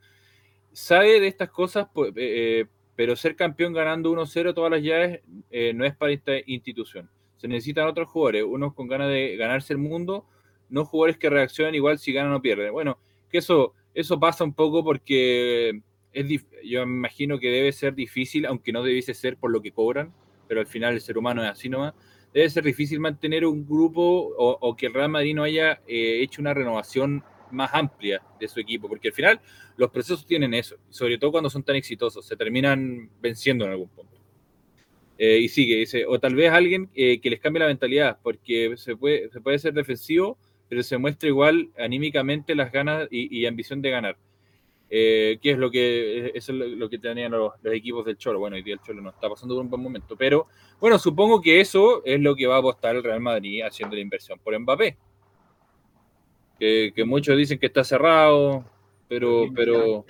Sabe 0.72 1.20
de 1.20 1.28
estas 1.28 1.50
cosas, 1.50 1.88
pues, 1.94 2.10
eh, 2.12 2.14
eh, 2.62 2.66
pero 2.96 3.16
ser 3.16 3.36
campeón 3.36 3.74
ganando 3.74 4.12
1-0 4.12 4.54
todas 4.54 4.72
las 4.72 4.82
llaves 4.82 5.22
eh, 5.52 5.74
no 5.74 5.86
es 5.86 5.96
para 5.96 6.12
esta 6.12 6.34
institución. 6.46 7.10
Se 7.38 7.48
necesitan 7.48 7.88
otros 7.88 8.10
jugadores, 8.10 8.44
unos 8.44 8.74
con 8.74 8.88
ganas 8.88 9.10
de 9.10 9.36
ganarse 9.38 9.74
el 9.74 9.80
mundo, 9.80 10.26
no 10.70 10.86
jugadores 10.86 11.18
que 11.18 11.30
reaccionen 11.30 11.76
igual 11.76 12.00
si 12.00 12.14
ganan 12.14 12.34
o 12.34 12.42
pierden. 12.42 12.72
Bueno, 12.72 12.98
que 13.30 13.40
eso, 13.40 13.74
eso 13.94 14.20
pasa 14.20 14.44
un 14.44 14.54
poco 14.54 14.84
porque 14.84 15.82
es 16.14 16.46
yo 16.64 16.86
me 16.86 16.94
imagino 16.94 17.40
que 17.40 17.50
debe 17.50 17.72
ser 17.72 17.96
difícil, 17.96 18.46
aunque 18.46 18.72
no 18.72 18.84
debiese 18.84 19.14
ser 19.14 19.38
por 19.38 19.52
lo 19.52 19.62
que 19.62 19.72
cobran, 19.72 20.14
pero 20.48 20.62
al 20.62 20.68
final 20.68 20.94
el 20.94 21.02
ser 21.02 21.18
humano 21.18 21.44
es 21.44 21.50
así 21.50 21.70
nomás. 21.70 21.94
Debe 22.34 22.50
ser 22.50 22.64
difícil 22.64 23.00
mantener 23.00 23.46
un 23.46 23.66
grupo 23.66 24.02
o, 24.02 24.58
o 24.60 24.76
que 24.76 24.88
el 24.88 24.94
Real 24.94 25.10
Madrid 25.10 25.36
no 25.36 25.44
haya 25.44 25.82
eh, 25.88 26.22
hecho 26.22 26.42
una 26.42 26.54
renovación 26.54 27.24
más 27.52 27.70
amplia 27.74 28.22
de 28.40 28.48
su 28.48 28.60
equipo, 28.60 28.90
porque 28.90 29.10
al 29.10 29.14
final 29.14 29.40
los 29.78 29.92
procesos 29.92 30.26
tienen 30.26 30.54
eso, 30.54 30.78
sobre 30.90 31.18
todo 31.18 31.32
cuando 31.32 31.50
son 31.50 31.64
tan 31.64 31.76
exitosos, 31.76 32.26
se 32.26 32.36
terminan 32.36 33.10
venciendo 33.22 33.66
en 33.66 33.72
algún 33.72 33.90
punto. 33.90 34.18
Eh, 35.18 35.40
y 35.40 35.48
sigue, 35.48 35.76
dice, 35.76 36.06
o 36.08 36.20
tal 36.20 36.34
vez 36.34 36.52
alguien 36.52 36.90
eh, 36.96 37.22
que 37.22 37.30
les 37.30 37.40
cambie 37.40 37.60
la 37.60 37.68
mentalidad, 37.68 38.18
porque 38.24 38.74
se 38.78 38.96
puede, 38.96 39.30
se 39.30 39.40
puede 39.40 39.60
ser 39.60 39.74
defensivo, 39.74 40.38
pero 40.68 40.82
se 40.82 40.98
muestra 40.98 41.30
igual 41.30 41.70
anímicamente 41.78 42.56
las 42.56 42.72
ganas 42.72 43.08
y, 43.12 43.40
y 43.40 43.46
ambición 43.46 43.82
de 43.82 43.92
ganar. 43.92 44.18
Eh, 44.90 45.40
que 45.42 45.52
es 45.52 45.58
lo 45.58 45.72
que 45.72 46.32
eso 46.36 46.52
es 46.52 46.58
lo, 46.78 46.88
que 46.88 47.00
tenían 47.00 47.32
los, 47.32 47.54
los 47.64 47.74
equipos 47.74 48.06
del 48.06 48.18
Cholo. 48.18 48.38
Bueno, 48.40 48.56
hoy 48.56 48.62
día 48.62 48.76
el 48.76 48.82
Cholo 48.82 49.02
no 49.02 49.10
está 49.10 49.28
pasando 49.28 49.56
por 49.56 49.64
un 49.64 49.70
buen 49.70 49.82
momento, 49.82 50.16
pero 50.16 50.48
bueno, 50.80 51.00
supongo 51.00 51.42
que 51.42 51.60
eso 51.62 52.04
es 52.06 52.20
lo 52.22 52.36
que 52.36 52.46
va 52.46 52.58
a 52.58 52.60
apostar 52.60 52.96
el 52.96 53.04
Real 53.04 53.20
Madrid 53.20 53.64
haciendo 53.64 53.96
la 53.96 54.02
inversión 54.02 54.38
por 54.40 54.58
Mbappé. 54.60 54.96
Que, 56.60 56.94
que 56.96 57.04
muchos 57.06 57.36
dicen 57.36 57.58
que 57.58 57.66
está 57.66 57.84
cerrado, 57.84 58.64
pero, 59.08 59.46
pero, 59.56 60.06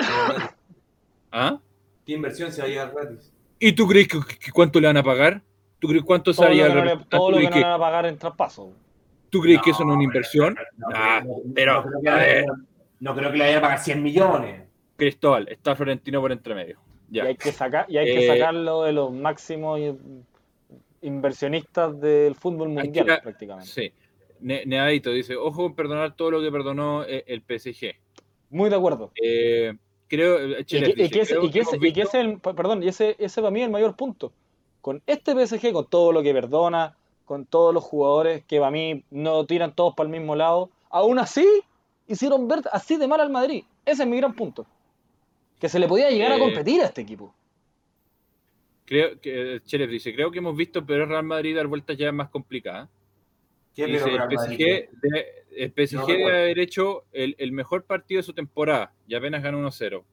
¿ah? 1.32 1.60
¿Qué 2.06 2.14
inversión 2.14 2.52
se 2.52 2.62
va 2.62 2.68
a 2.68 2.70
llevar 2.70 2.92
gratis? 2.94 3.32
¿Y 3.60 3.72
tú 3.72 3.88
crees 3.88 4.08
que, 4.10 4.20
que 4.40 4.52
cuánto 4.52 4.80
le 4.82 4.88
van 4.88 4.98
a 4.98 5.04
pagar? 5.04 5.42
¿Tú 5.80 5.88
crees 5.88 6.04
cuánto 6.04 6.34
Todo 6.34 6.44
lo 6.46 6.48
salía 6.50 6.70
no 6.70 6.84
le- 6.84 7.06
todo 7.06 7.32
lo 7.32 7.38
que 7.38 7.44
¿Tú 7.44 7.50
no 7.50 7.50
crees 7.52 7.56
le 7.56 7.64
van 7.64 7.74
a 7.74 7.80
pagar 7.80 8.06
en 8.06 8.18
traspaso. 8.18 8.74
¿Tú 9.30 9.40
crees 9.42 9.62
que 9.62 9.72
eso 9.72 9.84
no 9.86 9.92
es 9.92 9.96
una 9.96 10.04
inversión? 10.04 10.56
No, 10.78 10.88
Ah, 10.94 11.22
no, 11.26 11.36
pero, 11.56 11.76
no 11.76 11.84
creo 11.90 12.02
que 12.02 12.10
a 12.10 12.18
le- 12.18 12.26
ver. 12.34 12.46
no 13.00 13.16
creo 13.16 13.32
que 13.32 13.38
le 13.38 13.44
vaya 13.46 13.58
a 13.58 13.62
pagar 13.62 13.80
100 13.80 14.04
millones. 14.04 14.63
Cristóbal, 15.04 15.48
está 15.50 15.76
Florentino 15.76 16.20
por 16.22 16.32
entre 16.32 16.56
medio. 16.56 16.78
Y 17.12 17.20
hay 17.20 17.36
que 17.36 17.52
sacar, 17.52 17.86
y 17.90 17.98
hay 17.98 18.06
que 18.06 18.26
Eh, 18.26 18.28
sacarlo 18.28 18.84
de 18.84 18.92
los 18.94 19.12
máximos 19.14 19.80
in- 19.80 20.26
inversionistas 21.02 22.00
del 22.00 22.36
fútbol 22.36 22.70
mundial, 22.70 23.20
prácticamente. 23.22 23.70
Sí. 23.70 23.92
Ne- 24.40 24.66
Neadito 24.66 25.12
dice, 25.12 25.36
ojo 25.36 25.64
con 25.64 25.76
perdonar 25.76 26.16
todo 26.16 26.32
lo 26.32 26.42
que 26.42 26.52
perdonó 26.52 27.04
eh, 27.04 27.24
el 27.28 27.42
PSG. 27.42 27.96
Muy 28.50 28.70
de 28.70 28.76
acuerdo. 28.76 29.12
Eh, 29.22 29.74
creo, 30.08 30.40
eh, 30.40 30.58
Y 30.62 30.64
Cheles 30.66 30.94
que, 30.96 31.02
y 31.02 31.04
dice, 31.04 31.14
que 31.14 31.22
ese, 31.22 31.34
creo 31.36 31.44
y 31.46 31.52
que 31.52 31.60
ese- 31.60 31.70
hemos 31.76 31.76
y 31.76 31.80
que 31.94 32.02
visto- 32.02 32.18
ese 32.18 32.20
es 32.20 32.26
el- 32.26 32.40
perdón, 32.56 32.84
y 32.84 32.88
ese, 32.88 33.16
ese 33.20 33.42
para 33.42 33.52
mí 33.52 33.62
es 33.62 33.66
el 33.68 33.72
mayor 33.72 33.96
punto. 33.96 34.32
Con 34.82 35.02
este 35.08 35.34
PSG, 35.34 35.72
con 35.72 35.88
todo 35.88 36.12
lo 36.12 36.22
que 36.24 36.34
perdona, 36.34 36.96
con 37.26 37.46
todos 37.46 37.74
los 37.74 37.84
jugadores 37.84 38.44
que 38.46 38.60
para 38.60 38.72
mí 38.72 39.04
no 39.12 39.46
tiran 39.46 39.74
todos 39.74 39.94
para 39.96 40.08
el 40.08 40.12
mismo 40.12 40.36
lado, 40.36 40.70
aún 40.90 41.20
así 41.20 41.48
hicieron 42.08 42.48
ver 42.50 42.60
así 42.72 42.98
de 42.98 43.08
mal 43.08 43.22
al 43.22 43.30
Madrid. 43.30 43.64
Ese 43.86 44.04
es 44.04 44.10
mi 44.10 44.18
gran 44.18 44.34
punto. 44.34 44.66
Que 45.60 45.70
se 45.70 45.80
le 45.80 45.88
podía 45.88 46.10
llegar 46.10 46.32
a 46.32 46.36
Eh, 46.36 46.40
competir 46.40 46.82
a 46.82 46.86
este 46.86 47.02
equipo. 47.02 47.34
Creo 48.86 49.20
que 49.22 49.62
Cheles 49.66 49.90
dice, 49.90 50.14
creo 50.14 50.30
que 50.30 50.40
hemos 50.40 50.56
visto 50.58 50.86
pero 50.86 51.06
Real 51.06 51.24
Madrid 51.24 51.56
dar 51.56 51.68
vueltas 51.68 51.98
ya 51.98 52.12
más 52.12 52.30
complicadas. 52.30 52.90
¿Qué 53.74 53.88
Dice, 53.88 54.04
pero 54.04 54.24
el 54.24 54.30
PSG, 54.30 54.58
de- 55.02 55.26
el 55.56 55.72
PSG 55.74 55.96
No 55.96 56.06
debe 56.06 56.26
haber 56.38 56.60
hecho 56.60 57.06
el, 57.12 57.36
el 57.40 57.52
mejor 57.52 57.86
partido 57.86 58.20
de 58.20 58.24
su 58.24 58.34
temporada 58.34 58.94
y 59.08 59.16
apenas 59.16 59.42
ganó 59.42 59.58
1-0. 59.60 60.04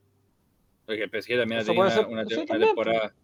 Porque 0.86 1.02
el 1.02 1.10
PSG 1.10 1.36
también 1.38 1.60
ha 1.60 1.64
tenido 1.64 1.84
una, 1.84 2.06
una 2.08 2.22
sí, 2.24 2.28
te- 2.28 2.34
una 2.36 2.46
también, 2.46 2.68
temporada. 2.68 3.14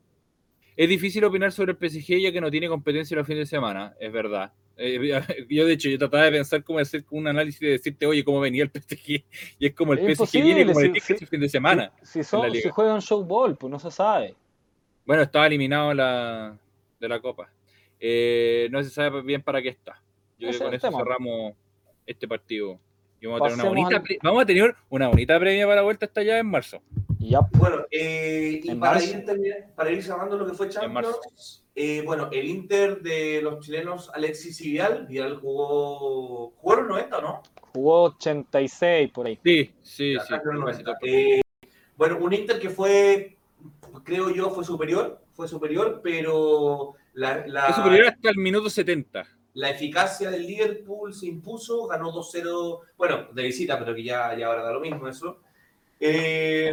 Es 0.76 0.88
difícil 0.90 1.24
opinar 1.24 1.52
sobre 1.52 1.72
el 1.72 1.78
PSG 1.78 2.20
ya 2.20 2.32
que 2.32 2.40
no 2.40 2.50
tiene 2.50 2.68
competencia 2.68 3.16
los 3.16 3.26
fines 3.26 3.48
de 3.48 3.56
semana, 3.56 3.94
es 3.98 4.12
verdad. 4.12 4.52
Eh, 4.76 4.98
yo, 5.48 5.66
de 5.66 5.72
hecho, 5.72 5.88
yo 5.88 5.98
trataba 5.98 6.24
de 6.24 6.32
pensar 6.32 6.62
cómo 6.64 6.78
hacer 6.78 7.04
un 7.10 7.26
análisis 7.26 7.60
de 7.60 7.68
decirte, 7.68 8.06
oye, 8.06 8.24
cómo 8.24 8.40
venía 8.40 8.62
el 8.62 8.70
PSG. 8.70 9.24
Y 9.58 9.66
es 9.66 9.74
como 9.74 9.92
el 9.94 10.00
Es 10.00 10.18
PSG 10.18 10.42
viene 10.42 10.66
como 10.66 10.80
el 10.80 10.86
si- 10.86 10.92
ticket 10.92 11.18
si- 11.18 11.24
el 11.24 11.28
fin 11.28 11.40
de 11.40 11.48
semana. 11.48 11.92
Si, 12.02 12.22
son, 12.22 12.52
si 12.54 12.68
juegan 12.68 13.00
showball, 13.00 13.56
pues 13.56 13.70
no 13.70 13.78
se 13.78 13.90
sabe. 13.90 14.34
Bueno, 15.04 15.22
estaba 15.22 15.46
eliminado 15.46 15.94
la, 15.94 16.58
de 17.00 17.08
la 17.08 17.20
Copa. 17.20 17.48
Eh, 18.00 18.68
no 18.70 18.82
se 18.82 18.90
sabe 18.90 19.22
bien 19.22 19.40
para 19.42 19.62
qué 19.62 19.68
está. 19.70 20.02
Yo 20.38 20.48
creo 20.48 20.52
que 20.52 20.58
con 20.58 20.66
es 20.68 20.72
el 20.72 20.74
eso 20.74 20.88
tema. 20.88 20.98
cerramos 20.98 21.54
este 22.04 22.28
partido. 22.28 22.78
Y 23.20 23.26
vamos 23.26 23.40
a, 23.40 23.44
tener 23.44 23.54
una 23.54 23.68
bonita, 23.70 23.96
al- 23.96 24.18
vamos 24.22 24.42
a 24.42 24.46
tener 24.46 24.76
una 24.90 25.08
bonita 25.08 25.38
previa 25.40 25.64
para 25.64 25.76
la 25.76 25.82
vuelta 25.82 26.04
hasta 26.06 26.20
allá 26.20 26.38
en 26.38 26.46
marzo. 26.46 26.82
Y 27.18 27.30
ya, 27.30 27.40
Bueno, 27.52 27.86
eh, 27.90 28.60
y 28.62 28.74
para 28.74 28.92
marzo. 28.92 29.16
ir, 29.18 29.24
para 29.74 29.90
ir 29.90 30.02
cerrando 30.02 30.36
lo 30.36 30.46
que 30.46 30.52
fue. 30.52 30.68
Champions, 30.68 31.64
eh, 31.76 32.02
bueno, 32.04 32.28
el 32.32 32.48
Inter 32.48 33.00
de 33.02 33.40
los 33.42 33.64
chilenos 33.64 34.10
Alexis 34.14 34.60
y 34.62 34.70
Vidal, 34.72 35.06
Vidal 35.06 35.36
jugó, 35.38 36.50
jugó 36.56 36.76
los 36.76 36.88
90, 36.88 37.20
¿no? 37.20 37.42
jugó 37.72 38.04
86 38.04 39.10
por 39.12 39.26
ahí. 39.26 39.38
Sí, 39.44 39.70
sí, 39.82 40.14
Ya, 40.14 40.20
sí. 40.22 40.28
casi 40.30 40.44
los 40.46 40.64
casi 40.64 40.82
90. 40.82 40.84
todo. 40.84 40.94
Eh, 41.02 41.40
bueno, 41.96 42.18
un 42.20 42.32
Inter 42.32 42.58
que 42.58 42.70
fue, 42.70 43.36
creo 44.02 44.30
yo, 44.30 44.50
fue 44.50 44.64
superior, 44.64 45.20
fue 45.34 45.46
superior, 45.46 46.00
pero 46.02 46.94
la, 47.12 47.46
la- 47.46 47.66
Fue 47.72 47.84
superior 47.84 48.06
hasta 48.06 48.30
el 48.30 48.36
minuto 48.38 48.70
70. 48.70 49.26
la 49.54 49.70
eficacia 49.70 50.30
del 50.30 50.46
Liverpool 50.46 51.12
se 51.14 51.26
impuso, 51.26 51.86
ganó 51.86 52.10
2-0, 52.12 52.80
bueno, 52.96 53.28
de 53.32 53.42
visita, 53.42 53.78
pero 53.78 53.94
que 53.94 54.02
ya, 54.04 54.34
ya 54.36 54.46
ahora 54.46 54.62
da 54.62 54.72
lo 54.72 54.80
mismo 54.80 55.06
eso. 55.08 55.40
Eh, 55.98 56.72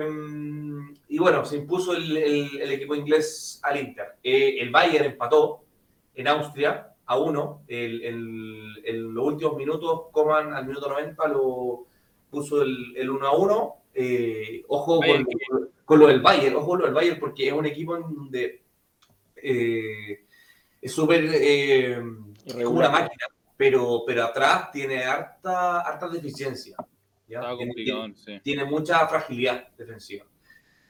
y 1.07 1.17
bueno, 1.17 1.45
se 1.45 1.57
impuso 1.57 1.93
el, 1.93 2.17
el- 2.17 2.61
el 2.61 2.71
equipo 2.71 2.95
inglés 2.95 3.59
al 3.63 3.79
Inter. 3.79 4.15
Eh, 4.23 4.57
el 4.59 4.69
Bayern 4.71 5.05
empató 5.05 5.63
en 6.15 6.27
Austria 6.27 6.89
a 7.05 7.17
uno. 7.17 7.61
En 7.67 9.13
los 9.13 9.25
últimos 9.25 9.55
minutos, 9.55 10.03
Coman 10.11 10.53
al 10.53 10.65
minuto 10.65 10.89
90 10.89 11.27
lo 11.27 11.85
puso 12.29 12.61
el, 12.61 12.93
el 12.97 13.09
1 13.09 13.27
a 13.27 13.35
1. 13.35 13.75
Eh, 13.95 14.63
ojo 14.69 14.99
con, 15.13 15.25
con 15.85 15.99
lo 15.99 16.07
del 16.07 16.21
Bayern, 16.21 16.55
ojo 16.55 16.67
con 16.67 16.79
lo 16.79 16.85
del 16.85 16.93
Bayern, 16.95 17.19
porque 17.19 17.47
es 17.47 17.53
un 17.53 17.65
equipo 17.65 17.95
en 17.95 18.01
donde 18.03 18.63
eh, 19.35 20.25
es 20.81 20.91
súper 20.91 21.23
eh, 21.31 22.01
como 22.63 22.77
una 22.79 22.89
máquina, 22.89 23.25
pero, 23.55 24.03
pero 24.05 24.23
atrás 24.25 24.71
tiene 24.71 25.03
harta, 25.03 25.81
harta 25.81 26.07
deficiencia. 26.09 26.75
¿Ya? 27.27 27.39
Estaba 27.39 27.57
Tiene- 27.57 28.13
sí. 28.15 28.39
tiene 28.43 28.65
mucha 28.65 29.07
fragilidad 29.07 29.67
defensiva. 29.77 30.25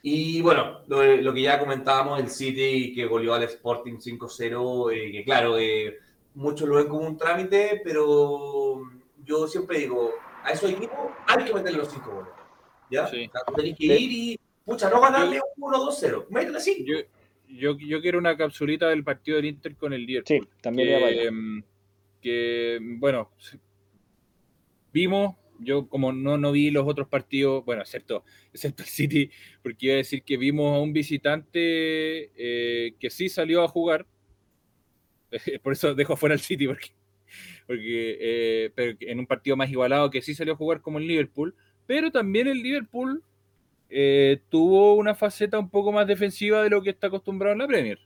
Y 0.02 0.42
bueno, 0.42 0.80
lo, 0.86 1.02
lo 1.16 1.32
que 1.32 1.42
ya 1.42 1.58
comentábamos, 1.58 2.20
el 2.20 2.28
City 2.28 2.92
que 2.94 3.06
goleó 3.06 3.32
al 3.34 3.44
Sporting 3.44 3.94
5-0, 3.98 4.92
eh, 4.92 5.10
que 5.12 5.24
claro, 5.24 5.58
eh, 5.58 5.98
muchos 6.34 6.68
lo 6.68 6.76
ven 6.76 6.88
como 6.88 7.06
un 7.06 7.16
trámite, 7.16 7.80
pero 7.82 8.82
yo 9.24 9.46
siempre 9.48 9.78
digo, 9.78 10.10
a 10.42 10.50
esos 10.52 10.70
equipos 10.70 10.98
hay 11.26 11.44
que 11.46 11.54
meterle 11.54 11.78
los 11.78 11.90
5 11.90 12.10
goles. 12.10 12.32
¿Ya? 12.90 13.06
Sí. 13.06 13.26
O 13.28 13.32
sea, 13.32 13.40
tenés 13.56 13.78
que 13.78 13.86
ir 13.86 14.12
y, 14.12 14.40
pucha, 14.64 14.90
no 14.90 15.00
ganarle 15.00 15.40
1-2-0, 15.56 16.26
métele 16.28 16.60
5. 16.60 16.84
Yo, 16.86 16.96
yo, 17.48 17.78
yo 17.78 18.00
quiero 18.02 18.18
una 18.18 18.36
capsulita 18.36 18.88
del 18.90 19.04
partido 19.04 19.36
del 19.38 19.46
Inter 19.46 19.74
con 19.74 19.94
el 19.94 20.04
Liverpool. 20.04 20.40
Sí, 20.42 20.48
también 20.60 20.88
que, 21.00 21.62
que, 22.20 22.78
bueno, 22.98 23.30
vimos, 24.92 25.34
yo 25.64 25.88
como 25.88 26.12
no, 26.12 26.38
no 26.38 26.52
vi 26.52 26.70
los 26.70 26.86
otros 26.86 27.08
partidos, 27.08 27.64
bueno, 27.64 27.82
excepto, 27.82 28.24
excepto 28.52 28.82
el 28.82 28.88
City, 28.88 29.30
porque 29.62 29.86
iba 29.86 29.94
a 29.94 29.98
decir 29.98 30.22
que 30.22 30.36
vimos 30.36 30.76
a 30.76 30.80
un 30.80 30.92
visitante 30.92 32.30
eh, 32.36 32.94
que 32.98 33.10
sí 33.10 33.28
salió 33.28 33.62
a 33.62 33.68
jugar, 33.68 34.06
por 35.62 35.72
eso 35.72 35.94
dejo 35.94 36.14
afuera 36.14 36.34
el 36.34 36.40
City, 36.40 36.66
porque, 36.66 36.92
porque 37.66 38.18
eh, 38.20 38.96
en 39.00 39.18
un 39.18 39.26
partido 39.26 39.56
más 39.56 39.70
igualado 39.70 40.10
que 40.10 40.22
sí 40.22 40.34
salió 40.34 40.54
a 40.54 40.56
jugar 40.56 40.80
como 40.80 40.98
el 40.98 41.06
Liverpool, 41.06 41.54
pero 41.86 42.10
también 42.10 42.46
el 42.46 42.62
Liverpool 42.62 43.22
eh, 43.90 44.40
tuvo 44.48 44.94
una 44.94 45.14
faceta 45.14 45.58
un 45.58 45.70
poco 45.70 45.92
más 45.92 46.06
defensiva 46.06 46.62
de 46.62 46.70
lo 46.70 46.82
que 46.82 46.90
está 46.90 47.08
acostumbrado 47.08 47.52
en 47.52 47.58
la 47.60 47.66
Premier. 47.66 47.98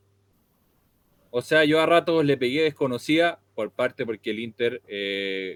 O 1.31 1.43
sea, 1.43 1.65
yo 1.65 1.81
a 1.81 1.87
ratos 1.87 2.25
le 2.25 2.37
pegué 2.37 2.63
desconocida 2.63 3.41
por 3.59 3.73
parte 3.73 4.07
porque 4.07 4.31
el 4.31 4.39
Inter 4.39 4.81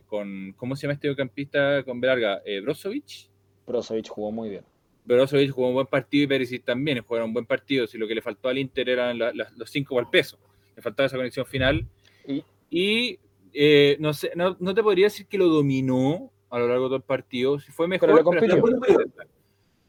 con, 0.07 0.55
¿cómo 0.57 0.75
se 0.75 0.83
llama 0.83 0.95
este 0.95 1.15
campista 1.15 1.85
con 1.85 2.01
Belga? 2.01 2.43
Eh, 2.45 2.59
Brozovic. 2.59 3.29
Brozovic 3.65 4.09
jugó 4.09 4.33
muy 4.33 4.49
bien. 4.49 4.65
Brozovic 5.05 5.53
jugó 5.53 5.69
un 5.69 5.75
buen 5.75 5.87
partido 5.87 6.25
y 6.25 6.27
Perisic 6.27 6.65
también 6.65 7.01
jugaron 7.05 7.29
un 7.29 7.35
buen 7.35 7.47
partido. 7.47 7.87
Si 7.87 7.99
lo 7.99 8.09
que 8.09 8.17
le 8.17 8.21
faltó 8.21 8.49
al 8.49 8.59
Inter 8.59 8.89
eran 8.89 9.21
la- 9.21 9.33
la- 9.33 9.53
los 9.57 9.71
cinco 9.71 10.01
al 10.01 10.11
peso. 10.11 10.37
Le 10.75 10.83
faltaba 10.83 11.07
esa 11.07 11.17
conexión 11.17 11.47
final. 11.47 11.87
Y- 12.27 12.43
Y 12.71 13.19
eh, 13.55 13.97
no 14.01 14.13
sé, 14.15 14.33
no, 14.35 14.57
no 14.59 14.75
te 14.75 14.83
podría 14.83 15.07
decir 15.07 15.27
que 15.29 15.39
lo 15.39 15.47
dominó 15.47 16.33
a 16.51 16.59
lo 16.59 16.67
largo 16.67 16.85
de 16.85 16.89
todo 16.89 16.97
el 16.97 17.03
partido. 17.03 17.61
Si 17.61 17.71
fue 17.71 17.87
mejor, 17.87 18.09
Pero 18.09 18.33
le 18.33 18.41
pero 18.41 19.05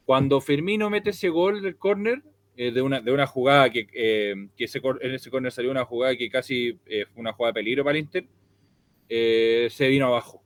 cuando 0.06 0.40
Firmino 0.40 0.92
mete 0.92 1.10
ese 1.10 1.30
gol 1.30 1.64
del 1.64 1.78
córner, 1.78 2.22
eh, 2.56 2.72
de, 2.72 2.82
una, 2.82 3.02
de 3.02 3.12
una 3.12 3.26
jugada 3.26 3.70
que, 3.70 3.88
eh, 3.94 4.36
que 4.56 4.66
ese, 4.66 4.80
en 5.02 5.14
ese 5.14 5.30
córner 5.30 5.52
salió 5.52 5.72
una 5.72 5.86
jugada 5.86 6.16
que 6.16 6.30
casi 6.30 6.80
eh, 6.86 7.06
fue 7.12 7.22
una 7.22 7.34
jugada 7.34 7.52
de 7.52 7.62
peligro 7.62 7.84
para 7.84 7.98
el 7.98 8.04
Inter, 8.04 8.26
se 9.10 9.88
vino 9.88 10.08
abajo. 10.08 10.44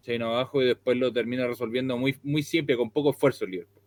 Se 0.00 0.12
vino 0.12 0.26
abajo 0.26 0.62
y 0.62 0.66
después 0.66 0.96
lo 0.96 1.12
termina 1.12 1.46
resolviendo 1.46 1.96
muy, 1.96 2.16
muy 2.22 2.42
simple, 2.42 2.76
con 2.76 2.90
poco 2.90 3.10
esfuerzo 3.10 3.44
el 3.44 3.50
Liverpool. 3.50 3.82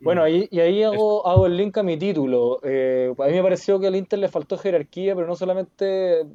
Bueno, 0.00 0.22
ahí, 0.22 0.48
y 0.50 0.60
ahí 0.60 0.82
hago, 0.82 1.26
hago 1.26 1.46
el 1.46 1.56
link 1.56 1.78
a 1.78 1.82
mi 1.82 1.96
título. 1.96 2.60
A 2.62 3.26
mí 3.26 3.32
me 3.32 3.42
pareció 3.42 3.78
que 3.80 3.86
al 3.86 3.96
Inter 3.96 4.18
le 4.18 4.28
faltó 4.28 4.58
jerarquía, 4.58 5.14
pero 5.14 5.26
no 5.26 5.36
solamente 5.36 6.26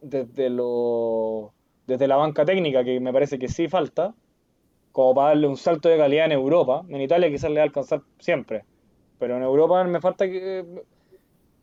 desde, 0.00 0.50
lo, 0.50 1.52
desde 1.86 2.08
la 2.08 2.16
banca 2.16 2.44
técnica, 2.44 2.82
que 2.82 2.98
me 3.00 3.12
parece 3.12 3.38
que 3.38 3.48
sí 3.48 3.68
falta, 3.68 4.14
como 4.92 5.14
para 5.14 5.28
darle 5.28 5.46
un 5.46 5.56
salto 5.56 5.88
de 5.88 5.98
calidad 5.98 6.26
en 6.26 6.32
Europa. 6.32 6.84
En 6.88 7.00
Italia 7.00 7.30
quizás 7.30 7.50
le 7.50 7.56
va 7.56 7.62
a 7.62 7.66
alcanzar 7.66 8.02
siempre, 8.18 8.64
pero 9.20 9.36
en 9.36 9.42
Europa 9.44 9.84
me 9.84 10.00
falta 10.00 10.26
que... 10.26 10.64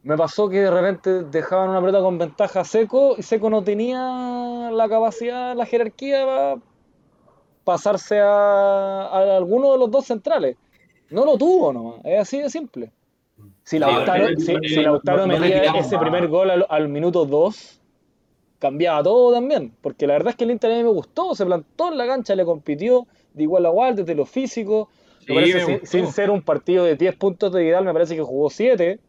Me 0.03 0.15
pasó 0.15 0.47
que 0.47 0.61
de 0.61 0.71
repente 0.71 1.23
dejaban 1.25 1.69
una 1.71 1.81
pelota 1.81 1.99
con 1.99 2.17
ventaja 2.17 2.61
a 2.61 2.63
Seco 2.63 3.15
y 3.17 3.23
Seco 3.23 3.49
no 3.49 3.61
tenía 3.61 4.69
la 4.71 4.87
capacidad, 4.87 5.53
la 5.53 5.65
jerarquía 5.65 6.25
para 6.25 6.55
pasarse 7.65 8.19
a, 8.21 9.07
a 9.07 9.35
alguno 9.37 9.73
de 9.73 9.79
los 9.79 9.91
dos 9.91 10.05
centrales. 10.05 10.55
No 11.09 11.25
lo 11.25 11.37
tuvo 11.37 11.73
nomás, 11.73 11.95
es 12.05 12.21
así 12.21 12.39
de 12.39 12.49
simple. 12.49 12.91
Si 13.63 13.79
Lautaro, 13.79 14.27
pero- 14.27 14.39
si, 14.39 14.55
si 14.69 14.81
Lautaro 14.81 15.27
no- 15.27 15.37
metía 15.37 15.71
ese 15.73 15.97
primer 15.97 16.27
gol 16.29 16.51
al, 16.51 16.65
al 16.69 16.87
minuto 16.87 17.25
2, 17.25 17.81
cambiaba 18.59 19.03
todo 19.03 19.33
también. 19.33 19.73
Porque 19.81 20.07
la 20.07 20.13
verdad 20.13 20.29
es 20.29 20.35
que 20.37 20.45
el 20.45 20.51
Inter 20.51 20.71
a 20.71 20.75
mí 20.75 20.83
me 20.83 20.89
gustó, 20.89 21.35
se 21.35 21.45
plantó 21.45 21.91
en 21.91 21.97
la 21.97 22.07
cancha, 22.07 22.33
le 22.35 22.45
compitió 22.45 23.07
de 23.33 23.43
igual 23.43 23.65
a 23.65 23.69
igual 23.69 23.95
desde 23.97 24.15
lo 24.15 24.25
físico. 24.25 24.87
Sí, 25.27 25.33
Me 25.33 25.35
parece, 25.41 25.59
sin, 25.65 25.87
sin 25.87 26.05
ser 26.13 26.29
un 26.31 26.41
partido 26.41 26.85
de 26.85 26.95
10 26.95 27.15
puntos 27.15 27.51
de 27.51 27.61
Vidal, 27.63 27.83
me 27.85 27.93
parece 27.93 28.15
que 28.15 28.21
jugó 28.21 28.49
7, 28.49 28.99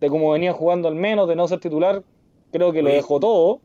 de 0.00 0.08
como 0.08 0.30
venía 0.32 0.52
jugando 0.52 0.88
al 0.88 0.94
menos, 0.94 1.28
de 1.28 1.36
no 1.36 1.46
ser 1.46 1.60
titular, 1.60 2.02
creo 2.50 2.72
que 2.72 2.82
lo 2.82 2.88
dejó 2.96 3.20
todo. 3.20 3.60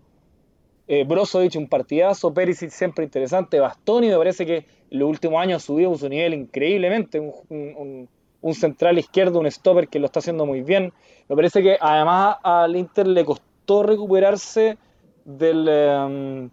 Eh, 0.88 1.06
Brozovic 1.06 1.56
un 1.56 1.68
partidazo, 1.70 2.34
Perisic 2.34 2.70
siempre 2.70 3.06
interesante, 3.06 3.60
Bastoni 3.60 4.10
me 4.10 4.18
parece 4.18 4.46
que 4.46 4.58
en 4.90 5.00
los 5.00 5.10
últimos 5.10 5.42
años 5.42 5.64
subió 5.64 5.96
su 5.96 6.10
nivel 6.10 6.34
increíblemente, 6.34 7.20
un, 7.22 7.32
un- 7.50 7.74
un- 7.78 8.10
un 8.42 8.54
central 8.54 9.00
izquierdo, 9.00 9.40
un 9.40 9.50
stopper 9.50 9.88
que 9.88 10.00
lo 10.00 10.08
está 10.08 10.20
haciendo 10.20 10.46
muy 10.46 10.62
bien. 10.62 10.92
Me 11.30 11.36
parece 11.38 11.64
que 11.64 11.78
además 11.80 12.36
al 12.44 12.76
Inter 12.76 13.08
le 13.08 13.24
costó 13.24 13.84
recuperarse 13.84 14.78
del, 15.24 15.66
em, 15.70 16.50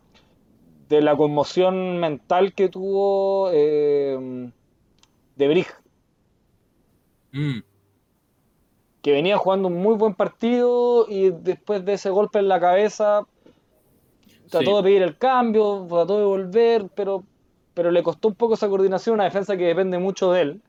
de 0.88 1.00
la 1.02 1.16
conmoción 1.16 1.98
mental 1.98 2.52
que 2.54 2.68
tuvo 2.68 3.50
em, 3.52 4.52
de 5.40 5.48
Brig, 5.48 5.66
Mm. 7.32 7.60
que 9.02 9.12
venía 9.12 9.38
jugando 9.38 9.68
un 9.68 9.80
muy 9.80 9.94
buen 9.94 10.14
partido 10.14 11.06
y 11.08 11.30
después 11.30 11.84
de 11.84 11.94
ese 11.94 12.10
golpe 12.10 12.38
en 12.38 12.48
la 12.48 12.60
cabeza 12.60 13.22
trató 14.50 14.70
Sí. 14.70 14.76
de 14.76 14.82
pedir 14.82 15.02
el 15.02 15.16
cambio, 15.16 15.86
trató 15.88 16.18
de 16.18 16.24
volver, 16.24 16.86
pero, 16.94 17.22
pero 17.72 17.90
le 17.90 18.02
costó 18.02 18.28
un 18.28 18.34
poco 18.34 18.54
esa 18.54 18.68
coordinación, 18.68 19.14
una 19.14 19.24
defensa 19.24 19.56
que 19.56 19.64
depende 19.64 19.98
mucho 19.98 20.32
de 20.32 20.40
él. 20.42 20.60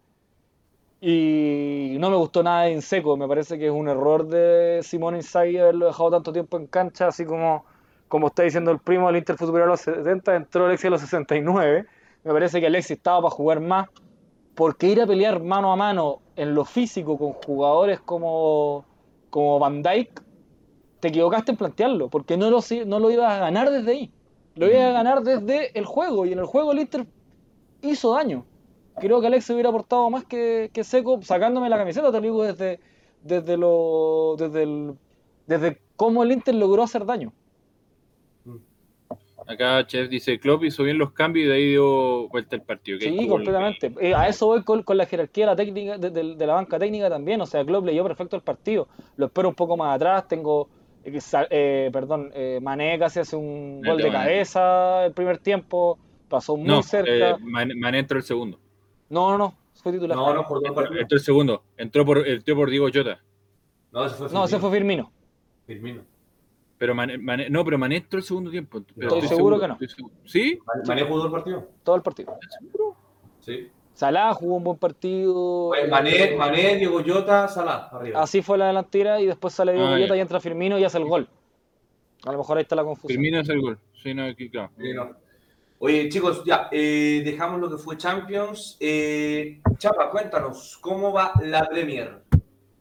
Y 1.02 1.98
no 2.00 2.12
me 2.12 2.16
gustó 2.16 2.44
nada 2.44 2.64
de 2.64 2.74
Inseco, 2.74 3.18
me 3.18 3.28
parece 3.28 3.58
que 3.58 3.66
es 3.66 3.72
un 3.72 3.88
error 3.90 4.28
de 4.28 4.82
Simón 4.84 5.16
Inzaghi 5.16 5.58
haberlo 5.58 5.88
dejado 5.88 6.12
tanto 6.12 6.32
tiempo 6.32 6.58
en 6.58 6.68
cancha, 6.68 7.08
así 7.08 7.26
como, 7.26 7.66
como 8.08 8.28
está 8.28 8.44
diciendo 8.44 8.70
el 8.70 8.78
primo 8.78 9.08
del 9.08 9.16
Inter 9.18 9.36
fue 9.36 9.48
superior 9.48 9.68
a 9.70 9.72
los 9.72 9.82
70, 9.82 10.36
entró 10.36 10.66
Alexis 10.68 10.86
a 10.86 10.90
los 10.92 11.02
69. 11.02 11.86
Me 12.24 12.32
parece 12.32 12.62
que 12.62 12.68
Alexis 12.68 12.98
estaba 12.98 13.20
para 13.24 13.32
jugar 13.32 13.60
más, 13.62 13.90
porque 14.56 14.88
ir 14.88 15.02
a 15.02 15.08
pelear 15.08 15.42
mano 15.42 15.72
a 15.72 15.76
mano 15.76 16.22
en 16.36 16.54
lo 16.56 16.66
físico 16.66 17.18
con 17.18 17.34
jugadores 17.34 18.00
como, 18.02 18.86
como 19.30 19.60
Van 19.60 19.82
Dyke, 19.82 20.22
te 21.00 21.08
equivocaste 21.08 21.52
en 21.52 21.58
plantearlo, 21.58 22.10
porque 22.10 22.38
no 22.38 22.50
lo, 22.50 22.60
no 22.86 23.00
lo 23.00 23.12
ibas 23.12 23.32
a 23.32 23.40
ganar 23.40 23.72
desde 23.72 23.92
ahí. 23.92 24.12
Lo 24.56 24.68
ibas 24.68 24.84
a 24.84 24.92
ganar 24.92 25.22
desde 25.24 25.78
el 25.78 25.86
juego, 25.86 26.26
y 26.26 26.34
en 26.34 26.40
el 26.40 26.46
juego 26.46 26.72
el 26.72 26.80
Inter 26.80 27.08
hizo 27.82 28.14
daño. 28.14 28.46
Creo 29.00 29.22
que 29.22 29.28
Alex 29.28 29.50
hubiera 29.50 29.70
aportado 29.70 30.10
más 30.10 30.26
que, 30.26 30.70
que 30.74 30.84
Seco, 30.84 31.22
sacándome 31.22 31.70
la 31.70 31.78
camiseta, 31.78 32.12
te 32.12 32.18
lo 32.18 32.22
digo 32.22 32.44
desde, 32.44 32.80
desde, 33.24 33.58
lo, 33.58 34.36
desde, 34.38 34.64
el, 34.64 34.96
desde 35.48 35.82
cómo 35.96 36.24
el 36.24 36.32
Inter 36.34 36.56
logró 36.56 36.84
hacer 36.84 37.06
daño. 37.06 37.34
Acá 39.48 39.86
Chef 39.88 40.08
dice, 40.10 40.40
Klopp 40.40 40.64
hizo 40.64 40.84
bien 40.84 40.98
los 40.98 41.12
cambios 41.14 41.46
y 41.46 41.50
de 41.50 41.56
ahí 41.56 41.70
dio 41.72 42.28
vuelta 42.30 42.56
el 42.56 42.62
partido. 42.62 43.00
Sí, 43.00 43.28
completamente. 43.28 43.92
Eh, 44.00 44.14
a 44.14 44.28
eso 44.28 44.46
voy 44.48 44.64
con, 44.64 44.84
con 44.84 44.98
la 44.98 45.06
jerarquía 45.06 45.46
de 45.46 45.52
la 45.52 45.56
técnica, 45.56 45.98
de, 45.98 46.10
de- 46.12 46.36
de 46.36 46.48
la 46.48 46.54
banca 46.54 46.78
técnica 46.80 47.10
también. 47.10 47.42
O 47.42 47.46
sea, 47.46 47.66
Klopp 47.66 47.86
leyó 47.86 48.04
perfecto 48.04 48.36
el 48.36 48.44
partido. 48.44 48.88
Lo 49.18 49.26
espero 49.26 49.50
un 49.50 49.56
poco 49.56 49.76
más 49.76 49.96
atrás. 49.96 50.28
Tengo, 50.28 50.70
eh, 51.04 51.20
eh, 51.50 51.90
perdón, 51.92 52.32
eh, 52.34 52.60
Mané 52.62 52.98
casi 53.00 53.20
hace 53.20 53.36
un 53.36 53.82
Mané, 53.82 53.92
gol 53.94 53.98
de 54.04 54.12
Mané. 54.12 54.24
cabeza 54.26 55.06
el 55.06 55.14
primer 55.14 55.40
tiempo. 55.40 55.98
Pasó 56.30 56.56
muy 56.56 56.68
No, 56.68 56.82
cerca. 56.84 57.32
eh, 57.32 57.36
Man- 57.42 57.72
Mané 57.78 58.00
entró 58.00 58.18
el 58.18 58.24
segundo. 58.24 58.60
No, 59.10 59.32
no, 59.32 59.38
no. 59.38 59.58
Fue 59.82 59.92
titular. 59.92 60.16
No, 60.16 60.34
no, 60.34 60.46
por 60.48 60.62
dos 60.62 60.70
Entró, 61.00 61.18
el 61.18 61.24
segundo. 61.24 61.64
Entró 61.76 62.06
por, 62.06 62.28
entró 62.28 62.56
por 62.56 62.70
Diego 62.70 62.88
Jota. 62.94 63.20
No, 63.92 64.06
ese 64.06 64.16
fue 64.16 64.30
No, 64.32 64.46
ese 64.46 64.60
fue 64.60 64.72
Firmino. 64.72 65.12
Firmino. 65.66 66.04
Pero 66.82 66.96
Mané, 66.96 67.16
Mané- 67.20 67.48
no, 67.48 67.64
pero 67.64 67.78
Mané 67.78 67.98
entró 67.98 68.18
el 68.18 68.24
segundo 68.26 68.50
tiempo. 68.50 68.82
Pero 68.98 69.14
Estoy 69.20 69.38
seguro 69.38 69.60
que 69.60 69.68
no. 69.68 69.74
estoy 69.74 69.88
seguro. 69.90 70.16
¿Sí? 70.26 70.58
¿Mané 70.88 71.04
jugó 71.04 71.26
el 71.26 71.32
partido? 71.32 71.68
Todo 71.84 71.96
el 71.96 72.02
partido. 72.02 72.34
¿Seguro? 72.60 72.96
Sí. 73.40 73.70
Salah 73.94 74.34
jugó 74.34 74.56
un 74.56 74.64
buen 74.64 74.78
partido. 74.80 75.68
Pues 75.70 75.88
Mané, 75.88 76.36
Mané, 76.36 76.78
Diego 76.78 77.04
Jota, 77.06 77.48
Salah, 77.48 77.88
arriba. 77.92 78.20
Así 78.20 78.42
fue 78.42 78.58
la 78.58 78.66
delantera 78.66 79.22
y 79.22 79.28
después 79.28 79.54
sale 79.54 79.74
Diego 79.74 79.90
Ah, 79.90 79.94
Villeta 79.94 80.16
ya. 80.16 80.18
y 80.18 80.22
entra 80.22 80.40
Firmino 80.40 80.80
y 80.80 80.84
hace 80.84 80.98
el 80.98 81.06
gol. 81.06 81.30
A 82.26 82.32
lo 82.32 82.40
mejor 82.40 82.58
ahí 82.58 82.64
está 82.64 82.76
la 82.76 82.84
confusión. 82.84 83.10
Firmino 83.16 83.42
es 83.42 83.50
el 83.50 83.62
gol. 83.62 83.78
Sí, 84.02 84.16
no, 84.16 84.26
aquí, 84.26 84.50
claro. 84.50 84.72
Sí, 84.80 84.92
no. 84.96 85.12
Oye, 85.78 86.10
chicos, 86.10 86.44
ya, 86.44 86.68
eh, 86.72 87.22
dejamos 87.24 87.62
lo 87.62 87.70
que 87.70 87.78
fue 87.78 87.96
Champions. 87.96 88.76
Eh, 88.80 89.62
Chapa, 89.78 90.10
cuéntanos, 90.10 90.80
¿cómo 90.82 91.14
va 91.14 91.34
la 91.44 91.64
Premier? 91.70 92.24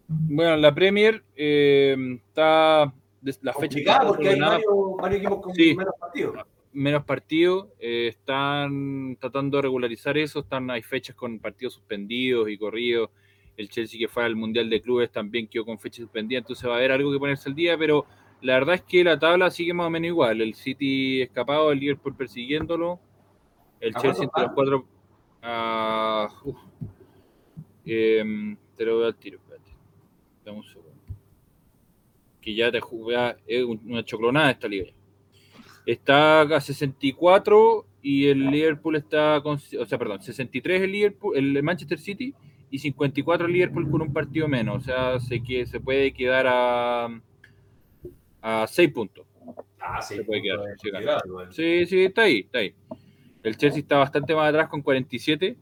Bueno, 0.09 0.56
la 0.56 0.74
Premier 0.74 1.22
eh, 1.36 2.18
está. 2.28 2.94
Des- 3.20 3.38
La 3.42 3.52
fecha 3.52 4.02
porque 4.06 4.28
hay 4.30 4.40
varios, 4.40 4.64
varios 5.01 5.20
equipos 5.20 5.40
con 5.42 5.55
Sí. 5.55 5.74
menos 5.74 5.94
partidos. 5.98 6.36
menos 6.72 7.05
partidos, 7.05 7.66
eh, 7.80 8.06
están 8.09 9.16
tratando 9.20 9.56
de 9.59 9.62
regularizar 9.62 10.16
eso, 10.16 10.38
están, 10.40 10.70
hay 10.70 10.82
fechas 10.82 11.16
con 11.16 11.38
partidos 11.40 11.74
suspendidos 11.74 12.48
y 12.48 12.56
corridos, 12.56 13.10
el 13.56 13.68
Chelsea 13.68 13.98
que 13.98 14.06
fue 14.06 14.24
al 14.24 14.36
Mundial 14.36 14.70
de 14.70 14.80
Clubes 14.80 15.10
también 15.10 15.48
quedó 15.48 15.64
con 15.64 15.78
fecha 15.80 16.01
suspendida, 16.02 16.38
entonces 16.38 16.68
va 16.68 16.74
a 16.74 16.76
haber 16.76 16.92
algo 16.92 17.10
que 17.10 17.18
ponerse 17.18 17.48
al 17.48 17.56
día, 17.56 17.76
pero 17.76 18.06
la 18.40 18.55
verdad 18.55 18.76
es 18.76 18.82
que 18.82 19.02
la 19.02 19.18
tabla 19.18 19.51
sigue 19.51 19.74
más 19.74 19.88
o 19.88 19.90
menos 19.90 20.06
igual, 20.06 20.40
el 20.40 20.55
City 20.55 21.20
escapado, 21.22 21.72
el 21.72 21.80
Liverpool 21.80 22.14
persiguiéndolo, 22.14 23.01
el 23.80 23.97
¿A 23.97 24.01
Chelsea 24.01 24.24
entre 24.24 24.42
los 24.44 24.52
cuatro... 24.52 24.86
ah, 25.42 26.28
uf. 26.44 26.56
Em, 27.84 28.56
te 28.76 28.84
lo 28.84 28.97
voy 28.98 29.06
al 29.06 29.16
tiro, 29.16 29.38
espérate. 29.38 29.70
Dame 30.44 30.59
un 30.59 30.64
segundo. 30.64 30.90
Que 32.41 32.55
ya 32.55 32.71
te 32.73 32.81
jugué, 32.81 33.37
es 33.47 33.65
un- 33.65 33.81
una 33.87 34.05
choclonada 34.05 34.51
esta 34.51 34.69
liga. 34.69 34.87
ya. 34.87 34.93
Está 35.87 36.43
a 36.43 36.61
64 36.61 37.87
y 38.03 38.27
el 38.29 38.51
Liverpool 38.51 38.97
está 38.97 39.41
con, 39.43 39.57
o 39.57 39.87
sea, 39.87 39.99
perdón, 39.99 40.23
63 40.23 40.83
el 40.83 40.93
Liverpool, 40.93 41.37
el 41.37 41.62
Manchester 41.62 41.99
City 41.99 42.35
y 42.71 42.79
54 42.79 43.47
el 43.47 43.53
Liverpool 43.53 43.91
con 43.91 44.03
un 44.03 44.12
partido 44.12 44.47
menos, 44.47 44.77
o 44.77 44.81
sea, 44.85 45.19
se 45.21 45.43
que 45.43 45.67
se 45.67 45.81
puede 45.81 46.12
quedar 46.12 46.47
a 46.49 47.21
a 48.43 48.67
6 48.67 48.91
puntos. 48.93 49.27
Ah, 49.79 50.01
sí. 50.01 50.17
Se 50.17 50.25
puede 50.25 50.43
quedar. 50.43 50.61
Sí, 51.51 51.87
sí, 51.87 52.05
está 52.05 52.23
ahí, 52.23 52.41
está 52.41 52.59
ahí. 52.61 52.75
El 53.43 53.57
Chelsea 53.57 53.81
está 53.81 53.99
bastante 53.99 54.35
más 54.35 54.49
atrás 54.51 54.69
con 54.69 54.83
47, 54.83 55.57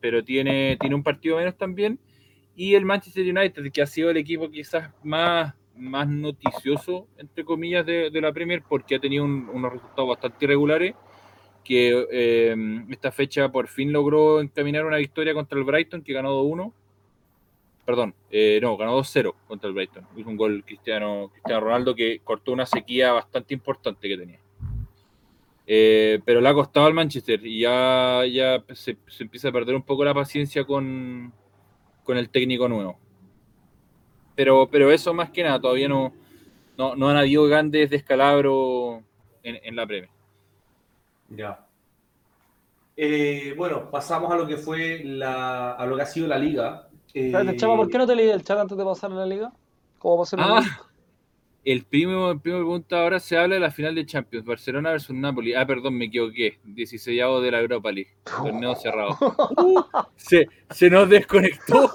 pero 0.00 0.22
tiene, 0.24 0.76
tiene 0.80 0.94
un 0.94 1.02
partido 1.02 1.36
menos 1.36 1.56
también. 1.56 1.98
Y 2.54 2.74
el 2.74 2.84
Manchester 2.84 3.24
United, 3.24 3.70
que 3.72 3.82
ha 3.82 3.86
sido 3.86 4.10
el 4.10 4.16
equipo 4.16 4.50
quizás 4.50 4.90
más, 5.02 5.54
más 5.76 6.08
noticioso, 6.08 7.06
entre 7.18 7.44
comillas, 7.44 7.84
de, 7.86 8.10
de 8.10 8.20
la 8.20 8.32
Premier, 8.32 8.62
porque 8.68 8.96
ha 8.96 8.98
tenido 9.00 9.24
un- 9.24 9.48
unos 9.52 9.72
resultados 9.72 10.08
bastante 10.08 10.44
irregulares, 10.44 10.94
que 11.64 12.06
eh, 12.10 12.56
esta 12.90 13.10
fecha 13.12 13.50
por 13.50 13.68
fin 13.68 13.92
logró 13.92 14.40
encaminar 14.40 14.84
una 14.86 14.96
victoria 14.98 15.34
contra 15.34 15.58
el 15.58 15.64
Brighton, 15.64 16.02
que 16.02 16.12
ganó 16.12 16.32
2-1. 16.32 16.72
Perdón, 17.84 18.14
eh, 18.30 18.58
no, 18.62 18.76
ganó 18.76 18.96
2-0 18.96 19.34
contra 19.46 19.68
el 19.68 19.74
Brighton. 19.74 20.06
Hizo 20.16 20.28
un 20.28 20.36
gol 20.36 20.64
Cristiano, 20.64 21.28
Cristiano 21.32 21.60
Ronaldo 21.60 21.94
que 21.94 22.20
cortó 22.24 22.52
una 22.52 22.66
sequía 22.66 23.12
bastante 23.12 23.54
importante 23.54 24.08
que 24.08 24.16
tenía. 24.16 24.40
Eh, 25.68 26.20
pero 26.24 26.40
le 26.40 26.48
ha 26.48 26.54
costado 26.54 26.86
al 26.86 26.94
Manchester 26.94 27.44
y 27.44 27.60
ya, 27.60 28.22
ya 28.26 28.62
se, 28.74 28.96
empieza 29.18 29.48
a 29.48 29.52
perder 29.52 29.74
un 29.74 29.82
poco 29.82 30.04
la 30.04 30.14
paciencia 30.14 30.64
con, 30.64 31.32
con 32.04 32.16
el 32.16 32.30
técnico 32.30 32.68
nuevo. 32.68 32.98
Pero, 34.36 34.68
pero 34.70 34.92
eso 34.92 35.12
más 35.12 35.30
que 35.30 35.42
nada, 35.42 35.60
todavía 35.60 35.88
no, 35.88 36.12
no, 36.76 37.08
han 37.08 37.16
habido 37.16 37.44
grandes 37.46 37.90
descalabros 37.90 39.02
en, 39.42 39.58
en 39.64 39.74
la 39.74 39.86
Premier. 39.86 40.10
Ya. 41.30 41.66
Eh, 42.96 43.54
bueno, 43.56 43.90
pasamos 43.90 44.32
a 44.32 44.36
lo 44.36 44.46
que 44.46 44.56
fue 44.56 45.02
la, 45.04 45.72
a 45.72 45.84
lo 45.86 45.96
que 45.96 46.02
ha 46.02 46.06
sido 46.06 46.28
la 46.28 46.38
liga. 46.38 46.88
Eh, 47.12 47.32
Chava, 47.56 47.76
¿por 47.76 47.88
qué 47.88 47.98
no 47.98 48.06
te 48.06 48.14
leí 48.14 48.28
el 48.28 48.42
chat 48.42 48.58
antes 48.58 48.76
de 48.76 48.84
pasar 48.84 49.10
a 49.12 49.16
la 49.16 49.26
liga? 49.26 49.52
¿Cómo 49.98 50.18
pasó 50.18 50.36
ah, 50.38 50.62
el 51.64 51.84
primo, 51.84 52.30
el 52.30 52.40
primo 52.40 52.58
pregunta 52.58 53.02
ahora 53.02 53.18
se 53.18 53.36
habla 53.36 53.56
de 53.56 53.60
la 53.60 53.72
final 53.72 53.94
de 53.94 54.06
Champions, 54.06 54.46
Barcelona 54.46 54.92
versus 54.92 55.16
Napoli. 55.16 55.52
Ah, 55.52 55.66
perdón, 55.66 55.94
me 55.94 56.04
equivoqué. 56.04 56.58
16 56.64 57.20
de 57.42 57.50
la 57.50 57.60
Europa 57.60 57.90
League. 57.90 58.10
Torneo 58.24 58.74
cerrado. 58.76 59.16
Uh, 59.56 59.82
se, 60.16 60.48
se 60.70 60.88
nos 60.88 61.08
desconectó. 61.08 61.90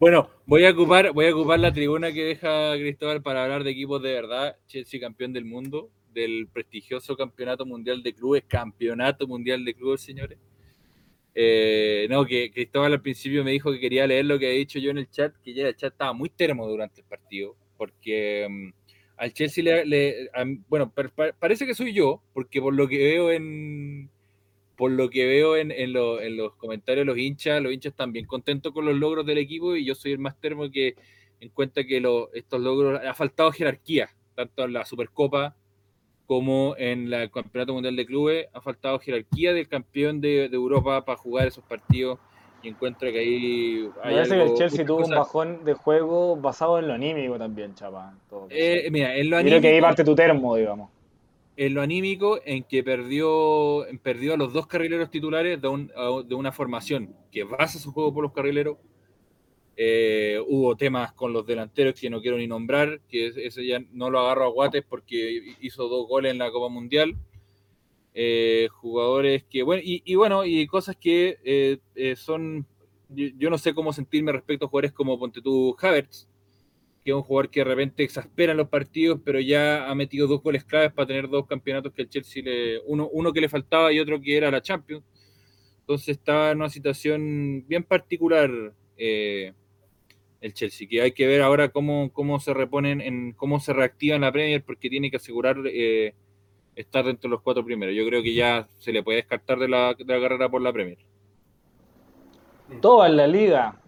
Bueno, 0.00 0.30
voy 0.46 0.64
a 0.64 0.70
ocupar, 0.70 1.12
voy 1.12 1.26
a 1.26 1.34
ocupar 1.34 1.60
la 1.60 1.74
tribuna 1.74 2.10
que 2.10 2.24
deja 2.24 2.72
Cristóbal 2.78 3.20
para 3.20 3.44
hablar 3.44 3.64
de 3.64 3.72
equipos 3.72 4.02
de 4.02 4.14
verdad. 4.14 4.56
Chelsea 4.66 4.98
campeón 4.98 5.34
del 5.34 5.44
mundo 5.44 5.90
del 6.14 6.48
prestigioso 6.50 7.14
Campeonato 7.18 7.66
Mundial 7.66 8.02
de 8.02 8.14
Clubes, 8.14 8.44
Campeonato 8.48 9.26
Mundial 9.26 9.62
de 9.62 9.74
Clubes, 9.74 10.00
señores. 10.00 10.38
Eh, 11.34 12.06
no, 12.08 12.24
que 12.24 12.50
Cristóbal 12.50 12.94
al 12.94 13.02
principio 13.02 13.44
me 13.44 13.50
dijo 13.50 13.70
que 13.70 13.78
quería 13.78 14.06
leer 14.06 14.24
lo 14.24 14.38
que 14.38 14.50
he 14.50 14.56
dicho 14.56 14.78
yo 14.78 14.90
en 14.90 14.98
el 14.98 15.10
chat, 15.10 15.34
que 15.44 15.52
ya 15.52 15.68
el 15.68 15.76
chat 15.76 15.92
estaba 15.92 16.14
muy 16.14 16.30
termo 16.30 16.66
durante 16.66 17.02
el 17.02 17.06
partido, 17.06 17.54
porque 17.76 18.46
mm, 18.48 18.72
al 19.18 19.34
Chelsea 19.34 19.62
le, 19.62 20.30
bueno, 20.66 20.90
parece 21.38 21.66
que 21.66 21.74
soy 21.74 21.92
yo, 21.92 22.22
porque 22.32 22.62
por 22.62 22.74
lo 22.74 22.88
que 22.88 22.96
veo 22.96 23.30
en 23.30 24.08
por 24.80 24.92
lo 24.92 25.10
que 25.10 25.26
veo 25.26 25.58
en, 25.58 25.70
en, 25.72 25.92
los 25.92 26.54
comentarios 26.56 27.02
de 27.02 27.04
los 27.04 27.18
hinchas, 27.18 27.60
los 27.60 27.70
hinchas 27.70 27.90
están 27.90 28.12
bien 28.12 28.24
contentos 28.24 28.72
con 28.72 28.86
los 28.86 28.96
logros 28.96 29.26
del 29.26 29.36
equipo 29.36 29.76
y 29.76 29.84
yo 29.84 29.94
soy 29.94 30.12
el 30.12 30.18
más 30.18 30.40
termo 30.40 30.70
que 30.70 30.94
en 31.38 31.50
cuenta 31.50 31.84
que 31.84 32.02
estos 32.32 32.60
logros 32.62 32.98
ha 33.06 33.12
faltado 33.12 33.52
jerarquía, 33.52 34.08
tanto 34.34 34.64
en 34.64 34.72
la 34.72 34.86
Supercopa 34.86 35.54
como 36.24 36.76
en 36.78 37.12
el 37.12 37.30
Campeonato 37.30 37.74
Mundial 37.74 37.94
de 37.94 38.06
Clubes 38.06 38.46
ha 38.54 38.62
faltado 38.62 38.98
jerarquía 38.98 39.52
del 39.52 39.68
campeón 39.68 40.22
de, 40.22 40.46
Europa 40.46 41.04
para 41.04 41.18
jugar 41.18 41.48
esos 41.48 41.62
partidos 41.62 42.18
y 42.62 42.68
encuentro 42.68 43.12
que 43.12 43.18
ahí 43.18 43.90
hay 44.02 44.14
parece 44.14 44.34
que 44.34 44.42
el 44.44 44.54
Chelsea 44.54 44.86
tuvo 44.86 45.04
un 45.04 45.10
bajón 45.10 45.62
de 45.62 45.74
juego 45.74 46.36
basado 46.36 46.78
en 46.78 46.88
lo 46.88 46.94
anímico 46.94 47.36
también, 47.36 47.74
chapa. 47.74 48.14
Eh, 48.48 48.88
mira, 48.90 49.14
en 49.14 49.28
lo 49.28 49.36
anímico, 49.36 49.60
Creo 49.60 49.60
que 49.60 49.76
ahí 49.76 49.80
parte 49.82 50.04
tu 50.04 50.14
termo, 50.14 50.56
digamos. 50.56 50.88
En 51.60 51.74
lo 51.74 51.82
anímico, 51.82 52.40
en 52.46 52.64
que 52.64 52.82
perdió, 52.82 53.84
perdió 54.02 54.32
a 54.32 54.38
los 54.38 54.54
dos 54.54 54.66
carrileros 54.66 55.10
titulares 55.10 55.60
de, 55.60 55.68
una 56.34 56.52
formación 56.52 57.14
que 57.30 57.44
basa 57.44 57.78
su 57.78 57.92
juego 57.92 58.14
por 58.14 58.22
los 58.22 58.32
carrileros, 58.32 58.78
eh, 59.76 60.40
hubo 60.48 60.74
temas 60.74 61.12
con 61.12 61.34
los 61.34 61.46
delanteros 61.46 62.00
que 62.00 62.08
no 62.08 62.22
quiero 62.22 62.38
ni 62.38 62.46
nombrar, 62.46 63.02
que 63.10 63.26
ese 63.26 63.66
ya 63.66 63.78
no 63.92 64.08
lo 64.08 64.20
agarro 64.20 64.44
a 64.46 64.48
Guates 64.48 64.86
porque 64.88 65.54
hizo 65.60 65.86
dos 65.86 66.08
goles 66.08 66.32
en 66.32 66.38
la 66.38 66.50
Copa 66.50 66.72
Mundial. 66.72 67.14
Eh, 68.14 68.68
jugadores 68.72 69.44
que, 69.44 69.62
bueno, 69.62 69.82
y, 69.84 70.14
bueno, 70.14 70.46
y 70.46 70.66
cosas 70.66 70.96
que 70.96 71.40
eh, 71.44 72.16
son, 72.16 72.66
yo, 73.10 73.50
no 73.50 73.58
sé 73.58 73.74
cómo 73.74 73.92
sentirme 73.92 74.32
respecto 74.32 74.64
a 74.64 74.68
jugadores 74.68 74.92
como 74.92 75.18
Ponte 75.18 75.42
tú 75.42 75.76
Havertz, 75.78 76.26
que 77.04 77.10
es 77.10 77.16
un 77.16 77.22
jugador 77.22 77.50
que 77.50 77.60
de 77.60 77.64
repente 77.64 78.02
exaspera 78.02 78.52
en 78.52 78.58
los 78.58 78.68
partidos, 78.68 79.20
pero 79.24 79.40
ya 79.40 79.90
ha 79.90 79.94
metido 79.94 80.26
dos 80.26 80.42
goles 80.42 80.64
claves 80.64 80.92
para 80.92 81.06
tener 81.06 81.28
dos 81.28 81.46
campeonatos 81.46 81.92
que 81.92 82.02
el 82.02 82.08
Chelsea 82.08 82.42
le, 82.42 82.78
uno, 82.86 83.08
uno 83.12 83.32
que 83.32 83.40
le 83.40 83.48
faltaba 83.48 83.92
y 83.92 84.00
otro 84.00 84.20
que 84.20 84.36
era 84.36 84.50
la 84.50 84.60
Champions. 84.60 85.04
Entonces 85.80 86.18
estaba 86.18 86.50
en 86.50 86.58
una 86.58 86.70
situación 86.70 87.64
bien 87.66 87.84
particular 87.84 88.50
el 90.40 90.54
Chelsea, 90.54 90.88
que 90.88 91.02
hay 91.02 91.12
que 91.12 91.26
ver 91.26 91.42
ahora 91.42 91.68
cómo, 91.68 92.10
cómo 92.12 92.40
se 92.40 92.54
reponen, 92.54 93.00
en 93.00 93.32
cómo 93.32 93.60
se 93.60 93.72
reactiva 93.72 94.16
en 94.16 94.22
la 94.22 94.32
Premier, 94.32 94.62
porque 94.64 94.88
tiene 94.88 95.10
que 95.10 95.16
asegurar 95.16 95.56
eh, 95.66 96.14
estar 96.74 97.04
dentro 97.04 97.28
de 97.28 97.32
los 97.32 97.42
cuatro 97.42 97.64
primeros. 97.64 97.94
Yo 97.94 98.06
creo 98.06 98.22
que 98.22 98.34
ya 98.34 98.68
se 98.78 98.92
le 98.92 99.02
puede 99.02 99.16
descartar 99.16 99.58
de 99.58 99.68
la, 99.68 99.94
de 99.94 100.04
la 100.04 100.20
carrera 100.20 100.48
por 100.48 100.62
la 100.62 100.72
Premier. 100.72 100.98
Toda 102.80 103.08
la 103.08 103.26
liga. 103.26 103.80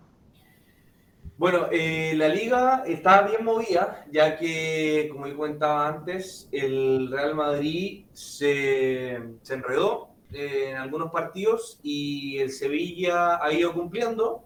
Bueno, 1.42 1.66
eh, 1.72 2.14
la 2.14 2.28
liga 2.28 2.84
está 2.86 3.22
bien 3.22 3.44
movida, 3.44 4.06
ya 4.12 4.38
que, 4.38 5.08
como 5.10 5.26
yo 5.26 5.36
comentaba 5.36 5.88
antes, 5.88 6.48
el 6.52 7.10
Real 7.10 7.34
Madrid 7.34 8.04
se, 8.12 9.20
se 9.42 9.54
enredó 9.54 10.10
en 10.32 10.76
algunos 10.76 11.10
partidos 11.10 11.80
y 11.82 12.38
el 12.38 12.52
Sevilla 12.52 13.44
ha 13.44 13.52
ido 13.52 13.72
cumpliendo. 13.72 14.44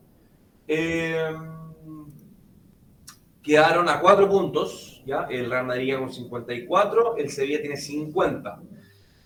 Eh, 0.67 1.35
quedaron 3.43 3.91
a 3.91 4.01
cuatro 4.01 4.27
puntos, 4.27 5.03
¿ya? 5.05 5.27
El 5.29 5.51
Real 5.51 5.67
Madrid 5.67 5.99
con 5.99 6.11
54, 6.11 7.19
el 7.19 7.29
Sevilla 7.29 7.61
tiene 7.61 7.77
50. 7.77 8.63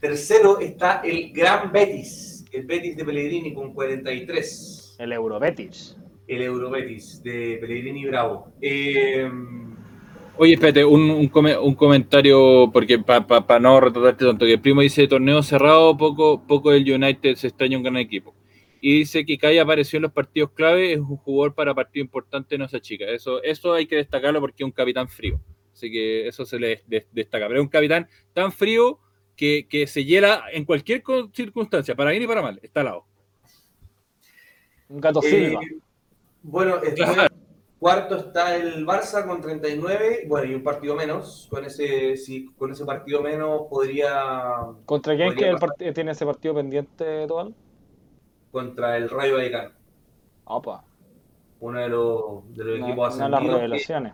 Tercero 0.01 0.59
está 0.59 1.03
el 1.05 1.33
Gran 1.33 1.71
Betis, 1.71 2.45
el 2.51 2.67
Betis 2.67 2.97
de 2.97 3.05
Pellegrini 3.05 3.55
con 3.55 3.73
43. 3.73 4.97
El 4.99 5.13
Eurobetis. 5.13 6.00
El 6.31 6.43
Eurobetis 6.43 7.23
de 7.23 7.59
Pellegrini 7.61 8.07
Bravo. 8.07 8.53
Eh, 8.61 9.31
Oye, 10.37 10.55
espérate, 10.55 10.85
un, 10.85 11.11
un, 11.11 11.75
comentario, 11.75 12.71
porque 12.73 12.99
para 12.99 13.59
no 13.59 13.81
retratarte 13.81 14.25
tanto, 14.25 14.47
que 14.47 14.55
el 14.55 14.61
primo 14.61 14.81
dice 14.81 15.07
torneo 15.07 15.43
cerrado, 15.43 15.97
poco, 15.97 16.47
poco 16.47 16.73
el 16.73 16.91
United 16.91 17.35
se 17.35 17.49
extraña 17.49 17.77
un 17.77 17.83
gran 17.83 17.99
equipo 17.99 18.35
y 18.81 19.01
dice 19.01 19.25
que 19.27 19.37
Kai 19.37 19.59
apareció 19.59 19.99
en 19.99 20.05
los 20.05 20.13
partidos 20.13 20.53
clave, 20.53 20.93
es 20.93 20.99
un 20.99 21.17
jugador 21.19 21.55
para 21.55 21.75
partido 21.75 22.03
importante, 22.03 22.57
no 22.57 22.67
se 22.69 22.81
chica. 22.81 23.05
Eso, 23.07 23.43
eso 23.43 23.75
hay 23.75 23.87
que 23.87 23.97
destacarlo 23.97 24.41
porque 24.41 24.63
es 24.63 24.65
un 24.65 24.73
capitán 24.73 25.09
frío. 25.09 25.41
Así 25.73 25.91
que 25.91 26.27
eso 26.27 26.47
se 26.47 26.59
le 26.59 26.83
destaca. 27.13 27.47
Pero 27.47 27.61
es 27.61 27.65
un 27.65 27.69
capitán 27.69 28.09
tan 28.33 28.53
frío 28.53 28.99
que, 29.37 29.67
se 29.87 30.05
hiela 30.05 30.45
en 30.53 30.65
cualquier 30.65 31.03
circunstancia, 31.33 31.95
para 31.95 32.11
bien 32.11 32.23
y 32.23 32.27
para 32.27 32.43
mal, 32.43 32.59
está 32.63 32.81
al 32.81 32.87
lado. 32.87 33.05
Un 34.89 35.01
gato 35.01 35.21
eh, 35.25 35.55
Bueno, 36.43 36.81
cuarto 37.79 38.17
está 38.17 38.57
el 38.57 38.87
Barça 38.87 39.27
con 39.27 39.41
39, 39.41 40.25
bueno, 40.29 40.51
y 40.51 40.55
un 40.55 40.63
partido 40.63 40.95
menos. 40.95 41.49
Con 41.51 41.65
ese, 41.65 42.17
si, 42.17 42.47
con 42.55 42.73
ese 42.73 42.85
partido 42.85 43.23
menos 43.23 43.63
podría. 43.69 44.67
¿Contra 44.87 45.17
quién 45.17 45.35
que 45.35 45.93
tiene 45.93 46.13
ese 46.13 46.25
partido 46.27 46.55
pendiente, 46.55 47.27
Toal? 47.27 47.55
contra 48.51 48.97
el 48.97 49.09
Rayo 49.09 49.37
Vallecano. 49.37 49.71
Opa. 50.45 50.85
Uno 51.61 51.81
de 51.81 51.89
los, 51.89 52.57
de 52.57 52.65
los 52.65 52.81
equipos 52.81 53.15
una 53.15 53.25
de 53.25 53.31
las 53.31 53.43
revelaciones. 53.47 54.13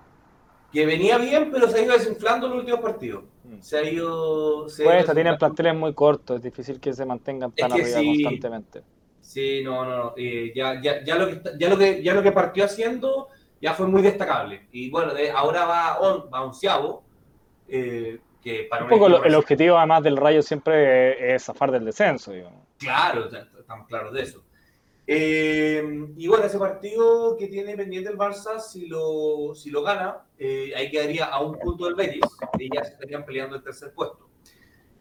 Que, 0.72 0.84
venía 0.84 1.16
bien, 1.16 1.50
pero 1.50 1.68
se 1.68 1.78
ha 1.78 1.82
ido 1.82 1.92
desinflando 1.92 2.46
en 2.46 2.52
los 2.52 2.60
últimos 2.60 2.80
partidos. 2.80 3.24
Mm. 3.44 3.60
Se 3.60 3.78
ha 3.78 3.90
ido. 3.90 4.68
Se 4.68 4.84
pues 4.84 5.12
tienen 5.12 5.36
planteles 5.36 5.74
muy 5.74 5.94
cortos, 5.94 6.36
es 6.36 6.42
difícil 6.42 6.80
que 6.80 6.92
se 6.92 7.06
mantengan 7.06 7.52
tan 7.52 7.72
arriba 7.72 8.02
constantemente. 8.04 8.82
Sí, 9.26 9.60
no, 9.64 9.84
no, 9.84 10.14
eh, 10.16 10.52
ya, 10.54 10.80
ya, 10.80 11.02
ya, 11.02 11.16
lo 11.16 11.26
que, 11.26 11.42
ya, 11.58 11.68
lo 11.68 11.76
que, 11.76 12.00
ya 12.00 12.14
lo 12.14 12.22
que 12.22 12.30
partió 12.30 12.64
haciendo 12.64 13.28
ya 13.60 13.74
fue 13.74 13.88
muy 13.88 14.00
destacable. 14.00 14.68
Y 14.70 14.88
bueno, 14.88 15.12
ahora 15.34 15.64
va, 15.64 15.98
on, 15.98 16.30
va 16.32 16.42
onceavo. 16.42 17.02
Eh, 17.68 18.20
que 18.40 18.68
para 18.70 18.84
un, 18.84 18.90
poco 18.90 19.24
el 19.24 19.34
objetivo 19.34 19.76
además 19.76 20.04
del 20.04 20.16
Rayo 20.16 20.40
siempre 20.42 21.34
es 21.34 21.44
zafar 21.44 21.72
del 21.72 21.84
descenso, 21.84 22.30
digamos. 22.30 22.62
Claro, 22.78 23.28
estamos 23.58 23.88
claros 23.88 24.12
de 24.12 24.22
eso. 24.22 24.44
Eh, 25.08 25.82
y 26.16 26.28
bueno, 26.28 26.44
ese 26.44 26.58
partido 26.58 27.36
que 27.36 27.48
tiene 27.48 27.76
pendiente 27.76 28.08
el 28.08 28.16
Barça, 28.16 28.60
si 28.60 28.86
lo, 28.86 29.56
si 29.56 29.70
lo 29.70 29.82
gana, 29.82 30.18
eh, 30.38 30.72
ahí 30.76 30.88
quedaría 30.88 31.24
a 31.24 31.40
un 31.40 31.58
punto 31.58 31.86
del 31.86 31.96
Betis 31.96 32.22
y 32.58 32.72
ya 32.72 32.84
se 32.84 32.92
estarían 32.92 33.24
peleando 33.24 33.56
el 33.56 33.62
tercer 33.64 33.92
puesto. 33.92 34.28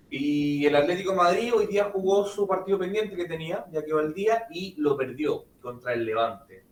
Y 0.09 0.65
el 0.65 0.75
Atlético 0.75 1.13
Madrid 1.13 1.53
hoy 1.53 1.67
día 1.67 1.89
jugó 1.91 2.25
su 2.25 2.47
partido 2.47 2.77
pendiente 2.77 3.15
que 3.15 3.25
tenía, 3.25 3.65
ya 3.71 3.83
quedó 3.83 3.99
el 3.99 4.13
día, 4.13 4.47
y 4.51 4.75
lo 4.77 4.95
perdió 4.95 5.45
contra 5.61 5.93
el 5.93 6.05
Levante. 6.05 6.63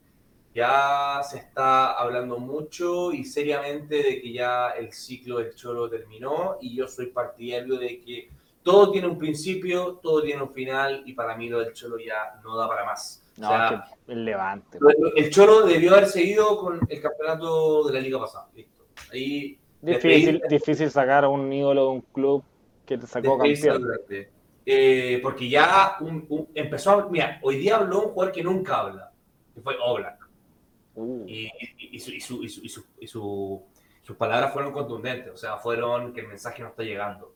Ya 0.53 1.22
se 1.27 1.39
está 1.39 1.93
hablando 1.93 2.38
mucho 2.38 3.11
y 3.11 3.26
seriamente 3.26 4.03
de 4.03 4.22
que 4.22 4.31
ya 4.31 4.69
el 4.69 4.93
ciclo 4.93 5.39
del 5.39 5.55
Cholo 5.55 5.89
terminó 5.89 6.57
y 6.61 6.76
yo 6.76 6.88
soy 6.88 7.07
partidario 7.07 7.80
de 7.80 8.01
que 8.01 8.30
todo 8.61 8.91
tiene 8.91 9.07
un 9.07 9.18
principio, 9.18 9.99
todo 10.01 10.22
tiene 10.22 10.43
un 10.43 10.53
final 10.53 11.01
y 11.07 11.14
para 11.14 11.35
mí 11.35 11.49
lo 11.49 11.60
del 11.60 11.73
Cholo 11.73 11.97
ya 11.97 12.39
no 12.43 12.55
da 12.55 12.68
para 12.68 12.85
más. 12.85 13.23
No, 13.35 13.49
o 13.49 13.84
el 14.11 14.26
Levante. 14.26 14.77
El 15.15 15.31
Cholo 15.31 15.65
debió 15.65 15.93
haber 15.93 16.07
seguido 16.07 16.55
con 16.60 16.80
el 16.88 17.01
campeonato 17.01 17.88
de 17.88 17.93
la 17.93 17.99
liga 17.99 18.19
pasada. 18.19 18.47
Listo. 18.53 18.85
Ahí 19.11 19.57
difícil, 19.81 20.39
difícil 20.47 20.91
sacar 20.91 21.23
a 21.23 21.30
un 21.30 21.51
ídolo 21.51 21.85
de 21.85 21.89
un 21.89 22.01
club 22.01 22.43
que 22.85 22.97
te 22.97 23.07
sacó 23.07 23.38
campeón. 23.38 23.88
Eh, 24.65 25.19
porque 25.22 25.49
ya 25.49 25.97
empezó 26.53 26.91
a. 26.91 27.10
Mira, 27.10 27.39
hoy 27.41 27.57
día 27.57 27.77
habló 27.77 28.03
un 28.03 28.14
jugador 28.14 28.34
que 28.34 28.43
nunca 28.43 28.80
habla, 28.80 29.11
que 29.53 29.61
fue 29.61 29.76
Oblak. 29.84 30.30
Uh. 30.95 31.26
Y, 31.27 31.49
y, 31.80 31.99
su, 31.99 32.11
y, 32.11 32.49
su, 32.49 32.85
y, 32.99 33.07
sus 33.07 34.15
palabras 34.18 34.53
fueron 34.53 34.72
contundentes, 34.72 35.34
o 35.34 35.38
sea, 35.38 35.57
fueron 35.57 36.14
que 36.14 36.22
el 36.22 36.27
mensaje 36.27 36.61
no 36.61 36.69
está 36.69 36.84
llegando. 36.84 37.34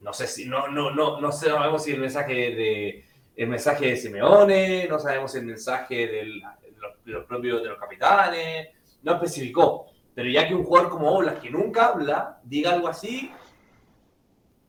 no 0.00 0.12
sé 0.12 0.26
si, 0.26 0.46
no, 0.46 0.68
no, 0.68 0.90
no, 0.90 1.20
no 1.20 1.30
sabemos 1.30 1.84
si 1.84 1.92
el 1.92 2.00
mensaje 2.00 2.32
de 2.34 3.04
el 3.36 3.48
mensaje 3.48 3.86
de 3.86 3.96
Simeone, 3.96 4.88
no 4.88 4.98
sabemos 4.98 5.32
el 5.36 5.44
mensaje 5.44 6.08
de 6.08 6.24
los, 6.24 6.92
los 7.04 7.24
propios 7.26 7.62
de 7.62 7.68
los 7.68 7.78
capitanes, 7.78 8.68
no 9.02 9.14
especificó. 9.14 9.86
Pero 10.12 10.28
ya 10.28 10.48
que 10.48 10.56
un 10.56 10.64
jugador 10.64 10.90
como 10.90 11.08
Oblas, 11.12 11.38
que 11.38 11.48
nunca 11.48 11.86
habla, 11.86 12.40
diga 12.42 12.72
algo 12.72 12.88
así, 12.88 13.30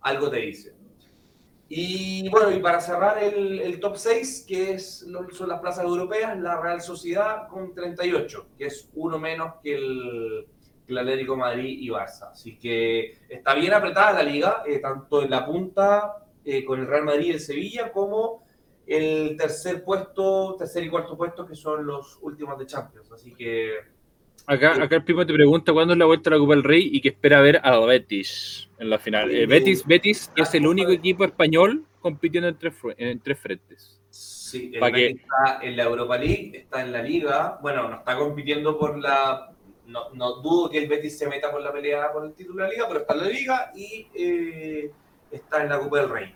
algo 0.02 0.30
te 0.30 0.38
dice. 0.38 0.74
Y 1.72 2.28
bueno, 2.30 2.52
y 2.52 2.60
para 2.60 2.82
cerrar 2.82 3.22
el, 3.22 3.60
el 3.60 3.80
top 3.80 3.96
6, 3.96 4.46
que 4.48 4.72
es, 4.74 5.06
son 5.32 5.50
las 5.50 5.60
plazas 5.60 5.86
europeas, 5.86 6.38
la 6.40 6.60
Real 6.60 6.82
Sociedad 6.82 7.48
con 7.48 7.76
38, 7.76 8.48
que 8.58 8.66
es 8.66 8.90
uno 8.96 9.20
menos 9.20 9.56
que 9.62 9.76
el, 9.76 10.48
el 10.88 10.98
Atlético 10.98 11.38
Madrid 11.38 11.78
y 11.80 11.90
Barça. 11.90 12.32
Así 12.32 12.58
que 12.58 13.20
está 13.30 13.54
bien 13.54 13.74
apretada 13.74 14.14
la 14.14 14.24
liga, 14.24 14.64
eh, 14.66 14.80
tanto 14.80 15.22
en 15.22 15.30
la 15.30 15.46
punta 15.46 16.26
eh, 16.44 16.66
con 16.66 16.80
el 16.80 16.88
Real 16.88 17.04
Madrid 17.04 17.28
y 17.28 17.32
el 17.32 17.40
Sevilla, 17.40 17.92
como 17.92 18.44
el 18.88 19.38
tercer 19.38 19.84
puesto, 19.84 20.56
tercer 20.58 20.84
y 20.84 20.90
cuarto 20.90 21.16
puesto, 21.16 21.46
que 21.46 21.56
son 21.56 21.86
los 21.86 22.18
últimos 22.24 22.58
de 22.58 22.66
Champions. 22.66 23.12
Así 23.12 23.36
que 23.36 23.74
Acá, 24.50 24.82
acá 24.82 24.96
el 24.96 25.04
primo 25.04 25.24
te 25.28 25.32
pregunta 25.32 25.72
cuándo 25.72 25.94
es 25.94 26.00
la 26.00 26.06
vuelta 26.06 26.32
a 26.32 26.34
la 26.34 26.40
Copa 26.40 26.56
del 26.56 26.64
Rey 26.64 26.90
y 26.92 27.02
que 27.02 27.10
espera 27.10 27.40
ver 27.40 27.62
a 27.64 27.78
Betis 27.82 28.68
en 28.80 28.90
la 28.90 28.98
final. 28.98 29.30
Eh, 29.30 29.46
Betis, 29.46 29.86
Betis 29.86 30.32
es 30.36 30.56
el 30.56 30.66
único 30.66 30.90
equipo 30.90 31.24
español 31.24 31.86
compitiendo 32.00 32.50
en 32.50 32.58
tres, 32.58 32.74
en 32.98 33.20
tres 33.20 33.40
frentes. 33.40 34.02
Sí, 34.10 34.72
el 34.74 34.92
que... 34.92 35.08
está 35.10 35.60
en 35.62 35.78
la 35.78 35.84
Europa 35.84 36.18
League, 36.18 36.52
está 36.58 36.82
en 36.82 36.92
la 36.92 37.04
Liga. 37.04 37.60
Bueno, 37.62 37.90
no 37.90 37.98
está 37.98 38.18
compitiendo 38.18 38.76
por 38.80 38.98
la. 38.98 39.52
No, 39.86 40.10
no, 40.16 40.38
dudo 40.38 40.68
que 40.72 40.80
el 40.80 40.88
Betis 40.88 41.20
se 41.20 41.28
meta 41.28 41.52
por 41.52 41.62
la 41.62 41.72
pelea 41.72 42.12
por 42.12 42.26
el 42.26 42.34
título 42.34 42.64
de 42.64 42.70
la 42.70 42.74
Liga, 42.74 42.86
pero 42.88 43.02
está 43.02 43.14
en 43.14 43.20
la 43.20 43.30
Liga 43.30 43.72
y 43.76 44.08
eh, 44.16 44.92
está 45.30 45.62
en 45.62 45.70
la 45.70 45.78
Copa 45.78 46.00
del 46.00 46.10
Rey. 46.10 46.36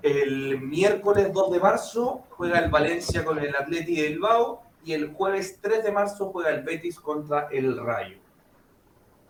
El 0.00 0.60
miércoles 0.60 1.32
2 1.32 1.50
de 1.50 1.58
marzo 1.58 2.24
juega 2.30 2.60
el 2.60 2.70
Valencia 2.70 3.24
con 3.24 3.40
el 3.40 3.52
Atleti 3.56 3.96
de 3.96 4.10
Bilbao 4.10 4.67
y 4.84 4.92
el 4.92 5.12
jueves 5.12 5.58
3 5.60 5.84
de 5.84 5.92
marzo 5.92 6.30
juega 6.30 6.50
el 6.50 6.62
Betis 6.62 6.98
contra 6.98 7.48
el 7.50 7.76
Rayo. 7.78 8.18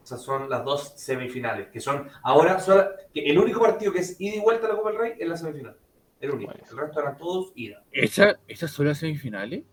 Esas 0.02 0.22
son 0.22 0.48
las 0.48 0.64
dos 0.64 0.94
semifinales, 0.96 1.68
que 1.68 1.80
son 1.80 2.08
ahora 2.22 2.58
que 3.12 3.20
el 3.20 3.38
único 3.38 3.60
partido 3.60 3.92
que 3.92 3.98
es 3.98 4.18
ida 4.20 4.36
y 4.36 4.40
vuelta 4.40 4.66
a 4.66 4.70
la 4.70 4.76
Copa 4.76 4.90
del 4.90 4.98
Rey 4.98 5.12
es 5.18 5.28
la 5.28 5.36
semifinal. 5.36 5.76
El 6.20 6.30
único. 6.30 6.52
El 6.52 6.76
resto 6.76 7.00
eran 7.00 7.16
todos 7.16 7.52
ida. 7.54 7.82
¿Esas 7.92 8.70
son 8.70 8.86
las 8.86 8.98
semifinales? 8.98 9.64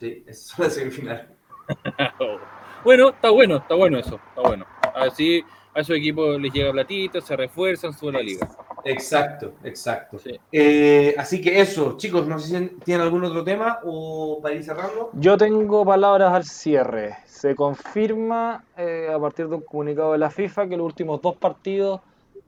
Sí, 0.00 0.24
esas 0.26 0.44
son 0.44 0.64
las 0.64 0.74
semifinales. 0.74 1.26
bueno, 2.84 3.10
está 3.10 3.30
bueno, 3.30 3.56
está 3.56 3.74
bueno 3.74 3.98
eso, 3.98 4.20
está 4.30 4.40
bueno. 4.40 4.66
Así 4.94 5.44
a 5.74 5.80
esos 5.80 5.96
equipos 5.96 6.40
les 6.40 6.52
llega 6.52 6.72
platito, 6.72 7.20
se 7.20 7.36
refuerzan, 7.36 7.92
suben 7.92 8.14
la 8.14 8.22
liga. 8.22 8.48
Exacto, 8.84 9.54
exacto. 9.64 10.18
Eh, 10.50 11.14
así 11.18 11.40
que 11.40 11.60
eso, 11.60 11.96
chicos, 11.96 12.26
no 12.26 12.38
sé 12.38 12.58
si 12.58 12.68
tienen 12.84 13.02
algún 13.02 13.24
otro 13.24 13.44
tema 13.44 13.80
o 13.84 14.40
para 14.42 14.54
ir 14.54 14.64
cerrando. 14.64 15.10
Yo 15.14 15.36
tengo 15.36 15.84
palabras 15.84 16.32
al 16.32 16.44
cierre. 16.44 17.16
Se 17.26 17.54
confirma 17.54 18.64
eh, 18.76 19.08
a 19.12 19.18
partir 19.18 19.48
de 19.48 19.56
un 19.56 19.62
comunicado 19.62 20.12
de 20.12 20.18
la 20.18 20.30
FIFA 20.30 20.68
que 20.68 20.76
los 20.76 20.86
últimos 20.86 21.20
dos 21.20 21.36
partidos 21.36 22.00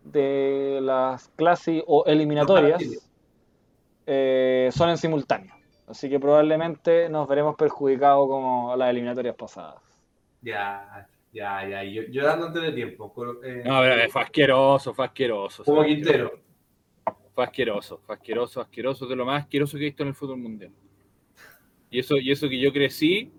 de 0.05 0.81
las 0.83 1.29
clases 1.37 1.83
o 1.87 2.05
eliminatorias 2.07 2.83
eh, 4.07 4.71
son 4.73 4.91
en 4.91 4.99
simultáneo. 4.99 5.55
Así 5.87 6.09
que 6.09 6.19
probablemente 6.19 7.09
nos 7.09 7.29
veremos 7.29 7.57
perjudicados 7.57 8.27
como 8.29 8.75
las 8.77 8.91
eliminatorias 8.91 9.35
pasadas. 9.37 9.77
Ya, 10.41 11.09
ya, 11.35 11.69
ya, 11.69 11.83
yo, 11.83 12.03
yo 12.11 12.25
dándote 12.25 12.61
de 12.61 12.73
tiempo. 12.73 13.13
Eh, 13.43 13.63
no, 13.67 13.81
pero 13.81 14.09
fue 14.09 14.23
asqueroso, 14.23 14.95
fue 14.95 15.05
asqueroso. 15.05 15.65
Como 15.65 15.85
Quintero. 15.85 16.41
Fue 17.35 17.43
asqueroso, 17.43 18.01
fue 18.07 18.15
asqueroso, 18.15 18.61
asqueroso, 18.61 19.07
de 19.07 19.17
lo 19.17 19.27
más 19.27 19.43
asqueroso 19.43 19.77
que 19.77 19.83
he 19.83 19.89
visto 19.89 20.05
en 20.05 20.11
el 20.11 20.15
fútbol 20.15 20.39
mundial. 20.39 20.71
Y 21.91 21.99
eso, 21.99 22.17
y 22.17 22.31
eso 22.31 22.49
que 22.49 22.61
yo 22.61 22.73
crecí 22.73 23.33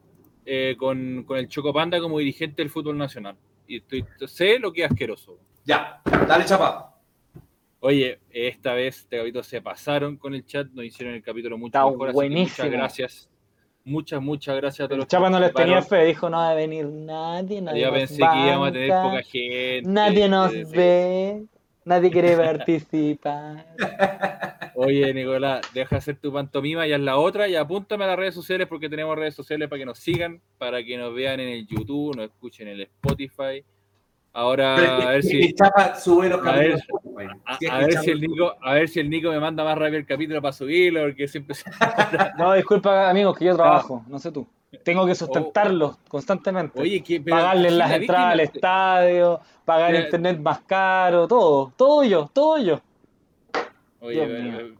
eh, 0.45 0.75
con, 0.77 1.23
con, 1.23 1.37
el 1.37 1.47
Choco 1.47 1.71
Panda 1.73 2.01
como 2.01 2.19
dirigente 2.19 2.61
del 2.61 2.69
fútbol 2.69 2.97
nacional. 2.97 3.37
Y 3.65 3.77
estoy, 3.77 4.05
sé 4.27 4.59
lo 4.59 4.73
que 4.73 4.83
es 4.83 4.91
asqueroso. 4.91 5.39
Ya, 5.63 6.01
dale 6.27 6.43
chapa. 6.43 6.99
Oye, 7.79 8.19
esta 8.29 8.73
vez 8.73 8.97
este 8.99 9.17
capítulo 9.17 9.43
se 9.43 9.61
pasaron 9.61 10.17
con 10.17 10.35
el 10.35 10.45
chat, 10.45 10.67
nos 10.71 10.83
hicieron 10.83 11.15
el 11.15 11.23
capítulo 11.23 11.57
mucho 11.57 11.77
Está 11.77 11.89
mejor. 11.89 12.11
Buenísimo. 12.11 12.65
Muchas 12.65 12.71
gracias. 12.71 13.29
Muchas, 13.85 14.19
muchas 14.19 14.55
gracias 14.55 14.85
a 14.85 14.89
todos. 14.89 15.03
El 15.03 15.07
Chapa 15.07 15.29
no 15.29 15.39
les 15.39 15.53
tenía 15.53 15.81
fe, 15.83 16.05
dijo 16.05 16.27
no 16.27 16.37
va 16.37 16.49
a 16.49 16.55
venir 16.55 16.87
nadie. 16.87 17.61
nadie 17.61 17.83
Yo 17.83 17.91
pensé 17.91 18.17
que 18.17 18.47
íbamos 18.47 18.69
a 18.69 18.71
tener 18.71 18.89
poca 18.89 19.21
gente. 19.21 19.83
Nadie 19.85 20.27
nos 20.27 20.71
ve, 20.71 21.45
nadie 21.85 22.09
quiere 22.09 22.35
participar. 22.35 23.63
Oye, 24.75 25.13
Nicolás, 25.13 25.61
deja 25.73 25.97
hacer 25.97 26.17
tu 26.17 26.33
pantomima 26.33 26.87
y 26.87 26.93
haz 26.93 26.99
la 26.99 27.17
otra 27.17 27.47
y 27.47 27.55
apúntame 27.55 28.05
a 28.05 28.07
las 28.07 28.17
redes 28.17 28.33
sociales 28.33 28.67
porque 28.67 28.89
tenemos 28.89 29.15
redes 29.15 29.35
sociales 29.35 29.69
para 29.69 29.79
que 29.79 29.85
nos 29.85 29.99
sigan, 29.99 30.41
para 30.57 30.83
que 30.83 30.97
nos 30.97 31.13
vean 31.13 31.39
en 31.39 31.49
el 31.49 31.67
YouTube, 31.67 32.15
nos 32.15 32.25
escuchen 32.25 32.67
en 32.67 32.73
el 32.73 32.81
Spotify 32.81 33.63
Ahora, 34.35 34.75
a 34.75 35.11
ver 35.11 35.23
si. 35.23 35.53
Chapa 35.53 35.95
sube 35.95 36.27
los 36.27 36.45
a 36.45 36.51
ver, 36.57 36.77
a, 37.45 37.79
ver 37.79 37.97
si 37.99 38.11
el 38.11 38.19
Nico, 38.19 38.53
a 38.61 38.73
ver 38.73 38.89
si 38.89 38.99
el 38.99 39.09
Nico 39.09 39.29
me 39.29 39.39
manda 39.39 39.63
más 39.63 39.77
rápido 39.77 39.99
el 39.99 40.05
capítulo 40.05 40.41
para 40.41 40.51
subirlo, 40.51 41.03
porque 41.03 41.25
siempre. 41.25 41.55
no, 42.37 42.51
disculpa, 42.51 43.09
amigos, 43.09 43.37
que 43.37 43.45
yo 43.45 43.55
trabajo, 43.55 44.03
no 44.09 44.19
sé 44.19 44.33
tú. 44.33 44.45
Tengo 44.83 45.05
que 45.05 45.15
sustentarlos 45.15 45.93
oh. 45.93 45.99
constantemente. 46.09 46.81
Oye, 46.81 47.01
Pagarles 47.25 47.71
las 47.71 47.91
entradas 47.93 48.33
al 48.33 48.39
estadio, 48.41 49.39
pagar 49.63 49.95
internet 49.95 50.37
más 50.37 50.59
caro, 50.63 51.29
todo. 51.29 51.71
Todo 51.77 52.03
yo, 52.03 52.29
todo 52.33 52.57
yo. 52.57 52.81
Oye, 54.01 54.75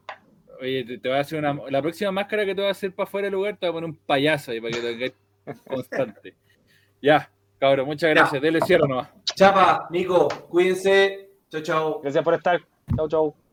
oye 0.60 0.84
te, 0.84 0.98
te, 0.98 1.08
voy 1.08 1.18
a 1.18 1.22
hacer 1.22 1.40
una. 1.40 1.58
La 1.70 1.82
próxima 1.82 2.12
máscara 2.12 2.44
que 2.44 2.54
te 2.54 2.60
voy 2.60 2.68
a 2.68 2.72
hacer 2.72 2.94
para 2.94 3.10
fuera 3.10 3.28
del 3.28 3.36
lugar, 3.36 3.56
te 3.56 3.68
voy 3.68 3.70
a 3.70 3.74
poner 3.74 3.90
un 3.90 3.96
payaso 3.96 4.52
ahí 4.52 4.60
para 4.60 4.74
que 4.74 5.14
te 5.46 5.54
constante. 5.66 6.36
ya, 7.02 7.32
cabrón, 7.58 7.86
muchas 7.86 8.10
gracias. 8.10 8.42
Dele 8.42 8.60
cierre 8.60 8.86
nomás. 8.86 9.08
Chapa, 9.36 9.88
Nico, 9.92 10.28
cuídense. 10.50 11.30
Chao, 11.50 11.62
chao. 11.62 12.00
Gracias 12.02 12.24
por 12.24 12.34
estar. 12.34 12.62
Chao, 12.96 13.08
chao. 13.10 13.45